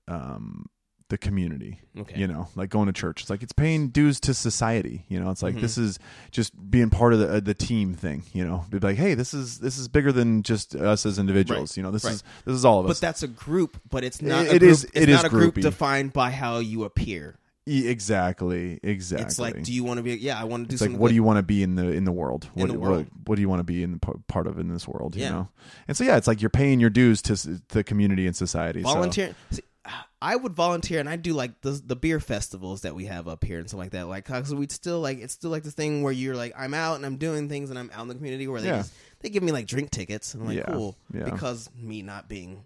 um, 0.09 0.67
the 1.09 1.19
community. 1.19 1.81
okay 1.99 2.19
You 2.19 2.27
know, 2.27 2.49
like 2.57 2.71
going 2.71 2.87
to 2.87 2.93
church. 2.93 3.21
It's 3.23 3.31
like 3.31 3.43
it's 3.43 3.53
paying 3.53 3.89
dues 3.89 4.19
to 4.21 4.35
society. 4.35 5.05
You 5.09 5.21
know, 5.21 5.31
it's 5.31 5.43
like 5.43 5.55
Mhm. 5.57 5.61
this 5.61 5.77
is 5.79 5.99
just 6.31 6.53
being 6.71 6.91
part 6.91 7.13
of 7.13 7.19
the 7.19 7.29
uh, 7.37 7.41
the 7.41 7.55
team 7.55 7.95
thing. 7.95 8.23
You 8.33 8.45
know, 8.45 8.65
be 8.71 8.79
like, 8.79 8.97
hey, 8.97 9.15
this 9.15 9.35
is 9.35 9.59
this 9.59 9.79
is 9.79 9.89
bigger 9.89 10.13
than 10.13 10.43
just 10.43 10.75
us 10.75 11.05
as 11.07 11.19
individuals. 11.19 11.73
Right. 11.73 11.77
You 11.77 11.83
know, 11.83 11.91
this 11.91 12.05
Right. 12.05 12.15
is 12.15 12.23
this 12.45 12.55
is 12.55 12.65
all 12.65 12.81
of 12.81 12.87
but 12.87 12.93
us. 12.93 13.01
But 13.01 13.07
that's 13.07 13.23
a 13.23 13.29
group 13.29 13.81
but 13.91 14.03
it's 14.05 14.23
not 14.23 14.47
It- 14.47 14.53
a 14.53 14.55
it 14.57 14.59
group, 14.61 14.71
is- 14.73 14.85
it's 14.85 14.97
it 14.97 15.09
is 15.11 15.17
not 15.17 15.25
a 15.27 15.29
group 15.29 15.55
groupy. 15.57 15.63
defined 15.63 16.13
by 16.13 16.31
how 16.31 16.59
you 16.59 16.85
appear 16.85 17.37
exactly, 17.67 18.79
exactly. 18.83 19.27
it's 19.27 19.39
like 19.39 19.63
do 19.63 19.73
you 19.73 19.85
want 19.85 19.99
to 19.99 20.03
be 20.03 20.15
yeah 20.17 20.39
i 20.39 20.45
want 20.45 20.65
to 20.65 20.69
do 20.69 20.75
it's 20.75 20.81
like 20.83 20.89
something 20.89 21.01
what 21.01 21.09
do 21.09 21.15
you 21.15 21.23
want 21.23 21.39
to 21.39 21.43
be 21.43 21.63
in 21.63 21.77
the 21.77 21.91
in 21.93 22.05
the 22.05 22.13
world 22.13 22.49
In 22.57 22.63
what, 22.63 22.71
the 22.73 22.79
world. 22.79 23.07
What, 23.27 23.37
do 23.37 23.41
you 23.41 23.49
want 23.49 23.61
to 23.61 23.65
be 23.65 23.83
in 23.83 23.93
the 23.93 23.99
p- 23.99 24.13
part 24.29 24.47
of 24.47 24.59
in 24.59 24.69
this 24.69 24.87
world 24.87 25.17
you 25.17 25.23
Yeah. 25.23 25.31
know 25.31 25.49
and 25.89 25.97
so 25.97 26.05
yeah 26.05 26.17
it's 26.17 26.27
like 26.27 26.41
you're 26.43 26.51
paying 26.51 26.79
your 26.81 26.91
dues 26.91 27.23
to 27.23 27.61
the 27.69 27.83
community 27.83 28.27
and 28.27 28.37
society 28.37 28.83
so- 28.83 28.93
volunteer 28.93 29.35
see, 29.51 29.63
I 30.23 30.37
would 30.37 30.55
volunteer 30.55 30.99
and 31.01 31.09
I 31.11 31.17
do 31.17 31.35
like 31.35 31.61
the 31.61 31.73
the 31.85 31.95
beer 31.97 32.19
festivals 32.19 32.81
that 32.83 32.95
we 32.95 33.05
have 33.05 33.29
up 33.29 33.45
here 33.45 33.59
and 33.59 33.69
stuff 33.69 33.77
like 33.81 33.91
that. 33.91 34.09
Like, 34.09 34.25
cause 34.25 34.55
we'd 34.55 34.73
still 34.73 35.01
like 35.01 35.19
it's 35.19 35.35
still 35.35 35.51
like 35.51 35.63
this 35.63 35.75
thing 35.75 36.03
where 36.03 36.15
you're 36.15 36.35
like 36.35 36.55
I'm 36.57 36.73
out 36.73 36.97
and 36.97 37.05
I'm 37.05 37.19
doing 37.19 37.51
things 37.51 37.69
and 37.69 37.79
I'm 37.79 37.91
out 37.93 38.01
in 38.01 38.09
the 38.09 38.15
community 38.15 38.49
where 38.49 38.63
they 38.63 38.69
Yeah. 38.69 38.79
just, 38.79 38.95
they 39.21 39.29
give 39.29 39.43
me 39.43 39.53
like 39.53 39.67
drink 39.67 39.91
tickets 39.91 40.33
and 40.33 40.43
I'm 40.43 40.49
like 40.49 40.57
Yeah, 40.57 40.73
cool 40.73 40.97
yeah. 41.13 41.25
because 41.25 41.69
me 41.77 42.01
not 42.01 42.27
being 42.31 42.65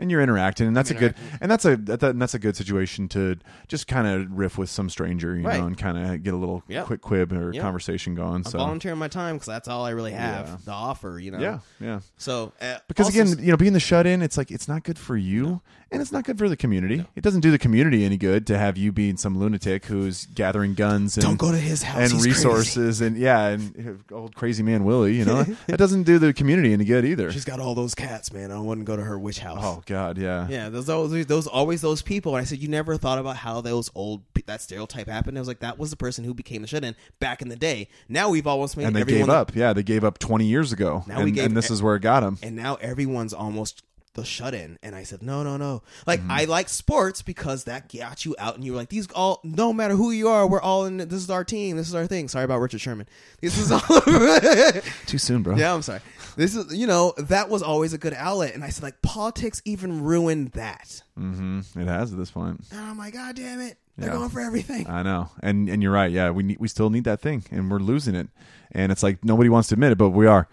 and 0.00 0.10
you're 0.10 0.20
interacting 0.20 0.66
and 0.66 0.76
that's 0.76 0.90
I'm 0.90 0.96
a 0.96 1.00
good 1.00 1.14
and 1.40 1.50
that's 1.50 1.64
a 1.64 1.76
that, 1.76 2.00
that- 2.00 2.10
and 2.10 2.20
that's 2.22 2.34
a 2.34 2.38
good 2.38 2.56
situation 2.56 3.08
to 3.08 3.36
just 3.68 3.86
kind 3.86 4.06
of 4.06 4.30
riff 4.36 4.58
with 4.58 4.70
some 4.70 4.88
stranger 4.90 5.36
you 5.36 5.46
Right. 5.46 5.60
know 5.60 5.66
and 5.66 5.76
kind 5.78 5.96
of 5.98 6.22
get 6.22 6.34
a 6.34 6.36
little 6.36 6.62
Yep. 6.68 6.86
quick 6.86 7.02
quib 7.02 7.32
or 7.32 7.52
Yep. 7.52 7.62
conversation 7.62 8.14
going 8.14 8.34
I'm 8.36 8.44
so 8.44 8.58
volunteering 8.58 8.98
my 8.98 9.08
time 9.08 9.36
because 9.36 9.46
that's 9.46 9.68
all 9.68 9.84
I 9.84 9.90
really 9.90 10.12
have 10.12 10.48
Yeah. 10.48 10.56
to 10.66 10.72
offer. 10.72 11.18
You 11.20 11.30
know. 11.32 11.38
yeah 11.38 11.58
yeah 11.80 12.00
So 12.16 12.52
uh, 12.60 12.76
because 12.88 13.06
also- 13.06 13.20
again 13.22 13.44
you 13.44 13.50
know 13.50 13.56
being 13.56 13.72
the 13.74 13.80
shut 13.80 14.06
in 14.06 14.22
it's 14.22 14.36
like 14.36 14.50
it's 14.50 14.66
not 14.68 14.82
good 14.84 14.98
for 14.98 15.16
you 15.16 15.60
and 15.92 16.00
it's 16.00 16.12
not 16.12 16.24
good 16.24 16.38
for 16.38 16.48
the 16.48 16.56
community 16.56 17.04
it 17.16 17.22
doesn't 17.22 17.40
do 17.40 17.50
the 17.50 17.58
community 17.58 18.04
any 18.04 18.16
good 18.16 18.46
to 18.46 18.56
have 18.56 18.76
you 18.76 18.92
being 18.92 19.16
some 19.16 19.38
lunatic 19.38 19.86
who's 19.86 20.26
gathering 20.26 20.74
guns 20.74 21.16
and 21.16 21.24
don't 21.24 21.38
go 21.38 21.50
to 21.50 21.58
his 21.58 21.82
house 21.82 21.96
and 21.96 22.12
he's 22.12 22.22
crazy. 22.22 22.28
resources 22.30 23.00
and 23.00 23.16
yeah 23.16 23.48
and 23.48 24.04
old 24.12 24.34
crazy 24.34 24.62
man 24.62 24.84
willie 24.84 25.14
you 25.14 25.24
know 25.24 25.42
that 25.66 25.78
doesn't 25.78 26.04
do 26.04 26.18
the 26.18 26.32
community 26.32 26.72
any 26.72 26.84
good 26.84 27.04
either 27.04 27.30
She's 27.32 27.44
got 27.44 27.60
all 27.60 27.74
those 27.74 27.94
cats, 27.94 28.32
man. 28.32 28.50
I 28.50 28.58
wouldn't 28.60 28.86
go 28.86 28.96
to 28.96 29.02
her 29.02 29.18
witch 29.18 29.38
house. 29.38 29.58
oh 29.60 29.82
god 29.86 30.18
yeah 30.18 30.46
Yeah, 30.48 30.68
there's 30.68 30.88
always 30.88 31.26
those 31.26 31.46
always 31.46 31.80
those 31.80 32.02
people. 32.02 32.34
And 32.36 32.42
I 32.42 32.44
said, 32.44 32.58
you 32.58 32.68
never 32.68 32.96
thought 32.96 33.18
about 33.18 33.36
how 33.36 33.60
those 33.60 33.90
old 33.94 34.22
that 34.46 34.60
stereotype 34.60 35.06
happened. 35.08 35.36
I 35.38 35.40
was 35.40 35.48
like, 35.48 35.60
that 35.60 35.78
was 35.78 35.90
the 35.90 35.96
person 35.96 36.24
who 36.24 36.34
became 36.34 36.62
the 36.62 36.68
shut-in 36.68 36.96
back 37.18 37.42
in 37.42 37.48
the 37.48 37.56
day. 37.56 37.88
Now 38.08 38.30
we've 38.30 38.46
almost 38.46 38.76
made 38.76 38.86
and 38.86 38.96
they 38.96 39.00
everyone 39.02 39.26
gave 39.26 39.34
up 39.34 39.54
yeah 39.54 39.72
they 39.72 39.82
gave 39.82 40.02
up 40.04 40.18
20 40.18 40.44
years 40.46 40.72
ago 40.72 41.04
Now 41.06 41.16
and, 41.16 41.24
we 41.24 41.30
gave 41.30 41.44
and 41.46 41.56
this 41.56 41.70
is 41.70 41.82
where 41.82 41.96
it 41.96 42.00
got 42.00 42.20
them 42.20 42.38
and 42.42 42.56
now 42.56 42.76
everyone's 42.76 43.32
almost 43.32 43.82
the 44.14 44.24
shut-in. 44.24 44.76
And 44.82 44.94
I 44.96 45.04
said, 45.04 45.22
no, 45.22 45.42
no, 45.44 45.56
no. 45.56 45.82
Like 46.06 46.20
Mm-hmm. 46.20 46.30
I 46.32 46.44
like 46.46 46.68
sports 46.68 47.22
because 47.22 47.64
that 47.64 47.92
got 47.92 48.24
you 48.24 48.34
out, 48.38 48.56
and 48.56 48.64
you 48.64 48.72
were 48.72 48.78
like, 48.78 48.88
these 48.88 49.06
all 49.12 49.40
no 49.44 49.72
matter 49.72 49.94
who 49.94 50.10
you 50.10 50.28
are, 50.28 50.46
we're 50.46 50.60
all 50.60 50.84
in. 50.86 50.96
This 50.98 51.12
is 51.22 51.30
our 51.30 51.44
team. 51.44 51.76
This 51.76 51.88
is 51.88 51.94
our 51.94 52.06
thing. 52.06 52.28
Sorry 52.28 52.44
about 52.44 52.58
Richard 52.60 52.80
Sherman. 52.80 53.06
This 53.40 53.56
is 53.58 53.70
all. 53.70 53.80
too 55.06 55.18
soon 55.18 55.42
bro 55.42 55.56
yeah, 55.56 55.72
I'm 55.74 55.82
sorry. 55.82 56.00
This 56.36 56.54
is 56.54 56.74
you 56.76 56.86
know 56.86 57.14
that 57.18 57.48
was 57.48 57.62
always 57.62 57.92
a 57.92 57.98
good 57.98 58.14
outlet, 58.14 58.54
and 58.54 58.64
I 58.64 58.70
said 58.70 58.82
like 58.82 59.00
politics 59.02 59.62
even 59.64 60.02
ruined 60.02 60.52
that. 60.52 61.02
Mm-hmm. 61.18 61.80
it 61.80 61.86
has 61.86 62.12
at 62.12 62.18
this 62.18 62.30
point 62.30 62.60
And 62.70 62.80
I'm 62.80 62.96
like, 62.96 63.12
God 63.12 63.36
damn 63.36 63.60
it, 63.60 63.76
they're 63.98 64.08
Yeah. 64.08 64.14
going 64.16 64.30
for 64.30 64.40
everything. 64.40 64.88
I 64.88 65.02
know, 65.02 65.30
and 65.42 65.68
and 65.68 65.82
you're 65.82 65.92
right. 65.92 66.10
Yeah, 66.10 66.30
we 66.30 66.42
need, 66.42 66.58
we 66.58 66.68
still 66.68 66.90
need 66.90 67.04
that 67.04 67.20
thing, 67.20 67.44
and 67.50 67.70
we're 67.70 67.78
losing 67.78 68.14
it. 68.14 68.28
And 68.72 68.90
it's 68.92 69.02
like 69.02 69.24
nobody 69.24 69.48
wants 69.48 69.68
to 69.68 69.74
admit 69.74 69.92
it, 69.92 69.98
but 69.98 70.10
we 70.10 70.26
are. 70.26 70.48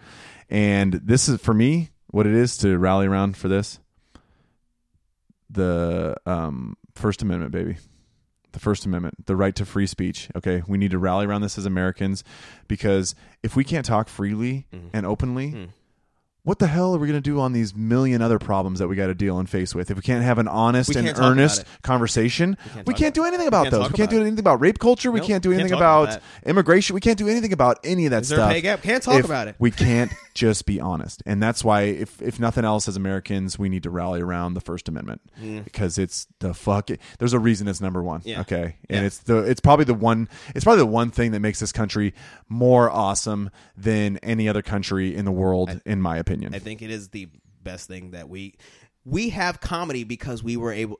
And 0.50 0.94
this 0.94 1.28
is 1.28 1.40
for 1.40 1.54
me 1.54 1.90
what 2.10 2.26
it 2.26 2.34
is 2.34 2.56
to 2.58 2.76
rally 2.78 3.06
around 3.06 3.36
for 3.36 3.48
this. 3.48 3.78
The 5.50 6.16
um, 6.26 6.76
First 6.94 7.22
Amendment, 7.22 7.52
baby. 7.52 7.76
the 8.52 8.58
First 8.60 8.84
Amendment, 8.86 9.26
the 9.26 9.36
right 9.36 9.54
to 9.56 9.64
free 9.64 9.86
speech. 9.86 10.28
Okay, 10.36 10.62
we 10.66 10.76
need 10.78 10.90
to 10.90 10.98
rally 10.98 11.26
around 11.26 11.40
this 11.42 11.56
as 11.58 11.64
Americans 11.66 12.22
because 12.66 13.14
if 13.42 13.56
we 13.56 13.64
can't 13.64 13.86
talk 13.86 14.08
freely 14.08 14.66
Mm-hmm. 14.74 14.88
and 14.92 15.06
openly, 15.06 15.70
what 16.42 16.58
the 16.58 16.66
hell 16.66 16.94
are 16.94 16.98
we 16.98 17.06
going 17.06 17.16
to 17.18 17.20
do 17.30 17.40
on 17.40 17.52
these 17.52 17.74
million 17.74 18.20
other 18.22 18.38
problems 18.38 18.78
that 18.78 18.88
we 18.88 18.96
got 18.96 19.06
to 19.08 19.14
deal 19.14 19.38
and 19.38 19.48
face 19.48 19.74
with? 19.74 19.90
If 19.90 19.96
we 19.96 20.02
can't 20.02 20.22
have 20.24 20.38
an 20.38 20.48
honest 20.48 20.94
and 20.96 21.06
can't 21.06 21.18
earnest 21.18 21.64
conversation, 21.82 22.56
can't 22.74 22.86
we 22.86 22.94
can't 22.94 23.14
do 23.14 23.24
anything 23.24 23.48
about 23.48 23.64
can't 23.64 23.72
those. 23.72 23.90
We 23.90 23.96
can't 23.96 24.10
do 24.10 24.20
anything 24.20 24.38
about 24.38 24.60
rape 24.60 24.78
culture. 24.78 25.10
We 25.10 25.20
can't 25.20 25.42
do 25.42 25.50
can't 25.50 25.60
anything 25.60 25.76
about 25.76 26.08
about 26.08 26.22
immigration. 26.44 26.94
We 26.94 27.00
can't 27.00 27.18
do 27.18 27.28
anything 27.28 27.52
about 27.52 27.78
any 27.84 28.06
of 28.06 28.10
that 28.10 28.22
Is 28.22 28.28
stuff. 28.28 28.54
Can't 28.82 29.02
talk 29.02 29.18
if 29.20 29.24
about 29.24 29.48
it. 29.48 29.56
We 29.58 29.70
can't 29.70 30.10
just 30.38 30.66
be 30.66 30.80
honest, 30.80 31.20
and 31.26 31.42
that's 31.42 31.64
why, 31.64 31.80
if 31.82 32.22
if 32.22 32.38
nothing 32.38 32.64
else, 32.64 32.86
as 32.86 32.96
Americans, 32.96 33.58
we 33.58 33.68
need 33.68 33.82
to 33.82 33.90
rally 33.90 34.20
around 34.20 34.54
the 34.54 34.60
First 34.60 34.88
Amendment 34.88 35.20
because 35.64 35.98
it's 35.98 36.28
the 36.38 36.54
fuck. 36.54 36.90
There's 37.18 37.32
a 37.32 37.40
reason 37.40 37.66
it's 37.66 37.80
number 37.80 38.02
one. 38.02 38.20
Mm. 38.20 38.26
Yeah. 38.26 38.40
Okay, 38.42 38.76
and 38.88 39.00
Yeah. 39.00 39.06
it's 39.06 39.18
the 39.18 39.38
it's 39.38 39.60
probably 39.60 39.84
the 39.84 39.94
one. 39.94 40.28
It's 40.54 40.62
probably 40.64 40.82
the 40.82 40.86
one 40.86 41.10
thing 41.10 41.32
that 41.32 41.40
makes 41.40 41.58
this 41.58 41.72
country 41.72 42.14
more 42.48 42.88
awesome 42.88 43.50
than 43.76 44.18
any 44.18 44.48
other 44.48 44.62
country 44.62 45.14
in 45.16 45.24
the 45.24 45.32
world, 45.32 45.80
in 45.84 46.00
my 46.00 46.16
opinion. 46.18 46.54
I 46.54 46.60
think 46.60 46.82
it 46.82 46.90
is 46.90 47.08
the 47.08 47.28
best 47.64 47.88
thing 47.88 48.12
that 48.12 48.28
we 48.28 48.54
we 49.04 49.30
have 49.30 49.60
comedy 49.60 50.04
because 50.04 50.42
we 50.44 50.56
were 50.56 50.72
able 50.72 50.98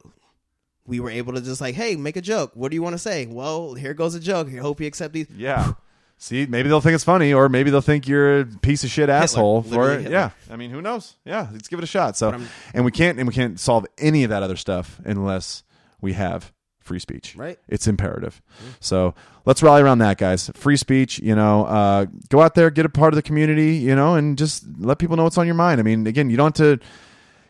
we 0.85 0.99
were 1.01 1.11
able 1.11 1.35
to 1.35 1.41
just 1.41 1.61
like, 1.61 1.75
hey, 1.77 1.95
make 1.97 2.17
a 2.17 2.21
joke. 2.23 2.53
What 2.55 2.71
do 2.71 2.75
you 2.75 2.83
want 2.83 2.95
to 2.95 2.99
say? 2.99 3.27
Well, 3.27 3.75
here 3.75 3.95
goes 3.95 4.15
a 4.15 4.21
joke. 4.21 4.49
I 4.49 4.57
hope 4.57 4.81
you 4.81 4.87
accept 4.87 5.13
these. 5.15 5.29
Yeah. 5.31 5.75
See, 6.21 6.47
maybe 6.47 6.69
they'll 6.69 6.81
think 6.81 6.97
it's 6.97 7.05
funny, 7.05 7.33
or 7.33 7.49
maybe 7.49 7.71
they'll 7.71 7.81
think 7.81 8.09
you're 8.09 8.41
a 8.41 8.45
piece 8.45 8.83
of 8.83 8.91
shit 8.91 9.09
asshole 9.09 9.63
for 9.63 9.93
it. 9.93 10.03
Hitler. 10.03 10.11
Yeah, 10.11 10.31
I 10.51 10.57
mean, 10.57 10.71
who 10.71 10.83
knows? 10.83 11.15
Yeah, 11.25 11.47
let's 11.53 11.69
give 11.69 11.79
it 11.79 11.85
a 11.85 11.87
shot. 11.87 12.17
So, 12.17 12.37
and 12.75 12.85
we 12.85 12.91
can't, 12.91 13.19
and 13.19 13.29
we 13.29 13.33
can't 13.33 13.59
solve 13.61 13.87
any 13.99 14.25
of 14.25 14.31
that 14.31 14.43
other 14.43 14.57
stuff 14.57 15.01
unless 15.05 15.63
we 16.01 16.15
have 16.15 16.53
free 16.81 16.99
speech. 16.99 17.37
Right. 17.37 17.57
It's 17.69 17.87
imperative. 17.87 18.43
So 18.81 19.15
let's 19.45 19.63
rally 19.63 19.81
around 19.81 19.99
that, 19.99 20.19
guys. 20.19 20.51
Free 20.55 20.77
speech. 20.77 21.21
You 21.21 21.37
know, 21.37 21.67
uh, 21.67 22.07
go 22.31 22.41
out 22.41 22.57
there, 22.57 22.71
get 22.71 22.85
a 22.85 22.89
part 22.89 23.13
of 23.13 23.17
the 23.17 23.23
community. 23.23 23.77
You 23.77 23.95
know, 23.95 24.17
and 24.17 24.37
just 24.37 24.65
let 24.79 24.99
people 24.99 25.17
know 25.17 25.23
what's 25.23 25.39
on 25.39 25.47
your 25.47 25.55
mind. 25.55 25.79
I 25.79 25.85
mean, 25.85 26.07
again, 26.09 26.31
you 26.31 26.37
don't 26.37 26.57
have 26.59 26.81
to. 26.81 26.85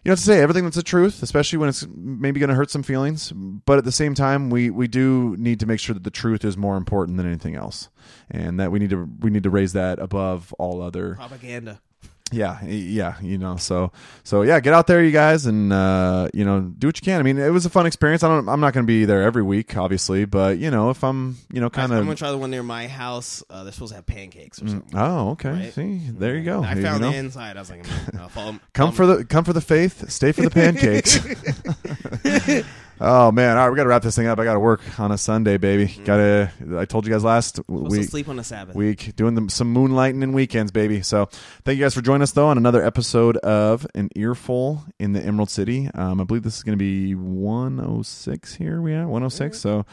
You 0.08 0.12
have 0.12 0.20
to 0.20 0.24
say 0.24 0.40
everything 0.40 0.64
that's 0.64 0.74
the 0.74 0.82
truth, 0.82 1.22
especially 1.22 1.58
when 1.58 1.68
it's 1.68 1.86
maybe 1.86 2.40
going 2.40 2.48
to 2.48 2.56
hurt 2.56 2.70
some 2.70 2.82
feelings. 2.82 3.30
But 3.30 3.76
at 3.76 3.84
the 3.84 3.92
same 3.92 4.14
time, 4.14 4.48
we, 4.48 4.70
we 4.70 4.88
do 4.88 5.36
need 5.38 5.60
to 5.60 5.66
make 5.66 5.80
sure 5.80 5.92
that 5.92 6.02
the 6.02 6.10
truth 6.10 6.46
is 6.46 6.56
more 6.56 6.78
important 6.78 7.18
than 7.18 7.26
anything 7.26 7.56
else, 7.56 7.90
and 8.30 8.58
that 8.58 8.72
we 8.72 8.78
need 8.78 8.88
to 8.88 9.06
we 9.20 9.28
need 9.28 9.42
to 9.42 9.50
raise 9.50 9.74
that 9.74 9.98
above 9.98 10.54
all 10.58 10.80
other 10.80 11.16
Propaganda. 11.16 11.82
Yeah 12.30 12.62
yeah 12.64 13.14
you 13.22 13.38
know 13.38 13.56
so 13.56 13.90
so 14.22 14.42
yeah 14.42 14.60
get 14.60 14.74
out 14.74 14.86
there 14.86 15.02
you 15.02 15.10
guys 15.10 15.46
and 15.46 15.72
uh 15.72 16.28
you 16.34 16.44
know 16.44 16.60
do 16.60 16.86
what 16.88 16.96
you 17.00 17.02
can 17.04 17.20
i 17.20 17.22
mean 17.22 17.38
it 17.38 17.48
was 17.48 17.64
a 17.64 17.70
fun 17.70 17.86
experience 17.86 18.22
i 18.22 18.28
don't 18.28 18.48
i'm 18.50 18.60
not 18.60 18.74
going 18.74 18.84
to 18.84 18.86
be 18.86 19.06
there 19.06 19.22
every 19.22 19.42
week 19.42 19.74
obviously 19.78 20.26
but 20.26 20.58
you 20.58 20.70
know 20.70 20.90
if 20.90 21.02
i'm 21.02 21.36
you 21.52 21.60
know 21.60 21.70
kind 21.70 21.90
of 21.90 21.98
I'm 21.98 22.04
gonna 22.04 22.16
try 22.16 22.30
the 22.30 22.36
one 22.38 22.50
near 22.50 22.62
my 22.62 22.86
house. 22.86 23.42
Uh, 23.48 23.62
they're 23.62 23.72
supposed 23.72 23.92
to 23.92 23.96
have 23.96 24.04
pancakes 24.06 24.60
or 24.62 24.68
something. 24.68 24.90
oh 24.98 25.30
okay 25.30 25.50
Right. 25.50 25.72
see 25.72 26.00
there 26.10 26.36
you 26.36 26.44
go 26.44 26.62
I 26.62 26.74
You 26.74 26.82
found 26.82 27.00
know? 27.00 27.10
the 27.12 27.16
inside. 27.16 27.56
I 27.56 27.60
was 27.60 27.70
like, 27.70 27.84
mm, 27.84 28.30
follow. 28.30 28.58
come 28.74 28.92
for 28.92 29.06
the 29.06 29.24
come 29.24 29.44
for 29.44 29.52
the 29.54 29.60
faith 29.62 30.10
stay 30.10 30.32
for 30.32 30.42
the 30.42 30.50
pancakes 30.50 31.18
oh 33.00 33.30
man. 33.32 33.56
All 33.56 33.64
right 33.64 33.70
we 33.70 33.76
gotta 33.76 33.88
wrap 33.88 34.02
this 34.02 34.16
thing 34.16 34.26
up. 34.26 34.38
I 34.38 34.44
gotta 34.44 34.60
work 34.60 34.80
on 34.98 35.12
a 35.12 35.18
sunday 35.18 35.56
baby. 35.58 35.94
Gotta 36.04 36.50
i 36.76 36.84
told 36.84 37.06
you 37.06 37.12
guys 37.12 37.24
last 37.24 37.56
Supposed 37.56 37.90
week 37.92 38.02
to 38.02 38.08
sleep 38.08 38.28
on 38.28 38.38
a 38.38 38.44
Sabbath. 38.44 38.74
week 38.74 39.14
doing 39.16 39.34
them 39.34 39.48
some 39.48 39.74
moonlighting 39.74 40.22
and 40.22 40.34
weekends 40.34 40.72
baby. 40.72 41.02
So 41.02 41.26
thank 41.64 41.78
you 41.78 41.84
guys 41.84 41.94
for 41.94 42.02
joining 42.02 42.22
us 42.22 42.32
though 42.32 42.48
on 42.48 42.56
another 42.58 42.84
episode 42.84 43.36
of 43.38 43.86
an 43.94 44.08
earful 44.16 44.84
in 44.98 45.12
the 45.12 45.22
emerald 45.24 45.50
city. 45.50 45.88
Um, 45.94 46.20
i 46.20 46.24
believe 46.24 46.42
this 46.42 46.56
is 46.56 46.62
going 46.62 46.78
to 46.78 46.82
be 46.82 47.14
106 47.14 48.54
here 48.54 48.80
we 48.80 48.94
are 48.94 49.02
106 49.04 49.58
so 49.58 49.84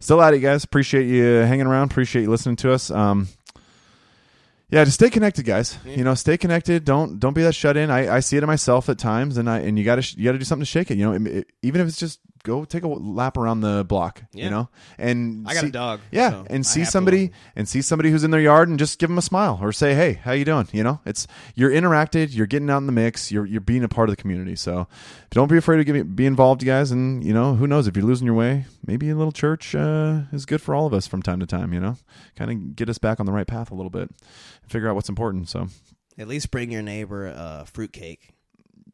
still 0.00 0.20
at 0.22 0.34
it 0.34 0.40
guys. 0.40 0.64
Appreciate 0.64 1.04
you 1.06 1.24
hanging 1.24 1.66
around. 1.66 1.90
Appreciate 1.90 2.22
you 2.22 2.30
listening 2.30 2.56
to 2.56 2.72
us. 2.72 2.90
Um, 2.90 3.28
yeah, 4.70 4.84
just 4.84 4.96
stay 4.96 5.08
connected, 5.08 5.46
guys. 5.46 5.78
You 5.86 6.04
know, 6.04 6.12
stay 6.14 6.36
connected. 6.36 6.84
Don't 6.84 7.18
don't 7.18 7.32
be 7.32 7.42
that 7.42 7.54
shut 7.54 7.78
in. 7.78 7.90
I, 7.90 8.16
I 8.16 8.20
see 8.20 8.36
it 8.36 8.42
in 8.42 8.46
myself 8.46 8.90
at 8.90 8.98
times, 8.98 9.38
and 9.38 9.48
I 9.48 9.60
and 9.60 9.78
you 9.78 9.84
got 9.84 9.96
to 10.02 10.18
you 10.18 10.24
got 10.26 10.32
to 10.32 10.38
do 10.38 10.44
something 10.44 10.60
to 10.64 10.66
shake 10.70 10.90
it. 10.90 10.98
You 10.98 11.06
know, 11.06 11.12
It- 11.14 11.26
it- 11.26 11.52
even 11.62 11.80
if 11.80 11.88
it's 11.88 11.96
just 11.98 12.20
go 12.42 12.64
take 12.64 12.82
a 12.82 12.88
lap 12.88 13.36
around 13.36 13.60
the 13.60 13.84
block. 13.84 14.22
You 14.32 14.50
know, 14.50 14.68
and 14.98 15.46
I 15.48 15.54
got 15.54 15.62
a 15.64 15.66
see- 15.66 15.72
dog, 15.72 16.00
Yeah, 16.10 16.30
so 16.30 16.46
and 16.48 16.66
see 16.66 16.84
somebody 16.84 17.30
and 17.56 17.68
see 17.68 17.82
somebody 17.82 18.10
who's 18.10 18.24
in 18.24 18.30
their 18.30 18.40
yard 18.40 18.68
and 18.68 18.78
just 18.78 18.98
give 18.98 19.08
them 19.08 19.18
a 19.18 19.22
smile 19.22 19.58
or 19.60 19.72
say, 19.72 19.94
"Hey, 19.94 20.14
how 20.14 20.32
you 20.32 20.44
doing?" 20.44 20.68
You 20.72 20.82
know, 20.84 21.00
it's 21.04 21.26
you're 21.54 21.70
interacted, 21.70 22.34
you're 22.34 22.46
getting 22.46 22.70
out 22.70 22.78
in 22.78 22.86
the 22.86 22.92
mix, 22.92 23.30
you're 23.32 23.46
you're 23.46 23.60
being 23.60 23.84
a 23.84 23.88
part 23.88 24.08
of 24.08 24.16
the 24.16 24.20
community. 24.20 24.56
So 24.56 24.86
don't 25.30 25.50
be 25.50 25.56
afraid 25.56 25.84
to 25.84 26.04
be 26.04 26.26
involved, 26.26 26.62
you 26.62 26.66
guys. 26.66 26.90
And 26.90 27.24
you 27.24 27.32
know, 27.32 27.54
who 27.54 27.66
knows 27.66 27.86
if 27.86 27.96
you're 27.96 28.06
losing 28.06 28.26
your 28.26 28.36
way, 28.36 28.66
maybe 28.86 29.10
a 29.10 29.16
little 29.16 29.32
church 29.32 29.74
uh, 29.74 30.22
is 30.32 30.46
good 30.46 30.62
for 30.62 30.74
all 30.74 30.86
of 30.86 30.94
us 30.94 31.06
from 31.06 31.22
time 31.22 31.40
to 31.40 31.46
time. 31.46 31.72
You 31.72 31.80
know, 31.80 31.96
kind 32.36 32.50
of 32.50 32.76
get 32.76 32.88
us 32.88 32.98
back 32.98 33.20
on 33.20 33.26
the 33.26 33.32
right 33.32 33.46
path 33.46 33.70
a 33.70 33.74
little 33.74 33.90
bit, 33.90 34.10
and 34.62 34.70
figure 34.70 34.88
out 34.88 34.94
what's 34.94 35.08
important. 35.08 35.48
So. 35.48 35.68
At 36.20 36.26
least 36.26 36.50
bring 36.50 36.72
your 36.72 36.82
neighbor 36.82 37.26
a 37.28 37.64
fruitcake. 37.72 38.30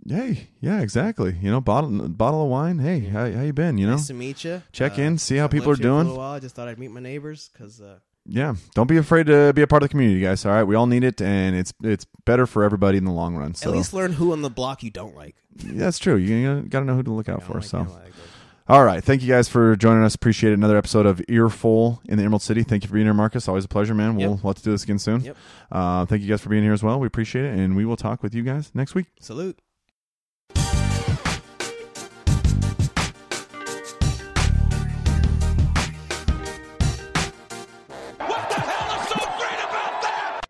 Hey, 0.07 0.49
yeah, 0.61 0.81
exactly. 0.81 1.35
You 1.41 1.51
know, 1.51 1.61
bottle 1.61 2.09
bottle 2.09 2.43
of 2.43 2.49
wine. 2.49 2.79
Hey, 2.79 3.01
how, 3.01 3.31
how 3.31 3.43
you 3.43 3.53
been? 3.55 3.79
You 3.79 3.87
know, 3.87 3.95
Nice 3.95 4.09
to 4.09 4.15
meet 4.15 4.45
you. 4.45 4.63
Check 4.73 4.99
in, 4.99 5.17
see 5.19 5.37
how 5.37 5.49
people 5.49 5.71
are 5.71 5.77
For 5.77 5.81
a 5.81 5.85
doing. 5.85 6.15
while. 6.15 6.33
I 6.33 6.41
just 6.41 6.55
thought 6.55 6.69
I'd 6.69 6.79
meet 6.79 6.91
my 6.91 7.01
neighbors 7.01 7.49
because 7.53 7.81
uh, 7.81 7.99
yeah. 8.27 8.55
Don't 8.75 8.87
be 8.87 8.99
afraid 8.99 9.27
to 9.29 9.53
be 9.55 9.63
a 9.63 9.67
part 9.67 9.83
of 9.83 9.89
the 9.89 9.91
community, 9.93 10.21
guys. 10.21 10.45
All 10.45 10.53
right, 10.53 10.65
we 10.65 10.75
all 10.75 10.87
need 10.87 11.05
it, 11.05 11.23
and 11.23 11.57
it's 11.57 11.73
it's 11.83 12.07
better 12.27 12.47
for 12.47 12.65
everybody 12.65 12.99
in 12.99 13.05
the 13.05 13.13
long 13.13 13.35
run. 13.37 13.55
So 13.55 13.71
at 13.71 13.77
least 13.77 13.95
learn 13.95 14.13
who 14.13 14.33
on 14.33 14.43
the 14.43 14.51
block 14.51 14.83
you 14.83 14.91
don't 14.91 15.17
like. 15.17 15.37
yeah, 15.65 15.73
that's 15.75 15.99
true. 15.99 16.17
You 16.17 16.63
got 16.63 16.81
to 16.81 16.85
know 16.85 16.95
who 16.97 17.03
to 17.03 17.13
look 17.13 17.29
out 17.31 17.43
for. 17.43 17.55
like, 17.55 17.65
So. 17.65 17.79
Like. 17.79 18.13
All 18.67 18.83
right. 18.83 19.05
Thank 19.05 19.21
you 19.21 19.29
guys 19.29 19.47
for 19.47 19.77
joining 19.77 20.05
us. 20.05 20.15
Appreciate. 20.15 20.55
Another 20.55 20.79
episode 20.79 21.05
of 21.05 21.21
Earful 21.29 22.01
in 22.09 22.17
the 22.17 22.25
Emerald 22.25 22.41
City. 22.41 22.63
Thank 22.63 22.83
you 22.83 22.89
for 22.89 22.95
being 22.95 23.05
here, 23.05 23.13
Marcus. 23.13 23.47
Always 23.47 23.67
a 23.67 23.69
pleasure, 23.69 23.95
man. 23.95 24.17
We'll, 24.17 24.31
Yep. 24.33 24.43
we'll 24.43 24.51
have 24.53 24.57
to 24.57 24.63
do 24.63 24.71
this 24.71 24.85
again 24.85 24.99
soon. 24.99 25.21
Yep. 25.21 25.37
Uh, 25.71 26.07
thank 26.07 26.23
you 26.23 26.29
guys 26.29 26.41
for 26.41 26.49
being 26.49 26.63
here 26.63 26.73
as 26.73 26.83
well. 26.83 26.99
We 26.99 27.07
appreciate 27.07 27.45
it. 27.45 27.59
And 27.59 27.77
we 27.77 27.85
will 27.85 27.97
talk 27.99 28.23
with 28.23 28.35
you 28.35 28.43
guys 28.43 28.71
next 28.75 28.95
week. 28.95 29.07
Salute. 29.21 29.59